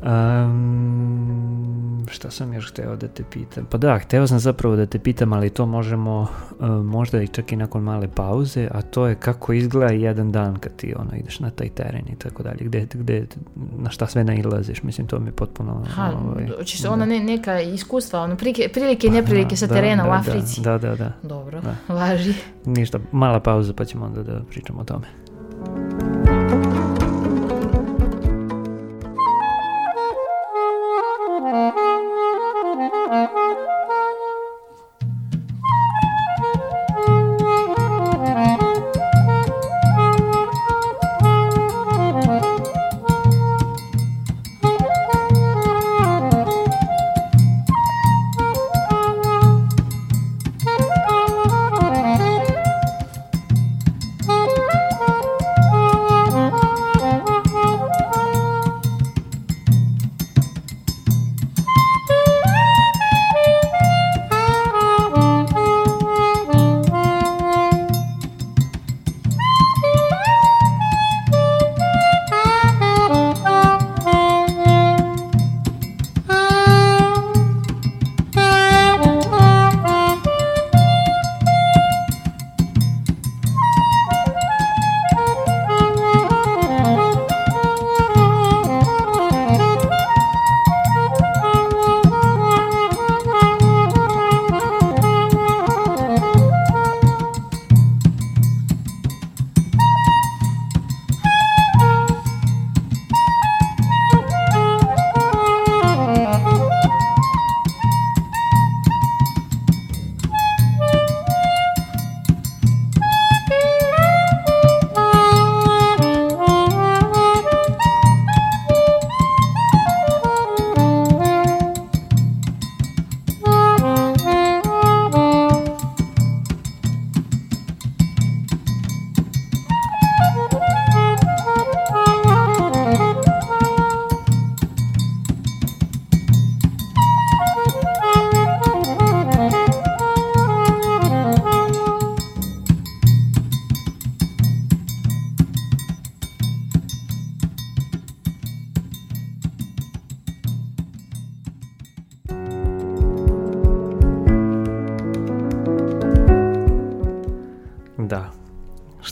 Um, 0.02 1.68
šta 2.10 2.32
sam 2.32 2.54
još 2.54 2.72
hteo 2.72 2.96
da 2.96 3.08
te 3.08 3.24
pitam? 3.32 3.66
Pa 3.70 3.78
da, 3.78 4.00
hteo 4.00 4.28
sam 4.28 4.40
zapravo 4.40 4.76
da 4.76 4.86
te 4.86 5.00
pitam, 5.00 5.34
ali 5.34 5.50
to 5.50 5.66
možemo 5.66 6.28
možda 6.84 7.22
i 7.22 7.28
čak 7.28 7.52
i 7.52 7.56
nakon 7.56 7.84
male 7.84 8.08
pauze, 8.08 8.68
a 8.72 8.82
to 8.82 9.08
je 9.08 9.16
kako 9.16 9.54
izgleda 9.54 9.94
jedan 9.94 10.32
dan 10.32 10.56
kad 10.56 10.76
ti 10.76 10.94
ono, 10.98 11.16
ideš 11.16 11.40
na 11.40 11.50
taj 11.50 11.70
teren 11.70 12.08
i 12.08 12.16
tako 12.16 12.44
dalje, 12.44 12.58
gde, 12.60 12.88
gde, 12.94 13.28
na 13.78 13.90
šta 13.90 14.08
sve 14.08 14.24
nailaziš, 14.24 14.84
mislim 14.84 15.08
to 15.08 15.20
mi 15.20 15.28
je 15.28 15.32
potpuno... 15.32 15.84
Ha, 15.90 16.12
ovaj, 16.26 16.48
se 16.66 16.90
ona 16.90 17.06
ne, 17.06 17.20
neka 17.20 17.62
iskustva, 17.62 18.22
ono, 18.22 18.38
prilike, 18.38 18.70
prilike 18.74 19.08
i 19.08 19.10
neprilike 19.10 19.56
sa 19.56 19.68
terena 19.68 20.04
da, 20.04 20.10
u 20.10 20.14
Africi. 20.14 20.62
Da, 20.62 20.78
da, 20.78 20.96
da. 20.96 21.12
Dobro, 21.24 21.62
važi. 21.88 22.34
Ništa, 22.66 23.00
mala 23.12 23.40
pauza 23.40 23.74
pa 23.74 23.86
ćemo 23.86 24.06
onda 24.06 24.24
da 24.24 24.42
pričamo 24.50 24.82
o 24.82 24.84
tome. 24.84 25.08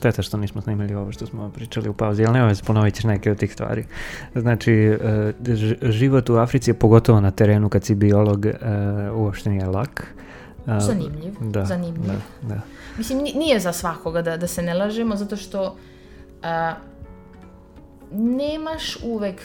Šteta 0.06 0.22
što 0.22 0.38
nismo 0.38 0.62
snimali 0.62 0.96
ovo 0.96 1.12
što 1.12 1.26
smo 1.26 1.50
pričali 1.50 1.90
u 1.90 1.94
pauzi, 1.94 2.26
ali 2.26 2.34
nema 2.34 2.54
ponovit 2.66 2.96
ćeš 2.96 3.04
neke 3.04 3.32
od 3.32 3.38
tih 3.38 3.54
stvari. 3.54 3.86
Znači, 4.36 4.74
e, 4.74 5.34
život 5.82 6.30
u 6.30 6.36
Africi 6.36 6.70
je 6.70 6.74
pogotovo 6.74 7.22
na 7.22 7.32
terenu 7.32 7.70
kad 7.70 7.84
si 7.84 7.96
biolog 7.96 8.46
e, 8.46 8.56
uopšte 9.14 9.50
nije 9.50 9.66
lak. 9.66 10.08
E, 10.68 10.80
zanimljiv, 10.80 11.34
da, 11.40 11.66
zanimljiv. 11.66 12.04
Da, 12.08 12.56
da. 12.56 12.62
Mislim, 12.98 13.20
nije 13.20 13.60
za 13.60 13.74
svakoga 13.74 14.22
da, 14.22 14.38
da 14.38 14.48
se 14.48 14.62
ne 14.62 14.74
lažemo, 14.74 15.16
zato 15.16 15.36
što 15.36 15.76
a, 16.44 16.74
nemaš 18.12 18.98
uvek 19.04 19.42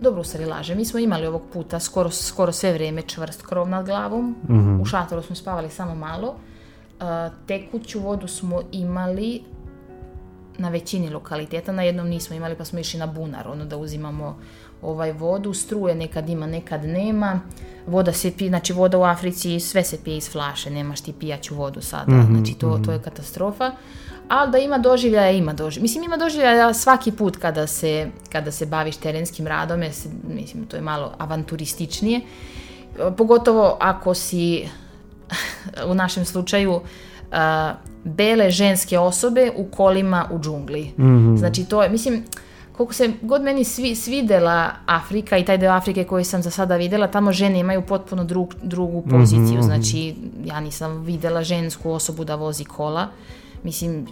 dobro 0.00 0.24
se 0.24 0.46
laže. 0.46 0.74
Mi 0.74 0.84
smo 0.84 0.98
imali 0.98 1.26
ovog 1.26 1.42
puta 1.52 1.80
skoro, 1.80 2.10
skoro 2.10 2.52
sve 2.52 2.72
vrijeme 2.72 3.02
čvrst 3.02 3.46
krov 3.46 3.68
nad 3.68 3.86
glavom. 3.86 4.36
Mhm. 4.48 4.80
U 4.80 4.84
šatoru 4.84 5.22
smo 5.22 5.36
spavali 5.36 5.70
samo 5.70 5.94
malo 5.94 6.34
tekuću 7.46 8.00
vodu 8.00 8.28
smo 8.28 8.62
imali 8.72 9.42
na 10.58 10.68
većini 10.68 11.10
lokaliteta, 11.10 11.72
na 11.72 11.82
jednom 11.82 12.08
nismo 12.08 12.36
imali 12.36 12.54
pa 12.54 12.64
smo 12.64 12.78
išli 12.78 12.98
na 12.98 13.06
bunar, 13.06 13.48
ono 13.48 13.64
da 13.64 13.76
uzimamo 13.76 14.38
ovaj 14.82 15.12
vodu, 15.12 15.54
struje 15.54 15.94
nekad 15.94 16.28
ima, 16.28 16.46
nekad 16.46 16.84
nema, 16.84 17.40
voda 17.86 18.12
se 18.12 18.32
pije, 18.36 18.48
znači 18.48 18.72
voda 18.72 18.98
u 18.98 19.02
Africi 19.02 19.60
sve 19.60 19.84
se 19.84 19.98
pije 20.04 20.16
iz 20.16 20.30
flaše, 20.30 20.70
nemaš 20.70 21.00
ti 21.00 21.12
pijaću 21.12 21.54
vodu 21.54 21.80
sada, 21.80 22.12
mm 22.12 22.26
znači 22.30 22.54
to, 22.54 22.78
to 22.84 22.90
je 22.90 22.96
mhm. 22.96 23.04
katastrofa, 23.04 23.70
ali 24.28 24.52
da 24.52 24.58
ima 24.58 24.78
doživljaja, 24.78 25.30
ima 25.30 25.52
doživljaja, 25.52 25.82
mislim 25.82 26.04
ima 26.04 26.16
doživljaja 26.16 26.74
svaki 26.74 27.12
put 27.12 27.36
kada 27.36 27.66
se, 27.66 28.10
kada 28.32 28.50
se 28.50 28.66
baviš 28.66 28.96
terenskim 28.96 29.46
radom, 29.46 29.80
mislim 30.28 30.66
to 30.66 30.76
je 30.76 30.82
malo 30.82 31.12
avanturističnije, 31.18 32.20
pogotovo 33.16 33.76
ako 33.80 34.14
si 34.14 34.68
u 35.86 35.94
našem 35.94 36.24
slučaju 36.24 36.72
uh, 36.72 36.80
bele 38.04 38.50
ženske 38.50 38.98
osobe 38.98 39.50
u 39.56 39.64
kolima 39.64 40.28
u 40.30 40.38
džungli. 40.38 40.92
Mhm. 40.98 41.36
Znači 41.36 41.64
to 41.64 41.82
je, 41.82 41.88
mislim, 41.88 42.24
koliko 42.76 42.94
se 42.94 43.12
god 43.22 43.42
meni 43.42 43.64
svi, 43.64 43.94
svidela 43.94 44.70
Afrika 44.86 45.38
i 45.38 45.44
taj 45.44 45.58
deo 45.58 45.72
Afrike 45.72 46.04
koji 46.04 46.24
sam 46.24 46.42
za 46.42 46.50
sada 46.50 46.76
vidjela, 46.76 47.06
tamo 47.06 47.32
žene 47.32 47.60
imaju 47.60 47.82
potpuno 47.82 48.24
drugu 48.62 49.02
poziciju. 49.10 49.42
Mhm, 49.42 49.54
mhm. 49.54 49.62
Znači, 49.62 50.14
ja 50.44 50.60
nisam 50.60 51.02
vidjela 51.02 51.42
žensku 51.42 51.90
osobu 51.90 52.24
da 52.24 52.34
vozi 52.34 52.64
kola. 52.64 53.08
Mislim, 53.62 54.06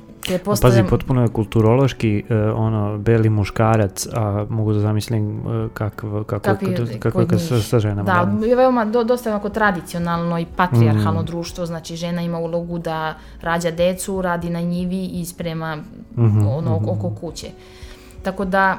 Pazi, 0.63 0.83
potpuno 0.91 1.23
je 1.23 1.29
kulturološki 1.29 2.25
uh, 2.29 2.37
ono, 2.57 2.99
beli 2.99 3.31
muškarac, 3.31 4.07
a 4.13 4.47
mogu 4.49 4.73
da 4.73 4.81
zamislim 4.81 5.39
uh, 5.39 5.71
kako, 5.75 6.25
kako, 6.25 6.57
kako, 6.99 7.21
je 7.21 7.39
sa, 7.39 7.61
sa 7.61 7.79
ženama. 7.79 8.03
Da, 8.03 8.47
je 8.47 8.57
veoma, 8.57 8.85
do, 8.85 9.05
dosta 9.05 9.31
onako 9.31 9.49
tradicionalno 9.49 10.39
i 10.39 10.47
patrijarhalno 10.57 11.23
mm. 11.23 11.25
društvo, 11.25 11.67
znači 11.67 11.97
žena 11.97 12.23
ima 12.23 12.39
ulogu 12.39 12.79
da 12.79 13.15
rađa 13.41 13.71
decu, 13.71 14.23
radi 14.23 14.51
na 14.51 14.61
njivi 14.61 15.05
i 15.05 15.25
sprema 15.25 15.77
mm 15.77 16.47
ono, 16.47 16.81
mm 16.81 16.89
oko 16.89 17.11
kuće. 17.21 17.47
Tako 18.23 18.45
da, 18.45 18.79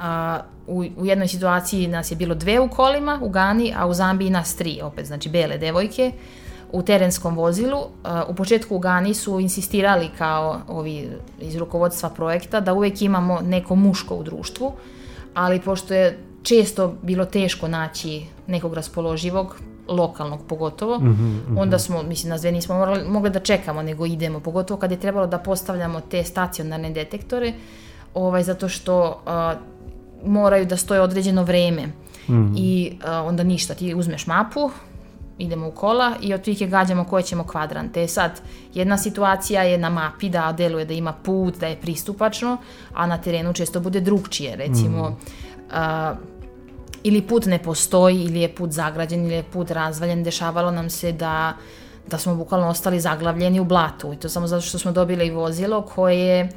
a, 0.00 0.40
u, 0.66 0.84
u 0.96 1.06
jednoj 1.06 1.28
situaciji 1.28 1.86
nas 1.88 2.10
je 2.10 2.16
bilo 2.16 2.34
dve 2.34 2.60
u 2.60 2.68
kolima 2.68 3.18
u 3.22 3.28
Gani, 3.28 3.74
a 3.76 3.86
u 3.86 3.94
Zambiji 3.94 4.30
nas 4.30 4.56
tri, 4.56 4.80
opet, 4.82 5.06
znači 5.06 5.28
bele 5.28 5.58
devojke 5.58 6.12
u 6.72 6.82
terenskom 6.82 7.36
vozilu. 7.36 7.78
U 8.28 8.34
početku 8.34 8.76
u 8.76 8.78
Gani 8.78 9.14
su 9.14 9.40
insistirali 9.40 10.08
kao 10.18 10.60
ovi 10.68 11.08
iz 11.40 11.56
rukovodstva 11.56 12.10
projekta 12.10 12.60
da 12.60 12.72
uvijek 12.72 13.02
imamo 13.02 13.40
neko 13.40 13.74
muško 13.74 14.14
u 14.14 14.22
društvu, 14.22 14.72
ali 15.34 15.60
pošto 15.60 15.94
je 15.94 16.18
često 16.42 16.94
bilo 17.02 17.24
teško 17.24 17.68
naći 17.68 18.22
nekog 18.46 18.74
raspoloživog, 18.74 19.56
lokalnog 19.88 20.40
pogotovo, 20.48 20.98
mhm, 20.98 21.10
mhm. 21.10 21.58
onda 21.58 21.78
smo, 21.78 22.02
mislim, 22.02 22.30
nas 22.30 22.40
dve 22.40 22.52
nismo 22.52 22.74
morali, 22.74 23.08
mogli 23.08 23.30
da 23.30 23.40
čekamo, 23.40 23.82
nego 23.82 24.06
idemo, 24.06 24.40
pogotovo 24.40 24.80
kad 24.80 24.90
je 24.90 25.00
trebalo 25.00 25.26
da 25.26 25.38
postavljamo 25.38 26.00
te 26.00 26.24
stacionarne 26.24 26.90
detektore, 26.90 27.52
ovaj, 28.14 28.42
zato 28.42 28.68
što 28.68 29.22
moraju 30.24 30.66
da 30.66 30.76
stoje 30.76 31.00
određeno 31.00 31.42
vreme 31.42 31.86
mm. 32.28 32.54
i 32.56 32.98
onda 33.24 33.42
ništa, 33.42 33.74
ti 33.74 33.94
uzmeš 33.94 34.26
mapu, 34.26 34.70
idemo 35.38 35.68
u 35.68 35.70
kola 35.70 36.14
i 36.20 36.34
otprilike 36.34 36.66
gađamo 36.66 37.04
koje 37.04 37.22
ćemo 37.22 37.44
kvadrante. 37.44 38.08
Sad, 38.08 38.40
jedna 38.74 38.98
situacija 38.98 39.62
je 39.62 39.78
na 39.78 39.90
mapi 39.90 40.28
da 40.28 40.52
deluje 40.52 40.84
da 40.84 40.94
ima 40.94 41.12
put, 41.12 41.58
da 41.58 41.66
je 41.66 41.80
pristupačno, 41.80 42.56
a 42.94 43.06
na 43.06 43.18
terenu 43.18 43.52
često 43.52 43.80
bude 43.80 44.00
drugčije, 44.00 44.56
recimo 44.56 45.10
mm. 45.10 45.16
ili 47.02 47.22
put 47.22 47.46
ne 47.46 47.58
postoji, 47.58 48.24
ili 48.24 48.40
je 48.40 48.54
put 48.54 48.70
zagrađen, 48.70 49.24
ili 49.24 49.34
je 49.34 49.42
put 49.42 49.70
razvaljen. 49.70 50.24
Dešavalo 50.24 50.70
nam 50.70 50.90
se 50.90 51.12
da 51.12 51.52
da 52.10 52.18
smo 52.18 52.34
bukvalno 52.34 52.68
ostali 52.68 53.00
zaglavljeni 53.00 53.60
u 53.60 53.64
blatu 53.64 54.12
i 54.12 54.16
to 54.16 54.28
samo 54.28 54.46
zato 54.46 54.62
što 54.62 54.78
smo 54.78 54.92
dobili 54.92 55.30
vozilo 55.30 55.82
koje 55.82 56.40
E, 56.40 56.48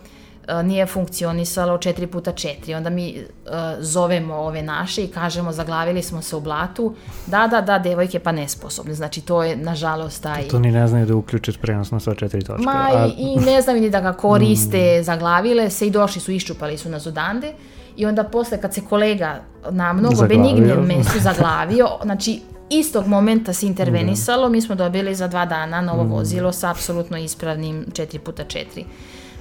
nije 0.64 0.86
funkcionisalo 0.86 1.78
4 1.78 2.06
puta 2.06 2.32
4 2.32 2.78
onda 2.78 2.90
mi 2.90 3.16
uh, 3.16 3.52
zovemo 3.80 4.36
ove 4.36 4.62
naše 4.62 5.04
i 5.04 5.08
kažemo 5.08 5.52
zaglavili 5.52 6.04
smo 6.04 6.22
se 6.22 6.36
u 6.36 6.42
blatu. 6.42 6.96
Da, 7.28 7.48
da, 7.48 7.62
da, 7.62 7.80
devojke 7.80 8.20
pa 8.20 8.32
nesposobne. 8.32 8.94
Znači 8.94 9.22
to 9.22 9.44
je 9.44 9.56
nažalost 9.56 10.24
taj 10.24 10.48
to 10.48 10.60
ni 10.60 10.72
ne 10.72 10.88
znaju 10.88 11.06
da 11.06 11.16
uključe 11.16 11.52
prenos 11.62 11.92
na 11.92 12.00
sva 12.00 12.16
četiri 12.16 12.42
točke 12.42 12.64
ma 12.64 12.90
A... 12.94 13.08
i, 13.08 13.12
i 13.22 13.36
ne 13.40 13.62
znaju 13.62 13.82
ni 13.82 13.90
da 13.90 14.02
ga 14.02 14.14
koriste 14.14 14.98
mm. 15.00 15.04
zaglavile 15.04 15.70
se 15.70 15.88
i 15.88 15.92
došli 15.92 16.22
su, 16.22 16.32
iščupali 16.32 16.78
su 16.78 16.90
nas 16.90 17.08
odande. 17.08 17.54
I 17.98 18.06
onda 18.06 18.24
posle 18.24 18.62
kad 18.62 18.74
se 18.74 18.82
kolega 18.90 19.42
na 19.70 19.94
mnogo 19.94 20.16
zaglavio. 20.16 20.38
benignijem 20.38 20.86
mestu 20.86 21.20
zaglavio 21.20 21.88
znači 22.04 22.42
istog 22.70 23.08
momenta 23.08 23.54
se 23.54 23.68
intervenisalo, 23.68 24.50
mi 24.50 24.62
smo 24.62 24.76
dobili 24.76 25.16
za 25.16 25.28
dva 25.28 25.46
dana 25.46 25.82
novo 25.82 26.04
mm. 26.04 26.12
vozilo 26.12 26.52
sa 26.52 26.72
apsolutno 26.72 27.18
ispravnim 27.18 27.86
4 27.92 28.18
puta 28.18 28.44
4 28.44 28.84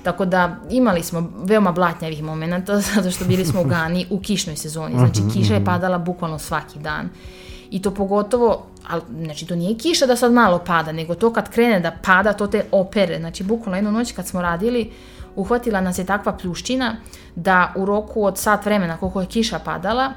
tako 0.02 0.24
da 0.24 0.56
imali 0.70 1.02
smo 1.02 1.32
veoma 1.44 1.72
blatnjavih 1.72 2.22
momenta 2.22 2.80
zato 2.94 3.10
što 3.10 3.24
bili 3.24 3.44
smo 3.44 3.60
u 3.60 3.64
Gani 3.64 4.06
u 4.10 4.20
kišnoj 4.20 4.56
sezoni. 4.56 4.94
Znači 4.98 5.20
mhm, 5.20 5.30
kiša 5.30 5.54
je 5.54 5.60
mhm. 5.60 5.66
padala 5.66 5.98
bukvalno 5.98 6.38
svaki 6.38 6.78
dan. 6.78 7.08
I 7.70 7.82
to 7.82 7.94
pogotovo, 7.94 8.66
ali, 8.88 9.02
znači 9.24 9.46
to 9.46 9.56
nije 9.56 9.78
kiša 9.78 10.06
da 10.06 10.16
sad 10.16 10.32
malo 10.32 10.58
pada, 10.58 10.92
nego 10.92 11.14
to 11.14 11.32
kad 11.32 11.50
krene 11.50 11.80
da 11.80 11.96
pada, 12.02 12.32
to 12.32 12.46
te 12.46 12.64
opere. 12.72 13.18
Znači 13.18 13.44
bukvalno 13.44 13.76
jednu 13.76 13.92
noć 13.92 14.12
kad 14.12 14.26
smo 14.26 14.42
radili, 14.42 14.90
uhvatila 15.36 15.80
nas 15.80 15.98
je 15.98 16.06
takva 16.06 16.32
pljuščina 16.32 16.96
da 17.36 17.72
u 17.76 17.84
roku 17.84 18.24
od 18.24 18.38
sat 18.38 18.64
vremena 18.64 18.96
koliko 18.96 19.20
je 19.20 19.26
kiša 19.26 19.58
padala, 19.58 20.12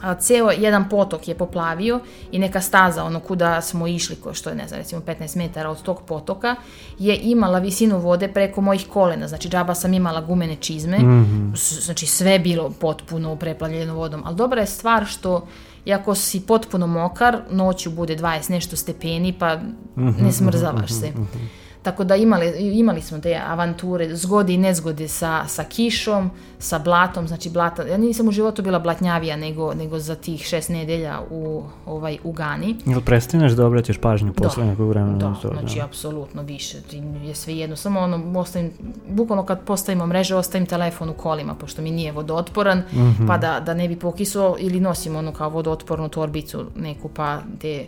a, 0.00 0.14
ceo 0.14 0.50
jedan 0.50 0.88
potok 0.88 1.28
je 1.28 1.34
poplavio 1.34 2.00
i 2.32 2.38
neka 2.38 2.60
staza 2.60 3.04
ono 3.04 3.20
kuda 3.20 3.60
smo 3.60 3.86
išli, 3.86 4.16
ko 4.16 4.34
što 4.34 4.50
je 4.50 4.56
ne 4.56 4.68
znam 4.68 4.80
recimo 4.80 5.00
15 5.00 5.36
metara 5.36 5.70
od 5.70 5.82
tog 5.82 6.02
potoka 6.02 6.56
je 6.98 7.16
imala 7.16 7.58
visinu 7.58 7.98
vode 7.98 8.28
preko 8.28 8.60
mojih 8.60 8.86
kolena, 8.88 9.28
znači 9.28 9.48
džaba 9.48 9.74
sam 9.74 9.94
imala 9.94 10.20
gumene 10.20 10.56
čizme, 10.56 10.98
mm 10.98 11.02
-hmm. 11.02 11.80
znači 11.84 12.06
sve 12.06 12.38
bilo 12.38 12.70
potpuno 12.70 13.36
preplavljeno 13.36 13.94
vodom, 13.94 14.22
ali 14.24 14.36
dobra 14.36 14.60
je 14.60 14.66
stvar 14.66 15.06
što 15.06 15.46
iako 15.84 16.14
si 16.14 16.40
potpuno 16.40 16.86
mokar, 16.86 17.38
noću 17.50 17.90
bude 17.90 18.16
20 18.16 18.50
nešto 18.50 18.76
stepeni 18.76 19.32
pa 19.32 19.56
mm 19.56 19.76
-hmm, 19.96 20.22
ne 20.22 20.32
smrzavaš 20.32 20.90
mm 20.90 20.94
-hmm, 20.94 21.00
se. 21.00 21.10
Mm 21.10 21.28
-hmm. 21.34 21.67
Tako 21.88 22.04
da 22.04 22.16
imali, 22.16 22.52
imali 22.78 23.02
smo 23.02 23.18
te 23.18 23.40
avanture, 23.46 24.16
zgode 24.16 24.54
i 24.54 24.56
nezgode 24.58 25.08
sa, 25.08 25.46
sa 25.46 25.64
kišom, 25.64 26.30
sa 26.58 26.78
blatom, 26.78 27.28
znači 27.28 27.50
blata, 27.50 27.82
ja 27.82 27.96
nisam 27.96 28.28
u 28.28 28.32
životu 28.32 28.62
bila 28.62 28.78
blatnjavija 28.78 29.36
nego, 29.36 29.74
nego 29.74 29.98
za 29.98 30.14
tih 30.14 30.42
šest 30.42 30.68
nedelja 30.68 31.20
u, 31.30 31.62
ovaj, 31.86 32.18
u 32.24 32.32
Gani. 32.32 32.76
Jel 32.86 33.00
prestaneš 33.00 33.52
da 33.52 33.66
obraćaš 33.66 33.98
pažnju 33.98 34.32
posle 34.32 34.64
da, 34.64 34.70
nekog 34.70 34.88
vremena? 34.88 35.18
Da, 35.18 35.34
to, 35.42 35.48
znači 35.60 35.78
da. 35.78 35.84
apsolutno 35.84 36.42
više, 36.42 36.76
je 37.24 37.34
sve 37.34 37.56
jedno, 37.56 37.76
samo 37.76 38.00
ono, 38.00 38.40
ostavim, 38.40 38.70
bukvalno 39.08 39.46
kad 39.46 39.60
postavimo 39.60 40.06
mreže, 40.06 40.36
ostavim 40.36 40.66
telefon 40.66 41.08
u 41.08 41.14
kolima, 41.14 41.54
pošto 41.54 41.82
mi 41.82 41.90
nije 41.90 42.12
vodootporan, 42.12 42.78
mm 42.78 42.96
-hmm. 42.98 43.26
pa 43.26 43.38
da, 43.38 43.60
da 43.60 43.74
ne 43.74 43.88
bi 43.88 43.96
pokisao 43.96 44.56
ili 44.58 44.80
nosim 44.80 45.16
ono 45.16 45.32
kao 45.32 45.50
vodootpornu 45.50 46.08
torbicu 46.08 46.66
neku, 46.76 47.08
pa 47.08 47.38
te 47.60 47.86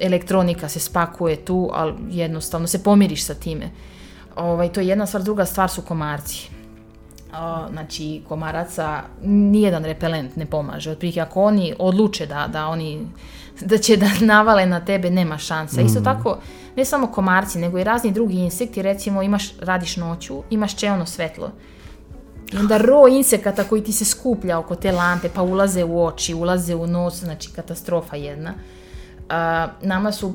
elektronika 0.00 0.68
se 0.68 0.80
spakuje 0.80 1.36
tu, 1.44 1.70
ali 1.72 1.94
jednostavno 2.10 2.66
se 2.66 2.82
pomiriš 2.82 3.24
sa 3.24 3.34
time. 3.34 3.70
Ovaj, 4.36 4.72
to 4.72 4.80
je 4.80 4.88
jedna 4.88 5.06
stvar, 5.06 5.22
druga 5.22 5.44
stvar 5.44 5.70
su 5.70 5.82
komarci. 5.82 6.48
O, 7.38 7.68
znači, 7.72 8.22
komaraca 8.28 9.02
nijedan 9.22 9.84
repelent 9.84 10.36
ne 10.36 10.46
pomaže. 10.46 10.90
Otprilike, 10.90 11.20
ako 11.20 11.42
oni 11.42 11.74
odluče 11.78 12.26
da, 12.26 12.48
da 12.52 12.66
oni 12.66 13.06
da 13.60 13.78
će 13.78 13.96
da 13.96 14.06
navale 14.34 14.66
na 14.66 14.84
tebe, 14.84 15.10
nema 15.10 15.38
šansa. 15.38 15.82
Mm. 15.82 15.86
Isto 15.86 16.00
tako, 16.00 16.38
ne 16.76 16.84
samo 16.84 17.06
komarci, 17.06 17.58
nego 17.58 17.78
i 17.78 17.84
razni 17.84 18.12
drugi 18.12 18.36
insekti, 18.36 18.82
recimo 18.82 19.22
imaš, 19.22 19.58
radiš 19.58 19.96
noću, 19.96 20.42
imaš 20.50 20.76
čeono 20.76 21.06
svetlo. 21.06 21.50
I 22.52 22.56
onda 22.56 22.76
ro 22.76 23.08
insekata 23.08 23.64
koji 23.64 23.84
ti 23.84 23.92
se 23.92 24.04
skuplja 24.04 24.58
oko 24.58 24.74
te 24.74 24.92
lampe, 24.92 25.28
pa 25.34 25.42
ulaze 25.42 25.84
u 25.84 26.04
oči, 26.04 26.34
ulaze 26.34 26.74
u 26.74 26.86
nos, 26.86 27.20
znači 27.20 27.50
katastrofa 27.52 28.16
jedna. 28.16 28.50
Uh, 28.50 28.83
a, 29.28 29.68
nama 29.82 30.12
su, 30.12 30.34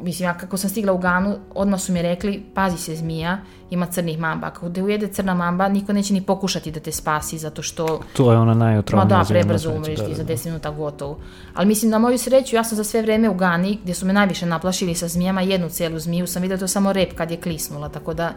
mislim, 0.00 0.28
ja 0.28 0.38
kako 0.38 0.56
sam 0.56 0.70
stigla 0.70 0.92
u 0.92 0.98
Ganu, 0.98 1.36
odmah 1.54 1.80
su 1.80 1.92
mi 1.92 2.02
rekli, 2.02 2.44
pazi 2.54 2.78
se 2.78 2.96
zmija, 2.96 3.38
ima 3.70 3.86
crnih 3.86 4.18
mamba. 4.18 4.46
Ako 4.46 4.70
te 4.70 4.82
ujede 4.82 5.08
crna 5.08 5.34
mamba, 5.34 5.68
niko 5.68 5.92
neće 5.92 6.14
ni 6.14 6.22
pokušati 6.22 6.70
da 6.70 6.80
te 6.80 6.92
spasi, 6.92 7.38
zato 7.38 7.62
što... 7.62 8.00
To 8.16 8.32
je 8.32 8.38
ona 8.38 8.54
najotrovnija 8.54 9.18
Ma 9.18 9.22
da, 9.22 9.28
prebrzo 9.28 9.70
umreš 9.70 9.98
ti 9.98 10.08
da, 10.08 10.14
za 10.14 10.24
10 10.24 10.44
da. 10.44 10.50
minuta 10.50 10.70
gotovo. 10.70 11.18
Ali 11.54 11.66
mislim, 11.66 11.90
na 11.90 11.98
moju 11.98 12.18
sreću, 12.18 12.56
ja 12.56 12.64
sam 12.64 12.76
za 12.76 12.84
sve 12.84 13.02
vreme 13.02 13.28
u 13.28 13.34
Gani, 13.34 13.78
gdje 13.82 13.94
su 13.94 14.06
me 14.06 14.12
najviše 14.12 14.46
naplašili 14.46 14.94
sa 14.94 15.08
zmijama, 15.08 15.40
jednu 15.40 15.68
celu 15.68 15.98
zmiju, 15.98 16.26
sam 16.26 16.42
videla 16.42 16.60
to 16.60 16.68
samo 16.68 16.92
rep 16.92 17.14
kad 17.14 17.30
je 17.30 17.40
klisnula, 17.40 17.88
tako 17.88 18.14
da 18.14 18.32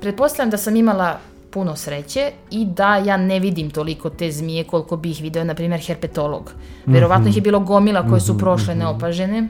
pretpostavljam 0.00 0.50
da 0.50 0.56
sam 0.56 0.76
imala 0.76 1.18
puno 1.52 1.76
sreće 1.76 2.32
i 2.50 2.64
da 2.64 2.96
ja 2.96 3.16
ne 3.16 3.40
vidim 3.40 3.70
toliko 3.70 4.10
te 4.10 4.32
zmije 4.32 4.64
koliko 4.64 4.96
bih 4.96 5.20
video, 5.22 5.44
na 5.44 5.54
primjer, 5.54 5.80
herpetolog. 5.80 6.52
Verovatno 6.86 7.22
mm 7.22 7.26
-hmm. 7.26 7.30
ih 7.30 7.36
je 7.36 7.42
bilo 7.42 7.60
gomila 7.60 8.08
koje 8.08 8.20
su 8.20 8.32
mhm, 8.32 8.40
prošle 8.40 8.74
mm 8.74 8.78
-hmm. 8.78 8.80
neopažene, 8.80 9.48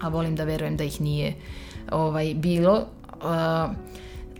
a 0.00 0.08
volim 0.08 0.36
da 0.36 0.44
verujem 0.44 0.76
da 0.76 0.84
ih 0.84 1.00
nije 1.00 1.34
ovaj, 1.92 2.34
bilo. 2.34 2.84
Uh, 3.22 3.70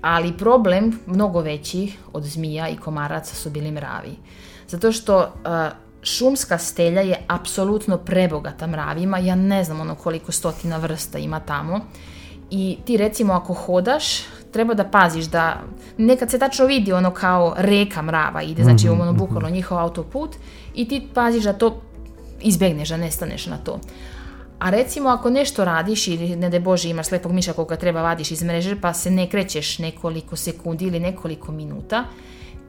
ali 0.00 0.36
problem 0.38 0.98
mnogo 1.06 1.40
veći 1.40 1.92
od 2.12 2.24
zmija 2.24 2.68
i 2.68 2.76
komaraca 2.76 3.34
su 3.34 3.50
bili 3.50 3.70
mravi. 3.70 4.16
Zato 4.68 4.92
što 4.92 5.18
uh, 5.18 5.28
šumska 6.02 6.58
stelja 6.58 7.00
je 7.00 7.24
apsolutno 7.28 7.98
prebogata 7.98 8.66
mravima, 8.66 9.18
ja 9.18 9.34
ne 9.34 9.64
znam 9.64 9.80
ono 9.80 9.94
koliko 9.94 10.32
stotina 10.32 10.76
vrsta 10.76 11.18
ima 11.18 11.40
tamo. 11.40 11.80
I 12.50 12.78
ti 12.84 12.96
recimo 12.96 13.32
ako 13.32 13.54
hodaš, 13.54 14.04
treba 14.52 14.74
da 14.74 14.84
paziš 14.84 15.24
da 15.24 15.60
nekad 15.98 16.30
se 16.30 16.38
tačno 16.38 16.66
vidi 16.66 16.92
ono 16.92 17.10
kao 17.10 17.54
reka 17.56 18.02
mrava 18.02 18.42
ide, 18.42 18.64
znači 18.64 18.86
mm 18.86 18.90
-hmm. 18.90 19.02
ono 19.02 19.12
bukvalno 19.12 19.50
njihov 19.50 19.78
autoput 19.78 20.36
i 20.74 20.88
ti 20.88 21.08
paziš 21.14 21.44
da 21.44 21.52
to 21.52 21.80
izbegneš, 22.40 22.88
da 22.88 22.96
nestaneš 22.96 23.46
na 23.46 23.56
to. 23.56 23.80
A 24.58 24.70
recimo 24.70 25.08
ako 25.08 25.30
nešto 25.30 25.64
radiš 25.64 26.08
ili 26.08 26.36
ne 26.36 26.50
da 26.50 26.58
Bože 26.58 26.90
imaš 26.90 27.06
slepog 27.06 27.32
miša 27.32 27.52
koga 27.52 27.76
treba 27.76 28.02
vadiš 28.02 28.30
iz 28.30 28.42
mreže 28.42 28.80
pa 28.80 28.94
se 28.94 29.10
ne 29.10 29.26
krećeš 29.30 29.78
nekoliko 29.78 30.36
sekundi 30.36 30.84
ili 30.84 31.00
nekoliko 31.00 31.52
minuta, 31.52 32.04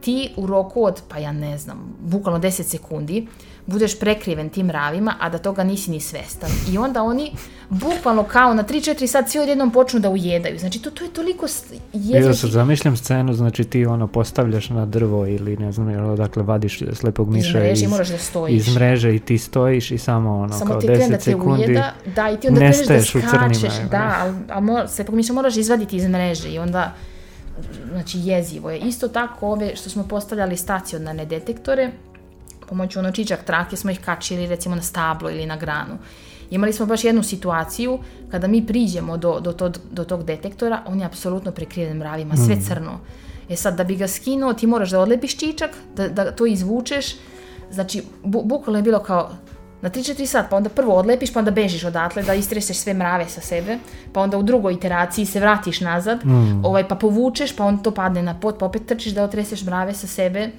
ti 0.00 0.30
u 0.36 0.46
roku 0.46 0.84
od, 0.84 1.02
pa 1.08 1.18
ja 1.18 1.32
ne 1.32 1.58
znam, 1.58 1.96
bukvalno 2.00 2.40
10 2.40 2.62
sekundi, 2.62 3.26
budeš 3.70 3.98
prekriven 3.98 4.48
tim 4.48 4.70
ravima, 4.70 5.14
a 5.20 5.28
da 5.28 5.38
toga 5.38 5.64
nisi 5.64 5.90
ni 5.90 6.00
svestan. 6.00 6.50
I 6.72 6.78
onda 6.78 7.02
oni 7.02 7.32
bukvalno 7.68 8.24
kao 8.24 8.54
na 8.54 8.64
3-4 8.64 9.06
sat 9.06 9.28
svi 9.28 9.40
odjednom 9.40 9.70
počnu 9.70 10.00
da 10.00 10.10
ujedaju. 10.10 10.58
Znači 10.58 10.82
to, 10.82 10.90
to 10.90 11.04
je 11.04 11.10
toliko 11.10 11.46
jezički. 11.92 12.28
Ja 12.28 12.34
sad 12.34 12.50
zamišljam 12.50 12.96
scenu, 12.96 13.32
znači 13.32 13.64
ti 13.64 13.86
ono 13.86 14.06
postavljaš 14.06 14.70
na 14.70 14.86
drvo 14.86 15.26
ili 15.26 15.56
ne 15.56 15.72
znam, 15.72 16.10
odakle 16.10 16.42
vadiš 16.42 16.82
slepog 16.92 17.30
miša 17.30 17.70
iz, 17.70 17.82
iz, 17.82 17.90
da 17.90 18.18
stojiš. 18.18 18.66
iz 18.66 18.74
mreže 18.74 19.14
i 19.14 19.18
ti 19.18 19.38
stojiš 19.38 19.90
i 19.90 19.98
samo 19.98 20.38
ono 20.38 20.58
samo 20.58 20.70
kao 20.70 20.80
10 20.80 21.10
da 21.10 21.20
sekundi 21.20 21.64
ujeda, 21.64 21.92
da, 22.16 22.30
i 22.30 22.36
ti 22.36 22.48
onda 22.48 22.58
kreneš 22.58 22.86
da 22.86 23.02
skačeš, 23.02 23.74
da, 23.90 24.16
ali, 24.20 24.34
ali 24.48 24.88
slepog 24.88 25.14
miša 25.14 25.32
moraš 25.32 25.56
izvaditi 25.56 25.96
iz 25.96 26.08
mreže 26.08 26.48
i 26.48 26.58
onda 26.58 26.92
znači 27.92 28.18
jezivo 28.18 28.70
je. 28.70 28.78
Isto 28.78 29.08
tako 29.08 29.48
ove 29.48 29.76
što 29.76 29.90
smo 29.90 30.08
postavljali 30.08 30.56
stacionarne 30.56 31.26
detektore, 31.26 31.90
pomoću 32.70 32.98
ono 32.98 33.12
čičak 33.12 33.44
trake 33.44 33.76
smo 33.76 33.90
ih 33.90 34.00
kačili 34.00 34.46
recimo 34.46 34.74
na 34.74 34.82
stablo 34.82 35.30
ili 35.30 35.46
na 35.46 35.56
granu. 35.56 35.98
Imali 36.50 36.72
smo 36.72 36.86
baš 36.86 37.04
jednu 37.04 37.22
situaciju 37.22 37.98
kada 38.30 38.46
mi 38.46 38.66
priđemo 38.66 39.16
do, 39.16 39.40
do, 39.40 39.52
to, 39.52 39.72
do 39.90 40.04
tog 40.04 40.24
detektora, 40.24 40.82
on 40.86 41.00
je 41.00 41.06
apsolutno 41.06 41.52
prekriven 41.52 41.96
mravima, 41.96 42.36
sve 42.36 42.54
mm. 42.54 42.62
crno. 42.66 43.00
E 43.48 43.56
sad, 43.56 43.76
da 43.76 43.84
bi 43.84 43.96
ga 43.96 44.08
skinuo, 44.08 44.54
ti 44.54 44.66
moraš 44.66 44.90
da 44.90 45.00
odlepiš 45.00 45.36
čičak, 45.36 45.70
da, 45.96 46.08
da 46.08 46.30
to 46.30 46.46
izvučeš. 46.46 47.14
Znači, 47.70 48.02
bu, 48.24 48.42
bukvalno 48.44 48.78
je 48.78 48.82
bilo 48.82 48.98
kao 48.98 49.30
na 49.82 49.90
3-4 49.90 50.26
sat, 50.26 50.50
pa 50.50 50.56
onda 50.56 50.68
prvo 50.68 50.94
odlepiš, 50.94 51.32
pa 51.32 51.38
onda 51.38 51.50
bežiš 51.50 51.84
odatle 51.84 52.22
da 52.22 52.34
istreseš 52.34 52.76
sve 52.76 52.94
mrave 52.94 53.28
sa 53.28 53.40
sebe, 53.40 53.78
pa 54.12 54.20
onda 54.20 54.38
u 54.38 54.42
drugoj 54.42 54.74
iteraciji 54.74 55.26
se 55.26 55.40
vratiš 55.40 55.80
nazad, 55.80 56.26
mm. 56.26 56.64
ovaj, 56.64 56.88
pa 56.88 56.94
povučeš, 56.94 57.56
pa 57.56 57.64
on 57.64 57.82
to 57.82 57.90
padne 57.90 58.22
na 58.22 58.40
pot, 58.40 58.58
pa 58.58 58.66
opet 58.66 58.86
trčiš 58.86 59.12
da 59.12 59.24
otreseš 59.24 59.64
mrave 59.64 59.94
sa 59.94 60.06
sebe. 60.06 60.50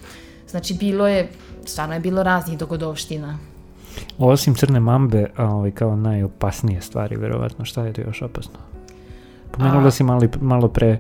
Znači, 0.50 0.74
bilo 0.74 1.08
je, 1.08 1.30
stvarno 1.66 1.94
je 1.94 2.00
bilo 2.00 2.24
raznih 2.24 2.58
dogodovština. 2.58 3.38
Osim 4.18 4.56
crne 4.56 4.80
mambe, 4.80 5.28
a, 5.38 5.46
ovaj, 5.46 5.72
kao 5.72 5.96
najopasnije 5.96 6.82
stvari, 6.82 7.16
verovatno, 7.16 7.66
šta 7.66 7.84
je 7.84 7.94
to 7.94 8.02
još 8.02 8.22
opasno? 8.22 8.54
Pomenula 9.52 9.92
si 9.92 10.04
mali, 10.04 10.30
malo 10.42 10.68
pre 10.68 10.98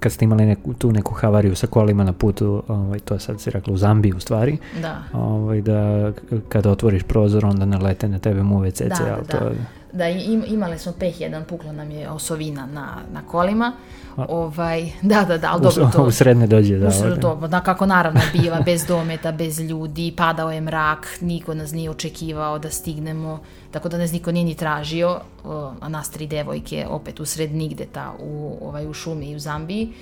kad 0.00 0.12
ste 0.12 0.24
imali 0.24 0.46
neku, 0.46 0.74
tu 0.74 0.92
neku 0.92 1.14
havariju 1.14 1.56
sa 1.56 1.66
kolima 1.66 2.04
na 2.04 2.12
putu, 2.12 2.62
ovaj, 2.68 2.98
to 2.98 3.14
je 3.14 3.20
sad 3.20 3.40
si 3.40 3.50
rekla 3.50 3.74
u 3.74 3.76
Zambiji 3.76 4.12
u 4.12 4.20
stvari, 4.20 4.58
Da. 4.82 5.02
ovaj, 5.12 5.60
da 5.60 6.12
kada 6.48 6.70
otvoriš 6.70 7.02
prozor 7.02 7.44
onda 7.44 7.64
nalete 7.64 8.08
na 8.08 8.18
tebe 8.18 8.42
muve 8.42 8.70
cece, 8.70 9.04
Da, 9.04 9.14
ali 9.14 9.26
da. 9.26 9.38
to, 9.38 9.50
Da, 9.92 10.08
im, 10.08 10.44
imali 10.46 10.78
smo 10.78 10.92
peh 10.92 11.20
jedan, 11.20 11.44
pukla 11.44 11.72
nam 11.72 11.90
je 11.90 12.10
osovina 12.10 12.66
na, 12.66 12.86
na 13.12 13.22
kolima. 13.22 13.72
A- 13.72 13.99
Ovaj, 14.16 14.90
da, 15.02 15.24
da, 15.28 15.38
da, 15.38 15.50
ali 15.52 15.60
u, 15.60 15.62
dobro 15.62 15.90
to. 15.92 16.04
u 16.08 16.10
sredne 16.10 16.46
dođe. 16.46 16.78
Da, 16.78 16.88
Usred 16.88 17.24
ovaj. 17.24 17.40
to, 17.40 17.48
da, 17.48 17.60
kako 17.60 17.86
naravno 17.86 18.20
biva, 18.32 18.60
bez 18.70 18.86
dometa, 18.86 19.32
bez 19.32 19.60
ljudi, 19.60 20.14
padao 20.16 20.50
je 20.52 20.60
mrak, 20.60 21.06
niko 21.20 21.54
nas 21.54 21.72
nije 21.72 21.90
očekivao 21.90 22.58
da 22.58 22.70
stignemo, 22.70 23.40
tako 23.70 23.88
da 23.88 23.98
nas 23.98 24.12
niko 24.12 24.32
nije 24.32 24.44
ni 24.44 24.54
tražio, 24.54 25.20
a 25.80 25.88
nas 25.88 26.10
tri 26.10 26.26
devojke 26.26 26.86
opet 26.88 27.20
usred 27.20 27.52
nigde 27.54 27.86
ta 27.92 28.12
u, 28.20 28.58
ovaj, 28.62 28.86
u 28.86 28.92
šumi 28.92 29.30
i 29.30 29.36
u 29.36 29.38
Zambiji 29.38 29.92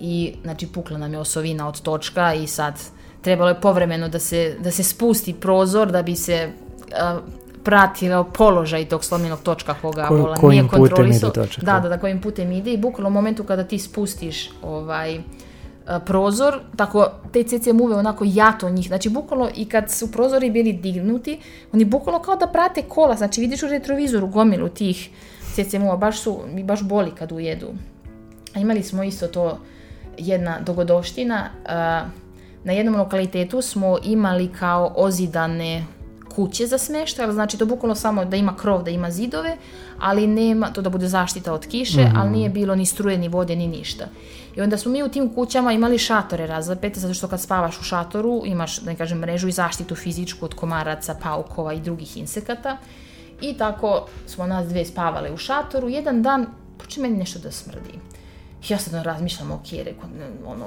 i 0.00 0.34
znači 0.42 0.66
pukla 0.66 0.98
nam 0.98 1.12
je 1.12 1.18
osovina 1.18 1.68
od 1.68 1.80
točka 1.80 2.34
i 2.34 2.46
sad 2.46 2.80
trebalo 3.20 3.48
je 3.48 3.60
povremeno 3.60 4.08
da 4.08 4.18
se, 4.18 4.56
da 4.60 4.70
se 4.70 4.82
spusti 4.82 5.34
prozor 5.34 5.92
da 5.92 6.02
bi 6.02 6.16
se 6.16 6.52
a, 7.62 7.64
pratio 7.64 8.24
položaj 8.24 8.84
tog 8.84 9.04
slomljenog 9.04 9.40
točka 9.42 9.74
koga 9.82 10.06
Ko- 10.08 10.16
volan 10.16 10.40
kojim 10.40 10.50
nije 10.50 10.70
putem 10.70 11.06
ide 11.06 11.20
kontrolisao. 11.20 11.30
Da, 11.62 11.80
da. 11.80 11.88
da, 11.88 11.98
kojim 11.98 12.20
putem 12.20 12.52
ide 12.52 12.72
i 12.72 12.76
bukvalno 12.76 13.08
u 13.08 13.12
momentu 13.12 13.44
kada 13.44 13.64
ti 13.64 13.78
spustiš 13.78 14.50
ovaj, 14.62 15.20
a, 15.86 15.98
prozor, 16.00 16.60
tako 16.76 17.06
te 17.32 17.42
cece 17.42 17.72
muve 17.72 17.96
onako 17.96 18.24
jato 18.28 18.70
njih, 18.70 18.86
znači 18.86 19.08
bukvalno 19.08 19.48
i 19.56 19.64
kad 19.64 19.90
su 19.90 20.12
prozori 20.12 20.50
bili 20.50 20.72
dignuti, 20.72 21.38
oni 21.72 21.84
bukvalno 21.84 22.22
kao 22.22 22.36
da 22.36 22.46
prate 22.46 22.82
kola, 22.82 23.16
znači 23.16 23.40
vidiš 23.40 23.62
u 23.62 23.68
retrovizoru 23.68 24.26
gomilu 24.26 24.68
tih 24.68 25.10
cece 25.54 25.78
muva, 25.78 25.96
baš 25.96 26.20
su, 26.20 26.40
mi 26.54 26.64
baš 26.64 26.82
boli 26.82 27.10
kad 27.18 27.32
ujedu. 27.32 27.68
A 28.54 28.60
imali 28.60 28.82
smo 28.82 29.02
isto 29.02 29.26
to 29.26 29.58
jedna 30.18 30.60
dogodoština, 30.60 31.48
a, 31.66 32.04
na 32.64 32.72
jednom 32.72 32.96
lokalitetu 32.96 33.62
smo 33.62 33.98
imali 34.04 34.48
kao 34.58 34.92
ozidane 34.96 35.84
kuće 36.34 36.66
za 36.66 36.78
smještaj, 36.78 37.24
ali 37.24 37.34
znači 37.34 37.58
to 37.58 37.66
bukvalno 37.66 37.94
samo 37.94 38.24
da 38.24 38.36
ima 38.36 38.56
krov, 38.56 38.82
da 38.82 38.90
ima 38.90 39.10
zidove, 39.10 39.56
ali 39.98 40.26
nema, 40.26 40.70
to 40.72 40.82
da 40.82 40.90
bude 40.90 41.08
zaštita 41.08 41.52
od 41.52 41.66
kiše, 41.66 42.10
ali 42.16 42.30
nije 42.30 42.48
bilo 42.48 42.74
ni 42.74 42.86
struje, 42.86 43.18
ni 43.18 43.28
vode, 43.28 43.56
ni 43.56 43.66
ništa. 43.66 44.04
I 44.56 44.60
onda 44.60 44.78
smo 44.78 44.92
mi 44.92 45.02
u 45.02 45.08
tim 45.08 45.34
kućama 45.34 45.72
imali 45.72 45.98
šatore 45.98 46.46
razlepete, 46.46 47.00
zato 47.00 47.14
što 47.14 47.28
kad 47.28 47.40
spavaš 47.40 47.80
u 47.80 47.82
šatoru 47.82 48.42
imaš, 48.44 48.80
da 48.80 48.90
ne 48.90 48.96
kažem, 48.96 49.18
mrežu 49.18 49.48
i 49.48 49.52
zaštitu 49.52 49.94
fizičku 49.94 50.44
od 50.44 50.54
komaraca, 50.54 51.14
paukova 51.22 51.72
i 51.72 51.80
drugih 51.80 52.16
insekata. 52.16 52.76
I 53.40 53.54
tako 53.58 54.06
smo 54.26 54.46
nas 54.46 54.68
dve 54.68 54.84
spavale 54.84 55.32
u 55.32 55.36
šatoru. 55.36 55.88
Jedan 55.88 56.22
dan 56.22 56.46
počne 56.78 57.02
meni 57.02 57.16
nešto 57.16 57.38
da 57.38 57.50
smrdi. 57.50 58.11
Ja 58.68 58.78
sad 58.78 59.04
razmišljam, 59.04 59.50
ok, 59.50 59.72
rekao, 59.72 60.08
ne, 60.18 60.26
ono, 60.46 60.66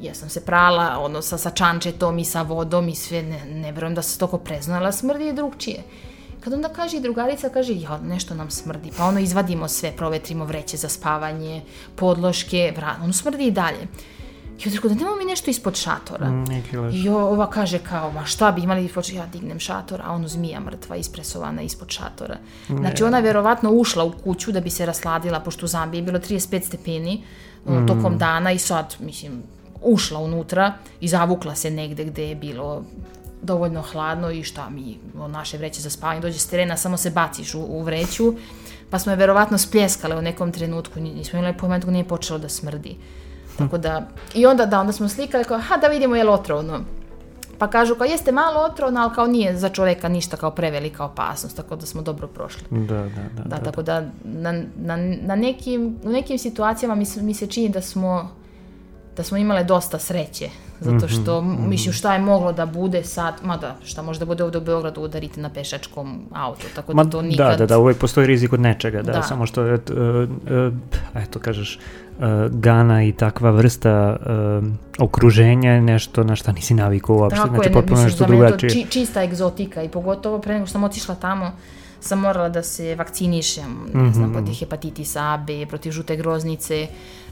jesam 0.00 0.28
se 0.28 0.40
prala, 0.44 0.98
ono, 0.98 1.22
sa, 1.22 1.38
sa 1.38 1.50
čančetom 1.50 2.18
i 2.18 2.24
sa 2.24 2.42
vodom 2.42 2.88
i 2.88 2.94
sve, 2.94 3.22
ne, 3.22 3.44
ne 3.44 3.72
vjerujem 3.72 3.94
da 3.94 4.02
se 4.02 4.18
toko 4.18 4.38
preznala, 4.38 4.92
smrdi 4.92 5.24
je 5.24 5.32
drugčije. 5.32 5.82
Kad 6.40 6.52
onda 6.52 6.68
kaže 6.68 6.96
i 6.96 7.00
drugarica, 7.00 7.48
kaže, 7.48 7.74
ja, 7.74 7.98
nešto 7.98 8.34
nam 8.34 8.50
smrdi, 8.50 8.90
pa 8.96 9.04
ono, 9.04 9.20
izvadimo 9.20 9.68
sve, 9.68 9.92
provetrimo 9.96 10.44
vreće 10.44 10.76
za 10.76 10.88
spavanje, 10.88 11.62
podloške, 11.96 12.72
vra, 12.76 12.96
ono 13.02 13.12
smrdi 13.12 13.46
i 13.46 13.50
dalje. 13.50 13.88
I 14.58 14.68
onda 14.68 14.74
rekao, 14.76 14.88
da 14.88 14.94
nemamo 14.94 15.16
mi 15.16 15.24
nešto 15.24 15.50
ispod 15.50 15.76
šatora. 15.76 16.30
Mm. 16.30 16.44
I 16.92 17.08
ova 17.08 17.50
kaže 17.50 17.78
kao, 17.78 18.12
ma 18.12 18.24
šta 18.24 18.52
bi 18.52 18.62
imali 18.62 18.84
ispod 18.84 19.08
ja 19.12 19.26
dignem 19.26 19.58
šator, 19.60 20.00
a 20.04 20.12
ono 20.12 20.28
zmija 20.28 20.60
mrtva 20.60 20.96
ispresovana 20.96 21.62
ispod 21.62 21.88
šatora. 21.90 22.36
Znači 22.66 23.04
ona 23.04 23.16
je 23.16 23.22
vjerovatno 23.22 23.70
ušla 23.70 24.04
u 24.04 24.12
kuću 24.12 24.52
da 24.52 24.60
bi 24.60 24.70
se 24.70 24.86
rasladila, 24.86 25.40
pošto 25.40 25.66
u 25.66 25.68
Zambiji 25.68 25.98
je 25.98 26.02
bilo 26.02 26.18
35 26.18 26.62
stepeni 26.64 27.22
ono, 27.66 27.86
tokom 27.86 28.18
dana 28.18 28.52
i 28.52 28.58
sad, 28.58 28.96
mislim, 29.00 29.42
ušla 29.82 30.18
unutra 30.18 30.72
i 31.00 31.08
zavukla 31.08 31.54
se 31.54 31.70
negde 31.70 32.04
gde 32.04 32.28
je 32.28 32.34
bilo 32.34 32.82
dovoljno 33.42 33.82
hladno 33.82 34.30
i 34.30 34.42
šta 34.42 34.70
mi, 34.70 34.98
naše 35.28 35.58
vreće 35.58 35.80
za 35.80 35.90
spavanje, 35.90 36.20
dođe 36.20 36.38
s 36.38 36.46
terena, 36.46 36.76
samo 36.76 36.96
se 36.96 37.10
baciš 37.10 37.54
u, 37.54 37.60
u 37.60 37.82
vreću, 37.82 38.34
pa 38.90 38.98
smo 38.98 39.12
je 39.12 39.16
verovatno 39.16 39.58
spljeskale 39.58 40.16
u 40.16 40.22
nekom 40.22 40.52
trenutku, 40.52 41.00
ni- 41.00 41.14
nismo 41.14 41.38
imali 41.38 41.56
pojma 41.56 41.78
dok 41.78 41.90
nije 41.90 42.04
počelo 42.04 42.38
da 42.38 42.48
smrdi. 42.48 42.96
Tako 43.58 43.78
da, 43.78 44.02
i 44.34 44.46
onda 44.46 44.66
da, 44.66 44.80
onda 44.80 44.92
smo 44.92 45.08
slikali 45.08 45.44
kao, 45.44 45.58
ha 45.60 45.76
da 45.76 45.86
vidimo 45.88 46.16
je 46.16 46.24
li 46.24 46.30
otrovno. 46.30 46.80
Pa 47.58 47.66
kažu 47.68 47.94
kao 47.94 48.04
jeste 48.04 48.32
malo 48.32 48.60
otrovno, 48.62 49.00
ali 49.00 49.14
kao 49.14 49.26
nije 49.26 49.56
za 49.56 49.68
čoveka 49.68 50.08
ništa 50.08 50.36
kao 50.36 50.50
prevelika 50.50 51.04
opasnost, 51.04 51.56
tako 51.56 51.76
da 51.76 51.86
smo 51.86 52.02
dobro 52.02 52.26
prošli. 52.28 52.62
Da, 52.70 52.94
da, 52.94 53.04
da. 53.34 53.42
Da, 53.46 53.58
tako 53.58 53.82
da 53.82 54.00
na, 54.24 54.52
na, 54.76 54.96
na 55.22 55.36
nekim, 55.36 55.96
u 56.04 56.08
nekim 56.08 56.38
situacijama 56.38 56.94
mi, 56.94 57.04
se- 57.04 57.22
mi 57.22 57.34
se 57.34 57.46
čini 57.46 57.68
da 57.68 57.80
smo 57.82 58.30
da 59.16 59.22
smo 59.22 59.36
imale 59.36 59.64
dosta 59.64 59.98
sreće, 59.98 60.48
zato 60.80 61.08
što, 61.08 61.40
mislim, 61.42 61.92
šta 61.92 62.12
je 62.12 62.20
moglo 62.20 62.52
da 62.52 62.66
bude 62.66 63.04
sad, 63.04 63.34
mada, 63.42 63.76
šta 63.84 64.02
može 64.02 64.18
da 64.18 64.24
bude 64.24 64.44
ovdje 64.44 64.58
u 64.58 64.64
Beogradu 64.64 65.00
udariti 65.00 65.40
na 65.40 65.50
pešačkom 65.50 66.20
autu, 66.32 66.66
tako 66.74 66.94
Ma, 66.94 67.04
da 67.04 67.10
to 67.10 67.22
nikad... 67.22 67.46
Da, 67.48 67.56
da, 67.56 67.66
da, 67.66 67.78
uvijek 67.78 67.98
postoji 67.98 68.26
rizik 68.26 68.52
od 68.52 68.60
nečega, 68.60 69.02
da, 69.02 69.12
Da. 69.12 69.22
samo 69.22 69.46
što 69.46 69.62
je, 69.62 69.74
e, 69.74 69.76
e, 69.76 70.70
eto 71.16 71.38
kažeš, 71.38 71.74
e, 71.74 71.78
Gana 72.50 73.04
i 73.04 73.12
takva 73.12 73.50
vrsta 73.50 74.16
e, 74.16 74.26
okruženja 74.98 75.72
je 75.72 75.80
nešto 75.82 76.24
na 76.24 76.36
šta 76.36 76.52
nisi 76.52 76.74
navikao 76.74 77.16
uopšte, 77.16 77.36
Tako 77.36 77.48
znači 77.48 77.68
je, 77.68 77.72
potpuno 77.72 77.92
mislim, 77.92 78.06
nešto 78.06 78.18
za 78.18 78.26
mene 78.26 78.36
je 78.36 78.42
to 78.42 78.48
drugačije. 78.48 78.70
či- 78.72 78.90
čista 78.90 79.22
egzotika 79.22 79.82
i 79.82 79.88
pogotovo 79.88 80.38
pre 80.38 80.54
nego 80.54 80.66
što 80.66 80.72
sam 80.72 80.84
otišla 80.84 81.14
tamo 81.14 81.52
sam 82.00 82.20
morala 82.20 82.48
da 82.48 82.62
se 82.62 82.94
vakcinišem, 82.94 83.64
ne 83.94 84.02
Mhm, 84.02 84.12
znam, 84.12 84.32
protiv 84.32 84.54
hepatitisa 84.54 85.20
A, 85.22 85.36
B, 85.38 85.66
protiv 85.66 85.92
žute 85.92 86.16
groznice, 86.16 86.86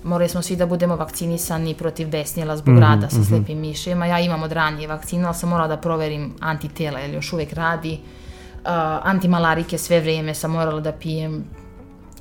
morali 0.05 0.29
smo 0.29 0.43
svi 0.43 0.57
da 0.57 0.67
budemo 0.67 0.97
vakcinisani 0.97 1.75
protiv 1.75 2.09
besnjela 2.09 2.57
zbog 2.57 2.79
rada 2.79 3.09
sa 3.09 3.25
slepim 3.25 3.59
miševima. 3.59 4.07
Ja 4.07 4.21
imam 4.21 4.43
od 4.43 4.53
ranije 4.53 4.89
vakcinu, 4.89 5.27
ali 5.27 5.35
sam 5.35 5.49
morala 5.49 5.69
da 5.69 5.77
proverim 5.77 6.35
antitela, 6.41 6.99
jer 6.99 7.15
još 7.15 7.33
uvijek 7.33 7.53
radi. 7.53 7.93
Uh, 7.93 8.71
antimalarike 9.03 9.79
sve 9.79 10.01
vrijeme 10.01 10.35
sam 10.35 10.51
morala 10.51 10.81
da 10.81 10.93
pijem, 10.93 11.45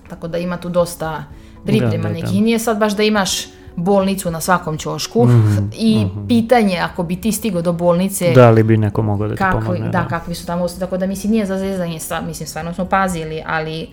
tako 0.10 0.28
da 0.28 0.38
ima 0.38 0.58
tu 0.58 0.70
dosta 0.70 1.24
priprema 1.66 2.10
Da, 2.10 2.14
da, 2.14 2.22
da. 2.22 2.32
Nije 2.32 2.60
sad 2.60 2.78
baš 2.78 2.96
da 2.96 3.04
imaš 3.04 3.46
bolnicu 3.76 4.32
na 4.32 4.42
svakom 4.42 4.78
ćošku 4.78 5.26
Mhm, 5.26 5.66
i 5.78 6.08
pitanje 6.28 6.78
ako 6.78 7.04
bi 7.04 7.22
ti 7.22 7.32
stigo 7.32 7.62
do 7.62 7.74
bolnice 7.74 8.32
Da 8.32 8.50
li 8.50 8.64
bi 8.64 8.78
neko 8.78 9.02
mogao 9.02 9.28
da 9.28 9.36
ti 9.36 9.40
kakvi, 9.40 9.66
pomogne? 9.66 9.90
da, 9.90 10.08
kakvi 10.08 10.36
su 10.36 10.46
tamo 10.46 10.68
tako 10.80 10.98
da 10.98 11.08
mislim 11.08 11.32
nije 11.32 11.46
za 11.46 11.58
zezanje, 11.58 12.00
mislim 12.28 12.48
stvarno 12.48 12.74
smo 12.74 12.86
pazili, 12.86 13.44
ali 13.48 13.90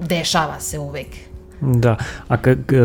dešava 0.00 0.60
se 0.60 0.78
uvek. 0.78 1.29
Da, 1.60 1.96
a 2.28 2.36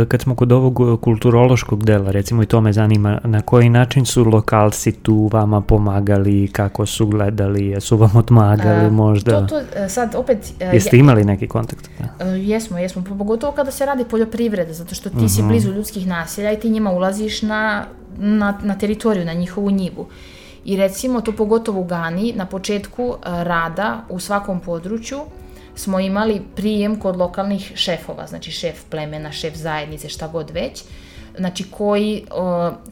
kad 0.07 0.21
smo 0.21 0.35
kod 0.35 0.51
ovog 0.51 0.79
uh, 0.79 0.99
kulturološkog 0.99 1.83
dela, 1.83 2.11
recimo 2.11 2.43
i 2.43 2.45
to 2.45 2.61
me 2.61 2.73
zanima, 2.73 3.19
na 3.23 3.41
koji 3.41 3.69
način 3.69 4.05
su 4.05 4.23
lokalci 4.23 4.91
tu 4.91 5.29
vama 5.33 5.61
pomagali, 5.61 6.47
kako 6.47 6.85
su 6.85 7.07
gledali, 7.07 7.67
jesu 7.67 7.97
vam 7.97 8.15
odmagali 8.15 8.85
E, 8.85 8.89
možda? 8.89 9.47
To, 9.47 9.47
to 9.47 9.79
e, 9.79 9.89
sad 9.89 10.15
opet... 10.15 10.53
e, 10.59 10.65
Jeste 10.65 10.97
imali 10.97 11.23
neki 11.25 11.47
kontakt? 11.47 11.89
Da. 11.99 12.25
E, 12.25 12.29
Jesmo, 12.29 12.77
jesmo, 12.77 13.03
pogotovo 13.03 13.51
kada 13.51 13.71
se 13.71 13.85
radi 13.85 14.05
poljoprivreda, 14.09 14.73
zato 14.73 14.95
što 14.95 15.09
ti 15.09 15.29
si 15.29 15.43
blizu 15.43 15.71
ljudskih 15.73 16.07
naselja 16.07 16.51
i 16.51 16.59
ti 16.59 16.69
njima 16.69 16.91
ulaziš 16.91 17.41
na, 17.41 17.85
na, 18.17 18.59
na 18.63 18.77
teritoriju, 18.77 19.25
na 19.25 19.33
njihovu 19.33 19.71
njivu. 19.71 20.07
I 20.65 20.77
recimo, 20.77 21.21
to 21.21 21.31
pogotovo 21.31 21.81
u 21.81 21.83
Gani, 21.83 22.33
na 22.35 22.45
početku 22.45 23.03
e, 23.03 23.43
rada 23.43 24.01
u 24.09 24.19
svakom 24.19 24.59
području 24.59 25.19
smo 25.75 25.99
imali 25.99 26.41
prijem 26.55 26.99
kod 26.99 27.15
lokalnih 27.15 27.71
šefova, 27.75 28.27
znači 28.27 28.51
šef 28.51 28.83
plemena, 28.89 29.31
šef 29.31 29.55
zajednice, 29.55 30.09
šta 30.09 30.27
god 30.27 30.49
već, 30.49 30.83
znači 31.37 31.65
koji, 31.71 32.25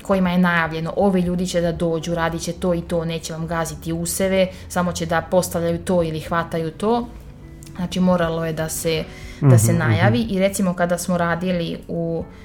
kojima 0.01 0.31
je 0.31 0.38
najavljeno, 0.38 0.93
ovi 0.95 1.22
ljudi 1.22 1.47
će 1.47 1.61
da 1.61 1.72
dođu, 1.72 2.15
radit 2.15 2.41
će 2.41 2.53
to 2.53 2.73
i 2.73 2.81
to, 2.81 3.05
neće 3.05 3.34
vam 3.34 3.47
gaziti 3.47 3.93
useve, 3.93 4.47
samo 4.69 4.91
će 4.91 5.05
da 5.05 5.22
postavljaju 5.22 5.77
to 5.77 6.03
ili 6.03 6.19
hvataju 6.19 6.72
to, 6.72 7.07
Znači 7.76 7.99
moralo 7.99 8.45
je 8.45 8.53
da 8.53 8.69
se, 8.69 9.03
da 9.41 9.57
se 9.57 9.73
najavi 9.73 10.22
i 10.30 10.39
recimo 10.39 10.73
kada 10.73 10.97
smo 10.97 11.18
radili 11.18 11.77
u 11.88 12.23
e, 12.23 12.42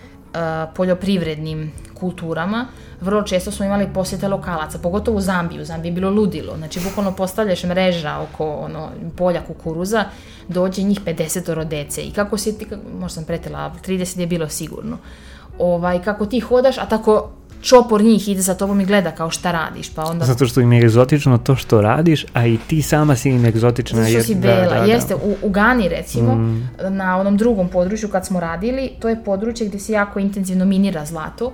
poljoprivrednim 0.76 1.72
kulturama, 1.94 2.66
vrlo 3.00 3.22
često 3.22 3.50
smo 3.50 3.64
imali 3.64 3.88
posjete 3.94 4.28
lokalaca, 4.28 4.78
pogotovo 4.78 5.18
u 5.18 5.20
Zambiji. 5.20 5.60
U 5.60 5.64
Zambiji 5.64 5.90
je 5.90 5.94
bilo 5.94 6.10
ludilo. 6.10 6.56
Znači 6.56 6.80
bukvalno 6.80 7.12
postavljaš 7.12 7.64
mreža 7.64 8.18
oko 8.18 8.50
ono, 8.50 8.88
polja 9.16 9.42
kukuruza, 9.46 10.04
dođe 10.48 10.82
njih 10.82 11.00
50 11.04 11.64
dece 11.64 12.02
i 12.02 12.10
kako 12.10 12.38
si 12.38 12.58
ti, 12.58 12.66
možda 13.00 13.14
sam 13.14 13.24
pretila, 13.24 13.72
30 13.86 14.20
je 14.20 14.26
bilo 14.26 14.48
sigurno. 14.48 14.98
Ovaj, 15.58 16.02
kako 16.02 16.26
ti 16.26 16.40
hodaš, 16.40 16.78
a 16.78 16.86
tako 16.86 17.30
čopor 17.62 18.02
njih 18.02 18.28
ide 18.28 18.40
za 18.42 18.54
tobom 18.54 18.80
i 18.80 18.84
gleda 18.84 19.10
kao 19.10 19.30
šta 19.30 19.52
radiš, 19.52 19.94
pa 19.94 20.04
onda 20.04 20.24
Zato 20.24 20.46
što 20.46 20.60
im 20.60 20.72
je 20.72 20.84
egzotično 20.84 21.38
to 21.38 21.56
što 21.56 21.80
radiš, 21.80 22.24
a 22.32 22.46
i 22.46 22.58
ti 22.66 22.82
sama 22.82 23.16
si 23.16 23.30
im 23.30 23.44
egzotična. 23.44 23.98
Zato 24.02 24.10
što 24.12 24.22
si 24.22 24.34
da, 24.34 24.40
bela, 24.40 24.74
da, 24.74 24.80
da. 24.80 24.84
jeste, 24.84 25.14
u, 25.14 25.36
u 25.42 25.50
Gani 25.50 25.88
recimo, 25.88 26.58
na 26.90 27.18
onom 27.18 27.36
drugom 27.36 27.68
području 27.68 28.08
kad 28.08 28.26
smo 28.26 28.40
radili, 28.40 28.90
to 29.00 29.08
je 29.08 29.24
područje 29.24 29.66
gdje 29.66 29.80
se 29.80 29.92
jako 29.92 30.18
intenzivno 30.18 30.64
minira 30.64 31.04
zlato 31.04 31.52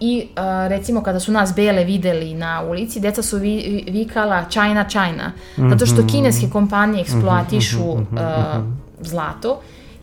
i 0.00 0.26
a, 0.36 0.66
recimo 0.68 1.02
kada 1.02 1.20
su 1.20 1.32
nas 1.32 1.54
bele 1.54 1.84
videli 1.84 2.34
na 2.34 2.62
ulici, 2.62 3.00
deca 3.00 3.22
su 3.22 3.38
vi, 3.38 3.48
vi- 3.86 3.92
vikala 3.92 4.44
China, 4.50 4.84
China, 4.88 5.32
zato 5.70 5.86
što 5.86 6.06
kineske 6.06 6.46
kompanije 6.52 7.00
eksploatišu 7.02 7.96
a, 8.18 8.62
zlato 9.00 9.60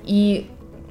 i 0.07 0.43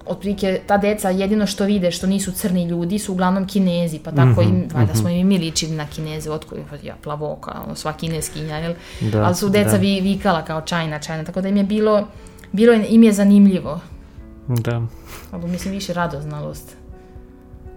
otprilike 0.07 0.61
ta 0.67 0.77
deca 0.79 1.11
jedino 1.11 1.47
što 1.47 1.65
vide 1.65 1.91
što 1.91 2.07
nisu 2.07 2.33
crni 2.33 2.65
ljudi 2.65 2.99
su 2.99 3.13
uglavnom 3.13 3.47
kinezi, 3.47 3.99
pa 3.99 4.11
tako 4.11 4.43
mm 4.43 4.45
-hmm, 4.45 4.49
im, 4.49 4.69
valjda 4.75 4.93
mm 4.93 4.97
-hmm. 4.97 5.01
smo 5.01 5.09
i 5.09 5.25
mi 5.25 5.39
ličili 5.39 5.73
na 5.73 5.87
kineze, 5.87 6.31
otko 6.31 6.57
ja 6.83 6.95
plavoka, 7.03 7.63
ono, 7.67 7.75
sva 7.75 7.93
kineskinja, 7.93 8.57
jel? 8.57 8.75
Da, 9.01 9.23
ali 9.23 9.35
su 9.35 9.49
deca 9.49 9.71
da. 9.71 9.77
vi, 9.77 10.01
vikala 10.01 10.45
kao 10.45 10.61
čajna, 10.61 10.99
čajna, 10.99 11.25
tako 11.25 11.41
da 11.41 11.49
im 11.49 11.57
je 11.57 11.65
bilo, 11.65 12.07
bilo 12.53 12.73
im 12.73 13.03
je 13.03 13.13
zanimljivo. 13.13 13.81
Da. 14.49 14.83
Ali 15.31 15.49
mislim 15.49 15.75
više 15.75 15.93
radoznalost. 15.93 16.77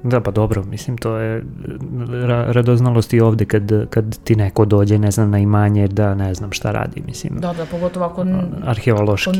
Da, 0.03 0.21
pa 0.21 0.31
dobro, 0.31 0.63
mislim, 0.63 0.97
to 0.97 1.17
je 1.17 1.43
ra 2.09 2.51
radoznalost 2.51 3.13
i 3.13 3.19
ovde 3.19 3.45
kad, 3.45 3.89
kad 3.89 4.19
ti 4.23 4.35
neko 4.35 4.65
dođe, 4.65 4.99
ne 4.99 5.11
znam, 5.11 5.29
na 5.31 5.39
imanje 5.39 5.87
da 5.87 6.15
ne 6.15 6.33
znam 6.33 6.51
šta 6.51 6.71
radi, 6.71 7.01
mislim. 7.05 7.33
Da, 7.39 7.53
da, 7.53 7.65
pogotovo 7.65 8.05
ako... 8.05 8.25
Arheološki, 8.63 9.31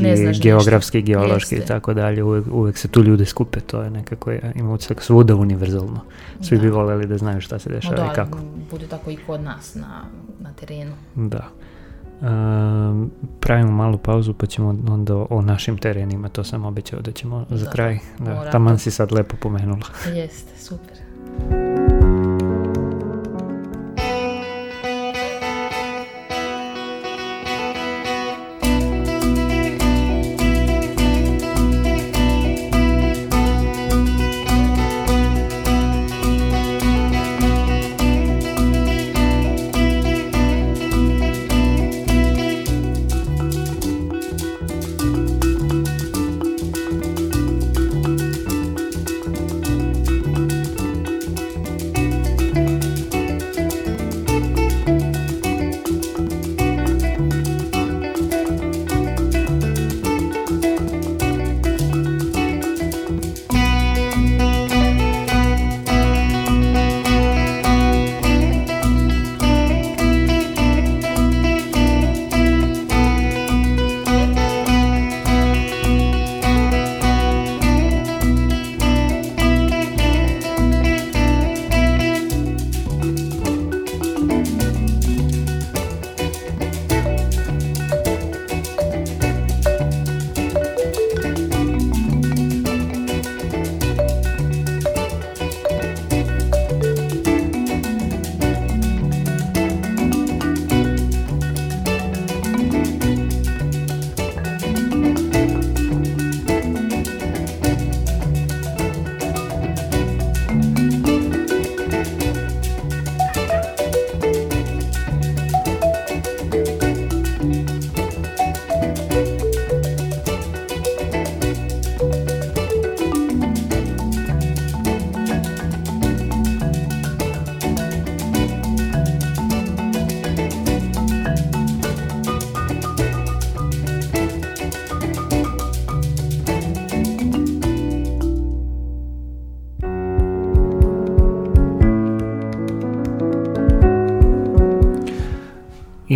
geografski, 0.42 0.98
ništa. 0.98 1.12
geološki 1.12 1.54
i 1.56 1.60
tako 1.60 1.94
dalje, 1.94 2.22
uvek, 2.22 2.44
uvek 2.52 2.78
se 2.78 2.88
tu 2.88 3.02
ljude 3.02 3.24
skupe, 3.24 3.60
to 3.60 3.82
je 3.82 3.90
nekako, 3.90 4.32
ima 4.54 4.72
utisak 4.72 5.02
svuda 5.02 5.34
univerzalno. 5.34 6.00
Svi 6.40 6.56
da. 6.56 6.62
bi 6.62 6.70
voleli 6.70 7.06
da 7.06 7.18
znaju 7.18 7.40
šta 7.40 7.58
se 7.58 7.70
dešava 7.70 7.96
no, 7.96 8.02
da, 8.02 8.12
i 8.12 8.14
kako. 8.14 8.38
bude 8.70 8.86
tako 8.86 9.10
i 9.10 9.16
kod 9.16 9.40
nas 9.40 9.74
na, 9.74 10.04
na 10.40 10.52
terenu. 10.52 10.92
Da. 11.14 11.48
Uh, 12.20 12.26
pravimo 13.40 13.72
malu 13.72 13.98
pauzu 13.98 14.34
pa 14.34 14.46
ćemo 14.46 14.68
onda 14.68 15.16
o 15.30 15.42
našim 15.42 15.78
terenima, 15.78 16.28
to 16.28 16.44
sam 16.44 16.64
obećao 16.64 17.00
da 17.00 17.12
ćemo 17.12 17.46
da, 17.50 17.56
za 17.56 17.70
kraj. 17.70 17.98
Da, 18.18 18.50
taman 18.50 18.78
si 18.78 18.90
sad 18.90 19.12
lepo 19.12 19.36
pomenula. 19.40 19.86
Jeste, 20.14 20.58
super. 20.58 20.96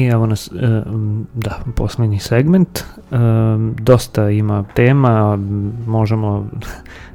Evo 0.06 0.26
nas, 0.26 0.48
e, 0.48 0.82
da, 1.34 1.58
poslednji 1.76 2.18
segment. 2.18 2.78
E, 2.78 2.84
dosta 3.80 4.30
ima 4.30 4.64
tema, 4.74 5.38
možemo, 5.86 6.46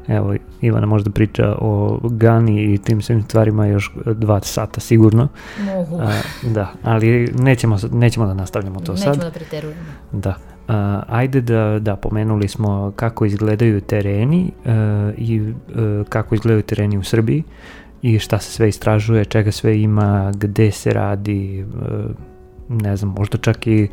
evo, 0.08 0.36
Ivana 0.62 0.86
možda 0.86 1.12
priča 1.12 1.56
o 1.60 2.00
Gani 2.04 2.74
i 2.74 2.78
tim 2.78 3.02
svim 3.02 3.24
stvarima 3.24 3.68
još 3.68 3.92
dva 4.06 4.42
sata 4.42 4.80
sigurno. 4.80 5.28
Mogu. 5.60 6.02
Da, 6.44 6.68
ali 6.84 7.34
nećemo, 7.40 7.78
nećemo 7.92 8.26
da 8.26 8.34
nastavljamo 8.34 8.80
to 8.80 8.92
nećemo 8.92 8.98
sad. 8.98 9.16
Nećemo 9.16 9.32
da 9.32 9.40
preterujemo. 9.40 9.82
Da. 10.12 10.36
Uh, 10.68 10.76
ajde 11.08 11.42
da, 11.42 11.80
da, 11.80 11.96
pomenuli 11.96 12.48
smo 12.48 12.94
kako 12.96 13.26
izgledaju 13.26 13.82
tereni 13.82 14.52
i 15.18 15.54
kako 16.10 16.36
izgledaju 16.36 16.64
tereni 16.64 16.98
u 16.98 17.04
Srbiji 17.04 17.44
i 18.02 18.20
šta 18.20 18.40
se 18.40 18.52
sve 18.52 18.70
istražuje, 18.70 19.26
čega 19.26 19.52
sve 19.52 19.82
ima, 19.82 20.32
gde 20.36 20.72
se 20.72 20.94
radi, 20.94 21.66
ne 22.70 22.98
znam, 22.98 23.14
možda 23.18 23.38
čak 23.38 23.68
i 23.68 23.90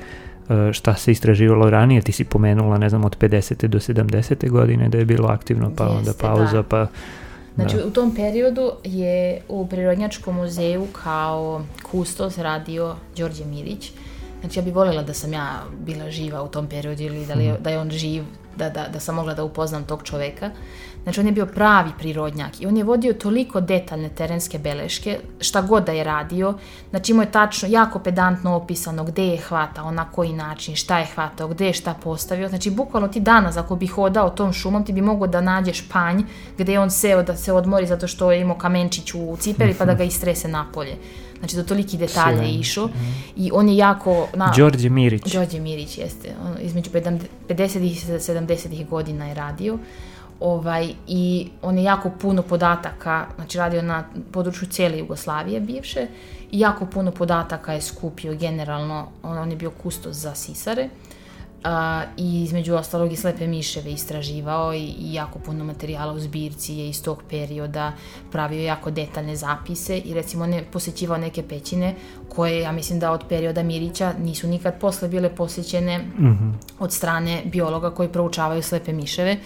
e, 0.48 0.72
šta 0.72 0.94
se 0.94 1.12
istraživalo 1.12 1.70
ranije, 1.70 2.02
ti 2.02 2.12
si 2.12 2.24
pomenula, 2.24 2.78
ne 2.78 2.88
znam, 2.88 3.04
od 3.04 3.18
50. 3.18 3.66
do 3.66 3.78
70. 3.78 4.50
godine 4.50 4.88
da 4.88 4.98
je 4.98 5.04
bilo 5.04 5.28
aktivno, 5.28 5.72
pa 5.76 5.84
Jeste, 5.84 5.98
onda 5.98 6.12
pauza, 6.20 6.56
da. 6.56 6.62
pa... 6.62 6.86
Znači, 7.54 7.76
da. 7.76 7.86
u 7.86 7.90
tom 7.90 8.14
periodu 8.14 8.70
je 8.84 9.40
u 9.48 9.66
Prirodnjačkom 9.66 10.36
muzeju 10.36 10.86
kao 10.92 11.62
kustos 11.82 12.38
radio 12.38 12.96
Đorđe 13.16 13.44
Milić. 13.44 13.92
Znači, 14.40 14.58
ja 14.58 14.62
bih 14.62 14.74
voljela 14.74 15.02
da 15.02 15.14
sam 15.14 15.32
ja 15.32 15.62
bila 15.86 16.10
živa 16.10 16.42
u 16.42 16.48
tom 16.48 16.66
periodu 16.66 17.02
ili 17.02 17.26
da, 17.26 17.34
li, 17.34 17.48
mm. 17.48 17.56
da 17.60 17.70
je 17.70 17.78
on 17.78 17.90
živ, 17.90 18.24
da, 18.56 18.70
da, 18.70 18.88
da 18.92 19.00
sam 19.00 19.14
mogla 19.14 19.34
da 19.34 19.44
upoznam 19.44 19.84
tog 19.84 20.02
čoveka. 20.02 20.50
Znači 21.06 21.20
on 21.20 21.26
je 21.26 21.32
bio 21.32 21.46
pravi 21.46 21.90
prirodnjak 21.98 22.60
i 22.60 22.66
on 22.66 22.76
je 22.76 22.84
vodio 22.84 23.12
toliko 23.12 23.60
detaljne 23.60 24.08
terenske 24.08 24.58
beleške, 24.58 25.18
šta 25.40 25.62
god 25.62 25.84
da 25.84 25.92
je 25.92 26.04
radio, 26.04 26.54
znači 26.90 27.12
imao 27.12 27.22
je 27.22 27.30
tačno, 27.32 27.68
jako 27.68 27.98
pedantno 27.98 28.56
opisano 28.56 29.04
gde 29.04 29.26
je 29.26 29.36
hvatao, 29.36 29.90
na 29.90 30.04
koji 30.10 30.32
način, 30.32 30.76
šta 30.76 30.98
je 30.98 31.06
hvatao, 31.14 31.48
gde 31.48 31.66
je 31.66 31.72
šta 31.72 31.94
postavio, 32.02 32.48
znači 32.48 32.70
bukvalno 32.70 33.08
ti 33.08 33.20
danas 33.20 33.56
ako 33.56 33.76
bi 33.76 33.86
hodao 33.86 34.30
tom 34.30 34.52
šumom 34.52 34.84
ti 34.84 34.92
bi 34.92 35.00
mogao 35.00 35.26
da 35.26 35.40
nađeš 35.40 35.88
panj 35.88 36.22
gde 36.58 36.72
je 36.72 36.80
on 36.80 36.90
seo 36.90 37.22
da 37.22 37.36
se 37.36 37.52
odmori 37.52 37.86
zato 37.86 38.08
što 38.08 38.32
je 38.32 38.40
imao 38.40 38.58
kamenčić 38.58 39.14
u 39.14 39.36
cipeli 39.40 39.74
pa 39.74 39.84
da 39.84 39.94
ga 39.94 40.04
istrese 40.04 40.48
napolje. 40.48 40.96
Znači 41.38 41.56
do 41.56 41.62
toliki 41.62 41.96
detalja 41.96 42.42
je 42.42 42.54
išao 42.54 42.88
i 43.36 43.50
on 43.54 43.68
je 43.68 43.76
jako... 43.76 44.28
Na, 44.34 44.52
Đorđe 44.56 44.88
Mirić. 44.88 45.32
Đorđe 45.32 45.60
Mirić 45.60 45.98
jeste, 45.98 46.34
on, 46.44 46.54
između 46.60 46.90
50. 46.90 47.78
i 47.78 47.94
70. 47.94 48.88
godina 48.88 49.26
je 49.26 49.34
radio 49.34 49.78
ovaj, 50.40 50.94
i 51.06 51.48
on 51.62 51.78
je 51.78 51.84
jako 51.84 52.10
puno 52.20 52.42
podataka, 52.42 53.26
znači 53.36 53.58
radio 53.58 53.82
na 53.82 54.04
području 54.32 54.68
cijele 54.68 54.98
Jugoslavije 54.98 55.60
bivše, 55.60 56.06
i 56.50 56.60
jako 56.60 56.86
puno 56.86 57.10
podataka 57.10 57.72
je 57.72 57.80
skupio 57.80 58.34
generalno, 58.34 59.08
on, 59.22 59.38
on 59.38 59.50
je 59.50 59.56
bio 59.56 59.70
kustos 59.70 60.16
za 60.16 60.34
sisare, 60.34 60.88
a, 61.64 62.02
i 62.16 62.42
između 62.42 62.74
ostalog 62.74 63.12
i 63.12 63.16
slepe 63.16 63.46
miševe 63.46 63.92
istraživao 63.92 64.74
i, 64.74 64.84
i 64.98 65.14
jako 65.14 65.38
puno 65.38 65.64
materijala 65.64 66.12
u 66.12 66.20
zbirci 66.20 66.74
je 66.74 66.88
iz 66.88 67.02
tog 67.02 67.22
perioda 67.30 67.92
pravio 68.32 68.62
jako 68.62 68.90
detaljne 68.90 69.36
zapise 69.36 69.98
i 69.98 70.14
recimo 70.14 70.44
on 70.44 70.52
je 70.52 70.64
posećivao 70.72 71.18
neke 71.18 71.42
pećine 71.42 71.94
koje 72.28 72.60
ja 72.60 72.72
mislim 72.72 72.98
da 72.98 73.12
od 73.12 73.24
perioda 73.28 73.62
Mirića 73.62 74.12
nisu 74.22 74.48
nikad 74.48 74.80
posle 74.80 75.08
bile 75.08 75.34
posjećene 75.34 75.98
mm 75.98 76.24
-hmm. 76.24 76.52
od 76.78 76.92
strane 76.92 77.42
biologa 77.44 77.90
koji 77.90 78.08
proučavaju 78.08 78.62
slepe 78.62 78.92
miševe 78.92 79.36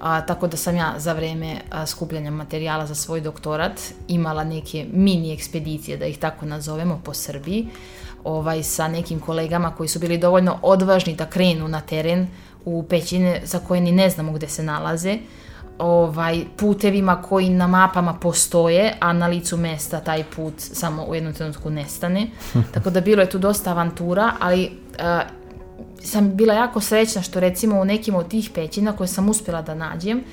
A, 0.00 0.20
tako 0.20 0.46
da 0.46 0.56
sam 0.56 0.76
ja 0.76 0.94
za 0.96 1.12
vreme 1.12 1.60
a, 1.70 1.86
skupljanja 1.86 2.30
materijala 2.30 2.86
za 2.86 2.94
svoj 2.94 3.20
doktorat 3.20 3.80
imala 4.08 4.44
neke 4.44 4.86
mini 4.92 5.32
ekspedicije, 5.32 5.96
da 5.96 6.06
ih 6.06 6.18
tako 6.18 6.46
nazovemo, 6.46 7.00
po 7.04 7.14
Srbiji, 7.14 7.66
ovaj, 8.24 8.62
sa 8.62 8.88
nekim 8.88 9.20
kolegama 9.20 9.70
koji 9.70 9.88
su 9.88 9.98
bili 9.98 10.18
dovoljno 10.18 10.58
odvažni 10.62 11.14
da 11.14 11.26
krenu 11.26 11.68
na 11.68 11.80
teren 11.80 12.26
u 12.64 12.82
pećine 12.82 13.40
za 13.44 13.58
koje 13.58 13.80
ni 13.80 13.92
ne 13.92 14.10
znamo 14.10 14.32
gde 14.32 14.48
se 14.48 14.62
nalaze, 14.62 15.18
ovaj 15.78 16.44
putevima 16.56 17.22
koji 17.22 17.48
na 17.48 17.66
mapama 17.66 18.14
postoje, 18.14 18.94
a 19.00 19.12
na 19.12 19.26
licu 19.26 19.56
mesta 19.56 20.00
taj 20.00 20.24
put 20.24 20.54
samo 20.56 21.04
u 21.04 21.14
jednom 21.14 21.32
trenutku 21.32 21.70
nestane. 21.70 22.26
Tako 22.74 22.90
da 22.90 23.00
bilo 23.00 23.22
je 23.22 23.30
tu 23.30 23.38
dosta 23.38 23.70
avantura, 23.70 24.32
ali 24.40 24.70
uh, 24.70 25.35
sam 26.06 26.36
bila 26.36 26.54
jako 26.54 26.80
srećna 26.80 27.22
što 27.22 27.40
recimo 27.40 27.80
u 27.80 27.84
nekim 27.84 28.14
od 28.14 28.28
tih 28.28 28.50
pećina 28.54 28.92
koje 28.92 29.08
sam 29.08 29.28
uspjela 29.28 29.62
da 29.62 29.74
nađem, 29.74 30.24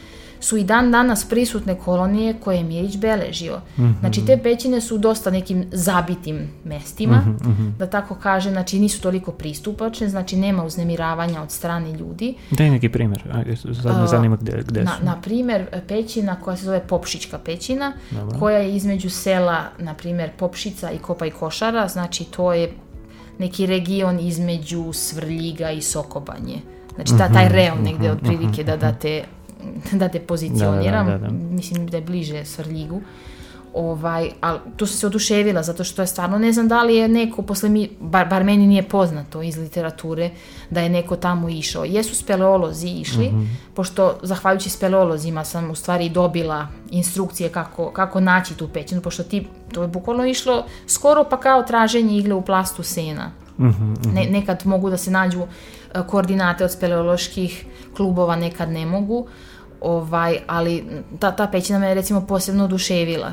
su 0.43 0.57
i 0.57 0.63
dan 0.63 0.91
danas 0.91 1.25
prisutne 1.29 1.75
kolonije 1.75 2.33
koje 2.43 2.57
je 2.57 2.63
Mirić 2.63 2.97
beležio. 2.97 3.57
Mm 3.77 3.81
-hmm. 3.81 3.99
Znači 3.99 4.25
te 4.25 4.39
pećine 4.43 4.81
su 4.81 4.97
dosta 4.97 5.31
nekim 5.31 5.65
zabitim 5.71 6.49
mestima, 6.63 7.17
mm 7.17 7.37
-hmm. 7.39 7.71
da 7.77 7.87
tako 7.87 8.15
kaže, 8.15 8.49
znači 8.49 8.79
nisu 8.79 9.01
toliko 9.01 9.31
pristupačne, 9.31 10.09
znači 10.09 10.35
nema 10.35 10.63
uznemiravanja 10.63 11.41
od 11.41 11.51
strane 11.51 11.93
ljudi. 11.93 12.35
Daj 12.51 12.69
neki 12.69 12.89
primjer, 12.89 13.23
sad 13.83 14.01
me 14.01 14.07
zanima 14.07 14.35
gde, 14.35 14.63
gde 14.67 14.83
na, 14.83 14.91
su. 14.97 15.05
Na 15.05 15.21
primjer, 15.21 15.65
pećina 15.87 16.35
koja 16.35 16.57
se 16.57 16.65
zove 16.65 16.87
Popšićka 16.87 17.39
pećina, 17.39 17.93
Dobro. 18.11 18.39
koja 18.39 18.57
je 18.57 18.75
između 18.75 19.09
sela, 19.09 19.63
na 19.79 19.93
primjer, 19.93 20.29
Popšica 20.37 20.91
i 20.91 20.97
Kopa 20.97 21.25
i 21.25 21.31
Košara, 21.31 21.87
znači 21.87 22.23
to 22.23 22.53
je 22.53 22.73
neki 23.39 23.65
region 23.65 24.19
između 24.19 24.93
Svrljiga 24.93 25.71
i 25.71 25.81
Sokobanje. 25.81 26.61
Znači 26.95 27.11
ta, 27.17 27.33
taj 27.33 27.45
mhm, 27.45 27.53
reon 27.53 27.83
negde 27.83 28.07
mhm, 28.07 28.17
otprilike 28.17 28.63
da, 28.63 28.77
da 28.77 28.93
te 28.93 29.23
da 29.91 30.09
te 30.09 30.19
pozicioniram, 30.19 31.05
da, 31.05 31.11
da, 31.11 31.17
da, 31.17 31.27
da. 31.27 31.33
mislim 31.33 31.87
da 31.87 31.97
je 31.97 32.03
bliže 32.03 32.45
Svrljigu. 32.45 33.01
Ovaj, 33.73 34.31
ali 34.41 34.59
tu 34.77 34.85
sam 34.85 34.97
se 34.97 35.07
oduševila 35.07 35.63
zato 35.63 35.83
što 35.83 36.01
je 36.01 36.07
stvarno 36.07 36.37
ne 36.37 36.53
znam 36.53 36.67
da 36.67 36.83
li 36.83 36.95
je 36.95 37.07
neko 37.07 37.41
posle 37.41 37.69
mi, 37.69 37.89
bar, 37.99 38.27
bar 38.27 38.43
meni 38.43 38.67
nije 38.67 38.83
poznato 38.83 39.41
iz 39.41 39.57
literature 39.57 40.29
da 40.69 40.81
je 40.81 40.89
neko 40.89 41.15
tamo 41.15 41.49
išao. 41.49 41.85
Jesu 41.85 42.15
speleolozi 42.15 42.87
išli, 42.87 43.25
mm 43.25 43.35
-hmm. 43.35 43.75
pošto 43.75 44.19
zahvaljujući 44.21 44.69
speleolozima 44.69 45.43
sam 45.43 45.71
u 45.71 45.75
stvari 45.75 46.09
dobila 46.09 46.67
instrukcije 46.89 47.49
kako, 47.49 47.91
kako 47.91 48.19
naći 48.19 48.57
tu 48.57 48.67
pećinu, 48.67 49.01
pošto 49.01 49.23
ti, 49.23 49.47
to 49.71 49.81
je 49.81 49.87
bukvalno 49.87 50.25
išlo 50.25 50.65
skoro 50.87 51.23
pa 51.29 51.39
kao 51.39 51.63
traženje 51.63 52.17
igle 52.17 52.33
u 52.33 52.41
plastu 52.41 52.83
sena. 52.83 53.31
Mm 53.59 53.65
-hmm. 53.65 54.13
ne, 54.13 54.25
nekad 54.25 54.61
mogu 54.65 54.89
da 54.89 54.97
se 54.97 55.11
nađu 55.11 55.41
e, 55.41 55.47
koordinate 56.07 56.65
od 56.65 56.71
speleoloških 56.71 57.65
klubova, 57.95 58.35
nekad 58.35 58.69
ne 58.69 58.85
mogu 58.85 59.27
ovaj, 59.83 60.39
ali 60.47 60.85
ta, 61.19 61.31
ta 61.31 61.47
pećina 61.47 61.79
me 61.79 61.93
recimo 61.93 62.21
posebno 62.21 62.63
oduševila. 62.63 63.31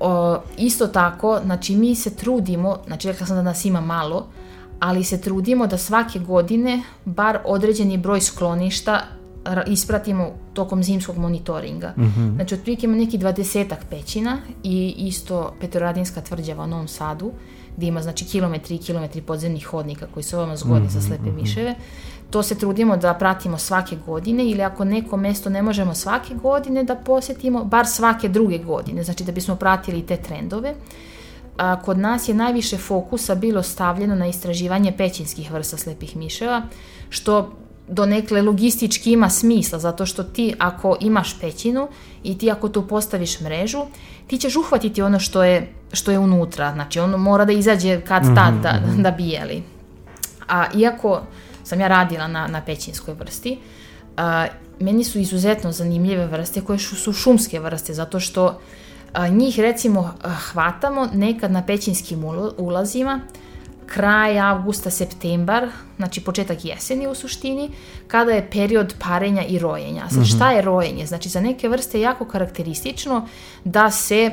O, 0.00 0.38
isto 0.56 0.86
tako, 0.86 1.40
znači 1.44 1.76
mi 1.76 1.94
se 1.94 2.16
trudimo, 2.16 2.76
znači 2.86 3.08
rekla 3.08 3.26
sam 3.26 3.36
da 3.36 3.42
nas 3.42 3.64
ima 3.64 3.80
malo, 3.80 4.26
ali 4.80 5.04
se 5.04 5.20
trudimo 5.20 5.66
da 5.66 5.78
svake 5.78 6.18
godine 6.18 6.82
bar 7.04 7.38
određeni 7.44 7.98
broj 7.98 8.20
skloništa 8.20 9.00
ispratimo 9.66 10.30
tokom 10.52 10.82
zimskog 10.82 11.18
monitoringa. 11.18 11.94
Mm 11.96 12.02
-hmm. 12.02 12.34
Znači, 12.34 12.54
otprilike 12.54 12.86
ima 12.86 12.96
neki 12.96 13.18
dvadesetak 13.18 13.84
pećina 13.90 14.38
i 14.62 14.94
isto 14.98 15.54
Petroradinska 15.60 16.20
tvrđava 16.20 16.64
u 16.64 16.66
Novom 16.66 16.88
Sadu, 16.88 17.32
gdje 17.76 17.86
ima 17.86 18.02
znači 18.02 18.24
kilometri 18.24 18.74
i 18.74 18.78
kilometri 18.78 19.22
podzemnih 19.22 19.66
hodnika 19.66 20.06
koji 20.14 20.24
su 20.24 20.36
ovamo 20.36 20.56
zgodni 20.56 20.80
mm 20.80 20.88
-hmm. 20.88 20.92
za 20.92 21.00
slepe 21.00 21.22
mhm, 21.22 21.30
mhm. 21.30 21.40
miševe. 21.40 21.74
To 22.30 22.42
se 22.42 22.58
trudimo 22.58 22.96
da 22.96 23.14
pratimo 23.14 23.58
svake 23.58 23.96
godine 24.06 24.50
ili 24.50 24.62
ako 24.62 24.84
neko 24.84 25.16
mesto 25.16 25.50
ne 25.50 25.62
možemo 25.62 25.94
svake 25.94 26.34
godine 26.34 26.84
da 26.84 26.94
posetimo, 26.94 27.64
bar 27.64 27.86
svake 27.86 28.28
druge 28.28 28.58
godine, 28.58 29.04
znači 29.04 29.24
da 29.24 29.32
bismo 29.32 29.56
pratili 29.56 30.06
te 30.06 30.16
trendove. 30.16 30.74
A, 31.58 31.82
kod 31.82 31.98
nas 31.98 32.28
je 32.28 32.34
najviše 32.34 32.78
fokusa 32.78 33.34
bilo 33.34 33.62
stavljeno 33.62 34.14
na 34.14 34.26
istraživanje 34.26 34.92
pećinskih 34.96 35.52
vrsta 35.52 35.76
slepih 35.76 36.16
miševa, 36.16 36.62
što 37.08 37.52
donekle 37.88 38.42
logistički 38.42 39.12
ima 39.12 39.30
smisla, 39.30 39.78
zato 39.78 40.06
što 40.06 40.22
ti 40.22 40.54
ako 40.58 40.96
imaš 41.00 41.40
pećinu 41.40 41.88
i 42.22 42.38
ti 42.38 42.50
ako 42.50 42.68
tu 42.68 42.86
postaviš 42.88 43.40
mrežu, 43.40 43.78
ti 44.26 44.38
ćeš 44.38 44.56
uhvatiti 44.56 45.02
ono 45.02 45.18
što 45.18 45.44
je, 45.44 45.72
što 45.92 46.10
je 46.10 46.18
unutra, 46.18 46.72
znači 46.72 47.00
ono 47.00 47.18
mora 47.18 47.44
da 47.44 47.52
izađe 47.52 48.00
kad 48.00 48.22
tad 48.22 48.54
-hmm. 48.54 48.62
da, 48.62 48.80
mhm. 48.86 49.02
da 49.02 49.10
bijeli. 49.10 49.62
A 50.48 50.66
iako 50.74 51.22
sam 51.70 51.80
ja 51.80 51.88
radila 51.88 52.28
na, 52.28 52.46
na 52.46 52.60
pećinskoj 52.60 53.14
vrsti, 53.14 53.58
a, 54.16 54.46
meni 54.80 55.04
su 55.04 55.18
izuzetno 55.18 55.72
zanimljive 55.72 56.26
vrste 56.26 56.60
koje 56.60 56.78
su 56.78 57.12
šumske 57.12 57.60
vrste, 57.60 57.94
zato 57.94 58.20
što 58.20 58.60
a, 59.12 59.28
njih 59.28 59.58
recimo 59.58 60.14
hvatamo 60.50 61.08
nekad 61.14 61.52
na 61.52 61.62
pećinskim 61.66 62.24
ulazima, 62.58 63.20
kraj 63.86 64.38
avgusta, 64.38 64.90
septembar, 64.90 65.68
znači 65.96 66.20
početak 66.20 66.64
jeseni 66.64 67.06
u 67.06 67.14
suštini, 67.14 67.70
kada 68.06 68.32
je 68.32 68.50
period 68.50 68.94
parenja 68.98 69.44
i 69.44 69.58
rojenja. 69.58 70.08
Sad, 70.08 70.18
mm 70.18 70.22
-hmm. 70.22 70.36
šta 70.36 70.50
je 70.50 70.62
rojenje? 70.62 71.06
Znači, 71.06 71.28
za 71.28 71.40
neke 71.40 71.68
vrste 71.68 71.98
je 71.98 72.02
jako 72.02 72.24
karakteristično 72.24 73.26
da 73.64 73.90
se, 73.90 74.30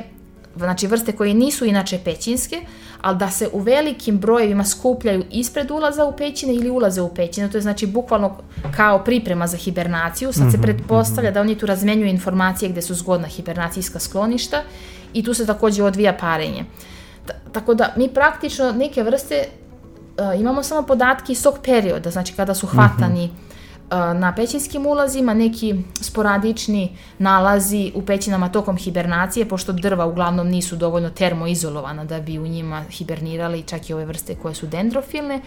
znači 0.58 0.86
vrste 0.86 1.12
koje 1.12 1.34
nisu 1.34 1.64
inače 1.64 1.98
pećinske, 2.04 2.60
ali 3.00 3.18
da 3.18 3.30
se 3.30 3.48
u 3.52 3.60
velikim 3.60 4.18
brojevima 4.18 4.64
skupljaju 4.64 5.24
ispred 5.30 5.70
ulaza 5.70 6.04
u 6.04 6.16
pećine 6.16 6.54
ili 6.54 6.70
ulaze 6.70 7.00
u 7.02 7.14
pećine. 7.14 7.50
To 7.50 7.58
je 7.58 7.62
znači 7.62 7.86
bukvalno 7.86 8.36
kao 8.76 9.04
priprema 9.04 9.46
za 9.46 9.56
hibernaciju. 9.56 10.32
Sad 10.32 10.50
se 10.50 10.56
mhm, 10.56 10.62
pretpostavlja 10.62 11.30
mhm. 11.30 11.34
da 11.34 11.40
oni 11.40 11.58
tu 11.58 11.66
razmenjuju 11.66 12.08
informacije 12.08 12.68
gde 12.68 12.82
su 12.82 12.94
zgodna 12.94 13.28
hibernacijska 13.28 13.98
skloništa 13.98 14.62
i 15.12 15.24
tu 15.24 15.34
se 15.34 15.46
takođe 15.46 15.82
odvija 15.82 16.16
parenje. 16.20 16.64
Tako 17.52 17.74
da 17.74 17.92
mi 17.96 18.08
praktično 18.08 18.72
neke 18.72 19.02
vrste 19.02 19.44
uh, 20.18 20.40
imamo 20.40 20.62
samo 20.62 20.86
podatke 20.86 21.32
iz 21.32 21.42
tog 21.42 21.58
perioda, 21.64 22.10
znači 22.10 22.32
kada 22.32 22.54
su 22.54 22.66
hvatani 22.66 23.26
mm 23.26 23.30
-hmm. 23.30 23.47
Uh, 23.90 24.20
na 24.20 24.32
pećinskim 24.36 24.86
ulazima, 24.86 25.34
neki 25.34 25.74
sporadični 26.00 26.96
nalazi 27.18 27.92
u 27.94 28.02
pećinama 28.02 28.48
tokom 28.48 28.76
hibernacije, 28.76 29.48
pošto 29.48 29.72
drva 29.72 30.06
uglavnom 30.06 30.48
nisu 30.48 30.76
dovoljno 30.76 31.10
termoizolovana 31.10 32.04
da 32.04 32.20
bi 32.20 32.38
u 32.38 32.46
njima 32.46 32.84
hibernirali 32.90 33.62
čak 33.62 33.90
i 33.90 33.92
ove 33.94 34.04
vrste 34.04 34.34
koje 34.34 34.54
su 34.54 34.66
dendrofilne, 34.66 35.40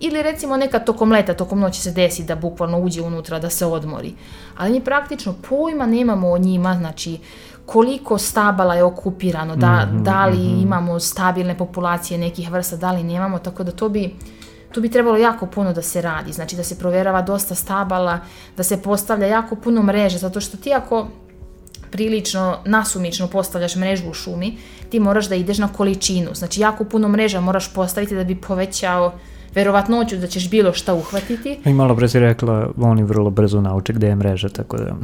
ili 0.00 0.22
recimo 0.22 0.56
nekad 0.56 0.86
tokom 0.86 1.12
leta, 1.12 1.34
tokom 1.34 1.60
noći 1.60 1.80
se 1.80 1.90
desi 1.90 2.24
da 2.24 2.36
bukvalno 2.36 2.78
uđe 2.80 3.02
unutra 3.02 3.38
da 3.38 3.50
se 3.50 3.66
odmori. 3.66 4.14
Ali 4.56 4.72
mi 4.72 4.80
praktično 4.80 5.34
pojma 5.48 5.86
nemamo 5.86 6.30
o 6.30 6.38
njima, 6.38 6.74
znači 6.74 7.18
koliko 7.66 8.18
stabala 8.18 8.74
je 8.74 8.82
okupirano, 8.84 9.56
da, 9.56 9.86
mm 9.86 9.96
-hmm, 9.96 10.02
da 10.02 10.26
li 10.26 10.38
mm 10.38 10.40
-hmm. 10.40 10.62
imamo 10.62 11.00
stabilne 11.00 11.58
populacije 11.58 12.18
nekih 12.18 12.50
vrsta, 12.50 12.76
da 12.76 12.92
li 12.92 13.02
nemamo, 13.02 13.38
tako 13.38 13.64
da 13.64 13.72
to 13.72 13.88
bi 13.88 14.14
tu 14.72 14.80
bi 14.80 14.90
trebalo 14.90 15.16
jako 15.16 15.46
puno 15.46 15.72
da 15.72 15.82
se 15.82 16.02
radi, 16.02 16.32
znači 16.32 16.56
da 16.56 16.64
se 16.64 16.78
proverava 16.78 17.22
dosta 17.22 17.54
stabala, 17.54 18.18
da 18.56 18.62
se 18.62 18.82
postavlja 18.82 19.26
jako 19.26 19.56
puno 19.56 19.82
mreže, 19.82 20.18
zato 20.18 20.40
što 20.40 20.56
ti 20.56 20.74
ako 20.74 21.08
prilično 21.90 22.58
nasumično 22.64 23.28
postavljaš 23.28 23.76
mrežu 23.76 24.10
u 24.10 24.14
šumi, 24.14 24.56
ti 24.90 25.00
moraš 25.00 25.28
da 25.28 25.34
ideš 25.34 25.58
na 25.58 25.68
količinu, 25.68 26.30
znači 26.34 26.60
jako 26.60 26.84
puno 26.84 27.08
mreža 27.08 27.40
moraš 27.40 27.74
postaviti 27.74 28.14
da 28.14 28.24
bi 28.24 28.34
povećao 28.34 29.12
verovatnoću 29.54 30.16
da 30.16 30.26
ćeš 30.26 30.50
bilo 30.50 30.72
šta 30.72 30.94
uhvatiti. 30.94 31.58
I 31.64 31.72
malo 31.72 32.08
si 32.08 32.18
rekla, 32.18 32.70
oni 32.80 33.02
vrlo 33.02 33.30
brzo 33.30 33.60
nauče 33.60 33.92
gde 33.92 34.06
je 34.06 34.16
mreža, 34.16 34.48
tako 34.48 34.76
da... 34.76 34.94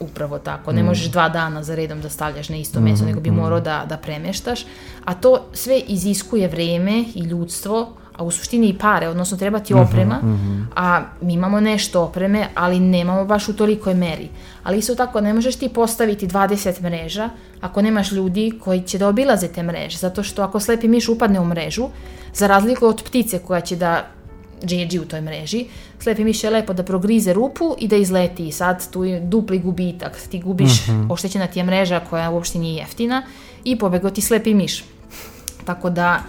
Upravo 0.00 0.38
tako, 0.38 0.72
ne 0.72 0.82
mm. 0.82 0.86
možeš 0.86 1.06
dva 1.06 1.28
dana 1.28 1.62
za 1.62 1.74
redom 1.74 2.00
da 2.00 2.08
stavljaš 2.08 2.48
na 2.48 2.56
isto 2.56 2.80
mesto, 2.80 3.04
mm, 3.04 3.08
nego 3.08 3.20
bi 3.20 3.30
mm. 3.30 3.34
morao 3.34 3.60
da, 3.60 3.86
da 3.88 3.96
premeštaš, 3.96 4.66
a 5.04 5.14
to 5.14 5.46
sve 5.52 5.78
iziskuje 5.78 6.48
vreme 6.48 7.04
i 7.14 7.20
ljudstvo, 7.20 7.92
a 8.16 8.24
u 8.24 8.30
suštini 8.30 8.68
i 8.68 8.78
pare, 8.78 9.08
odnosno 9.08 9.36
treba 9.36 9.58
ti 9.58 9.74
mhm, 9.74 9.82
oprema, 9.82 10.14
mm 10.22 10.26
-hmm. 10.26 10.64
a 10.76 11.02
mi 11.20 11.34
imamo 11.34 11.60
nešto 11.60 12.02
opreme, 12.02 12.48
ali 12.54 12.80
nemamo 12.80 13.24
baš 13.24 13.48
u 13.48 13.56
tolikoj 13.56 13.94
meri. 13.94 14.28
Ali 14.62 14.78
isto 14.78 14.94
tako 14.94 15.20
ne 15.20 15.34
možeš 15.34 15.56
ti 15.56 15.68
postaviti 15.68 16.26
20 16.26 16.82
mreža 16.82 17.30
ako 17.60 17.82
nemaš 17.82 18.12
ljudi 18.12 18.52
koji 18.64 18.82
će 18.82 18.98
da 18.98 19.08
obilaze 19.08 19.48
te 19.48 19.62
mreže, 19.62 19.98
zato 19.98 20.22
što 20.22 20.42
ako 20.42 20.60
slepi 20.60 20.88
miš 20.88 21.08
upadne 21.08 21.40
u 21.40 21.44
mrežu, 21.44 21.88
za 22.34 22.46
razliku 22.46 22.86
od 22.86 23.02
ptice 23.02 23.38
koja 23.38 23.60
će 23.60 23.76
da 23.76 24.06
džeđi 24.64 24.98
u 24.98 25.04
toj 25.04 25.20
mreži, 25.20 25.66
slepi 25.98 26.24
miš 26.24 26.44
je 26.44 26.50
lepo 26.50 26.72
da 26.72 26.82
progrize 26.82 27.32
rupu 27.32 27.76
i 27.78 27.88
da 27.88 27.96
izleti 27.96 28.48
i 28.48 28.52
sad 28.52 28.90
tu 28.90 29.04
je 29.04 29.20
dupli 29.20 29.58
gubitak, 29.58 30.18
ti 30.30 30.40
gubiš, 30.40 30.86
mm 30.86 30.90
-hmm. 30.90 31.12
oštećena 31.12 31.46
ti 31.46 31.58
je 31.58 31.64
mreža 31.64 32.00
koja 32.10 32.30
uopšte 32.30 32.58
nije 32.58 32.74
jeftina 32.74 33.22
i 33.64 33.78
pobego 33.78 34.10
ti 34.10 34.20
slepi 34.20 34.54
miš. 34.54 34.84
Tako 35.64 35.90
da 35.90 36.22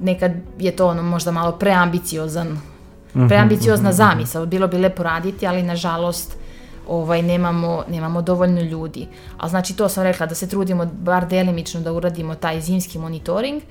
nekad 0.00 0.32
je 0.58 0.76
to 0.76 0.86
ono 0.88 1.02
možda 1.02 1.30
malo 1.30 1.52
preambiciozan, 1.52 2.58
mhm, 3.16 3.28
preambiciozna 3.28 3.90
mhm, 3.90 3.94
mhm. 3.94 3.96
zamisao, 3.96 4.46
bilo 4.46 4.68
bi 4.68 4.78
lepo 4.78 5.02
raditi, 5.02 5.46
ali 5.46 5.62
nažalost 5.62 6.36
ovaj, 6.88 7.22
nemamo, 7.22 7.84
nemamo 7.88 8.22
dovoljno 8.22 8.60
ljudi. 8.60 9.06
Ali 9.38 9.50
znači 9.50 9.76
to 9.76 9.88
sam 9.88 10.02
rekla 10.02 10.26
da 10.26 10.34
se 10.34 10.48
trudimo 10.48 10.86
bar 10.86 11.28
delimično 11.28 11.80
da 11.80 11.92
uradimo 11.92 12.34
taj 12.34 12.60
zimski 12.60 12.98
monitoring 12.98 13.62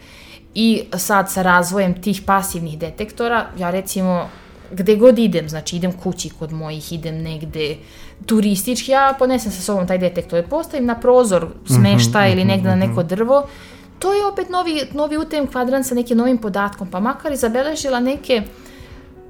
i 0.56 0.84
sad 0.98 1.32
sa 1.32 1.42
razvojem 1.42 2.02
tih 2.02 2.22
pasivnih 2.26 2.80
detektora, 2.80 3.46
ja 3.58 3.70
recimo 3.70 4.30
gde 4.72 4.96
god 4.96 5.20
idem, 5.20 5.50
znači 5.50 5.76
idem 5.76 5.92
kući 5.92 6.30
kod 6.30 6.52
mojih, 6.52 6.94
idem 6.94 7.22
negde 7.22 7.76
turistički, 8.26 8.92
ja 8.92 9.16
ponesem 9.20 9.52
sa 9.52 9.62
sobom 9.62 9.88
taj 9.88 9.98
detektor 9.98 10.40
i 10.40 10.48
postavim 10.50 10.86
na 10.86 11.00
prozor 11.00 11.48
smešta 11.66 12.20
mm 12.20 12.24
-hmm, 12.24 12.32
ili 12.32 12.46
negde 12.46 12.70
mm 12.70 12.72
-hmm. 12.72 12.80
na 12.80 12.88
neko 12.88 13.04
drvo 13.04 13.48
to 14.00 14.14
je 14.14 14.26
opet 14.26 14.50
novi, 14.50 14.82
novi 14.94 15.18
UTM 15.18 15.46
kvadrant 15.52 15.86
sa 15.86 15.96
nekim 15.96 16.18
novim 16.18 16.38
podatkom, 16.38 16.92
pa 16.92 17.00
makar 17.00 17.32
i 17.32 17.38
zabeležila 17.38 18.00
neke 18.00 18.42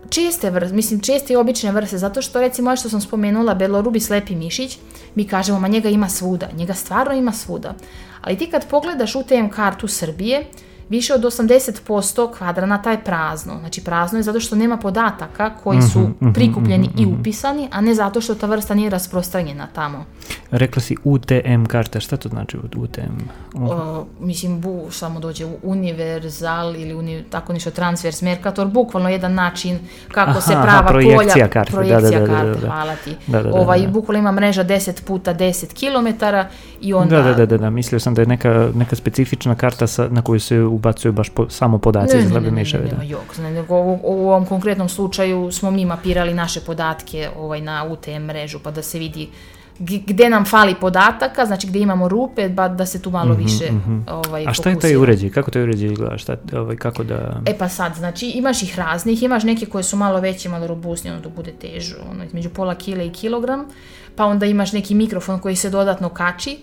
česte 0.09 0.49
vrste, 0.49 0.75
mislim 0.75 0.99
česte 0.99 1.33
i 1.33 1.35
obične 1.35 1.71
vrste, 1.71 1.97
zato 1.97 2.21
što 2.21 2.41
recimo 2.41 2.69
ovo 2.69 2.77
što 2.77 2.89
sam 2.89 3.01
spomenula, 3.01 3.53
belorubi 3.53 3.99
slepi 3.99 4.35
mišić, 4.35 4.77
mi 5.15 5.27
kažemo, 5.27 5.59
ma 5.59 5.67
njega 5.67 5.89
ima 5.89 6.09
svuda, 6.09 6.49
njega 6.57 6.73
stvarno 6.73 7.13
ima 7.13 7.31
svuda. 7.31 7.75
Ali 8.21 8.37
ti 8.37 8.49
kad 8.51 8.69
pogledaš 8.69 9.15
UTM 9.15 9.47
kartu 9.55 9.87
Srbije, 9.87 10.45
više 10.89 11.13
od 11.13 11.21
80% 11.21 12.37
kvadranata 12.37 12.91
je 12.91 13.03
prazno. 13.03 13.53
Znači 13.59 13.83
prazno 13.83 14.19
je 14.19 14.23
zato 14.23 14.39
što 14.39 14.55
nema 14.55 14.77
podataka 14.77 15.55
koji 15.63 15.81
su 15.81 16.05
Mhm, 16.05 16.25
mhm, 16.25 16.33
prikupljeni 16.33 16.87
mhm, 16.87 17.01
i 17.01 17.05
upisani, 17.05 17.67
a 17.71 17.81
ne 17.81 17.95
zato 17.95 18.21
što 18.21 18.35
ta 18.35 18.47
vrsta 18.47 18.73
nije 18.73 18.89
rasprostranjena 18.89 19.67
tamo. 19.73 20.05
Rekla 20.51 20.81
si 20.81 20.95
UTM 21.03 21.65
karta, 21.67 21.99
šta 21.99 22.17
to 22.17 22.29
znači 22.29 22.57
UTM? 22.57 23.01
O, 23.53 24.05
mislim, 24.19 24.61
bu, 24.61 24.87
samo 24.91 25.19
dođe 25.19 25.45
u 25.45 25.57
univerzal 25.63 26.75
ili 26.75 26.93
uni, 26.93 27.23
tako 27.29 27.53
nešto 27.53 27.71
transfers 27.71 28.21
mercator, 28.21 28.67
bukvalno 28.67 29.09
jedan 29.09 29.33
način 29.33 29.79
kako 30.11 30.29
Aha, 30.29 30.41
se 30.41 30.51
prava 30.51 30.87
projekcija 30.87 31.33
polja, 31.33 31.47
karte, 31.47 31.71
da, 31.71 31.77
projekcija 31.77 32.19
da, 32.19 32.27
da, 32.27 32.33
da, 32.33 32.41
karte, 32.41 32.61
da. 32.61 32.67
hvala 32.67 32.95
ti. 32.95 33.15
Da, 33.27 33.43
da, 33.43 33.49
da, 33.49 33.55
ovaj, 33.55 33.81
da. 33.81 33.87
bukvalno 33.87 34.19
ima 34.19 34.31
mreža 34.31 34.63
10 34.63 35.03
puta 35.03 35.33
10 35.33 35.73
km 35.73 36.25
i 36.81 36.93
onda... 36.93 37.15
Da, 37.15 37.23
da, 37.23 37.33
da, 37.33 37.45
da, 37.45 37.57
da, 37.57 37.69
mislio 37.69 37.99
sam 37.99 38.13
da 38.13 38.21
je 38.21 38.27
neka, 38.27 38.69
neka 38.75 38.95
specifična 38.95 39.55
karta 39.55 39.87
sa, 39.87 40.07
na 40.07 40.21
koju 40.21 40.39
se 40.39 40.59
ubacuju 40.75 41.11
baš 41.11 41.29
po, 41.29 41.49
samo 41.49 41.77
podaci 41.77 42.21
za 42.21 42.27
zlebe 42.27 42.51
miševe. 42.51 42.83
ne, 42.83 42.89
Da. 42.91 42.97
ne, 42.97 43.09
jok, 43.09 43.37
ne, 43.37 43.51
nego 43.51 43.75
u, 43.75 43.99
u 44.03 44.29
ovom 44.29 44.45
konkretnom 44.45 44.89
slučaju 44.89 45.51
smo 45.51 45.71
mi 45.71 45.85
mapirali 45.85 46.33
naše 46.33 46.61
podatke 46.61 47.29
ovaj, 47.37 47.61
na 47.61 47.83
UTM 47.83 48.23
mrežu, 48.23 48.59
pa 48.59 48.71
da 48.71 48.81
se 48.81 48.99
vidi 48.99 49.29
gde 49.79 50.29
nam 50.29 50.45
fali 50.45 50.75
podataka, 50.81 51.45
znači 51.45 51.67
gde 51.67 51.79
imamo 51.79 52.07
rupe, 52.07 52.49
ba 52.49 52.67
da 52.67 52.85
se 52.85 53.01
tu 53.01 53.11
malo 53.11 53.33
više 53.33 53.63
ovaj, 54.07 54.41
Mhm, 54.41 54.49
A 54.49 54.53
šta 54.53 54.69
je 54.69 54.79
taj 54.79 54.95
uređaj? 54.95 55.29
Kako 55.29 55.51
taj 55.51 55.63
uređaj 55.63 55.91
izgleda? 55.91 56.17
Šta, 56.17 56.35
ovaj, 56.53 56.75
kako 56.75 57.03
da... 57.03 57.41
E 57.45 57.57
pa 57.57 57.69
sad, 57.69 57.95
znači 57.95 58.27
imaš 58.27 58.63
ih 58.63 58.79
raznih, 58.79 59.23
imaš 59.23 59.43
neke 59.43 59.65
koje 59.65 59.83
su 59.83 59.97
malo 59.97 60.19
veće, 60.19 60.49
malo 60.49 60.67
robustnije, 60.67 61.13
ono 61.13 61.21
da 61.21 61.29
bude 61.29 61.51
težu, 61.51 61.95
ono 62.11 62.23
između 62.23 62.49
pola 62.49 62.75
kile 62.75 63.07
i 63.07 63.09
kilogram, 63.09 63.65
pa 64.15 64.25
onda 64.25 64.45
imaš 64.45 64.73
neki 64.73 64.95
mikrofon 64.95 65.39
koji 65.39 65.55
se 65.55 65.69
dodatno 65.69 66.09
kači. 66.09 66.57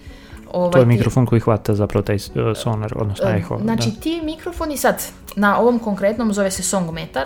Ovaj, 0.52 0.72
To 0.72 0.78
je 0.78 0.86
mikrofon 0.86 1.26
koji 1.26 1.40
hvata 1.40 1.74
zapravo 1.74 2.02
taj 2.02 2.16
uh, 2.16 2.22
sonar, 2.56 2.92
odnosno 2.96 3.28
E, 3.28 3.36
eho. 3.36 3.58
Znači 3.58 3.90
da. 3.90 4.00
ti 4.00 4.20
mikrofoni 4.24 4.76
sad, 4.76 5.02
na 5.36 5.58
ovom 5.58 5.78
konkretnom 5.78 6.32
zove 6.32 6.50
se 6.50 6.62
songmetar, 6.62 7.24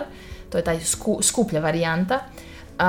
to 0.49 0.57
je 0.57 0.63
taj 0.63 0.79
sku- 0.79 1.21
skuplja 1.21 1.59
varijanta, 1.59 2.19
a, 2.79 2.87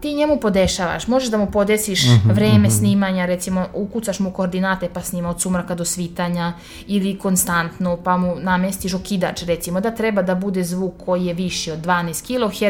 ti 0.00 0.14
njemu 0.14 0.36
podešavaš, 0.38 1.06
možeš 1.06 1.28
da 1.28 1.38
mu 1.38 1.46
podesiš 1.48 2.04
Mhm, 2.06 2.30
vreme 2.30 2.70
snimanja, 2.70 3.26
recimo 3.26 3.66
ukucaš 3.74 4.20
mu 4.20 4.30
koordinate 4.30 4.88
pa 4.88 5.00
snima 5.00 5.30
od 5.30 5.40
sumraka 5.40 5.74
do 5.74 5.84
svitanja 5.84 6.52
ili 6.86 7.18
konstantno 7.18 7.96
pa 7.96 8.16
mu 8.16 8.34
namestiš 8.36 8.94
okidač 8.94 9.42
recimo 9.42 9.80
da 9.80 9.90
treba 9.90 10.22
da 10.22 10.34
bude 10.36 10.64
zvuk 10.64 10.94
koji 10.98 11.26
je 11.26 11.34
viši 11.34 11.70
od 11.70 11.78
12 11.78 12.22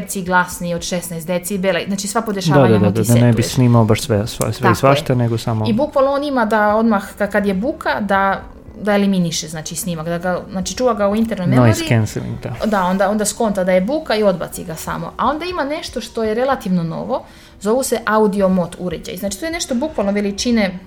kHz 0.07 0.17
i 0.17 0.23
glasniji 0.23 0.75
od 0.75 0.81
16 0.83 0.97
decibela, 1.27 1.81
znači 1.87 2.09
sva 2.09 2.21
Da, 2.21 2.25
podešavanja 2.25 2.69
da, 2.69 2.79
da, 2.79 2.79
mu 2.81 2.91
da, 2.91 3.03
ti 3.03 3.09
da 3.09 3.15
ne 3.17 3.21
bi 3.23 3.33
setuješ. 3.33 3.47
snimao 3.47 3.85
baš 3.85 4.01
sve, 4.01 4.27
sve, 4.27 4.53
sve 4.53 4.71
i 4.71 4.75
svašta, 4.75 5.13
je. 5.13 5.17
nego 5.17 5.39
samo... 5.39 5.65
I 5.69 5.73
bukvalno 5.73 6.11
on 6.11 6.25
ima 6.25 6.45
da 6.45 6.77
odmah 6.77 7.03
ka- 7.19 7.27
kad 7.29 7.47
je 7.47 7.55
buka 7.55 8.01
da 8.01 8.43
da 8.77 8.95
eliminiše 8.95 9.49
znači 9.49 9.77
snimak, 9.77 10.07
da 10.07 10.19
ga, 10.19 10.41
znači 10.51 10.75
čuva 10.75 10.95
ga 10.95 11.09
u 11.09 11.17
internoj 11.17 11.47
memoriji. 11.47 11.71
Noise 11.71 11.89
cancelling, 11.89 12.35
da. 12.41 12.67
Da, 12.67 12.83
onda, 12.83 13.11
onda 13.11 13.25
skonta 13.25 13.65
da 13.65 13.73
je 13.73 13.81
buka 13.81 14.17
i 14.17 14.23
odbaci 14.23 14.65
ga 14.65 14.75
samo. 14.75 15.13
A 15.17 15.27
onda 15.27 15.45
ima 15.45 15.65
nešto 15.65 16.01
što 16.01 16.25
je 16.25 16.35
relativno 16.35 16.83
novo, 16.83 17.25
zovu 17.61 17.83
se 17.83 17.99
audio 18.07 18.49
mod 18.49 18.77
uređaj. 18.79 19.17
Znači 19.17 19.41
to 19.41 19.45
je 19.45 19.53
nešto 19.53 19.75
bukvalno 19.75 20.13
veličine 20.13 20.79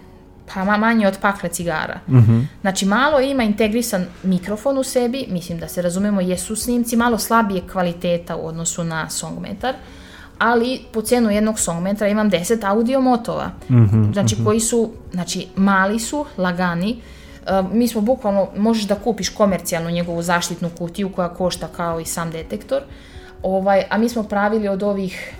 pa 0.53 0.59
ma- 0.61 0.77
manje 0.77 1.07
od 1.07 1.17
pakla 1.17 1.49
cigara. 1.49 1.99
Mhm. 2.09 2.39
Znači 2.61 2.85
malo 2.85 3.19
ima 3.19 3.43
integrisan 3.43 4.05
mikrofon 4.23 4.77
u 4.77 4.83
sebi, 4.83 5.25
mislim 5.29 5.59
da 5.59 5.67
se 5.67 5.81
razumemo 5.81 6.21
jesu 6.21 6.55
snimci, 6.55 6.95
malo 6.95 7.17
slabije 7.17 7.61
kvaliteta 7.71 8.35
u 8.35 8.47
odnosu 8.47 8.83
na 8.83 9.09
songmetar, 9.09 9.73
ali 10.37 10.79
po 10.91 11.01
cenu 11.01 11.31
jednog 11.31 11.59
songmetra 11.59 12.07
imam 12.07 12.31
10 12.31 12.63
audio 12.63 13.01
motova, 13.01 13.51
Mhm, 13.69 14.11
znači 14.13 14.35
koji 14.43 14.59
su, 14.59 14.89
znači 15.11 15.47
mali 15.55 15.99
su, 15.99 16.25
lagani, 16.37 17.01
mi 17.71 17.87
smo 17.87 18.01
bukvalno, 18.01 18.47
možeš 18.57 18.83
da 18.83 18.95
kupiš 18.95 19.29
komercijalnu 19.29 19.89
njegovu 19.89 20.21
zaštitnu 20.21 20.69
kutiju 20.77 21.09
koja 21.09 21.29
košta 21.29 21.67
kao 21.67 21.99
i 21.99 22.05
sam 22.05 22.31
detektor, 22.31 22.81
ovaj, 23.43 23.83
a 23.89 23.97
mi 23.97 24.09
smo 24.09 24.23
pravili 24.23 24.67
od 24.67 24.83
ovih, 24.83 25.33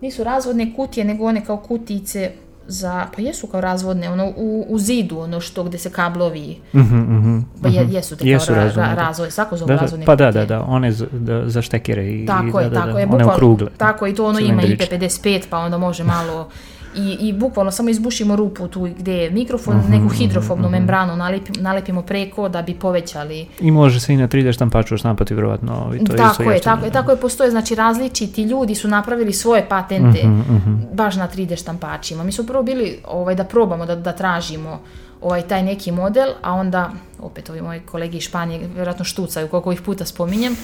nisu 0.00 0.24
razvodne 0.24 0.72
kutije, 0.76 1.04
nego 1.04 1.24
one 1.24 1.44
kao 1.44 1.56
kutice 1.56 2.30
za, 2.66 3.06
pa 3.16 3.22
jesu 3.22 3.46
kao 3.46 3.60
razvodne, 3.60 4.10
ono 4.10 4.32
u, 4.36 4.66
u 4.68 4.78
zidu, 4.78 5.18
ono 5.18 5.40
što 5.40 5.64
gde 5.64 5.78
se 5.78 5.90
kablovi, 5.90 6.58
Mhm, 6.72 6.96
mhm, 6.96 7.38
pa 7.62 7.68
je, 7.68 7.84
mhm. 7.84 7.92
jesu 7.94 8.16
te 8.16 8.28
Jesu 8.28 8.46
kao 8.46 8.56
ra, 8.56 8.64
razvodne, 8.64 8.88
ra, 8.88 8.94
da. 8.94 9.02
razvoj, 9.02 9.30
svako 9.30 9.56
zove 9.56 9.68
Da, 9.68 9.74
da, 9.74 9.80
razvodne 9.80 10.06
pa 10.06 10.16
da, 10.16 10.26
kutije. 10.26 10.46
da, 10.46 10.56
da, 10.56 10.62
one 10.62 10.92
za, 10.92 11.06
da, 11.12 11.48
za 11.48 11.62
štekere 11.62 12.08
i, 12.12 12.26
Tako 12.26 12.60
i 12.60 12.64
je, 12.64 12.68
da, 12.68 12.74
da, 12.74 12.80
tako 12.80 12.92
da, 12.92 12.98
je, 12.98 13.06
one 13.06 13.12
bukvalno, 13.18 13.34
okrugle. 13.34 13.68
tako 13.76 14.06
i 14.06 14.14
to 14.14 14.26
ono 14.26 14.38
ima 14.38 14.62
i 14.62 14.64
cilindrične. 14.64 14.98
IP55, 14.98 15.42
pa 15.50 15.58
onda 15.58 15.78
može 15.78 16.04
malo 16.04 16.48
i, 16.96 17.16
i 17.20 17.32
bukvalno 17.32 17.70
samo 17.70 17.88
izbušimo 17.90 18.36
rupu 18.36 18.68
tu 18.68 18.88
gde 18.98 19.12
je 19.14 19.30
mikrofon, 19.30 19.76
Mhm, 19.76 19.90
neku 19.92 20.08
hidrofobnu 20.08 20.68
membranu 20.68 21.16
nalepimo, 21.16 21.62
nalepimo 21.62 22.02
preko 22.02 22.48
da 22.48 22.62
bi 22.62 22.74
povećali 22.74 23.46
I 23.60 23.70
može 23.70 24.00
se 24.00 24.14
i 24.14 24.16
na 24.16 24.28
3D 24.28 24.52
štampaču 24.52 24.96
štampati 24.96 25.34
vjerovatno. 25.34 25.72
ovaj, 25.76 25.98
To 25.98 26.12
je 26.12 26.16
isto 26.16 26.16
tako 26.16 26.42
je, 26.42 26.48
jeftino, 26.48 26.74
tako 26.74 26.84
je, 26.84 26.90
da. 26.90 26.98
tako 27.00 27.10
je, 27.10 27.16
postoje, 27.16 27.50
znači 27.50 27.74
različiti 27.74 28.42
ljudi 28.42 28.74
su 28.74 28.88
napravili 28.88 29.32
svoje 29.32 29.68
patente 29.68 30.20
Mhm, 30.28 30.54
mhm. 30.54 30.74
baš 30.92 31.16
na 31.16 31.28
3D 31.28 31.56
štampačima. 31.56 32.24
Mi 32.24 32.32
smo 32.32 32.44
prvo 32.44 32.62
bili 32.62 32.98
ovaj, 33.08 33.34
da 33.34 33.44
probamo, 33.44 33.86
da, 33.86 33.96
da 33.96 34.12
tražimo 34.12 34.80
ovaj, 35.22 35.42
taj 35.42 35.62
neki 35.62 35.92
model, 35.92 36.28
a 36.42 36.52
onda, 36.52 36.90
opet 37.20 37.50
ovi 37.50 37.62
moji 37.62 37.80
kolegi 37.80 38.16
iz 38.16 38.22
Španije 38.22 38.68
vjerojatno 38.74 39.04
štucaju 39.04 39.48
koliko 39.48 39.72
ih 39.72 39.82
puta 39.82 40.04
spominjem, 40.04 40.56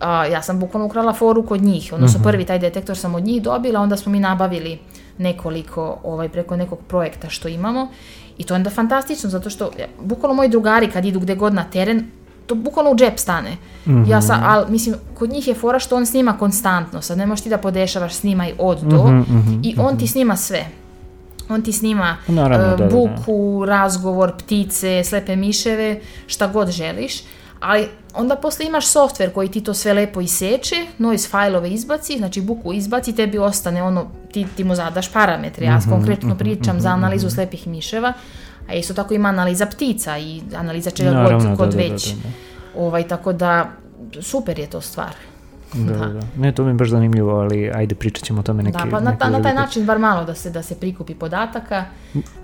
a, 0.00 0.26
ja 0.26 0.42
sam 0.42 0.60
bukvalno 0.60 0.86
ukrala 0.86 1.12
foru 1.12 1.46
kod 1.46 1.62
njih, 1.62 1.90
odnosno 1.92 2.20
prvi 2.22 2.44
taj 2.44 2.58
detektor 2.58 2.96
sam 2.96 3.14
od 3.14 3.24
njih 3.24 3.42
dobila, 3.42 3.80
onda 3.80 3.96
smo 3.96 4.12
mi 4.12 4.20
nabavili 4.20 4.78
nekoliko 5.18 5.98
ovaj, 6.04 6.28
preko 6.28 6.56
nekog 6.56 6.78
projekta 6.88 7.28
što 7.28 7.48
imamo 7.48 7.88
i 8.38 8.44
to 8.44 8.54
je 8.54 8.56
onda 8.56 8.70
fantastično 8.70 9.30
zato 9.30 9.50
što 9.50 9.64
ja, 9.78 9.86
bukvalno 10.00 10.34
moji 10.34 10.48
drugari 10.48 10.90
kad 10.90 11.04
idu 11.04 11.20
gde 11.20 11.34
god 11.34 11.54
na 11.54 11.64
teren 11.64 12.06
to 12.46 12.54
bukvalno 12.54 12.90
u 12.90 12.96
džep 12.96 13.18
stane. 13.18 13.56
Ja 14.06 14.22
sam, 14.22 14.40
ali 14.44 14.70
mislim, 14.70 14.94
kod 15.14 15.30
njih 15.30 15.48
je 15.48 15.54
fora 15.54 15.78
što 15.78 15.96
on 15.96 16.06
snima 16.06 16.38
konstantno, 16.38 17.02
sad 17.02 17.18
ne 17.18 17.26
možeš 17.26 17.42
ti 17.42 17.50
da 17.50 17.58
podešavaš 17.58 18.14
snimaj 18.14 18.52
od 18.58 18.80
do 18.82 19.22
i 19.62 19.74
on 19.78 19.96
ti 19.96 20.06
snima 20.06 20.36
sve. 20.36 20.66
On 21.48 21.62
ti 21.62 21.72
snima 21.72 22.16
Naravno, 22.28 22.66
e, 22.66 22.70
da, 22.70 22.76
da, 22.76 22.84
da. 22.84 22.96
buku, 22.96 23.64
razgovor, 23.64 24.32
ptice, 24.38 25.04
slepe 25.04 25.36
miševe, 25.36 26.00
šta 26.26 26.46
god 26.46 26.70
želiš, 26.70 27.22
ali 27.62 27.86
onda 28.14 28.36
posle 28.36 28.66
imaš 28.66 28.86
softver 28.86 29.32
koji 29.32 29.48
ti 29.48 29.60
to 29.60 29.74
sve 29.74 29.92
lepo 29.94 30.20
iseče, 30.20 30.76
noise 30.98 31.28
fajlove 31.28 31.70
izbaci, 31.70 32.18
znači 32.18 32.40
buku 32.40 32.72
izbaci, 32.72 33.14
tebi 33.14 33.38
ostane 33.38 33.82
ono, 33.82 34.06
ti, 34.32 34.46
ti 34.56 34.64
mu 34.64 34.74
zadaš 34.74 35.12
parametre, 35.12 35.66
Mhm, 35.66 35.74
ja 35.74 35.80
konkretno 35.88 36.34
pričam 36.36 36.80
za 36.80 36.88
analizu 36.88 37.30
slepih 37.30 37.66
miševa, 37.66 38.12
a 38.68 38.74
isto 38.74 38.94
tako 38.94 39.14
ima 39.14 39.28
analiza 39.28 39.66
ptica 39.66 40.18
i 40.18 40.42
analiza 40.54 40.90
čega 40.90 41.10
Naravno, 41.10 41.48
god, 41.48 41.58
god 41.58 41.68
da, 41.68 41.76
da, 41.76 41.82
da, 41.82 41.92
već. 41.92 42.08
da, 42.08 42.28
Ovaj, 42.76 43.08
tako 43.08 43.32
da, 43.32 43.70
super 44.20 44.58
je 44.58 44.66
to 44.66 44.80
stvar. 44.80 45.14
Da, 45.74 45.92
da, 45.94 46.06
da. 46.06 46.20
Ne, 46.36 46.52
to 46.52 46.64
mi 46.64 46.70
je 46.70 46.74
baš 46.74 46.88
zanimljivo, 46.88 47.32
ali 47.32 47.70
ajde 47.70 47.94
pričat 47.94 48.24
ćemo 48.24 48.40
o 48.40 48.42
tome 48.42 48.62
neki 48.62 48.78
Da, 48.78 48.90
pa 48.90 49.00
na, 49.00 49.16
ta- 49.16 49.30
na 49.30 49.42
taj 49.42 49.54
način 49.54 49.86
bar 49.86 49.98
malo 49.98 50.24
da 50.24 50.34
se, 50.34 50.50
da 50.50 50.62
se 50.62 50.74
prikupi 50.74 51.14
podataka. 51.14 51.84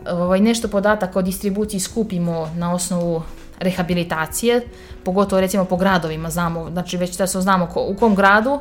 Ovaj, 0.07 0.41
nešto 0.41 0.69
podataka 0.69 1.19
o 1.19 1.23
distribuciji 1.23 1.81
skupimo 1.81 2.51
na 2.57 2.75
osnovu 2.75 3.23
rehabilitacije, 3.61 4.67
pogotovo 5.05 5.41
recimo 5.41 5.65
po 5.65 5.77
gradovima 5.77 6.31
znamo, 6.31 6.71
znači 6.71 6.97
već 6.97 7.17
da 7.17 7.27
se 7.27 7.41
znamo 7.41 7.67
ko, 7.67 7.87
u 7.89 7.95
kom 7.95 8.15
gradu, 8.15 8.61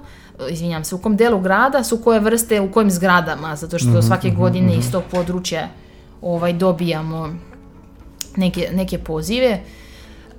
izvinjam 0.49 0.83
se, 0.83 0.95
u 0.95 0.97
kom 0.97 1.17
delu 1.17 1.39
grada 1.39 1.83
su 1.83 2.01
koje 2.03 2.19
vrste, 2.19 2.61
u 2.61 2.71
kojim 2.71 2.91
zgradama, 2.91 3.55
zato 3.55 3.79
što 3.79 4.01
svake 4.01 4.29
godine 4.29 4.75
iz 4.75 4.91
tog 4.91 5.03
područja 5.11 5.67
ovaj, 6.21 6.53
dobijamo 6.53 7.29
neke, 8.35 8.69
neke 8.73 8.97
pozive. 8.97 9.59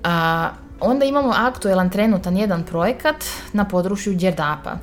A, 0.04 0.48
onda 0.80 1.04
imamo 1.04 1.32
aktuelan 1.36 1.90
trenutan 1.90 2.36
jedan 2.36 2.64
projekat 2.64 3.24
na 3.52 3.64
području 3.64 4.14
Đerdapa. 4.14 4.78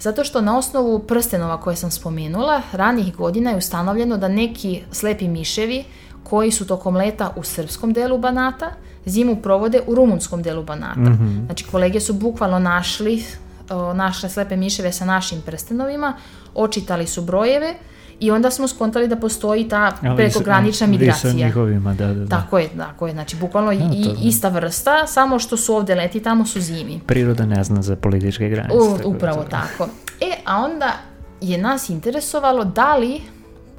Zato 0.00 0.24
što 0.24 0.40
na 0.40 0.58
osnovu 0.58 0.98
prstenova 0.98 1.60
koje 1.60 1.76
sam 1.76 1.90
spomenula, 1.90 2.62
ranih 2.72 3.16
godina 3.16 3.50
je 3.50 3.56
ustanovljeno 3.56 4.16
da 4.16 4.28
neki 4.28 4.82
slepi 4.92 5.28
miševi 5.28 5.84
koji 6.24 6.50
su 6.50 6.66
tokom 6.66 6.96
leta 6.96 7.32
u 7.36 7.42
srpskom 7.42 7.92
delu 7.92 8.18
Banata, 8.18 8.70
zimu 9.06 9.36
provode 9.36 9.80
u 9.86 9.94
rumunskom 9.94 10.42
delu 10.42 10.62
Banata. 10.62 11.00
Znači 11.46 11.64
kolege 11.64 12.00
su 12.00 12.12
bukvalno 12.12 12.58
našli 12.58 13.24
o, 13.70 13.94
naše 13.94 14.28
slepe 14.28 14.56
miševe 14.56 14.92
sa 14.92 15.04
našim 15.04 15.40
prstenovima, 15.40 16.14
očitali 16.54 17.06
su 17.06 17.22
brojeve 17.22 17.74
i 18.20 18.30
onda 18.30 18.50
smo 18.50 18.68
skontali 18.68 19.08
da 19.08 19.16
postoji 19.16 19.68
ta 19.68 19.92
Ali 20.02 20.16
prekogranična 20.16 20.86
migracija. 20.86 21.32
njihovima, 21.34 21.94
da, 21.94 22.06
da, 22.06 22.14
da. 22.14 22.26
Tako 22.28 22.58
je, 22.58 22.68
tako 22.68 23.06
je. 23.06 23.12
Znači, 23.12 23.36
bukvalno 23.36 23.70
to- 23.70 23.84
i 23.86 24.28
ista 24.28 24.48
vrsta, 24.48 25.06
samo 25.06 25.38
što 25.38 25.56
su 25.56 25.74
ovdje 25.74 25.94
leti, 25.94 26.20
tamo 26.20 26.46
su 26.46 26.60
zimi. 26.60 27.00
Priroda 27.06 27.46
ne 27.46 27.64
zna 27.64 27.82
za 27.82 27.96
političke 27.96 28.48
granice. 28.48 28.74
U, 28.74 28.80
tako 28.88 29.02
da 29.02 29.08
upravo 29.08 29.42
to- 29.42 29.48
tako. 29.48 29.88
E, 30.20 30.32
a 30.44 30.56
onda 30.58 30.92
je 31.40 31.58
nas 31.58 31.90
interesovalo 31.90 32.64
da 32.64 32.96
li 32.96 33.20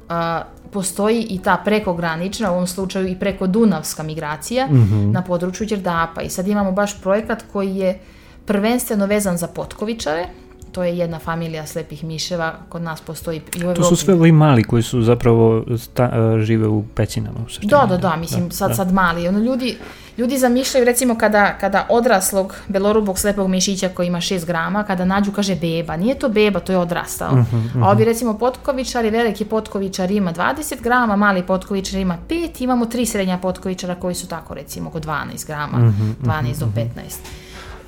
a, 0.08 0.42
postoji 0.72 1.26
i 1.30 1.38
ta 1.38 1.56
prekogranična, 1.64 2.50
u 2.50 2.54
ovom 2.54 2.66
slučaju 2.66 3.08
i 3.08 3.18
preko 3.18 3.46
Dunavska 3.46 4.02
migracija 4.02 4.68
na 5.12 5.22
području 5.22 5.66
Đerdapa. 5.66 6.22
I 6.22 6.30
sad 6.30 6.48
imamo 6.48 6.72
baš 6.72 7.00
projekat 7.00 7.44
koji 7.52 7.76
je 7.76 7.98
prvenstveno 8.46 9.06
vezan 9.06 9.36
za 9.36 9.46
potkovičare, 9.46 10.26
to 10.72 10.84
je 10.84 10.98
jedna 10.98 11.18
familija 11.18 11.66
slepih 11.66 12.04
miševa, 12.04 12.54
kod 12.68 12.82
nas 12.82 13.00
postoji 13.00 13.40
i 13.56 13.60
u 13.60 13.62
Evropi. 13.62 13.80
To 13.80 13.88
su 13.88 13.96
sve 13.96 14.14
ovi 14.14 14.32
mali 14.32 14.64
koji 14.64 14.82
su 14.82 15.02
zapravo 15.02 15.64
sta, 15.78 16.10
žive 16.40 16.68
u 16.68 16.84
pećinama. 16.94 17.38
U 17.46 17.48
suštini. 17.48 17.70
da, 17.70 17.86
da, 17.88 17.96
da, 17.96 18.16
mislim, 18.16 18.48
da, 18.48 18.54
sad, 18.54 18.68
da. 18.68 18.74
sad 18.74 18.92
mali. 18.92 19.28
Ono, 19.28 19.38
ljudi, 19.38 19.76
ljudi 20.18 20.38
zamišljaju, 20.38 20.84
recimo, 20.84 21.18
kada, 21.18 21.58
kada 21.60 21.86
odraslog 21.88 22.54
belorubog 22.68 23.18
slepog 23.18 23.48
mišića 23.48 23.88
koji 23.88 24.06
ima 24.06 24.18
6 24.18 24.46
grama, 24.46 24.84
kada 24.84 25.04
nađu, 25.04 25.32
kaže 25.32 25.54
beba. 25.54 25.96
Nije 25.96 26.18
to 26.18 26.28
beba, 26.28 26.60
to 26.60 26.72
je 26.72 26.78
odrastao. 26.78 27.32
Uh 27.32 27.38
-huh, 27.38 27.66
uh 27.66 27.74
-huh. 27.74 27.84
A 27.84 27.90
ovi, 27.90 28.04
recimo, 28.04 28.38
potkovičari, 28.38 29.10
veliki 29.10 29.44
potkovičar 29.44 30.10
ima 30.10 30.32
20 30.32 30.82
grama, 30.82 31.16
mali 31.16 31.42
potkovičar 31.42 32.00
ima 32.00 32.18
5, 32.28 32.62
imamo 32.62 32.86
tri 32.86 33.06
srednja 33.06 33.38
potkovičara 33.38 33.94
koji 33.94 34.14
su 34.14 34.28
tako, 34.28 34.54
recimo, 34.54 34.88
oko 34.88 35.00
12 35.00 35.46
grama, 35.46 35.78
uh 35.78 35.84
-huh, 35.84 36.14
12 36.22 36.58
do 36.58 36.66
15. 36.76 36.88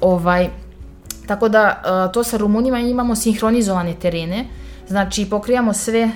Ovaj, 0.01 0.49
Tako 1.27 1.49
da 1.49 1.83
e, 2.09 2.13
to 2.13 2.25
sa 2.25 2.37
Rumunima 2.37 2.79
imamo 2.79 3.15
sinhronizovane 3.17 3.95
terene, 3.95 4.47
znači 4.89 5.27
pokrivamo 5.31 5.73
sve 5.73 6.11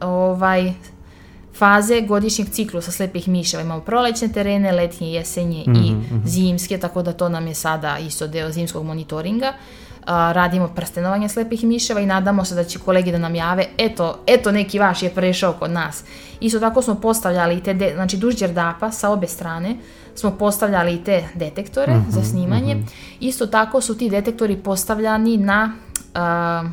ovaj 0.00 0.72
faze 1.58 2.00
godišnjeg 2.00 2.48
ciklusa 2.50 2.90
slepih 2.90 3.28
miševa. 3.28 3.62
Imamo 3.62 3.80
prolećne 3.80 4.28
terene, 4.28 4.72
letnje, 4.72 5.12
jesenje 5.12 5.64
mm 5.66 5.72
-hmm, 5.72 5.86
i 5.86 5.90
mhm, 5.90 6.16
mhm. 6.16 6.26
zimske, 6.26 6.78
tako 6.78 7.02
da 7.02 7.12
to 7.12 7.28
nam 7.28 7.46
je 7.46 7.54
sada 7.54 7.98
isto 7.98 8.26
deo 8.26 8.50
zimskog 8.50 8.84
monitoringa. 8.84 9.52
Uh, 10.00 10.10
radimo 10.10 10.68
prstenovanje 10.68 11.28
slepih 11.28 11.64
miševa 11.64 12.00
i 12.00 12.06
nadamo 12.06 12.44
se 12.44 12.54
da 12.54 12.64
će 12.64 12.78
kolegi 12.78 13.12
da 13.12 13.18
nam 13.18 13.34
jave 13.34 13.66
eto, 13.78 14.18
eto 14.26 14.52
neki 14.52 14.78
vaš 14.78 15.02
je 15.02 15.10
prešao 15.10 15.52
kod 15.52 15.70
nas. 15.70 16.04
Isto 16.40 16.60
tako 16.60 16.82
smo 16.82 16.94
postavljali 16.94 17.62
te, 17.62 17.74
de, 17.74 17.92
znači 17.94 18.16
duž 18.16 18.34
đerdapa 18.34 18.90
sa 18.90 19.10
obe 19.10 19.26
strane, 19.26 19.76
smo 20.14 20.30
postavljali 20.30 20.94
i 20.94 21.04
te 21.04 21.24
detektore 21.34 21.94
mm 21.94 22.06
-hmm, 22.08 22.10
za 22.10 22.22
snimanje. 22.22 22.74
Mm 22.74 22.78
-hmm. 22.78 23.16
Isto 23.20 23.46
tako 23.46 23.80
su 23.80 23.98
ti 23.98 24.10
detektori 24.10 24.56
postavljani 24.56 25.36
na 25.36 25.72
uh, 26.14 26.70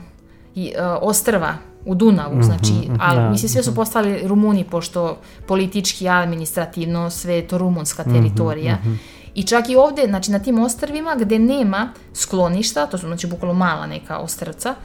i, 0.55 0.73
uh, 0.77 0.97
ostrva 1.01 1.70
u 1.85 1.95
Dunavu, 1.95 2.35
-hmm, 2.35 2.43
znači, 2.43 2.73
ali 2.99 3.19
da, 3.19 3.29
mislim 3.29 3.49
sve 3.49 3.63
su 3.63 3.75
postavili 3.75 4.27
Rumuni, 4.27 4.63
pošto 4.63 5.17
politički, 5.47 6.09
administrativno, 6.09 7.09
sve 7.09 7.35
je 7.35 7.47
to 7.47 7.57
rumunska 7.57 8.03
mhm, 8.07 8.13
teritorija. 8.13 8.75
Mm 8.75 8.87
-hmm. 8.87 8.97
I 9.35 9.43
čak 9.43 9.69
i 9.69 9.75
ovde, 9.75 10.05
znači 10.07 10.31
na 10.31 10.39
tim 10.39 10.59
ostrvima 10.59 11.15
gde 11.19 11.39
nema 11.39 11.89
skloništa, 12.13 12.85
to 12.85 12.97
su 12.97 13.07
znači 13.07 13.27
bukvalno 13.27 13.53
mala 13.53 13.87
neka 13.87 14.17
ostrvca, 14.17 14.75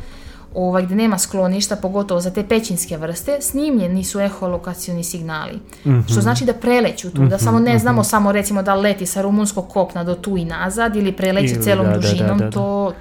ovaj, 0.55 0.87
gde 0.87 0.95
nema 0.95 1.19
skloništa, 1.19 1.77
pogotovo 1.77 2.21
za 2.21 2.31
te 2.31 2.49
pećinske 2.49 2.97
vrste, 2.97 3.39
snimljeni 3.41 4.05
su 4.05 4.21
eholokacioni 4.21 5.05
signali. 5.05 5.57
Mm 5.85 5.91
-hmm. 5.91 6.13
Što 6.13 6.21
znači 6.21 6.45
da 6.45 6.53
preleću 6.53 7.11
tu, 7.11 7.23
mm 7.23 7.25
-hmm, 7.25 7.31
da 7.31 7.39
samo 7.39 7.59
ne 7.59 7.71
mhm. 7.71 7.79
znamo 7.79 8.01
mm 8.01 8.05
-hmm. 8.05 8.09
samo 8.09 8.33
recimo 8.33 8.63
da 8.63 8.75
leti 8.75 9.07
sa 9.07 9.23
rumunskog 9.23 9.69
kopna 9.69 10.05
do 10.05 10.15
tu 10.15 10.37
i 10.37 10.45
nazad 10.45 10.97
ili 10.97 11.13
preleće 11.13 11.63
celom 11.63 11.87
da, 11.87 11.93
da, 11.93 11.99
dužinom, 11.99 12.39
da, 12.39 12.45
da, 12.45 12.51
to 12.51 12.93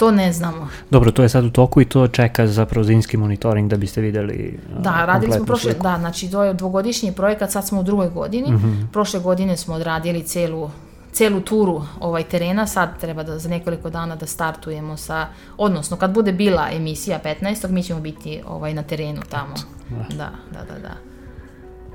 to 0.00 0.10
ne 0.10 0.32
znamo. 0.32 0.68
Dobro, 0.90 1.10
to 1.10 1.22
je 1.22 1.28
sad 1.28 1.44
u 1.44 1.50
toku 1.50 1.80
i 1.80 1.84
to 1.84 2.08
čeka 2.08 2.46
zapravo 2.46 2.84
zimski 2.84 3.16
monitoring 3.16 3.70
da 3.70 3.76
biste 3.76 4.00
videli 4.00 4.58
Da, 4.78 5.04
radili 5.04 5.32
smo 5.32 5.44
prošle, 5.44 5.70
sliku. 5.70 5.82
da, 5.82 5.96
znači 5.98 6.30
to 6.30 6.44
je 6.44 6.54
dvogodišnji 6.54 7.12
projekat, 7.12 7.50
sad 7.50 7.66
smo 7.66 7.80
u 7.80 7.82
drugoj 7.82 8.08
godini. 8.08 8.52
Mm 8.52 8.56
-hmm. 8.56 8.92
Prošle 8.92 9.20
godine 9.20 9.56
smo 9.56 9.74
odradili 9.74 10.22
celu 10.22 10.70
celu 11.12 11.40
turu 11.40 11.82
ovaj 12.00 12.22
terena, 12.22 12.66
sad 12.66 13.00
treba 13.00 13.22
da 13.22 13.38
za 13.38 13.48
nekoliko 13.48 13.90
dana 13.90 14.16
da 14.16 14.26
startujemo 14.26 14.96
sa, 14.96 15.26
odnosno 15.56 15.96
kad 15.96 16.10
bude 16.10 16.32
bila 16.32 16.68
emisija 16.72 17.20
15. 17.24 17.70
mi 17.70 17.82
ćemo 17.82 18.00
biti 18.00 18.40
ovaj 18.48 18.74
na 18.74 18.82
terenu 18.82 19.22
tamo. 19.30 19.54
Da, 19.90 20.16
da, 20.16 20.30
da, 20.52 20.74
da. 20.74 20.78
da. 20.78 20.94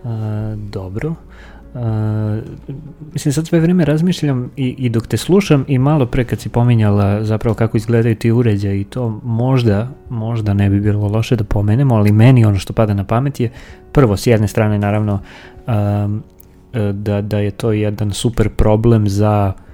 A, 0.09 0.55
dobro. 0.55 1.09
Uh, 1.09 1.15
mislim, 3.13 3.33
sad 3.33 3.47
sve 3.47 3.59
vreme 3.59 3.85
razmišljam 3.85 4.51
i, 4.55 4.75
i 4.77 4.89
dok 4.89 5.07
te 5.07 5.17
slušam 5.17 5.65
i 5.67 5.77
malo 5.77 6.05
pre 6.05 6.23
kad 6.23 6.39
si 6.39 6.49
pominjala 6.49 7.23
zapravo 7.23 7.55
kako 7.55 7.77
izgledaju 7.77 8.15
ti 8.15 8.31
uređaji 8.31 8.81
i 8.81 8.83
to 8.83 9.19
možda, 9.23 9.87
možda 10.09 10.53
ne 10.53 10.69
bi 10.69 10.79
bilo 10.79 11.07
loše 11.07 11.35
da 11.35 11.43
pomenemo, 11.43 11.95
ali 11.95 12.11
meni 12.11 12.45
ono 12.45 12.59
što 12.59 12.73
pada 12.73 12.93
na 12.93 13.03
pamet 13.03 13.39
je 13.39 13.51
prvo 13.91 14.17
s 14.17 14.27
jedne 14.27 14.47
strane 14.47 14.79
naravno 14.79 15.19
um, 15.67 16.23
da, 16.93 17.21
da 17.21 17.39
je 17.39 17.51
to 17.51 17.71
jedan 17.71 18.11
super 18.11 18.49
problem 18.49 19.09
za 19.09 19.53
uh, 19.55 19.64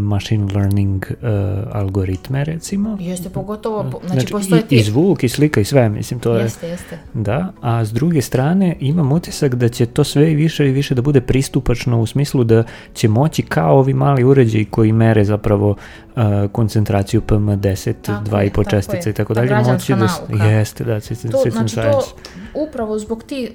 machine 0.00 0.52
learning 0.54 1.06
uh, 1.10 1.28
algoritme 1.72 2.44
recimo. 2.44 2.96
Jeste 3.00 3.30
pogotovo, 3.30 3.82
znači, 3.90 4.06
znači 4.12 4.32
postoje 4.32 4.62
ti... 4.62 4.76
I, 4.76 4.78
i 4.78 4.82
zvuk 4.82 5.24
i 5.24 5.28
slika 5.28 5.60
i 5.60 5.64
sve, 5.64 5.88
mislim 5.88 6.20
to 6.20 6.34
je... 6.34 6.42
Jeste, 6.42 6.68
jeste. 6.68 6.98
Da, 7.14 7.52
a 7.60 7.84
s 7.84 7.92
druge 7.92 8.22
strane 8.22 8.76
imam 8.80 9.12
utisak 9.12 9.54
da 9.54 9.68
će 9.68 9.86
to 9.86 10.04
sve 10.04 10.32
i 10.32 10.34
više 10.34 10.68
i 10.68 10.72
više 10.72 10.94
da 10.94 11.02
bude 11.02 11.20
pristupačno 11.20 12.00
u 12.00 12.06
smislu 12.06 12.44
da 12.44 12.64
će 12.94 13.08
moći 13.08 13.42
kao 13.42 13.78
ovi 13.78 13.94
mali 13.94 14.24
uređaji 14.24 14.64
koji 14.64 14.92
mere 14.92 15.24
zapravo 15.24 15.70
uh, 15.70 16.22
koncentraciju 16.52 17.20
PM10, 17.20 17.94
2,5 18.06 18.70
čestice 18.70 19.10
i 19.10 19.12
tako 19.12 19.34
dalje, 19.34 19.54
moći 19.54 19.94
da... 19.94 20.44
Jeste, 20.44 20.84
da, 20.84 21.00
citizen 21.00 21.30
to, 21.30 21.38
znači 21.50 21.68
science. 21.68 21.90
To 21.92 22.14
upravo 22.54 22.98
zbog 22.98 23.22
ti 23.22 23.50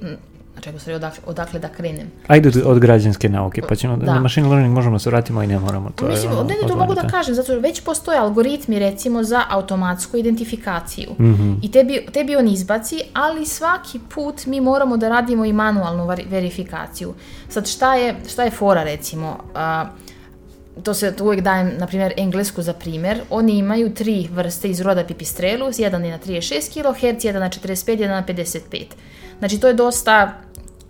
čekaj, 0.61 0.79
sorry, 0.79 0.95
odakle, 0.95 1.19
odakle 1.25 1.59
da 1.59 1.69
krenem. 1.69 2.11
Ajde 2.27 2.51
od 2.65 2.79
građanske 2.79 3.29
nauke, 3.29 3.61
pa 3.69 3.75
ćemo, 3.75 3.97
da. 3.97 4.13
na 4.13 4.19
machine 4.19 4.47
learning 4.47 4.73
možemo 4.73 4.95
da 4.95 4.99
se 4.99 5.09
vratimo 5.09 5.43
i 5.43 5.47
ne 5.47 5.59
moramo. 5.59 5.89
To 5.95 6.07
Mislim, 6.07 6.31
je 6.31 6.37
ono, 6.37 6.49
ne, 6.49 6.55
to 6.67 6.75
mogu 6.75 6.93
da 6.93 7.07
kažem, 7.07 7.35
zato 7.35 7.45
što 7.45 7.59
već 7.59 7.81
postoje 7.81 8.19
algoritmi, 8.19 8.79
recimo, 8.79 9.23
za 9.23 9.43
automatsku 9.49 10.17
identifikaciju. 10.17 11.11
Mm 11.19 11.25
-hmm. 11.25 11.55
I 11.61 11.71
tebi, 11.71 12.05
tebi 12.13 12.35
on 12.35 12.47
izbaci, 12.47 13.01
ali 13.13 13.45
svaki 13.45 13.99
put 14.15 14.45
mi 14.45 14.61
moramo 14.61 14.97
da 14.97 15.09
radimo 15.09 15.45
i 15.45 15.53
manualnu 15.53 16.07
verifikaciju. 16.29 17.13
Sad, 17.49 17.67
šta 17.67 17.95
je, 17.95 18.15
šta 18.27 18.43
je 18.43 18.51
fora, 18.51 18.83
recimo? 18.83 19.37
Uh, 19.53 20.07
to 20.83 20.93
se 20.93 21.11
to 21.11 21.23
uvek 21.23 21.41
dajem, 21.41 21.71
na 21.77 21.87
primjer, 21.87 22.13
englesku 22.17 22.61
za 22.61 22.73
primjer, 22.73 23.21
oni 23.29 23.57
imaju 23.57 23.93
tri 23.93 24.27
vrste 24.31 24.69
iz 24.69 24.81
roda 24.81 25.03
pipistrelus, 25.03 25.79
jedan 25.79 26.05
je 26.05 26.11
na 26.11 26.19
36 26.19 26.69
kHz, 26.73 27.25
jedan 27.25 27.41
na 27.41 27.49
45, 27.49 27.99
jedan 27.99 28.15
na 28.15 28.23
55. 28.27 28.85
Znači, 29.39 29.59
to 29.59 29.67
je 29.67 29.73
dosta 29.73 30.33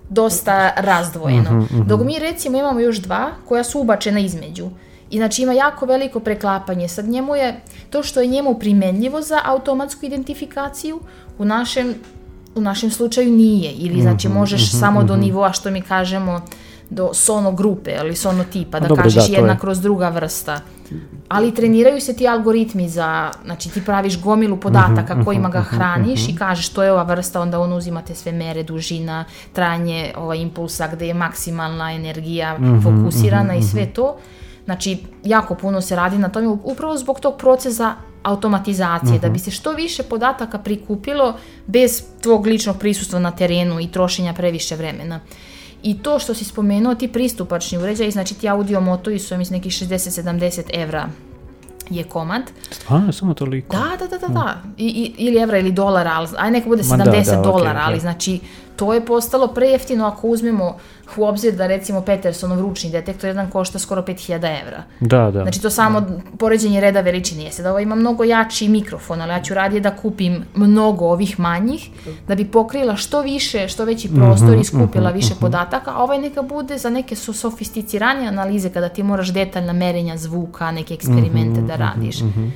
dosta 0.10 0.74
razdvojeno. 0.78 1.52
Mm 1.52 1.68
-hmm, 1.72 1.86
Dok 1.86 2.02
mi 2.02 2.20
recimo 2.20 2.58
imamo 2.58 2.80
još 2.80 2.98
dva 2.98 3.32
koja 3.48 3.64
su 3.64 3.80
ubačena 3.80 4.20
između. 4.20 4.70
I 5.10 5.18
znači 5.18 5.42
ima 5.42 5.54
jako 5.54 5.86
veliko 5.86 6.20
preklapanje. 6.20 6.88
Sad 6.88 7.06
njemu 7.06 7.36
je, 7.36 7.62
to 7.90 8.04
što 8.04 8.22
je 8.22 8.28
njemu 8.28 8.60
primenljivo 8.60 9.22
za 9.22 9.42
automatsku 9.46 10.06
identifikaciju, 10.06 11.00
u 11.38 11.46
našem, 11.46 11.96
u 12.56 12.62
našem 12.62 12.92
slučaju 12.92 13.32
nije. 13.32 13.72
Ili 13.72 14.02
znači 14.02 14.28
mhm, 14.28 14.38
možeš 14.38 14.62
mm 14.62 14.76
-hmm, 14.76 14.80
samo 14.80 15.04
do 15.04 15.14
mhm. 15.14 15.22
nivoa 15.22 15.52
što 15.52 15.72
mi 15.72 15.82
kažemo 15.82 16.42
do 16.90 17.14
sono 17.14 17.52
grupe 17.52 17.92
ili 18.00 18.16
sono 18.16 18.44
tipa, 18.44 18.80
da 18.80 18.88
Dobre, 18.88 19.04
kažeš 19.04 19.28
da, 19.28 19.36
jedna 19.36 19.52
je... 19.52 19.60
kroz 19.60 19.82
druga 19.82 20.10
vrsta. 20.10 20.60
Ali 21.28 21.54
treniraju 21.54 22.02
se 22.02 22.16
ti 22.16 22.28
algoritmi 22.28 22.90
za, 22.90 23.32
znači 23.46 23.70
ti 23.70 23.86
praviš 23.86 24.22
gomilu 24.22 24.58
podataka 24.58 25.16
mm 25.16 25.20
-hmm, 25.20 25.26
kojima 25.26 25.50
ga 25.50 25.62
hraniš 25.62 26.22
mm 26.22 26.26
-hmm. 26.26 26.36
i 26.36 26.38
kažeš 26.38 26.70
to 26.70 26.84
je 26.84 26.92
ova 26.92 27.04
vrsta, 27.04 27.42
onda 27.42 27.60
on 27.60 27.74
uzima 27.74 28.02
te 28.02 28.16
sve 28.16 28.32
mere, 28.32 28.64
dužina, 28.64 29.26
trajanje 29.54 30.14
ova 30.16 30.36
impulsa 30.36 30.88
gde 30.88 31.08
je 31.08 31.14
maksimalna 31.14 31.94
energija 31.94 32.58
fokusirana 32.84 33.56
i 33.56 33.64
sve 33.64 33.86
to. 33.86 34.18
Znači, 34.66 34.98
jako 35.24 35.56
puno 35.56 35.82
se 35.82 35.96
radi 35.96 36.18
na 36.18 36.30
tome 36.30 36.48
upravo 36.48 36.98
zbog 36.98 37.20
tog 37.20 37.38
procesa 37.38 37.96
automatizacije, 38.24 39.12
mm 39.12 39.18
-hmm. 39.18 39.22
da 39.22 39.30
bi 39.30 39.40
se 39.40 39.52
što 39.52 39.72
više 39.72 40.04
podataka 40.04 40.58
prikupilo 40.58 41.36
bez 41.68 42.04
tvog 42.22 42.46
ličnog 42.46 42.78
prisustva 42.78 43.20
na 43.20 43.32
terenu 43.32 43.80
i 43.80 43.88
trošenja 43.88 44.34
previše 44.34 44.76
vremena. 44.76 45.20
I 45.88 45.98
to 45.98 46.20
što 46.20 46.34
si 46.34 46.46
spomenuo, 46.46 46.96
ti 46.96 47.08
pristupačni 47.08 47.78
uređaji, 47.78 48.12
znači 48.12 48.36
ti 48.36 48.50
audio 48.50 48.82
motovi 48.82 49.20
su, 49.20 49.38
mislim, 49.38 49.58
nekih 49.58 49.72
60-70 49.72 50.62
evra 50.74 51.10
je 51.90 52.04
komad. 52.04 52.42
Stvarno, 52.72 53.12
samo 53.12 53.34
toliko? 53.34 53.78
Da, 53.78 53.98
da, 54.00 54.08
da, 54.08 54.28
da, 54.28 54.34
da. 54.34 54.62
I, 54.78 54.86
i, 54.86 55.26
ili 55.26 55.38
evra 55.38 55.58
ili 55.58 55.72
dolara, 55.72 56.12
ali, 56.14 56.28
aj 56.38 56.52
neka 56.52 56.70
bude 56.70 56.84
70 56.84 57.26
da, 57.26 57.36
da, 57.36 57.42
dolara, 57.42 57.80
okay, 57.80 57.88
ali 57.88 58.00
znači 58.00 58.40
to 58.78 58.94
je 58.94 59.06
postalo 59.06 59.48
prejeftino 59.48 60.06
ako 60.06 60.28
uzmemo 60.28 60.78
u 61.18 61.26
obzir 61.26 61.56
da 61.56 61.68
recimo 61.68 62.02
Petersonov 62.02 62.62
ručni 62.62 62.92
detektor 62.92 63.28
jedan 63.28 63.50
košta 63.50 63.80
skoro 63.80 64.02
5000 64.02 64.62
evra. 64.62 64.84
Da, 65.00 65.32
da. 65.32 65.42
Znači 65.42 65.62
to 65.62 65.70
samo 65.70 66.02
da. 66.02 66.08
poređenje 66.38 66.82
reda 66.82 67.02
veličine. 67.02 67.44
Jeste 67.44 67.64
da 67.64 67.70
ovo 67.70 67.80
ima 67.80 67.96
mnogo 67.96 68.24
jači 68.24 68.68
mikrofon, 68.68 69.22
ali 69.22 69.32
ja 69.32 69.42
ću 69.42 69.54
radije 69.54 69.80
da 69.80 69.96
kupim 69.96 70.46
mnogo 70.56 71.06
ovih 71.06 71.40
manjih, 71.40 71.90
da 72.28 72.36
bi 72.36 72.46
pokrila 72.46 72.96
što 72.96 73.22
više, 73.22 73.68
što 73.68 73.86
veći 73.86 74.10
prostor 74.16 74.50
mm 74.50 74.52
-hmm, 74.52 74.62
i 74.62 74.64
skupila 74.64 75.10
mm 75.10 75.14
-hmm, 75.14 75.16
više 75.16 75.34
mm 75.34 75.38
-hmm. 75.38 75.42
podataka, 75.42 75.92
a 75.92 76.04
ovaj 76.04 76.20
neka 76.20 76.42
bude 76.42 76.78
za 76.78 76.90
neke 76.90 77.16
su 77.16 77.34
sofisticiranje 77.34 78.28
analize 78.28 78.70
kada 78.70 78.90
ti 78.90 79.04
moraš 79.04 79.34
detaljna 79.34 79.74
merenja 79.74 80.18
zvuka, 80.18 80.72
neke 80.72 80.94
eksperimente 80.94 81.62
da 81.62 81.74
mhm, 81.74 81.84
radiš. 81.84 82.22
Mm 82.22 82.34
-hmm. 82.38 82.50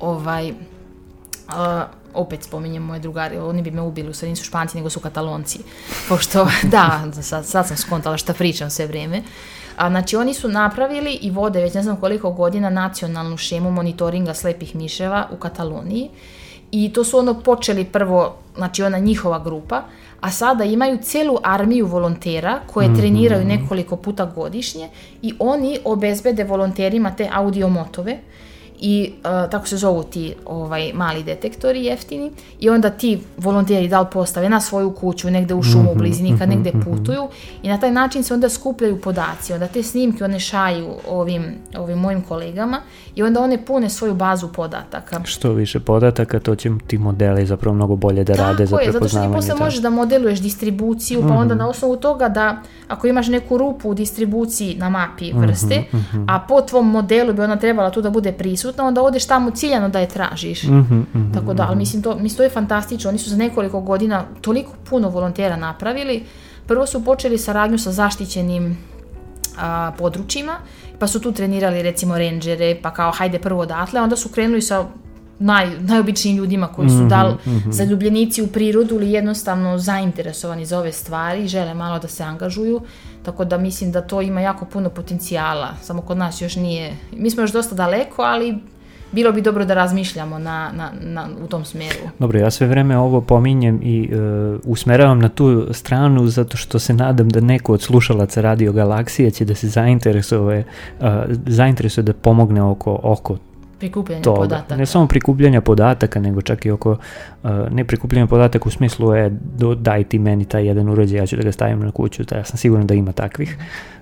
Ovaj, 0.00 0.50
uh, 0.50 1.99
opet 2.14 2.42
spominjem 2.42 2.82
moje 2.82 3.00
drugari, 3.00 3.38
oni 3.38 3.62
bi 3.62 3.70
me 3.70 3.82
ubili, 3.82 4.08
u 4.08 4.12
stvari 4.14 4.30
nisu 4.30 4.44
španci, 4.44 4.76
nego 4.76 4.90
su 4.90 5.00
katalonci. 5.00 5.58
Pošto, 6.08 6.48
da, 6.72 7.04
sad, 7.22 7.46
sad 7.46 7.68
sam 7.68 7.76
skontala 7.76 8.16
šta 8.16 8.34
pričam 8.34 8.70
sve 8.70 8.86
vreme. 8.86 9.22
A, 9.76 9.90
znači, 9.90 10.16
oni 10.16 10.34
su 10.34 10.48
napravili 10.48 11.18
i 11.22 11.30
vode 11.30 11.60
već 11.60 11.74
ne 11.74 11.82
znam 11.82 11.96
koliko 11.96 12.30
godina 12.30 12.70
nacionalnu 12.70 13.36
šemu 13.36 13.70
monitoringa 13.70 14.34
slepih 14.34 14.76
miševa 14.76 15.28
u 15.32 15.36
Kataloniji. 15.36 16.10
I 16.70 16.92
to 16.92 17.04
su 17.04 17.18
ono 17.18 17.34
počeli 17.34 17.84
prvo, 17.84 18.36
znači 18.56 18.82
ona 18.82 18.98
njihova 18.98 19.38
grupa, 19.38 19.82
a 20.20 20.30
sada 20.30 20.64
imaju 20.64 20.98
celu 21.02 21.38
armiju 21.42 21.86
volontera 21.86 22.60
koje 22.66 22.88
mm 22.88 22.92
-hmm. 22.92 22.98
treniraju 22.98 23.44
nekoliko 23.44 23.96
puta 23.96 24.24
godišnje 24.24 24.88
i 25.22 25.34
oni 25.38 25.78
obezbede 25.84 26.44
volonterima 26.44 27.10
te 27.10 27.28
audio 27.32 27.68
motove 27.68 28.18
i 28.80 29.12
uh, 29.18 29.50
tako 29.50 29.66
se 29.66 29.76
zovu 29.76 30.02
ti 30.02 30.34
ovaj 30.46 30.92
mali 30.94 31.22
detektori 31.22 31.84
jeftini 31.84 32.30
i 32.60 32.70
onda 32.70 32.90
ti 32.90 33.20
volonteri 33.36 33.88
da 33.88 34.00
li 34.00 34.06
postave 34.12 34.48
na 34.48 34.60
svoju 34.60 34.90
kuću 34.90 35.30
negde 35.30 35.54
u 35.54 35.62
šumu 35.62 35.92
u 35.92 35.94
blizini 35.94 36.38
kad 36.38 36.48
negde 36.48 36.72
putuju 36.84 37.28
i 37.62 37.68
na 37.68 37.80
taj 37.80 37.90
način 37.90 38.22
se 38.22 38.34
onda 38.34 38.48
skupljaju 38.48 39.00
podaci 39.00 39.52
onda 39.52 39.66
te 39.66 39.82
snimke 39.82 40.24
one 40.24 40.40
šaju 40.40 40.88
ovim, 41.08 41.44
ovim 41.76 41.98
mojim 41.98 42.22
kolegama 42.22 42.80
i 43.14 43.22
onda 43.22 43.40
one 43.40 43.64
pune 43.64 43.88
svoju 43.88 44.14
bazu 44.14 44.48
podataka. 44.52 45.20
Što 45.24 45.52
više 45.52 45.80
podataka 45.80 46.40
to 46.40 46.54
će 46.54 46.70
ti 46.86 46.98
modeli 46.98 47.46
zapravo 47.46 47.74
mnogo 47.74 47.96
bolje 47.96 48.24
da 48.24 48.34
rade 48.34 48.66
za 48.66 48.76
Tako 48.76 48.82
je, 48.82 48.90
prepoznavanje 48.90 49.32
zato 49.32 49.38
što 49.38 49.46
ti 49.46 49.52
posle 49.52 49.64
možeš 49.64 49.80
da 49.80 49.90
modeluješ 49.90 50.40
distribuciju, 50.40 51.22
pa 51.28 51.34
onda 51.34 51.54
na 51.54 51.68
osnovu 51.68 51.96
toga 51.96 52.28
da 52.28 52.62
ako 52.88 53.06
imaš 53.06 53.28
neku 53.28 53.58
rupu 53.58 53.90
u 53.90 53.94
distribuciji 53.94 54.74
na 54.74 54.88
mapi 54.88 55.32
vrste, 55.32 55.82
a 56.28 56.40
po 56.48 56.60
tvom 56.60 56.90
modelu 56.90 57.32
bi 57.32 57.42
ona 57.42 57.56
trebala 57.56 57.90
tu 57.90 58.02
da 58.02 58.10
bude 58.10 58.32
prisutna, 58.32 58.69
onda 58.78 59.02
odeš 59.02 59.26
tamo 59.26 59.50
ciljano 59.50 59.88
da 59.88 59.98
je 59.98 60.08
tražiš. 60.08 60.62
Tako 61.34 61.54
da, 61.54 61.66
ali 61.68 61.76
mislim 61.76 62.02
to, 62.02 62.14
mislim 62.14 62.36
to 62.36 62.42
je 62.42 62.50
fantastično. 62.50 63.08
Oni 63.08 63.18
su 63.18 63.30
za 63.30 63.36
nekoliko 63.36 63.80
godina 63.80 64.24
toliko 64.40 64.72
puno 64.90 65.08
volontera 65.08 65.56
napravili. 65.56 66.24
Prvo 66.66 66.86
su 66.86 67.04
počeli 67.04 67.38
saradnju 67.38 67.78
sa 67.78 67.92
zaštićenim 67.92 68.78
a, 69.58 69.92
područjima, 69.98 70.56
pa 70.98 71.06
su 71.06 71.20
tu 71.20 71.32
trenirali 71.32 71.82
recimo 71.82 72.18
rangere, 72.18 72.76
pa 72.82 72.90
kao 72.90 73.10
hajde 73.10 73.38
prvo 73.38 73.60
odatle, 73.60 74.00
onda 74.00 74.16
su 74.16 74.28
krenuli 74.28 74.62
sa 74.62 74.86
naj, 75.40 75.70
najobičnijim 75.80 76.36
ljudima 76.36 76.66
koji 76.66 76.88
su 76.88 77.06
dal 77.08 77.34
zaljubljenici 77.70 78.42
u 78.42 78.46
prirodu 78.46 78.94
ili 78.94 79.12
jednostavno 79.12 79.78
zainteresovani 79.78 80.66
za 80.66 80.78
ove 80.78 80.92
stvari 80.92 81.44
i 81.44 81.48
žele 81.48 81.74
malo 81.74 81.98
da 81.98 82.08
se 82.08 82.22
angažuju. 82.22 82.80
Tako 83.22 83.44
da 83.44 83.58
mislim 83.58 83.92
da 83.92 84.00
to 84.00 84.20
ima 84.20 84.40
jako 84.40 84.64
puno 84.64 84.90
potencijala, 84.90 85.68
samo 85.82 86.02
kod 86.02 86.16
nas 86.16 86.40
još 86.40 86.56
nije, 86.56 86.96
mi 87.12 87.30
smo 87.30 87.42
još 87.42 87.52
dosta 87.52 87.74
daleko, 87.74 88.22
ali 88.22 88.58
bilo 89.12 89.32
bi 89.32 89.42
dobro 89.42 89.64
da 89.64 89.74
razmišljamo 89.74 90.38
na, 90.38 90.70
na, 90.74 90.90
na, 91.00 91.28
u 91.44 91.46
tom 91.46 91.64
smjeru. 91.64 91.98
Dobro, 92.18 92.38
ja 92.38 92.50
sve 92.50 92.66
vreme 92.66 92.98
ovo 92.98 93.20
pominjem 93.20 93.80
i 93.82 94.10
e, 94.12 94.16
usmeravam 94.64 95.18
na 95.18 95.28
tu 95.28 95.66
stranu 95.70 96.26
zato 96.26 96.56
što 96.56 96.78
se 96.78 96.94
nadam 96.94 97.28
da 97.28 97.40
neko 97.40 97.72
od 97.72 97.82
slušalaca 97.82 98.40
Radio 98.40 98.72
Galaksije 98.72 99.30
će 99.30 99.44
da 99.44 99.54
se 99.54 99.68
zainteresuje, 99.68 100.58
e, 100.58 100.64
zainteresuje 101.46 102.04
da 102.04 102.12
pomogne 102.12 102.62
oko, 102.62 103.00
oko 103.02 103.36
Prikupljanje 103.80 104.22
toga. 104.22 104.40
podataka. 104.40 104.76
Ne 104.76 104.86
samo 104.86 105.06
prikupljanja 105.06 105.60
podataka, 105.60 106.20
nego 106.20 106.42
čak 106.42 106.66
i 106.66 106.70
oko, 106.70 106.90
uh, 106.90 107.50
ne 107.70 107.84
prikupljanja 107.84 108.26
podataka 108.26 108.64
u 108.66 108.72
smislu 108.72 109.14
je 109.14 109.30
do, 109.56 109.74
daj 109.74 110.04
ti 110.04 110.18
meni 110.18 110.44
taj 110.44 110.66
jedan 110.66 110.88
uređaj, 110.88 111.18
ja 111.18 111.26
ću 111.26 111.36
da 111.36 111.42
ga 111.42 111.52
stavim 111.52 111.80
na 111.80 111.90
kuću, 111.90 112.24
da 112.24 112.36
ja 112.36 112.44
sam 112.44 112.56
siguran 112.56 112.86
da 112.86 112.94
ima 112.94 113.12
takvih, 113.12 113.56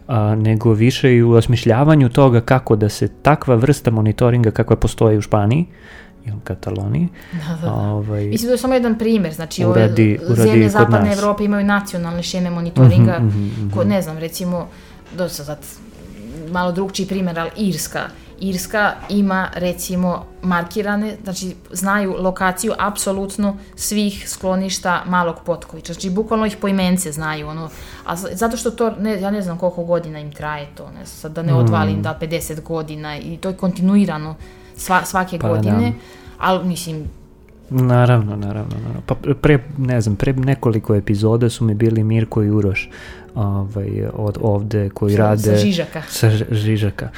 uh, 0.08 0.14
nego 0.36 0.72
više 0.72 1.14
i 1.14 1.22
u 1.22 1.32
osmišljavanju 1.32 2.08
toga 2.08 2.40
kako 2.40 2.76
da 2.76 2.88
se 2.88 3.08
takva 3.08 3.54
vrsta 3.54 3.90
monitoringa 3.90 4.50
kakva 4.50 4.76
postoji 4.76 5.18
u 5.18 5.22
Španiji 5.22 5.66
u 6.28 6.40
Kataloniji, 6.40 7.08
Da, 7.32 7.54
da, 7.56 7.62
da. 7.62 7.72
ovaj, 7.72 8.24
Mislim 8.24 8.46
da 8.46 8.54
je 8.54 8.58
samo 8.58 8.74
jedan 8.74 8.98
primjer, 8.98 9.34
znači 9.34 9.62
Uradi- 9.64 10.18
ove 10.18 10.26
uradi 10.26 10.42
zemlje 10.42 10.68
zapadne 10.68 11.00
nas. 11.00 11.18
Evrope 11.18 11.44
imaju 11.44 11.66
nacionalne 11.66 12.22
šeme 12.22 12.50
monitoringa, 12.50 13.16
Mhm, 13.18 13.26
mhm, 13.28 13.44
mhm. 13.44 13.70
ko, 13.70 13.84
ne 13.84 14.02
znam, 14.02 14.18
recimo, 14.18 14.66
do 15.16 15.28
sad 15.28 15.58
malo 16.50 16.72
drugčiji 16.72 17.06
primjer, 17.06 17.38
ali 17.38 17.50
Irska. 17.58 18.00
Irska 18.40 18.78
ima 19.08 19.48
recimo 19.54 20.24
markirane, 20.42 21.16
znači 21.22 21.54
znaju 21.70 22.14
lokaciju 22.18 22.72
apsolutno 22.78 23.56
svih 23.76 24.28
skloništa 24.28 25.02
malog 25.06 25.36
potkovića. 25.46 25.92
Znači 25.92 26.10
bukvalno 26.10 26.46
ih 26.46 26.56
po 26.56 26.68
imence 26.68 27.12
znaju. 27.12 27.48
Ono, 27.48 27.68
a 28.06 28.16
zato 28.16 28.56
što 28.56 28.70
to, 28.70 28.90
ne, 28.92 29.20
ja 29.20 29.30
ne 29.30 29.42
znam 29.42 29.58
koliko 29.58 29.84
godina 29.84 30.18
im 30.18 30.32
traje 30.32 30.66
to, 30.74 30.90
ne, 30.90 31.06
sad 31.06 31.32
da 31.32 31.42
ne 31.42 31.52
Mm. 31.52 31.56
odvalim 31.56 32.02
da 32.02 32.18
50 32.20 32.60
godina 32.62 33.18
i 33.18 33.36
to 33.36 33.48
je 33.48 33.56
kontinuirano 33.56 34.34
sva, 34.76 35.04
svake 35.04 35.38
Pa 35.38 35.48
godine. 35.48 35.80
da. 35.82 35.96
Ali 36.38 36.64
mislim, 36.64 37.04
Naravno, 37.70 38.36
naravno, 38.36 38.76
naravno. 38.78 39.00
Pa 39.06 39.14
pre, 39.34 39.58
ne 39.78 40.00
znam, 40.00 40.16
pre 40.16 40.32
nekoliko 40.32 40.94
epizoda 40.94 41.48
su 41.48 41.64
mi 41.64 41.74
bili 41.74 42.04
Mirko 42.04 42.42
i 42.42 42.50
Uroš 42.50 42.90
ovaj, 43.34 43.88
od 44.14 44.38
ovde 44.40 44.90
koji 44.90 45.14
Sa- 45.14 45.18
rade... 45.18 45.42
sa 45.42 45.56
Žižaka. 45.56 46.02
Sa 46.08 46.30
Žižaka. 46.50 47.08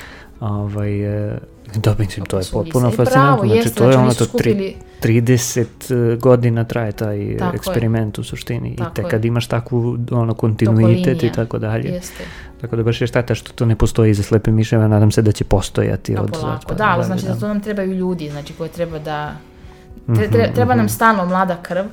Ovaj, 0.40 1.00
e, 1.26 1.38
da, 1.74 1.94
mislim, 1.98 2.26
to 2.26 2.38
je 2.38 2.44
potpuno 2.52 2.90
sve. 2.90 2.96
fascinantno. 2.96 3.36
Znači, 3.38 3.56
jeste, 3.58 3.70
to 3.72 3.84
je 3.84 3.92
znači 3.92 4.02
ono 4.02 4.14
to 4.14 4.24
skupili- 4.24 4.74
30 5.00 5.66
godina 6.16 6.64
traje 6.64 6.92
taj 6.92 7.36
Tako 7.38 7.52
je. 7.52 7.56
eksperiment 7.56 8.18
u 8.18 8.24
suštini. 8.24 8.76
Tako 8.76 8.90
I 8.90 8.94
te 8.94 9.02
je. 9.02 9.08
kad 9.08 9.24
imaš 9.24 9.46
takvu 9.46 9.98
ono, 10.10 10.34
kontinuitet 10.34 11.22
i 11.22 11.32
tako 11.32 11.58
dalje. 11.58 11.88
Jeste. 11.88 12.24
Tako 12.60 12.76
da 12.76 12.82
baš 12.82 13.00
je 13.00 13.06
šteta 13.06 13.34
što 13.34 13.52
to 13.52 13.66
ne 13.66 13.76
postoji 13.76 14.14
za 14.14 14.22
slepe 14.22 14.50
miševe, 14.50 14.88
nadam 14.88 15.10
se 15.10 15.22
da 15.22 15.32
će 15.32 15.44
postojati 15.44 16.12
No, 16.12 16.22
od 16.22 16.30
polako. 16.32 16.64
pa 16.68 16.74
Da, 16.74 16.84
ali 16.86 17.04
znači 17.04 17.22
da. 17.22 17.28
da 17.28 17.40
to 17.40 17.48
nam 17.48 17.60
trebaju 17.60 17.92
ljudi, 17.92 18.30
znači 18.30 18.52
koje 18.52 18.70
treba 18.70 18.98
da... 18.98 19.32
Tre, 20.06 20.14
Mhm, 20.16 20.34
tre- 20.34 20.54
treba 20.54 20.74
nam 20.74 20.88
stalno 20.88 21.26
mlada 21.26 21.56
krv. 21.56 21.84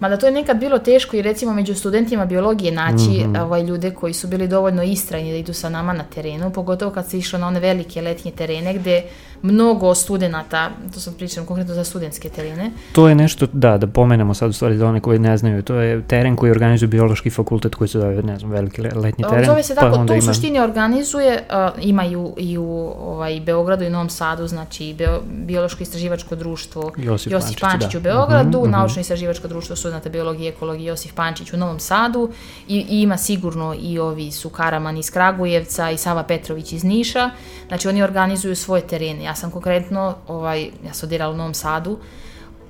Mada 0.00 0.16
to 0.16 0.26
je 0.26 0.32
nekad 0.32 0.56
bilo 0.58 0.78
teško 0.80 1.16
i 1.16 1.22
recimo 1.22 1.52
među 1.52 1.74
studentima 1.74 2.26
biologije 2.26 2.72
naći 2.72 2.94
Mhm. 3.20 3.36
ovaj, 3.36 3.62
ljude 3.62 3.90
koji 3.90 4.12
su 4.12 4.26
bili 4.28 4.48
dovoljno 4.48 4.82
istrajni 4.84 5.30
da 5.30 5.36
idu 5.36 5.52
sa 5.52 5.68
nama 5.68 5.92
na 5.92 6.04
terenu, 6.04 6.50
pogotovo 6.50 6.90
kad 6.90 7.06
se 7.06 7.18
išlo 7.18 7.38
na 7.38 7.46
one 7.46 7.60
velike 7.60 8.02
letnje 8.02 8.30
terene 8.30 8.74
gde 8.74 9.02
mnogo 9.42 9.94
studenata, 9.94 10.70
to 10.94 11.00
sam 11.00 11.14
pričam 11.14 11.46
konkretno 11.46 11.74
za 11.74 11.84
studentske 11.84 12.28
terene, 12.28 12.70
To 12.92 13.08
je 13.08 13.14
nešto, 13.14 13.46
da, 13.52 13.78
da 13.78 13.86
pomenemo 13.86 14.34
sad 14.34 14.50
u 14.50 14.54
stvari 14.54 14.76
za 14.76 14.86
one 14.86 15.00
koji 15.00 15.18
ne 15.18 15.36
znaju, 15.36 15.62
to 15.62 15.74
je 15.74 16.02
teren 16.02 16.36
koji 16.36 16.50
organizuje 16.50 16.88
biološki 16.88 17.30
fakultet 17.30 17.74
koji 17.74 17.88
se 17.88 17.98
zove, 18.00 18.22
ne 18.22 18.38
znam, 18.38 18.50
veliki 18.50 18.82
le- 18.82 18.90
letnji 18.92 19.24
teren. 19.24 19.44
Zove 19.44 19.62
se 19.62 19.74
pa 19.74 19.80
tako, 19.80 19.94
onda 19.94 20.06
to 20.06 20.12
u 20.12 20.16
ima- 20.16 20.22
suštini 20.24 20.60
organizuje, 20.60 21.42
uh, 21.72 21.82
ima 21.82 22.04
i 22.04 22.16
u, 22.16 22.34
i 22.38 22.58
u 22.58 22.70
ovaj, 22.98 23.40
Beogradu 23.40 23.84
i 23.84 23.90
Novom 23.90 24.08
Sadu, 24.10 24.46
znači 24.46 24.94
Beo, 24.94 25.20
Biološko-istraživačko 25.46 26.34
društvo 26.34 26.92
Josip 26.96 27.32
Josip, 27.32 27.60
Pančić, 27.60 27.60
Pančić, 27.80 27.92
da. 27.92 27.98
u 27.98 28.02
Beogradu, 28.02 28.48
Mhm, 28.50 28.60
mhm. 28.60 28.70
Naučno-istraživačko 28.72 29.46
društvo 29.46 29.76
studenta 29.86 30.08
biologije 30.08 30.46
i 30.46 30.52
ekologije 30.52 30.88
Josip 30.88 31.14
Pančić 31.14 31.52
u 31.52 31.56
Novom 31.56 31.80
Sadu 31.80 32.30
i, 32.68 32.86
i 32.88 33.02
ima 33.02 33.16
sigurno 33.16 33.74
i 33.80 33.98
ovi 33.98 34.32
su 34.32 34.50
Karaman 34.50 34.96
iz 34.96 35.10
Kragujevca 35.10 35.90
i 35.90 35.98
Sava 35.98 36.22
Petrović 36.22 36.72
iz 36.72 36.84
Niša, 36.84 37.30
znači 37.68 37.88
oni 37.88 38.02
organizuju 38.02 38.56
svoje 38.56 38.86
terene. 38.86 39.24
Ja 39.24 39.34
sam 39.34 39.50
konkretno, 39.50 40.16
ovaj, 40.28 40.70
ja 40.86 40.92
sam 40.92 41.06
odirala 41.06 41.32
u 41.32 41.36
Novom 41.36 41.54
Sadu, 41.54 41.98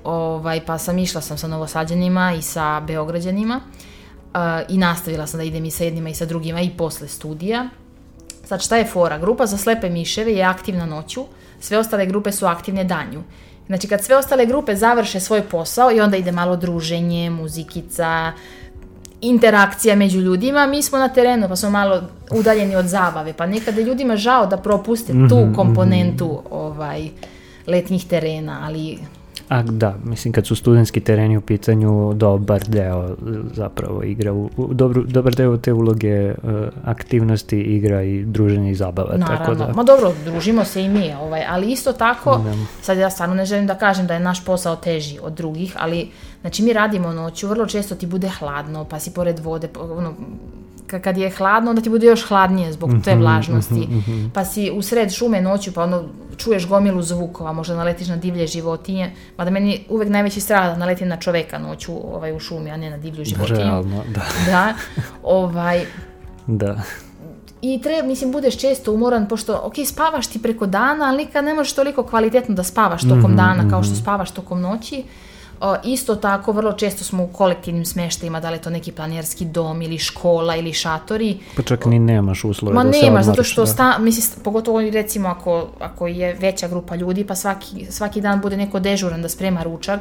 ovaj, 0.03 0.65
pa 0.65 0.77
sam 0.77 0.99
išla 0.99 1.21
sam 1.21 1.37
sa 1.37 1.47
Novosađanima 1.47 2.33
i 2.33 2.41
sa 2.41 2.79
Beograđanima 2.79 3.61
uh, 3.61 4.39
i 4.69 4.77
nastavila 4.77 5.27
sam 5.27 5.37
da 5.37 5.43
idem 5.43 5.65
i 5.65 5.71
sa 5.71 5.83
jednima 5.83 6.09
i 6.09 6.15
sa 6.15 6.25
drugima 6.25 6.61
i 6.61 6.77
posle 6.77 7.07
studija. 7.07 7.69
Sad 8.45 8.63
šta 8.63 8.77
je 8.77 8.85
fora? 8.85 9.17
Grupa 9.17 9.45
za 9.45 9.57
slepe 9.57 9.89
miševe 9.89 10.33
je 10.33 10.43
aktivna 10.43 10.85
noću, 10.85 11.25
sve 11.59 11.77
ostale 11.77 12.05
grupe 12.05 12.31
su 12.31 12.45
aktivne 12.45 12.83
danju. 12.83 13.23
Znači 13.67 13.87
kad 13.87 14.03
sve 14.03 14.17
ostale 14.17 14.45
grupe 14.45 14.75
završe 14.75 15.19
svoj 15.19 15.41
posao 15.41 15.91
i 15.91 15.99
onda 16.01 16.17
ide 16.17 16.31
malo 16.31 16.55
druženje, 16.55 17.29
muzikica, 17.29 18.31
interakcija 19.21 19.95
među 19.95 20.19
ljudima, 20.19 20.67
mi 20.67 20.83
smo 20.83 20.97
na 20.97 21.09
terenu 21.09 21.47
pa 21.47 21.55
smo 21.55 21.69
malo 21.69 22.01
udaljeni 22.31 22.75
od 22.75 22.85
zabave, 22.85 23.33
pa 23.33 23.45
nekada 23.45 23.81
je 23.81 23.87
ljudima 23.87 24.15
žao 24.15 24.45
da 24.45 24.57
propuste 24.57 25.13
tu 25.29 25.47
komponentu 25.55 26.41
ovaj, 26.51 27.09
letnjih 27.67 28.05
terena, 28.07 28.59
ali 28.63 28.99
A 29.49 29.61
da, 29.61 29.95
mislim 30.03 30.31
kad 30.33 30.47
su 30.47 30.55
studentski 30.55 30.99
tereni 30.99 31.37
u 31.37 31.41
pitanju, 31.41 32.13
dobar 32.13 32.63
deo 32.67 33.03
e, 33.03 33.13
zapravo 33.53 34.03
igra, 34.03 34.33
u, 34.33 34.49
u- 34.57 34.73
dobru, 34.73 35.03
dobar 35.03 35.35
deo 35.35 35.57
te 35.57 35.73
uloge 35.73 36.07
e, 36.09 36.33
aktivnosti 36.85 37.57
igra 37.57 38.03
i 38.03 38.23
druženje 38.23 38.71
i 38.71 38.75
zabava. 38.75 39.09
Tako 39.09 39.31
Naravno, 39.31 39.55
da, 39.57 39.73
ma 39.73 39.83
dobro, 39.83 40.13
družimo 40.25 40.63
se 40.63 40.83
i 40.83 40.89
mi, 40.89 41.13
ovaj, 41.15 41.43
ali 41.49 41.71
isto 41.71 41.93
tako, 41.93 42.37
Da. 42.37 42.53
sad 42.81 42.97
ja 42.97 43.09
stvarno 43.09 43.35
ne 43.35 43.45
želim 43.45 43.67
da 43.67 43.75
kažem 43.75 44.07
da 44.07 44.13
je 44.13 44.19
naš 44.19 44.45
posao 44.45 44.75
teži 44.75 45.19
od 45.21 45.33
drugih, 45.33 45.75
ali 45.79 46.09
znači 46.41 46.63
mi 46.63 46.73
radimo 46.73 47.13
noću, 47.13 47.47
vrlo 47.47 47.65
često 47.65 47.95
ti 47.95 48.05
bude 48.07 48.29
hladno, 48.29 48.83
pa 48.83 48.99
si 48.99 49.11
pored 49.11 49.39
vode, 49.39 49.67
ono, 49.91 50.13
kad 50.87 51.17
je 51.17 51.29
hladno, 51.29 51.69
onda 51.69 51.81
ti 51.81 51.89
bude 51.89 52.07
još 52.07 52.27
hladnije 52.27 52.73
zbog 52.73 52.91
te 53.03 53.11
Mhm, 53.11 53.19
vlažnosti, 53.21 53.87
pa 54.33 54.45
si 54.45 54.71
u 54.71 54.81
sred 54.81 55.11
šume 55.13 55.41
noću, 55.41 55.71
pa 55.73 55.83
ono, 55.83 56.03
čuješ 56.37 56.67
gomilu 56.67 57.01
zvukova, 57.01 57.53
možda 57.53 57.75
naletiš 57.75 58.07
na 58.07 58.15
divlje 58.15 58.47
životinje, 58.47 59.11
mada 59.37 59.51
meni 59.51 59.85
uvek 59.89 60.09
najveći 60.09 60.41
strah 60.41 60.65
da 60.65 60.75
naletim 60.75 61.07
na 61.07 61.17
čoveka 61.17 61.59
noću 61.59 61.91
ovaj, 62.15 62.35
u 62.35 62.39
šumi, 62.39 62.71
a 62.71 62.77
ne 62.77 62.89
na 62.89 62.97
divlju 62.97 63.25
životinju. 63.25 63.59
realno, 63.59 64.03
da, 64.15 64.21
Da, 64.51 64.73
ovaj, 65.23 65.85
da. 66.47 66.81
i 67.61 67.81
treba, 67.81 68.07
mislim, 68.07 68.31
budeš 68.31 68.57
često 68.57 68.93
umoran, 68.93 69.27
pošto, 69.27 69.61
ok, 69.63 69.73
spavaš 69.85 70.27
ti 70.27 70.41
preko 70.41 70.65
dana, 70.65 71.05
ali 71.05 71.17
nikad 71.17 71.45
ne 71.45 71.53
možeš 71.53 71.73
toliko 71.73 72.03
kvalitetno 72.03 72.55
da 72.55 72.63
spavaš 72.63 73.01
tokom 73.01 73.35
dana 73.35 73.69
kao 73.69 73.83
što 73.83 73.95
spavaš 73.95 74.31
tokom 74.31 74.61
noći. 74.61 75.03
O, 75.03 75.26
isto 75.83 76.15
tako, 76.15 76.51
vrlo 76.51 76.73
često 76.73 77.03
smo 77.03 77.23
u 77.23 77.27
kolektivnim 77.27 77.85
smeštajima, 77.85 78.39
da 78.39 78.49
li 78.49 78.55
je 78.55 78.61
to 78.61 78.69
neki 78.69 78.91
planerski 78.91 79.45
dom 79.45 79.81
ili 79.81 79.97
škola 79.97 80.55
ili 80.55 80.73
šatori. 80.73 81.37
Pa 81.55 81.61
čak 81.61 81.85
ni 81.85 81.99
nemaš 81.99 82.43
uslove 82.43 82.75
Ma 82.75 82.83
da 82.83 82.93
se 82.93 83.01
nema, 83.01 83.23
zato 83.23 83.31
odmoriš, 83.31 83.51
što, 83.51 83.61
da. 83.61 83.67
sta, 83.67 83.97
mislim, 83.99 84.43
pogotovo 84.43 84.81
recimo 84.81 85.29
ako, 85.29 85.67
ako 85.79 86.07
je 86.07 86.33
veća 86.33 86.67
grupa 86.67 86.95
ljudi, 86.95 87.23
pa 87.23 87.35
svaki, 87.35 87.85
svaki 87.89 88.21
dan 88.21 88.41
bude 88.41 88.57
neko 88.57 88.79
dežuran 88.79 89.21
da 89.21 89.29
sprema 89.29 89.63
ručak, 89.63 89.99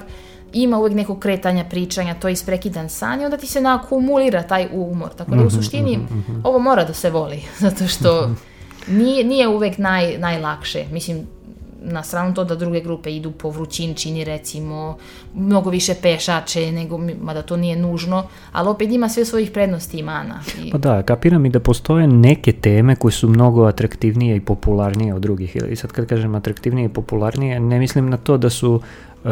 ima 0.53 0.79
uvijek 0.79 0.97
nekog 0.97 1.19
kretanja, 1.19 1.65
pričanja, 1.65 2.15
to 2.15 2.29
je 2.29 2.33
isprekidan 2.33 2.89
san 2.89 3.21
i 3.21 3.25
onda 3.25 3.37
ti 3.37 3.47
se 3.47 3.61
naakumulira 3.61 4.43
taj 4.43 4.69
umor. 4.73 5.09
Tako 5.09 5.31
Mhm, 5.31 5.41
da 5.41 5.47
u 5.47 5.51
suštini 5.51 5.99
ovo 6.45 6.59
mora 6.59 6.85
da 6.85 6.95
se 6.95 7.11
voli, 7.11 7.43
zato 7.65 7.87
što 7.89 8.31
nije, 8.99 9.25
nije 9.25 9.49
uvijek 9.49 9.79
naj, 9.79 10.19
najlakše. 10.19 10.85
Mislim, 10.93 11.27
na 11.83 12.03
stranu 12.03 12.35
to 12.35 12.45
da 12.45 12.55
druge 12.55 12.81
grupe 12.81 13.17
idu 13.17 13.31
po 13.31 13.51
vrućinčini 13.51 14.25
recimo, 14.25 14.97
mnogo 15.35 15.71
više 15.71 15.95
pešače 16.03 16.73
nego, 16.73 16.99
mada 17.23 17.43
to 17.43 17.57
nije 17.57 17.77
nužno, 17.77 18.27
ali 18.53 18.69
opet 18.69 18.91
ima 18.91 19.09
sve 19.09 19.25
svojih 19.25 19.51
prednosti 19.51 19.99
i 19.99 20.03
mana. 20.03 20.41
I... 20.65 20.71
Pa 20.71 20.79
da, 20.79 21.03
kapiram 21.03 21.47
i 21.47 21.51
da 21.51 21.61
postoje 21.61 22.07
neke 22.07 22.53
teme 22.53 22.97
koje 22.97 23.13
su 23.13 23.29
mnogo 23.29 23.65
atraktivnije 23.65 24.37
i 24.37 24.41
popularnije 24.41 25.15
od 25.15 25.23
drugih. 25.23 25.57
I 25.71 25.77
sad 25.77 25.93
kad 25.93 26.07
kažem 26.07 26.35
atraktivnije 26.35 26.87
i 26.87 26.93
popularnije, 26.93 27.61
ne 27.61 27.79
mislim 27.79 28.11
na 28.11 28.17
to 28.17 28.37
da 28.37 28.51
su, 28.51 28.75
uh, 29.25 29.31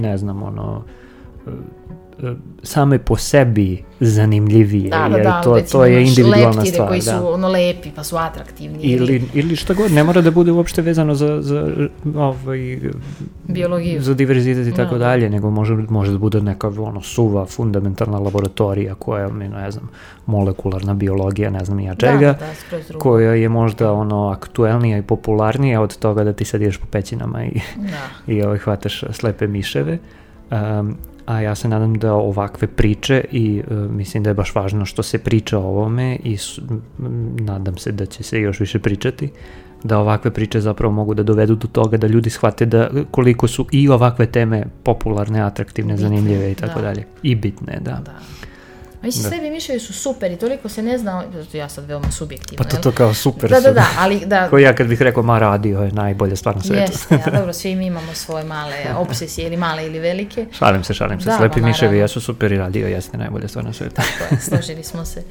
ne 0.00 0.18
znam, 0.18 0.42
ono, 0.42 0.84
uh, 1.46 1.52
same 2.62 2.98
po 2.98 3.16
sebi 3.16 3.84
zanimljivije, 4.00 4.90
da, 4.90 5.08
da, 5.08 5.16
jer 5.16 5.26
da, 5.26 5.40
to, 5.42 5.60
to 5.72 5.84
je 5.84 6.02
individualna 6.02 6.64
stvar. 6.64 6.88
koji 6.88 7.00
da. 7.00 7.18
su 7.20 7.32
ono 7.32 7.48
lepi 7.48 7.90
pa 7.96 8.04
su 8.04 8.16
atraktivni. 8.16 8.78
Ili, 8.82 9.22
ili 9.34 9.56
šta 9.56 9.74
god, 9.74 9.92
ne 9.92 10.04
mora 10.04 10.20
da 10.20 10.30
bude 10.30 10.52
uopšte 10.52 10.82
vezano 10.82 11.14
za, 11.14 11.42
za, 11.42 11.72
ovaj, 12.16 12.78
Biologiju. 13.44 14.02
za 14.02 14.14
diverzitet 14.14 14.66
i 14.66 14.76
tako 14.76 14.98
Da. 14.98 15.04
dalje, 15.06 15.30
nego 15.30 15.50
može, 15.50 15.74
može 15.74 16.12
da 16.12 16.18
bude 16.18 16.40
neka 16.40 16.68
ono 16.68 17.00
suva, 17.00 17.46
fundamentalna 17.46 18.18
laboratorija 18.18 18.94
koja, 18.94 19.28
mi 19.28 19.48
ne 19.48 19.70
znam, 19.70 19.88
molekularna 20.26 20.94
biologija, 20.94 21.50
ne 21.50 21.64
znam 21.64 21.80
ja 21.80 21.94
čega, 21.94 22.18
Da, 22.18 22.46
da, 22.70 22.78
da, 22.92 22.98
koja 22.98 23.32
je 23.34 23.48
možda 23.48 23.92
ono 23.92 24.28
aktuelnija 24.28 24.98
i 24.98 25.02
popularnija 25.02 25.80
od 25.80 25.98
toga 25.98 26.24
da 26.24 26.32
ti 26.32 26.44
sad 26.44 26.62
ideš 26.62 26.76
po 26.76 26.86
pećinama 26.90 27.44
i, 27.44 27.60
Da. 27.76 28.32
i 28.32 28.42
ovaj, 28.42 28.58
hvataš 28.58 29.04
slepe 29.12 29.46
miševe. 29.46 29.98
Um, 30.50 30.96
a 31.26 31.40
ja 31.40 31.54
se 31.54 31.68
nadam 31.68 31.94
da 31.94 32.14
ovakve 32.14 32.68
priče 32.68 33.24
i 33.32 33.62
uh, 33.70 33.90
mislim 33.90 34.22
da 34.22 34.30
je 34.30 34.34
baš 34.34 34.54
važno 34.54 34.84
što 34.84 35.02
se 35.02 35.18
priča 35.18 35.58
o 35.58 35.62
ovome 35.62 36.16
i 36.24 36.36
s, 36.36 36.58
m, 36.58 37.36
nadam 37.40 37.76
se 37.78 37.92
da 37.92 38.06
će 38.06 38.22
se 38.22 38.40
još 38.40 38.60
više 38.60 38.78
pričati 38.78 39.30
da 39.84 39.98
ovakve 39.98 40.30
priče 40.30 40.60
zapravo 40.60 40.94
mogu 40.94 41.14
da 41.14 41.22
dovedu 41.22 41.54
do 41.54 41.68
toga 41.68 41.96
da 41.96 42.06
ljudi 42.06 42.30
shvate 42.30 42.66
da 42.66 42.90
koliko 43.10 43.48
su 43.48 43.66
i 43.72 43.88
ovakve 43.88 44.26
teme 44.26 44.64
popularne, 44.82 45.40
atraktivne, 45.40 45.94
Bitne, 45.94 46.08
zanimljive 46.08 46.52
i 46.52 46.54
tako 46.54 46.80
da. 46.80 46.86
dalje. 46.86 47.04
I 47.22 47.34
bitne, 47.34 47.80
da. 47.80 48.00
Da. 48.04 48.14
A 49.02 49.06
Mislim, 49.06 49.22
Da. 49.22 49.28
slepi 49.28 49.50
miševi 49.50 49.80
su 49.80 49.92
super 49.92 50.30
i 50.32 50.36
toliko 50.36 50.68
se 50.68 50.82
ne 50.82 50.98
zna, 50.98 51.24
ja 51.52 51.68
sad 51.68 51.84
veoma 51.84 52.10
subjektivno, 52.10 52.64
Pa 52.64 52.70
to, 52.70 52.76
to 52.76 52.92
kao 52.92 53.14
super 53.14 53.50
Da, 53.50 53.60
da, 53.60 53.72
da, 53.72 53.86
ali 53.98 54.26
da, 54.26 54.48
Ko 54.48 54.58
ja 54.58 54.74
kad 54.74 54.86
bih 54.86 55.02
rekao, 55.02 55.22
ma 55.22 55.38
radio 55.38 55.80
je 55.80 55.92
najbolja 55.92 56.36
stvar 56.36 56.56
na 56.56 56.62
svetu. 56.62 56.80
jeste, 56.92 57.18
a 57.26 57.30
dobro, 57.38 57.52
svi 57.52 57.74
mi 57.76 57.86
imamo 57.86 58.14
svoje 58.14 58.44
male 58.44 58.74
obsesije 58.96 59.46
ili 59.46 59.56
male 59.56 59.86
ili 59.86 59.98
velike. 59.98 60.46
Šalim 60.58 60.84
se, 60.84 60.94
šalim 60.94 61.20
se. 61.20 61.26
Da, 61.28 61.36
Slepi 61.36 61.60
ma, 61.60 61.66
miševi 61.66 61.98
jesu 61.98 62.20
super 62.20 62.52
i 62.52 62.58
radio 62.58 62.86
jeste 62.88 63.18
najbolja 63.18 63.48
stvar 63.48 63.64
na 63.64 63.72
svetu. 63.72 63.94
Tako 63.94 64.34
je, 64.34 64.40
složili 64.40 64.84
smo 64.84 65.04
se. 65.04 65.22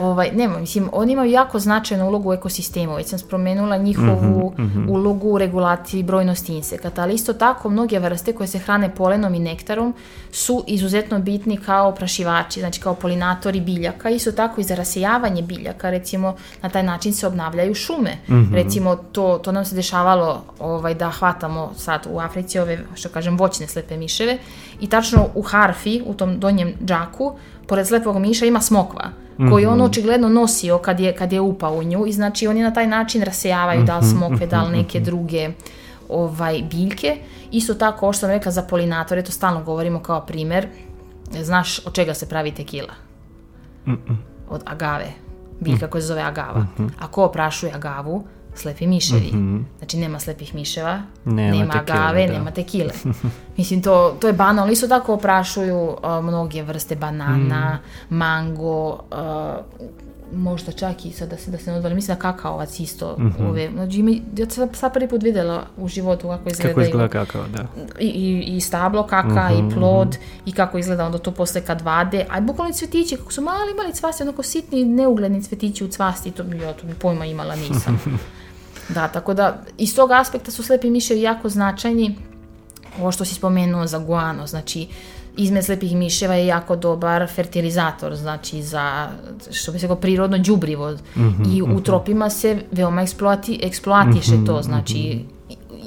Ovaj, 0.00 0.30
nema, 0.32 0.58
mislim, 0.58 0.88
oni 0.92 1.12
imaju 1.12 1.30
jako 1.30 1.58
značajnu 1.58 2.06
ulogu 2.06 2.30
u 2.30 2.32
ekosistemu. 2.32 2.94
Već 2.94 3.06
sam 3.06 3.18
spomenula 3.18 3.76
njihovu 3.76 4.52
Mhm, 4.58 4.88
ulogu 4.88 5.28
u 5.28 5.38
regulaciji 5.38 6.02
brojnosti 6.02 6.54
insekata, 6.54 7.02
ali 7.02 7.14
isto 7.14 7.32
tako 7.32 7.68
mnoge 7.68 7.98
vrste 7.98 8.32
koje 8.32 8.46
se 8.46 8.58
hrane 8.58 8.94
polenom 8.94 9.34
i 9.34 9.38
nektarom 9.38 9.94
su 10.32 10.64
izuzetno 10.66 11.18
bitni 11.18 11.56
kao 11.56 11.88
oprašivači, 11.88 12.60
znači 12.60 12.80
kao 12.80 12.94
polinatori 12.94 13.60
biljaka. 13.60 14.10
Isto 14.10 14.32
tako 14.32 14.60
i 14.60 14.64
za 14.64 14.74
rasijavanje 14.74 15.42
biljaka, 15.42 15.90
recimo 15.90 16.36
na 16.62 16.68
taj 16.68 16.82
način 16.82 17.12
se 17.12 17.26
obnavljaju 17.26 17.74
šume. 17.74 18.16
Mhm. 18.28 18.54
Recimo 18.54 18.96
to, 18.96 19.40
to 19.44 19.52
nam 19.52 19.64
se 19.64 19.74
dešavalo 19.74 20.42
ovaj, 20.58 20.94
da 20.94 21.10
hvatamo 21.10 21.72
sad 21.76 22.06
u 22.10 22.18
Africi 22.18 22.58
ove, 22.58 22.78
što 22.94 23.08
kažem, 23.08 23.38
voćne 23.38 23.66
slepe 23.66 23.96
miševe 23.96 24.38
i 24.80 24.88
tačno 24.88 25.26
u 25.34 25.42
harfi, 25.42 26.02
u 26.06 26.14
tom 26.14 26.40
donjem 26.40 26.72
džaku, 26.84 27.34
pored 27.70 27.86
slepog 27.86 28.18
miša 28.18 28.46
ima 28.46 28.60
smokva 28.60 29.10
koji 29.50 29.66
on 29.66 29.80
očigledno 29.80 30.28
nosio 30.28 30.78
kad 30.78 31.00
je, 31.00 31.14
kad 31.16 31.32
je 31.32 31.40
upao 31.40 31.74
u 31.74 31.82
nju 31.82 32.06
i 32.06 32.12
znači 32.12 32.46
oni 32.46 32.62
na 32.62 32.72
taj 32.72 32.86
način 32.86 33.22
rasejavaju 33.22 33.82
da 33.84 33.98
li 33.98 34.06
smokve, 34.06 34.46
da 34.46 34.62
li 34.62 34.76
neke 34.76 35.00
druge 35.00 35.50
ovaj, 36.08 36.62
biljke. 36.70 37.16
Isto 37.50 37.74
tako, 37.74 38.06
ovo 38.06 38.12
što 38.12 38.20
sam 38.20 38.30
rekla 38.30 38.52
za 38.52 38.62
polinatore, 38.62 39.22
to 39.22 39.32
stalno 39.32 39.62
govorimo 39.64 40.02
kao 40.02 40.20
primer, 40.26 40.68
znaš 41.42 41.86
od 41.86 41.94
čega 41.94 42.14
se 42.14 42.28
pravi 42.28 42.50
tekila? 42.50 42.94
Od 44.48 44.62
agave, 44.66 45.12
biljka 45.60 45.86
koja 45.86 46.00
se 46.00 46.06
zove 46.06 46.22
agava. 46.22 46.66
Ako 47.00 47.24
oprašuje 47.24 47.72
agavu, 47.74 48.24
slepi 48.54 48.86
miševi. 48.86 49.32
Znači 49.78 49.96
nema 49.96 50.20
slepih 50.20 50.54
miševa, 50.54 51.02
Nema 51.24 51.50
nema, 51.52 51.72
tekile, 51.74 51.98
agave, 51.98 52.26
da. 52.26 52.32
nema 52.32 52.50
tekile. 52.50 52.90
Mislim, 53.56 53.82
to, 53.82 54.16
to 54.20 54.26
je 54.26 54.32
banalno. 54.32 54.72
Isto 54.72 54.88
tako 54.88 55.14
oprašuju 55.14 55.96
a, 56.02 56.20
mnoge 56.20 56.62
vrste 56.62 56.96
banana, 56.96 57.78
Mm. 58.04 58.14
mango, 58.14 59.00
a, 59.10 59.58
možda 60.32 60.72
čak 60.72 61.04
i 61.06 61.10
sad 61.12 61.28
da 61.30 61.36
se, 61.36 61.50
da 61.50 61.58
se 61.58 61.70
ne 61.70 61.76
odvali, 61.76 61.94
mislim 61.94 62.16
da 62.16 62.20
kakaovac 62.22 62.80
isto 62.80 63.16
Mhm. 63.18 63.46
ove, 63.46 63.70
znači 63.74 63.96
ima, 63.98 64.10
ja 64.36 64.50
sam 64.50 64.74
sad 64.74 64.92
prvi 64.92 65.08
put 65.08 65.22
vidjela 65.22 65.66
u 65.76 65.88
životu 65.88 66.28
kako 66.28 66.48
izgledaju 66.48 66.74
Kako 66.74 66.80
izgleda 66.80 67.08
kakao, 67.08 67.44
da. 67.48 67.66
i, 67.98 68.06
i, 68.06 68.56
i 68.56 68.60
stablo 68.60 69.06
kaka 69.06 69.48
Mhm, 69.50 69.66
i 69.66 69.74
plod 69.74 70.16
i 70.46 70.52
kako 70.52 70.78
izgleda 70.78 71.06
onda 71.06 71.18
to 71.18 71.30
posle 71.30 71.60
kad 71.60 71.80
vade, 71.80 72.26
a 72.30 72.40
bukvalno 72.40 72.72
cvetići 72.72 73.16
kako 73.16 73.32
su 73.32 73.40
mali 73.42 73.74
mali 73.76 73.92
cvasti, 73.92 74.22
onako 74.22 74.42
sitni 74.42 74.84
neugledni 74.84 75.42
cvetići 75.42 75.84
u 75.84 75.88
cvasti, 75.88 76.30
to 76.30 76.42
ja 76.54 76.72
to 76.72 76.86
pojma 76.98 77.26
imala 77.26 77.56
nisam. 77.56 78.00
da, 78.94 79.08
tako 79.08 79.34
da 79.34 79.62
iz 79.78 79.96
tog 79.96 80.10
aspekta 80.10 80.50
su 80.50 80.62
slepi 80.62 80.90
miševi 80.90 81.22
jako 81.22 81.48
značajni, 81.48 82.16
ovo 83.00 83.12
što 83.12 83.24
si 83.24 83.34
spomenuo 83.34 83.86
za 83.86 83.98
guano, 83.98 84.46
znači 84.46 84.88
izmed 85.42 85.64
slepih 85.64 85.96
miševa 85.96 86.34
je 86.34 86.46
jako 86.46 86.76
dobar 86.76 87.26
fertilizator, 87.34 88.16
znači 88.16 88.62
za, 88.62 89.08
što 89.50 89.72
bi 89.72 89.78
se 89.78 89.86
rekao, 89.86 89.96
prirodno 89.96 90.38
đubrivo. 90.38 90.96
I 91.54 91.62
u 91.62 91.80
tropima 91.80 92.30
se 92.30 92.58
veoma 92.72 93.02
eksploati, 93.02 93.60
eksploatiše 93.62 94.44
to, 94.46 94.62
znači 94.62 94.96
i, 94.98 95.24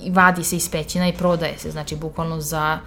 i 0.04 0.12
vadi 0.12 0.44
se 0.44 0.56
iz 0.56 0.70
pećina 0.70 1.08
i 1.08 1.14
prodaje 1.14 1.58
se, 1.58 1.72
znači 1.72 1.96
bukvalno 1.96 2.42
za 2.42 2.80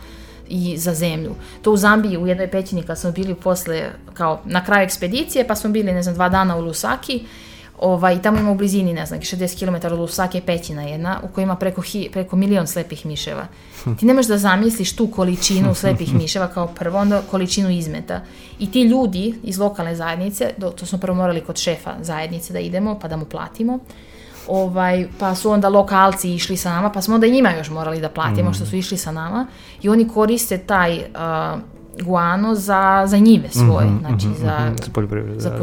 i 0.48 0.76
za 0.78 0.94
zemlju. 0.94 1.34
To 1.62 1.72
u 1.72 1.76
Zambiji 1.76 2.18
u 2.18 2.26
jednoj 2.26 2.51
pećini 2.51 2.82
kad 2.82 2.98
smo 2.98 3.12
bili 3.12 3.34
posle, 3.34 3.90
kao 4.14 4.40
na 4.44 4.64
kraju 4.64 4.84
ekspedicije, 4.84 5.47
pa 5.47 5.55
smo 5.55 5.70
bili, 5.70 5.93
ne 5.93 6.02
znam, 6.02 6.14
dva 6.14 6.28
dana 6.28 6.56
u 6.56 6.60
Lusaki, 6.60 7.24
ovaj, 7.78 8.23
tamo 8.23 8.39
ima 8.39 8.51
u 8.51 8.55
blizini, 8.55 8.93
ne 8.93 9.07
znam, 9.07 9.20
60 9.20 9.59
km 9.59 9.86
od 9.86 9.98
Lusake 9.98 10.40
pećina 10.47 10.82
jedna, 10.82 11.20
u 11.23 11.28
kojoj 11.28 11.43
ima 11.43 11.57
preko, 11.57 11.82
hi, 11.82 12.09
preko 12.12 12.36
milion 12.36 12.66
slepih 12.66 13.07
miševa. 13.07 13.47
Ti 13.98 14.07
ne 14.07 14.15
možeš 14.15 14.28
da 14.28 14.39
zamisliš 14.39 14.97
tu 14.97 15.07
količinu 15.07 15.74
slepih 15.81 16.15
miševa 16.15 16.48
kao 16.48 16.66
prvo, 16.66 16.98
onda 16.98 17.23
količinu 17.31 17.70
izmeta. 17.70 18.20
I 18.59 18.70
ti 18.70 18.82
ljudi 18.82 19.35
iz 19.43 19.59
lokalne 19.59 19.97
zajednice, 19.97 20.51
do, 20.57 20.70
to 20.70 20.86
smo 20.86 20.98
prvo 20.98 21.16
morali 21.16 21.40
kod 21.40 21.57
šefa 21.57 21.94
zajednice 22.01 22.53
da 22.53 22.59
idemo, 22.59 22.98
pa 22.98 23.09
da 23.09 23.16
mu 23.16 23.24
platimo, 23.24 23.78
ovaj, 24.48 25.07
pa 25.19 25.35
su 25.35 25.51
onda 25.51 25.69
lokalci 25.69 26.35
išli 26.35 26.57
sa 26.57 26.70
nama, 26.70 26.90
pa 26.90 27.03
smo 27.03 27.15
onda 27.15 27.27
njima 27.27 27.51
još 27.51 27.70
morali 27.70 28.01
da 28.01 28.09
platimo 28.09 28.53
što 28.53 28.66
su 28.66 28.77
išli 28.77 28.97
sa 28.97 29.12
nama 29.12 29.47
i 29.82 29.89
oni 29.89 30.09
koriste 30.09 30.59
taj 30.59 30.97
uh, 30.98 31.61
guano 32.03 32.55
za, 32.55 33.03
za 33.07 33.19
njive 33.19 33.48
svoje, 33.48 33.89
znači 34.01 34.27
za, 34.40 34.73
Za 34.81 34.90
poljoprivredu. 34.90 35.40
za 35.40 35.51
da, 35.51 35.59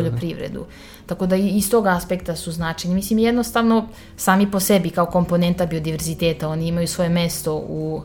da. 0.60 0.65
Tako 1.05 1.25
da 1.25 1.35
iz 1.35 1.69
tog 1.71 1.88
aspekta 1.88 2.35
su 2.35 2.51
značajni. 2.51 2.95
Mislim, 2.95 3.19
jednostavno, 3.19 3.88
sami 4.17 4.51
po 4.51 4.59
sebi 4.59 4.89
kao 4.89 5.05
komponenta 5.05 5.65
biodiverziteta, 5.65 6.49
oni 6.49 6.67
imaju 6.67 6.88
svoje 6.88 7.09
mesto 7.09 7.55
u, 7.55 8.01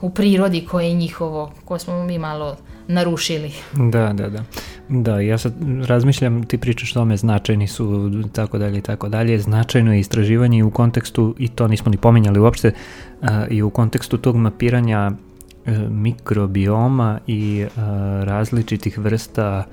u 0.00 0.10
prirodi 0.10 0.66
koje 0.70 0.88
je 0.88 0.94
njihovo, 0.94 1.52
koje 1.64 1.80
smo 1.80 2.04
mi 2.04 2.18
malo 2.18 2.56
narušili. 2.88 3.52
Da, 3.72 4.12
da, 4.12 4.28
da. 4.28 4.44
Da, 4.88 5.20
ja 5.20 5.38
sad 5.38 5.54
razmišljam, 5.86 6.44
ti 6.44 6.58
pričaš 6.58 6.90
o 6.90 6.94
tome, 6.94 7.16
značajni 7.16 7.66
su, 7.66 8.10
tako 8.32 8.58
dalje 8.58 8.78
i 8.78 8.82
tako 8.82 9.08
dalje. 9.08 9.38
Značajno 9.38 9.92
je 9.92 10.00
istraživanje 10.00 10.58
i 10.58 10.62
u 10.62 10.70
kontekstu, 10.70 11.34
i 11.38 11.48
to 11.48 11.68
nismo 11.68 11.90
ni 11.90 11.96
pominjali 11.96 12.40
uopšte, 12.40 12.72
a, 13.22 13.46
i 13.50 13.62
u 13.62 13.70
kontekstu 13.70 14.18
tog 14.18 14.36
mapiranja 14.36 15.10
e, 15.66 15.78
mikrobioma 15.90 17.18
i 17.26 17.66
a, 17.76 18.22
različitih 18.24 18.98
vrsta 18.98 19.64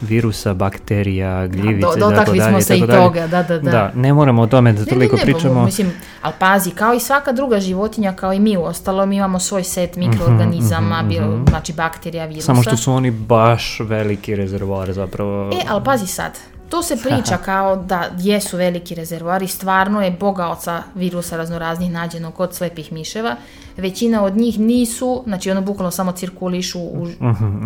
virusa, 0.00 0.54
bakterija, 0.54 1.46
gljivice, 1.46 1.86
Do, 1.86 1.92
i 1.96 2.00
tako 2.00 2.10
dotakli 2.10 2.38
dalje 2.38 2.50
smo 2.50 2.58
i 2.58 2.62
se 2.62 2.78
i 2.78 2.86
toga, 2.86 3.26
da, 3.26 3.42
da, 3.42 3.58
da. 3.58 3.70
Da, 3.70 3.92
ne 3.94 4.12
moramo 4.12 4.42
o 4.42 4.46
tome 4.46 4.72
da 4.72 4.80
Ne, 4.80 4.86
toliko 4.86 5.16
ne, 5.16 5.24
ne, 5.24 5.32
pričamo. 5.32 5.64
Mislim, 5.64 5.92
ali 6.22 6.34
pazi, 6.38 6.70
kao 6.70 6.94
i 6.94 7.00
svaka 7.00 7.32
druga 7.32 7.60
životinja, 7.60 8.12
kao 8.12 8.32
i 8.32 8.40
mi 8.40 8.56
u 8.56 8.62
ostalom, 8.62 9.12
imamo 9.12 9.38
svoj 9.38 9.64
set 9.64 9.96
mikroorganizama, 9.96 11.02
bio, 11.08 11.38
znači 11.48 11.72
bakterija, 11.72 12.26
virusa. 12.26 12.52
Mhm, 12.52 12.56
Samo 12.56 12.62
što 12.62 12.76
su 12.76 12.92
oni 12.92 13.10
baš 13.10 13.80
veliki 13.80 14.36
rezervoar 14.36 14.92
zapravo. 14.92 15.50
E, 15.52 15.64
ali 15.68 15.84
pazi 15.84 16.06
sad, 16.06 16.38
to 16.68 16.82
se 16.82 16.96
priča 16.96 17.36
kao 17.44 17.76
da 17.76 18.10
jesu 18.18 18.56
veliki 18.56 18.94
rezervoari, 18.94 19.48
stvarno 19.48 20.02
je 20.02 20.10
bogaoca 20.10 20.82
virusa 20.94 21.36
raznoraznih 21.36 21.90
nađeno 21.90 22.30
kod 22.30 22.54
slepih 22.54 22.92
miševa. 22.92 23.36
Većina 23.76 24.24
od 24.24 24.36
njih 24.36 24.58
nisu, 24.58 25.22
znači 25.26 25.50
ono 25.50 25.62
bukvalno 25.62 25.90
samo 25.90 26.12
cirkulišu 26.12 26.80
u, 26.80 27.06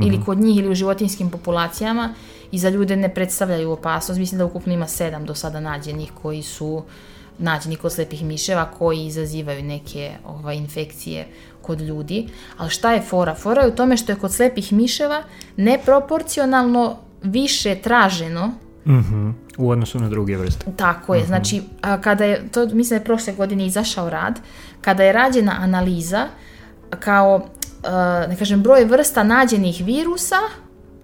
ili 0.05 0.21
kod 0.27 0.39
njih 0.39 0.59
ili 0.59 0.69
u 0.69 0.75
životinskim 0.75 1.31
populacijama 1.31 2.15
i 2.53 2.59
za 2.59 2.69
ljude 2.69 2.97
ne 2.97 3.15
predstavljaju 3.15 3.71
opasnost. 3.71 4.19
Mislim 4.19 4.39
da 4.39 4.45
ukupno 4.45 4.73
ima 4.73 4.87
sedam 4.87 5.27
do 5.27 5.35
sada 5.35 5.61
nađenih 5.61 6.13
koji 6.23 6.43
su 6.43 6.83
nađeni 7.39 7.77
kod 7.77 7.93
slepih 7.93 8.25
miševa 8.25 8.71
koji 8.79 9.07
izazivaju 9.07 9.63
neke 9.63 10.13
ovaj, 10.27 10.57
infekcije 10.57 11.27
kod 11.63 11.81
ljudi. 11.81 12.29
Ali 12.57 12.71
šta 12.71 12.93
je 12.93 13.01
fora? 13.01 13.35
Fora 13.35 13.63
je 13.63 13.69
u 13.69 13.77
tome 13.77 13.97
što 13.97 14.13
je 14.13 14.17
kod 14.17 14.33
slepih 14.33 14.73
miševa 14.73 15.23
neproporcionalno 15.57 16.97
više 17.23 17.75
traženo 17.75 18.53
Mhm. 18.91 19.31
U 19.59 19.71
odnosu 19.71 19.99
na 20.01 20.09
druge 20.09 20.37
vrste. 20.37 20.67
Tako 20.77 21.15
je, 21.15 21.27
znači 21.27 21.63
a, 21.83 22.01
kada 22.01 22.25
je, 22.25 22.49
to 22.49 22.61
mislim 22.67 22.89
da 22.89 22.95
je 22.95 23.05
prošle 23.05 23.33
godine 23.33 23.67
izašao 23.67 24.11
rad, 24.11 24.41
kada 24.81 25.03
je 25.03 25.13
rađena 25.13 25.57
analiza 25.61 26.27
kao, 27.01 27.47
a, 27.85 28.25
ne 28.29 28.37
kažem, 28.37 28.63
broj 28.63 28.85
vrsta 28.85 29.23
nađenih 29.23 29.83
virusa 29.85 30.37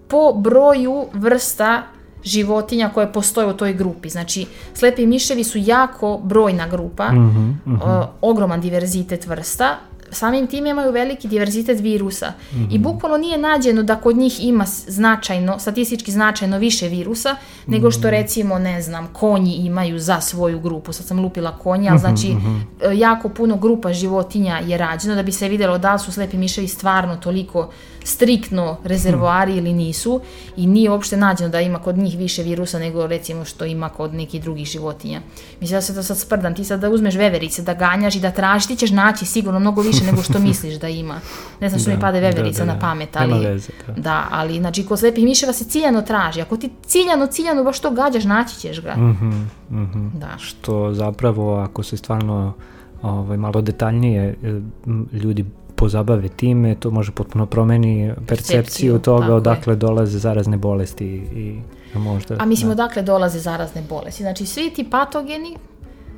po 0.07 0.33
broju 0.33 1.05
vrsta 1.13 1.83
životinja 2.23 2.89
koje 2.93 3.13
postoje 3.13 3.47
u 3.47 3.53
toj 3.53 3.73
grupi. 3.73 4.09
Znači, 4.09 4.45
slepi 4.73 5.05
miševi 5.05 5.43
su 5.43 5.57
jako 5.57 6.17
brojna 6.23 6.67
grupa, 6.67 7.11
Mhm, 7.11 7.49
mhm. 7.65 7.81
a, 7.81 8.07
ogroman 8.21 8.61
diverzitet 8.61 9.27
vrsta, 9.27 9.75
samim 10.11 10.47
tim 10.47 10.65
imaju 10.65 10.91
veliki 10.91 11.27
diverzitet 11.27 11.79
virusa. 11.79 12.33
I 12.71 12.79
bukvalno 12.79 13.17
nije 13.17 13.37
nađeno 13.37 13.83
da 13.83 13.95
kod 13.95 14.17
njih 14.17 14.45
ima 14.45 14.65
značajno, 14.87 15.59
statistički 15.59 16.11
značajno 16.11 16.57
više 16.57 16.87
virusa, 16.87 17.35
nego 17.67 17.91
što 17.91 18.09
recimo, 18.09 18.59
ne 18.59 18.81
znam, 18.81 19.07
konji 19.13 19.53
imaju 19.53 19.99
za 19.99 20.21
svoju 20.21 20.59
grupu. 20.59 20.93
Sad 20.93 21.05
sam 21.05 21.19
lupila 21.19 21.57
konja, 21.57 21.91
ali 21.91 21.99
znači 21.99 22.27
e, 22.27 22.97
jako 22.97 23.29
puno 23.29 23.57
grupa 23.57 23.93
životinja 23.93 24.61
je 24.65 24.77
rađeno 24.77 25.15
da 25.15 25.23
bi 25.23 25.31
se 25.31 25.49
vidjelo 25.49 25.77
da 25.77 25.93
li 25.93 25.99
su 25.99 26.11
slepi 26.11 26.37
miševi 26.37 26.67
stvarno 26.67 27.15
toliko 27.15 27.69
striktno 28.07 28.77
rezervoari 28.83 29.57
ili 29.57 29.73
nisu 29.73 30.21
i 30.57 30.67
nije 30.67 30.91
uopšte 30.91 31.17
nađeno 31.17 31.49
da 31.49 31.61
ima 31.61 31.79
kod 31.79 31.97
njih 31.97 32.17
više 32.17 32.43
virusa 32.43 32.79
nego 32.79 33.07
recimo 33.07 33.45
što 33.45 33.65
ima 33.65 33.89
kod 33.89 34.13
nekih 34.13 34.41
drugih 34.41 34.67
životinja. 34.67 35.21
Mislim 35.61 35.77
da 35.77 35.81
se 35.81 35.95
to 35.95 36.03
sad 36.03 36.17
sprdam, 36.17 36.55
ti 36.55 36.63
sad 36.63 36.79
da 36.79 36.89
uzmeš 36.89 37.15
veverice, 37.15 37.61
da 37.61 37.73
ganjaš 37.73 38.15
i 38.15 38.19
da 38.19 38.31
tražiš, 38.31 38.67
ti 38.67 38.75
ćeš 38.75 38.91
naći 38.91 39.25
sigurno 39.25 39.59
mnogo 39.59 39.81
više 39.81 40.03
nego 40.03 40.21
što 40.21 40.39
misliš 40.49 40.75
da 40.75 40.87
ima. 40.87 41.19
Ne 41.59 41.69
znam 41.69 41.81
što 41.81 41.89
mi 41.89 41.99
pade 41.99 42.19
veverica 42.19 42.65
da, 42.65 42.65
da. 42.65 42.73
na 42.73 42.79
pamet, 42.79 43.15
ali... 43.15 43.45
veze, 43.45 43.69
da. 43.87 43.93
Da, 43.93 44.27
ali 44.31 44.57
znači 44.57 44.85
kod 44.85 44.99
slepih 44.99 45.23
miševa 45.23 45.53
se 45.53 45.65
ciljano 45.65 46.01
traži. 46.01 46.41
Ako 46.41 46.57
ti 46.57 46.69
ciljano, 46.85 47.27
ciljano 47.27 47.63
baš 47.63 47.79
to 47.79 47.91
gađaš, 47.91 48.23
naći 48.23 48.59
ćeš 48.59 48.81
ga. 48.81 48.95
Mhm, 48.95 49.29
mhm. 49.71 50.07
Da. 50.19 50.37
Što 50.37 50.93
zapravo, 50.93 51.55
ako 51.55 51.83
se 51.83 51.97
stvarno 51.97 52.53
ovaj, 53.01 53.37
malo 53.37 53.61
detaljnije 53.61 54.35
e, 54.43 54.47
m, 54.85 55.09
ljudi 55.11 55.45
pozabave 55.77 56.29
time, 56.29 56.75
to 56.75 56.91
može 56.91 57.11
potpuno 57.11 57.45
promeni 57.45 58.13
percepciju 58.27 58.57
Percepciju, 58.57 58.99
toga 58.99 59.21
tako 59.21 59.31
je. 59.31 59.35
odakle 59.35 59.75
dolaze 59.75 60.19
zarazne 60.19 60.57
bolesti 60.57 61.05
i 61.35 61.59
možda... 61.95 62.35
A 62.39 62.45
mislim 62.45 62.67
da. 62.67 62.71
odakle 62.73 63.01
dolaze 63.01 63.39
zarazne 63.39 63.81
bolesti. 63.89 64.23
Znači 64.23 64.45
svi 64.45 64.69
ti 64.69 64.83
patogeni, 64.83 65.55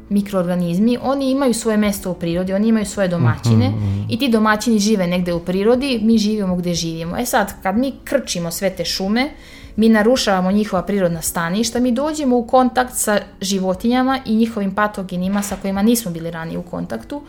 mikroorganizmi, 0.09 0.97
oni 1.01 1.31
imaju 1.31 1.53
svoje 1.53 1.77
mesto 1.77 2.11
u 2.11 2.13
prirodi, 2.13 2.53
oni 2.53 2.67
imaju 2.67 2.85
svoje 2.85 3.07
domaćine 3.07 3.73
i 4.09 4.19
ti 4.19 4.29
domaćini 4.29 4.79
žive 4.79 5.07
negde 5.07 5.33
u 5.33 5.39
prirodi, 5.39 5.99
mi 6.03 6.17
živimo 6.17 6.55
gde 6.55 6.73
živimo. 6.73 7.17
E 7.17 7.25
sad, 7.25 7.61
kad 7.63 7.77
mi 7.77 7.93
krčimo 8.03 8.51
sve 8.51 8.69
te 8.69 8.85
šume, 8.85 9.29
mi 9.75 9.89
narušavamo 9.89 10.51
njihova 10.51 10.83
prirodna 10.83 11.21
staništa, 11.21 11.79
mi 11.79 11.91
dođemo 11.91 12.37
u 12.37 12.47
kontakt 12.47 12.93
sa 12.95 13.19
životinjama 13.41 14.19
i 14.25 14.35
njihovim 14.35 14.75
patogenima 14.75 15.41
sa 15.41 15.55
kojima 15.61 15.81
nismo 15.81 16.11
bili 16.11 16.31
ranije 16.31 16.57
u 16.57 16.63
kontaktu, 16.63 17.21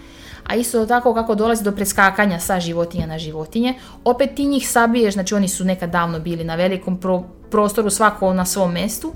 a 0.46 0.54
isto 0.54 0.86
tako 0.86 1.14
kako 1.14 1.34
dolazi 1.34 1.64
do 1.64 1.72
preskakanja 1.72 2.38
sa 2.38 2.60
životinja 2.60 3.06
na 3.06 3.18
životinje, 3.18 3.74
opet 4.04 4.34
ti 4.34 4.46
njih 4.46 4.68
sabiješ, 4.70 5.14
znači 5.14 5.34
oni 5.34 5.48
su 5.48 5.64
nekad 5.64 5.90
davno 5.90 6.20
bili 6.20 6.44
na 6.44 6.54
velikom 6.54 7.00
pro- 7.00 7.24
prostoru, 7.50 7.90
svako 7.90 8.34
na 8.34 8.46
svom 8.46 8.72
mestu, 8.72 9.12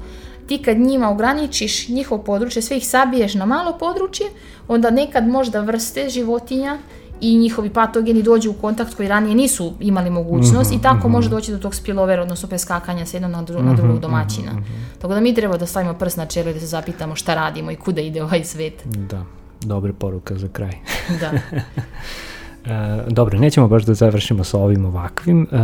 ti 0.46 0.62
kad 0.62 0.78
njima 0.78 1.10
ograničiš 1.10 1.88
njihovo 1.88 2.22
područje, 2.22 2.62
sve 2.62 2.76
ih 2.76 2.88
sabiješ 2.88 3.34
na 3.34 3.46
malo 3.46 3.78
područje, 3.78 4.26
onda 4.68 4.90
nekad 4.90 5.28
možda 5.28 5.60
vrste 5.60 6.09
životinja 6.09 6.78
i 7.24 7.38
njihovi 7.38 7.70
patogeni 7.70 8.22
dođu 8.22 8.51
u 8.51 8.55
kontakt 8.55 8.94
koji 8.94 9.09
ranije 9.09 9.34
nisu 9.34 9.72
imali 9.80 10.10
mogućnost 10.10 10.72
i 10.72 10.82
tako 10.82 11.09
može 11.09 11.28
doći 11.28 11.52
do 11.52 11.59
tog 11.59 11.74
spillovera, 11.74 12.22
odnosno 12.22 12.48
preskakanja 12.48 13.06
s 13.06 13.14
jednog 13.14 13.30
na, 13.30 13.44
dru- 13.44 13.62
na 13.62 13.74
drugog 13.74 14.01
domaćina. 14.01 14.52
Tako 14.98 15.14
da 15.14 15.20
mi 15.20 15.34
treba 15.34 15.56
da 15.56 15.66
stavimo 15.66 15.94
prst 15.94 16.16
na 16.16 16.26
čelo 16.26 16.51
i 16.51 16.55
da 16.55 16.60
se 16.60 16.66
zapitamo 16.66 17.14
šta 17.14 17.34
radimo 17.34 17.70
i 17.70 17.76
kuda 17.76 18.01
ide 18.01 18.22
ovaj 18.22 18.44
svet. 18.44 18.82
Da, 18.84 19.24
dobra 19.60 19.92
poruka 19.92 20.38
za 20.38 20.48
kraj. 20.48 20.72
Da. 21.20 21.30
E, 22.66 23.05
dobro, 23.10 23.38
nećemo 23.38 23.68
baš 23.68 23.84
da 23.84 23.94
završimo 23.94 24.44
sa 24.44 24.59
ovim 24.59 24.84
ovakvim. 24.84 25.42
E, 25.42 25.56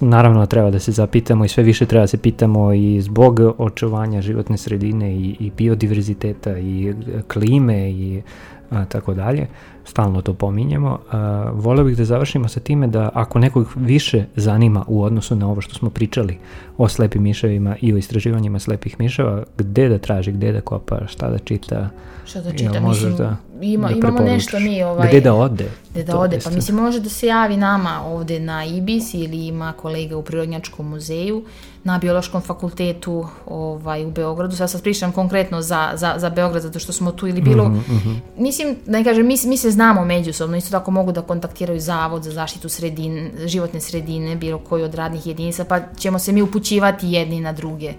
naravno, 0.00 0.46
treba 0.46 0.70
da 0.70 0.78
se 0.78 0.92
zapitamo 0.92 1.44
i 1.44 1.48
sve 1.48 1.64
više 1.64 1.86
treba 1.86 2.02
da 2.02 2.06
se 2.06 2.18
pitamo 2.18 2.72
i 2.72 3.00
zbog 3.00 3.40
očuvanja 3.58 4.22
životne 4.22 4.58
sredine 4.58 5.14
i, 5.14 5.36
i 5.40 5.50
biodiverziteta 5.56 6.58
i 6.58 6.88
e, 6.88 7.22
klime 7.28 7.90
i 7.90 8.22
a, 8.70 8.84
tako 8.84 9.14
dalje. 9.14 9.46
Stalno 9.84 10.22
to 10.22 10.34
pominjemo. 10.34 10.98
E, 10.98 11.16
voleo 11.52 11.84
bih 11.84 11.96
da 11.96 12.04
završimo 12.04 12.48
sa 12.48 12.60
time 12.60 12.86
da 12.86 13.10
ako 13.14 13.38
nekog 13.38 13.68
više 13.76 14.24
zanima 14.36 14.84
u 14.88 15.02
odnosu 15.02 15.36
na 15.36 15.48
ovo 15.48 15.60
što 15.60 15.74
smo 15.74 15.90
pričali 15.90 16.38
o 16.78 16.88
slepim 16.88 17.22
miševima 17.22 17.76
i 17.80 17.92
o 17.92 17.96
istraživanjima 17.96 18.58
slepih 18.58 19.00
miševa, 19.00 19.42
gde 19.58 19.88
da 19.88 19.98
traži, 19.98 20.32
gde 20.32 20.52
da 20.52 20.60
kopa, 20.60 21.06
šta 21.06 21.30
da 21.30 21.38
čita, 21.38 21.90
Šta 22.24 22.40
da 22.40 22.48
Jel 22.48 22.58
čita, 22.58 22.80
možeš 22.80 23.04
mislim, 23.04 23.16
da- 23.18 23.36
ima, 23.60 23.88
da 23.88 23.94
imamo 23.94 24.20
nešto 24.20 24.60
mi 24.60 24.82
ovaj... 24.82 25.08
Gde 25.08 25.20
da 25.20 25.34
ode? 25.34 25.68
Gde 25.90 26.04
da 26.04 26.18
ode, 26.18 26.38
pa 26.44 26.50
mislim 26.50 26.76
može 26.76 27.00
da 27.00 27.08
se 27.08 27.26
javi 27.26 27.56
nama 27.56 28.02
ovde 28.04 28.40
na 28.40 28.64
IBIS 28.64 29.14
ili 29.14 29.46
ima 29.46 29.72
kolega 29.72 30.16
u 30.16 30.22
Prirodnjačkom 30.22 30.88
muzeju, 30.88 31.44
na 31.84 31.98
Biološkom 31.98 32.40
fakultetu 32.40 33.26
ovaj, 33.46 34.04
u 34.04 34.10
Beogradu, 34.10 34.56
sad 34.56 34.70
sad 34.70 34.82
pričam 34.82 35.12
konkretno 35.12 35.62
za, 35.62 35.90
za, 35.94 36.14
za 36.16 36.30
Beograd 36.30 36.62
zato 36.62 36.78
što 36.78 36.92
smo 36.92 37.12
tu 37.12 37.26
ili 37.26 37.40
bilo, 37.42 37.68
Mhm, 37.68 38.12
mislim, 38.36 38.76
da 38.86 38.98
ne 38.98 39.04
kažem, 39.04 39.26
mi, 39.26 39.36
mi 39.44 39.56
se 39.56 39.70
znamo 39.70 40.04
međusobno, 40.04 40.56
isto 40.56 40.70
tako 40.70 40.90
mogu 40.90 41.12
da 41.12 41.22
kontaktiraju 41.22 41.80
Zavod 41.80 42.22
za 42.22 42.30
zaštitu 42.30 42.68
sredin, 42.68 43.30
životne 43.46 43.80
sredine, 43.80 44.36
bilo 44.36 44.58
koji 44.58 44.82
od 44.82 44.94
radnih 44.94 45.26
jedinica, 45.26 45.64
pa 45.64 45.80
ćemo 45.96 46.18
se 46.18 46.32
mi 46.32 46.42
upućivati 46.42 47.08
jedni 47.08 47.40
na 47.40 47.52
druge. 47.52 47.92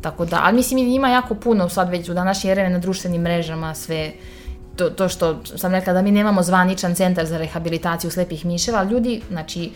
Tako 0.00 0.24
da, 0.24 0.40
ali 0.42 0.56
mislim 0.56 0.78
ima 0.78 1.08
jako 1.08 1.34
puno 1.34 1.68
sad 1.68 1.90
već 1.90 2.08
u 2.08 2.14
današnje 2.14 2.54
vreme 2.54 2.70
na 2.70 2.78
društvenim 2.78 3.22
mrežama 3.22 3.74
sve 3.74 4.12
to, 4.76 4.90
to 4.90 5.08
što 5.08 5.40
sam 5.44 5.72
rekla 5.72 5.92
da 5.92 6.02
mi 6.02 6.10
nemamo 6.10 6.42
zvaničan 6.42 6.94
centar 6.94 7.26
za 7.26 7.38
rehabilitaciju 7.38 8.10
slepih 8.10 8.46
miševa, 8.46 8.78
ali 8.78 8.90
ljudi, 8.90 9.20
znači, 9.30 9.70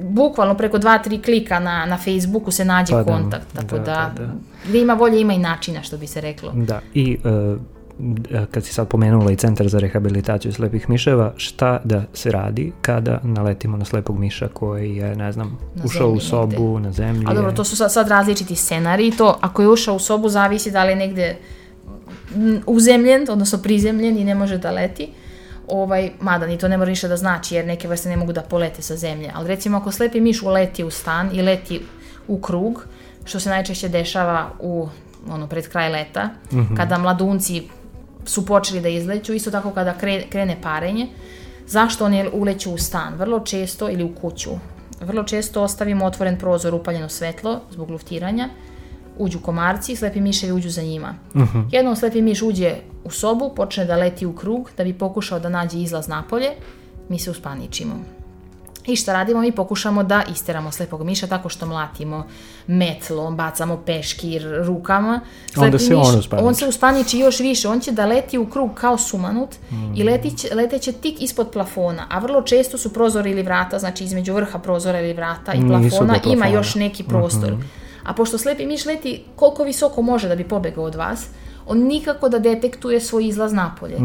bukvalno 0.00 0.54
preko 0.54 0.78
dva, 0.78 0.98
tri 0.98 1.22
klika 1.22 1.58
na, 1.58 1.86
na 1.86 1.96
Facebooku 1.98 2.50
se 2.50 2.64
nađe 2.64 2.92
Pa 2.92 3.02
da, 3.02 3.12
kontakt, 3.12 3.46
tako 3.54 3.78
da, 3.78 3.84
da, 3.84 4.12
da, 4.18 4.32
da. 4.72 4.78
ima 4.78 4.94
volje 4.94 5.20
ima 5.20 5.32
i 5.32 5.38
načina, 5.38 5.82
što 5.82 5.96
bi 5.96 6.06
se 6.06 6.20
reklo. 6.20 6.52
Da, 6.54 6.80
i 6.94 7.18
d- 7.98 8.46
kad 8.50 8.64
si 8.64 8.74
sad 8.74 8.88
pomenula 8.88 9.30
i 9.30 9.36
Centar 9.36 9.68
za 9.68 9.78
rehabilitaciju 9.78 10.52
slepih 10.52 10.90
miševa, 10.90 11.32
šta 11.36 11.80
da 11.84 12.04
se 12.14 12.30
radi 12.30 12.72
kada 12.82 13.20
naletimo 13.22 13.76
na 13.76 13.84
slepog 13.84 14.18
miša 14.18 14.48
koji 14.48 14.96
je, 14.96 15.16
ne 15.16 15.32
znam, 15.32 15.58
Na 15.74 15.84
ušao 15.84 16.08
u 16.08 16.20
sobu, 16.20 16.78
na 16.78 16.92
zemlji? 16.92 17.24
A 17.28 17.34
dobro, 17.34 17.52
to 17.52 17.64
su 17.64 17.76
sad, 17.76 17.92
sad 17.92 18.08
različiti 18.08 18.56
scenariji, 18.56 19.10
to 19.10 19.38
ako 19.40 19.62
je 19.62 19.68
ušao 19.68 19.94
u 19.94 19.98
sobu 19.98 20.28
zavisi 20.28 20.70
da 20.70 20.84
li 20.84 20.92
je 20.92 20.96
negde 20.96 21.36
uzemljen, 22.66 23.26
odnosno 23.30 23.58
prizemljen 23.58 24.18
i 24.18 24.24
ne 24.24 24.34
može 24.34 24.58
da 24.58 24.70
leti. 24.70 25.08
Ovaj, 25.68 26.10
mada 26.20 26.46
ni 26.46 26.58
to 26.58 26.68
ne 26.68 26.78
mora 26.78 26.90
ništa 26.90 27.08
da 27.08 27.16
znači 27.16 27.54
jer 27.54 27.66
neke 27.66 27.88
vrste 27.88 28.08
ne 28.08 28.16
mogu 28.16 28.32
da 28.32 28.42
polete 28.42 28.82
sa 28.82 28.96
zemlje. 28.96 29.30
Ali 29.34 29.48
recimo 29.48 29.78
ako 29.78 29.92
slepi 29.92 30.20
miš 30.20 30.42
uleti 30.42 30.84
u 30.84 30.90
stan 30.90 31.30
i 31.32 31.42
leti 31.42 31.82
u 32.28 32.40
krug, 32.40 32.86
što 33.24 33.40
se 33.40 33.50
najčešće 33.50 33.88
dešava 33.88 34.50
u 34.60 34.88
ono, 35.30 35.46
pred 35.46 35.68
kraj 35.68 35.90
leta, 35.90 36.30
kada 36.76 36.98
mladunci 36.98 37.62
su 38.24 38.46
počeli 38.46 38.80
da 38.80 38.88
izleću, 38.88 39.34
isto 39.34 39.50
tako 39.50 39.70
kada 39.70 39.94
kre, 39.98 40.22
krene 40.30 40.56
parenje, 40.62 41.08
zašto 41.66 42.04
oni 42.04 42.28
uleću 42.32 42.72
u 42.72 42.78
stan? 42.78 43.14
Vrlo 43.14 43.40
često, 43.40 43.90
ili 43.90 44.04
u 44.04 44.14
kuću, 44.14 44.50
vrlo 45.00 45.22
često 45.22 45.62
ostavimo 45.62 46.04
otvoren 46.04 46.38
prozor, 46.38 46.74
upaljeno 46.74 47.08
svetlo 47.08 47.60
zbog 47.70 47.90
luftiranja, 47.90 48.48
uđu 49.18 49.40
komarci, 49.40 49.96
slepi 49.96 50.20
miševi 50.20 50.52
uđu 50.52 50.70
za 50.70 50.82
njima. 50.82 51.14
Jednom 51.70 51.96
slepi 51.96 52.22
miš 52.22 52.42
uđe 52.42 52.74
u 53.04 53.10
sobu, 53.10 53.52
počne 53.54 53.84
da 53.84 53.96
leti 53.96 54.26
u 54.26 54.32
krug, 54.34 54.70
da 54.76 54.84
bi 54.84 54.92
pokušao 54.94 55.38
da 55.38 55.48
nađe 55.48 55.78
izlaz 55.78 56.08
napolje, 56.08 56.50
mi 57.08 57.18
se 57.18 57.30
uspaničimo. 57.30 57.94
I 58.86 58.96
šta 58.96 59.12
radimo? 59.12 59.40
Mi 59.40 59.52
pokušamo 59.52 60.02
da 60.02 60.22
isteramo 60.32 60.72
slepog 60.72 61.02
miša 61.02 61.26
tako 61.26 61.48
što 61.48 61.66
mlatimo 61.66 62.26
metlom, 62.66 63.36
bacamo 63.36 63.76
peškir 63.76 64.42
rukama. 64.58 65.20
Onda 65.56 65.70
Slepi 65.70 65.78
se 65.80 65.94
on 65.96 66.00
miš- 66.04 66.18
uspaniči. 66.18 66.46
On 66.46 66.54
se 66.54 66.66
uspaniči 66.66 67.18
još 67.18 67.40
više. 67.40 67.68
On 67.68 67.80
će 67.80 67.92
da 67.92 68.06
leti 68.06 68.38
u 68.38 68.46
krug 68.46 68.70
kao 68.74 68.98
sumanut 68.98 69.48
i 69.94 70.02
Mm. 70.02 70.06
letiće, 70.06 70.54
leteće 70.54 70.92
tik 70.92 71.22
ispod 71.22 71.50
plafona. 71.50 72.06
A 72.10 72.18
vrlo 72.18 72.42
često 72.42 72.78
su 72.78 72.92
prozori 72.92 73.30
ili 73.30 73.42
vrata, 73.42 73.78
znači 73.78 74.04
između 74.04 74.34
vrha 74.34 74.58
prozora 74.58 75.00
ili 75.00 75.12
vrata 75.12 75.52
i 75.52 75.58
do 75.58 75.68
plafona, 75.68 75.88
ima 76.06 76.20
plafona. 76.22 76.46
još 76.48 76.74
neki 76.74 77.02
prostor. 77.02 77.56
A 78.06 78.12
pošto 78.12 78.38
slepi 78.38 78.66
miš 78.66 78.84
leti 78.84 79.22
koliko 79.36 79.64
visoko 79.64 80.02
može 80.02 80.28
da 80.28 80.36
bi 80.36 80.44
pobegao 80.44 80.84
od 80.84 80.94
vas, 80.94 81.26
on 81.66 81.78
nikako 81.78 82.28
da 82.28 82.38
detektuje 82.38 83.00
svoj 83.00 83.26
izlaz 83.26 83.52
napolje. 83.52 83.96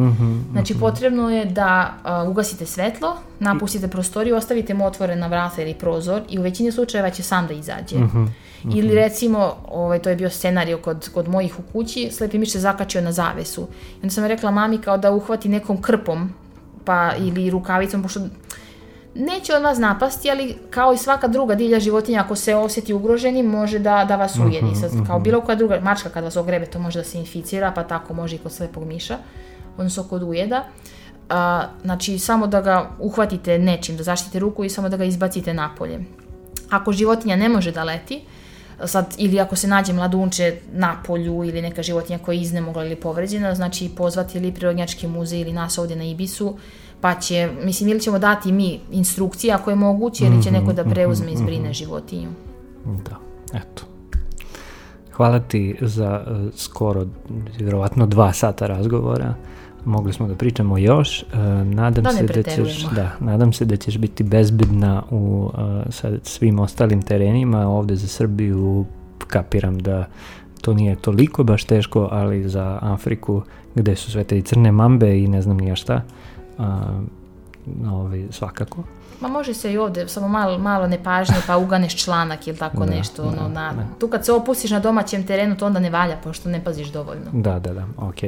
Znači 0.51 0.79
potrebno 0.79 1.29
je 1.29 1.45
da 1.45 1.93
a, 2.03 2.23
ugasite 2.23 2.65
svetlo, 2.65 3.15
napustite 3.39 3.87
prostoriju, 3.87 4.35
ostavite 4.35 4.73
mu 4.73 4.85
otvorena 4.85 5.27
vrata 5.27 5.61
ili 5.61 5.73
prozor 5.73 6.21
i 6.29 6.39
u 6.39 6.41
većini 6.41 6.71
slučajeva 6.71 7.09
će 7.09 7.23
sam 7.23 7.47
da 7.47 7.53
izađe. 7.53 7.95
Ili 8.75 8.95
recimo, 8.95 9.55
ovaj, 9.71 9.99
to 9.99 10.09
je 10.09 10.15
bio 10.15 10.29
scenario 10.29 10.77
kod, 10.77 11.09
kod 11.13 11.27
mojih 11.27 11.59
u 11.59 11.61
kući, 11.73 12.09
slepi 12.11 12.37
miš 12.37 12.51
se 12.51 12.59
zakačio 12.59 13.01
na 13.01 13.11
zavesu. 13.11 13.67
I 13.93 13.95
onda 13.95 14.09
sam 14.09 14.25
rekla 14.25 14.51
mami 14.51 14.77
kao 14.77 14.97
da 14.97 15.11
uhvati 15.11 15.49
nekom 15.49 15.81
krpom 15.81 16.33
pa 16.85 17.11
ili 17.17 17.49
rukavicom, 17.49 18.03
pošto 18.03 18.19
neće 19.15 19.55
od 19.55 19.63
vas 19.63 19.77
napasti, 19.77 20.31
ali 20.31 20.55
kao 20.69 20.93
i 20.93 20.97
svaka 20.97 21.27
druga 21.27 21.55
divlja 21.55 21.79
životinja, 21.79 22.21
ako 22.21 22.35
se 22.35 22.55
osjeti 22.55 22.93
ugroženi, 22.93 23.43
može 23.43 23.79
da, 23.79 24.05
da 24.07 24.15
vas 24.15 24.35
ujedi. 24.35 24.65
Mhm, 24.65 24.75
Sad, 24.75 25.07
kao 25.07 25.19
bilo 25.19 25.41
koja 25.41 25.55
druga 25.55 25.79
mačka 25.79 26.09
kad 26.09 26.23
vas 26.23 26.35
ogrebe, 26.35 26.65
to 26.65 26.79
može 26.79 26.99
da 26.99 27.03
se 27.03 27.17
inficira, 27.17 27.71
pa 27.71 27.83
tako 27.83 28.13
može 28.13 28.35
i 28.35 28.39
kod 28.39 28.51
slepog 28.51 28.83
miša, 28.87 29.17
odnosno 29.77 30.03
kod 30.03 30.23
ujeda. 30.23 30.63
A, 31.29 31.67
znači, 31.81 32.19
samo 32.19 32.47
da 32.47 32.61
ga 32.61 32.89
uhvatite 32.99 33.57
nečim, 33.57 33.97
da 33.97 34.03
zaštite 34.03 34.39
ruku 34.39 34.63
i 34.63 34.69
samo 34.69 34.89
da 34.89 34.97
ga 34.97 35.03
izbacite 35.03 35.53
napolje. 35.53 35.99
Ako 36.69 36.91
životinja 36.91 37.35
ne 37.35 37.49
može 37.49 37.71
da 37.71 37.83
leti, 37.83 38.21
sad, 38.85 39.15
ili 39.17 39.39
ako 39.39 39.55
se 39.55 39.67
nađe 39.67 39.93
mladunče 39.93 40.57
na 40.73 41.01
polju 41.05 41.43
ili 41.43 41.61
neka 41.61 41.83
životinja 41.83 42.19
koja 42.19 42.35
je 42.35 42.41
iznemogla 42.41 42.85
ili 42.85 42.95
povređena, 42.95 43.55
znači 43.55 43.89
pozvati 43.97 44.37
ili 44.37 44.53
prirodnjački 44.53 45.07
muzej 45.07 45.39
ili 45.39 45.53
nas 45.53 45.77
ovdje 45.77 45.95
na 45.95 46.03
Ibisu, 46.03 46.57
pa 47.01 47.15
će, 47.15 47.49
mislim, 47.63 47.89
ili 47.89 47.99
ćemo 47.99 48.19
dati 48.19 48.51
mi 48.51 48.79
instrukcije 48.91 49.53
ako 49.53 49.69
je 49.69 49.75
moguće, 49.75 50.25
ili 50.25 50.43
će 50.43 50.51
neko 50.51 50.73
da 50.73 50.83
preuzme 50.83 51.31
i 51.31 51.37
zbrine 51.37 51.73
životinju. 51.73 52.29
Da, 52.85 53.15
eto. 53.53 53.83
Hvala 55.11 55.39
ti 55.39 55.75
za 55.81 56.23
uh, 56.27 56.53
skoro, 56.55 57.05
vjerovatno 57.59 58.05
dva 58.05 58.33
sata 58.33 58.67
razgovora. 58.67 59.33
Mogli 59.85 60.13
smo 60.13 60.27
da 60.27 60.35
pričamo 60.35 60.77
još. 60.77 61.23
Uh, 61.23 61.39
nadam 61.67 62.03
Da 62.03 62.11
se 62.11 62.23
da 62.23 62.43
ćeš, 62.43 62.85
da, 62.95 63.11
nadam 63.19 63.53
se 63.53 63.65
da 63.65 63.77
ćeš 63.77 63.97
biti 63.97 64.23
bezbedna 64.23 65.03
u 65.09 65.49
uh, 65.53 65.59
sa 65.89 66.11
svim 66.23 66.59
ostalim 66.59 67.01
terenima. 67.01 67.67
Ovde 67.67 67.95
za 67.95 68.07
Srbiju 68.07 68.85
kapiram 69.27 69.79
da 69.79 70.05
to 70.61 70.73
nije 70.73 70.95
toliko 70.95 71.43
baš 71.43 71.63
teško, 71.63 72.07
ali 72.11 72.49
za 72.49 72.79
Afriku 72.81 73.41
gde 73.75 73.95
su 73.95 74.11
sve 74.11 74.23
te 74.23 74.41
crne 74.41 74.71
mambe 74.71 75.19
i 75.19 75.27
ne 75.27 75.41
znam 75.41 75.57
nija 75.57 75.75
šta, 75.75 75.95
uh, 75.95 76.30
ovaj, 77.91 78.27
svakako. 78.29 78.83
Ma 79.21 79.27
može 79.27 79.53
se 79.53 79.73
i 79.73 79.77
ovdje, 79.77 80.07
samo 80.07 80.27
malo, 80.27 80.57
malo 80.57 80.87
nepažnje, 80.87 81.35
pa 81.47 81.57
uganeš 81.57 81.95
članak 82.03 82.47
ili 82.47 82.57
tako 82.57 82.85
Da, 82.85 82.85
nešto. 82.85 83.23
da, 83.23 83.29
ono, 83.29 83.49
na, 83.49 83.73
da. 83.73 83.85
Tu 83.99 84.07
kad 84.07 84.25
se 84.25 84.31
opustiš 84.31 84.71
na 84.71 84.79
domaćem 84.79 85.27
terenu, 85.27 85.57
to 85.57 85.65
onda 85.65 85.79
ne 85.79 85.89
valja, 85.89 86.17
pošto 86.23 86.49
ne 86.49 86.63
paziš 86.63 86.87
dovoljno. 86.87 87.25
Da, 87.33 87.59
da, 87.59 87.73
da, 87.73 87.87
ok. 87.97 88.23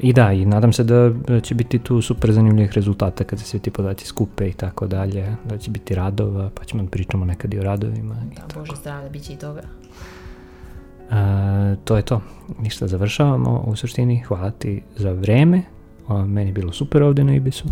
I 0.00 0.12
da, 0.12 0.32
i 0.32 0.44
nadam 0.46 0.72
se 0.72 0.84
da 0.84 1.10
će 1.40 1.54
biti 1.54 1.78
tu 1.78 2.02
super 2.02 2.32
zanimljivih 2.32 2.72
rezultata 2.72 3.24
kad 3.24 3.38
se 3.38 3.44
svi 3.44 3.58
ti 3.58 3.70
podaci 3.70 4.06
skupe 4.06 4.48
i 4.48 4.52
tako 4.52 4.86
dalje, 4.86 5.36
da 5.44 5.58
će 5.58 5.70
biti 5.70 5.94
radova, 5.94 6.50
pa 6.54 6.64
ćemo 6.64 6.82
da 6.82 6.88
pričamo 6.90 7.24
nekad 7.24 7.54
i 7.54 7.58
o 7.58 7.62
radovima. 7.62 8.14
I 8.32 8.34
Da, 8.34 8.40
tako. 8.40 8.60
Bože 8.60 8.72
zdravlje, 8.76 9.10
bit 9.10 9.22
će 9.22 9.32
i 9.32 9.36
toga. 9.36 9.62
A, 11.10 11.74
to 11.84 11.96
je 11.96 12.02
to, 12.02 12.20
ništa 12.58 12.86
završavamo 12.86 13.64
u 13.66 13.76
suštini, 13.76 14.20
hvala 14.20 14.50
ti 14.50 14.82
za 14.96 15.12
vreme, 15.12 15.62
meni 16.08 16.48
je 16.48 16.52
bilo 16.52 16.72
super 16.72 17.02
ovdje 17.02 17.24
na 17.24 17.34
Ibisu. 17.34 17.64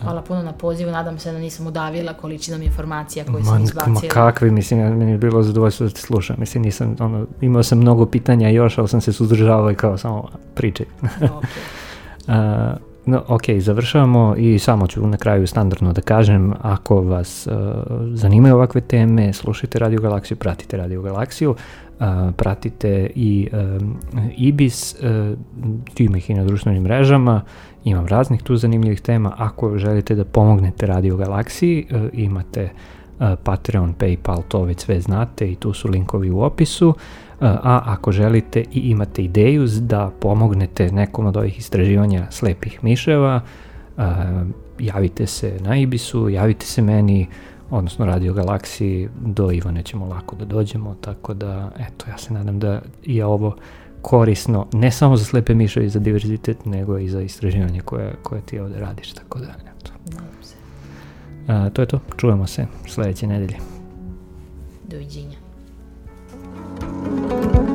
Hvala 0.00 0.22
puno 0.22 0.42
na 0.42 0.52
pozivu, 0.52 0.90
nadam 0.90 1.18
se 1.18 1.32
da 1.32 1.38
nisam 1.38 1.66
udavila 1.66 2.12
količinom 2.12 2.62
informacija 2.62 3.24
koje 3.24 3.38
Ma, 3.38 3.44
sam 3.44 3.58
ma 3.58 3.64
izbacila. 3.64 4.08
kakvi, 4.10 4.50
mislim, 4.50 4.80
ja- 4.80 4.90
meni 4.90 5.12
je 5.12 5.18
bilo 5.18 5.42
zadovoljstvo 5.42 5.86
da 5.86 5.92
te 5.92 6.00
slušam, 6.00 6.36
mislim, 6.38 6.62
nisam, 6.62 6.96
ono, 7.00 7.26
imao 7.40 7.62
sam 7.62 7.78
mnogo 7.78 8.06
pitanja 8.06 8.48
još, 8.48 8.78
ali 8.78 8.88
sam 8.88 9.00
se 9.00 9.12
suzdržavao 9.12 9.70
i 9.70 9.74
kao 9.74 9.98
samo 9.98 10.28
pričaj. 10.54 10.86
Ok. 11.22 11.44
Uh, 12.28 12.34
no, 13.06 13.22
ok, 13.28 13.42
završavamo 13.58 14.34
i 14.38 14.58
samo 14.58 14.86
ću 14.86 15.06
na 15.06 15.16
kraju 15.16 15.46
standardno 15.46 15.92
da 15.92 16.00
kažem, 16.00 16.52
ako 16.62 17.00
vas 17.00 17.46
uh, 17.46 17.54
zanimaju 18.12 18.54
ovakve 18.54 18.80
teme, 18.80 19.32
slušajte 19.32 19.78
Radio 19.78 20.00
Galaksiju, 20.00 20.36
pratite 20.36 20.76
Radio 20.76 21.02
Galaksiju, 21.02 21.50
uh, 21.50 22.06
pratite 22.36 23.10
i 23.14 23.48
um, 23.52 23.96
Ibis, 24.36 24.94
uh, 24.94 25.38
ima 25.98 26.16
ih 26.16 26.30
i 26.30 26.34
na 26.34 26.44
društvenim 26.44 26.82
mrežama, 26.82 27.42
imam 27.84 28.06
raznih 28.06 28.42
tu 28.42 28.56
zanimljivih 28.56 29.00
tema, 29.00 29.34
ako 29.36 29.78
želite 29.78 30.14
da 30.14 30.24
pomognete 30.24 30.86
Radio 30.86 31.16
Galaksiji, 31.16 31.86
uh, 31.90 32.00
imate 32.12 32.64
uh, 33.20 33.26
Patreon, 33.44 33.94
Paypal, 33.98 34.42
to 34.48 34.62
već 34.62 34.80
sve 34.80 35.00
znate 35.00 35.52
i 35.52 35.54
tu 35.54 35.72
su 35.72 35.88
linkovi 35.88 36.30
u 36.30 36.40
opisu. 36.40 36.88
Uh, 36.88 36.94
A 37.40 37.82
ako 37.84 38.12
želite 38.12 38.64
i 38.72 38.80
imate 38.80 39.22
ideju 39.22 39.66
da 39.66 40.10
pomognete 40.20 40.92
nekom 40.92 41.26
od 41.26 41.36
ovih 41.36 41.58
istraživanja 41.58 42.26
slepih 42.30 42.84
miševa, 42.84 43.40
javite 44.78 45.26
se 45.26 45.56
na 45.60 45.76
Ibisu, 45.76 46.28
javite 46.28 46.66
se 46.66 46.82
meni, 46.82 47.26
odnosno 47.70 48.06
Radio 48.06 48.32
Galaksiji, 48.32 49.08
do 49.20 49.50
Ivane 49.52 49.82
ćemo 49.82 50.06
lako 50.06 50.36
da 50.36 50.44
dođemo, 50.44 50.96
tako 51.00 51.34
da, 51.34 51.70
eto, 51.78 52.10
ja 52.10 52.18
se 52.18 52.32
nadam 52.32 52.58
da 52.58 52.82
je 53.04 53.24
ovo 53.24 53.56
korisno 54.02 54.66
ne 54.72 54.90
samo 54.90 55.16
za 55.16 55.24
slepe 55.24 55.54
miševe 55.54 55.86
i 55.86 55.88
za 55.88 55.98
diverzitet, 55.98 56.64
nego 56.64 56.98
i 56.98 57.08
za 57.08 57.20
istraživanje 57.20 57.80
koje, 57.80 58.14
koje 58.22 58.40
ti 58.40 58.58
ovde 58.58 58.80
radiš, 58.80 59.12
tako 59.12 59.38
da, 59.38 59.46
eto. 59.46 59.92
Nadam 60.10 60.42
se. 60.42 60.54
Uh, 61.48 61.72
to 61.72 61.82
je 61.82 61.86
to, 61.86 62.00
čujemo 62.16 62.46
se 62.46 62.66
sledeće 62.86 63.26
nedelje. 63.26 63.56
Doviđenja. 64.88 65.33
Thank 66.84 67.68
you. 67.68 67.73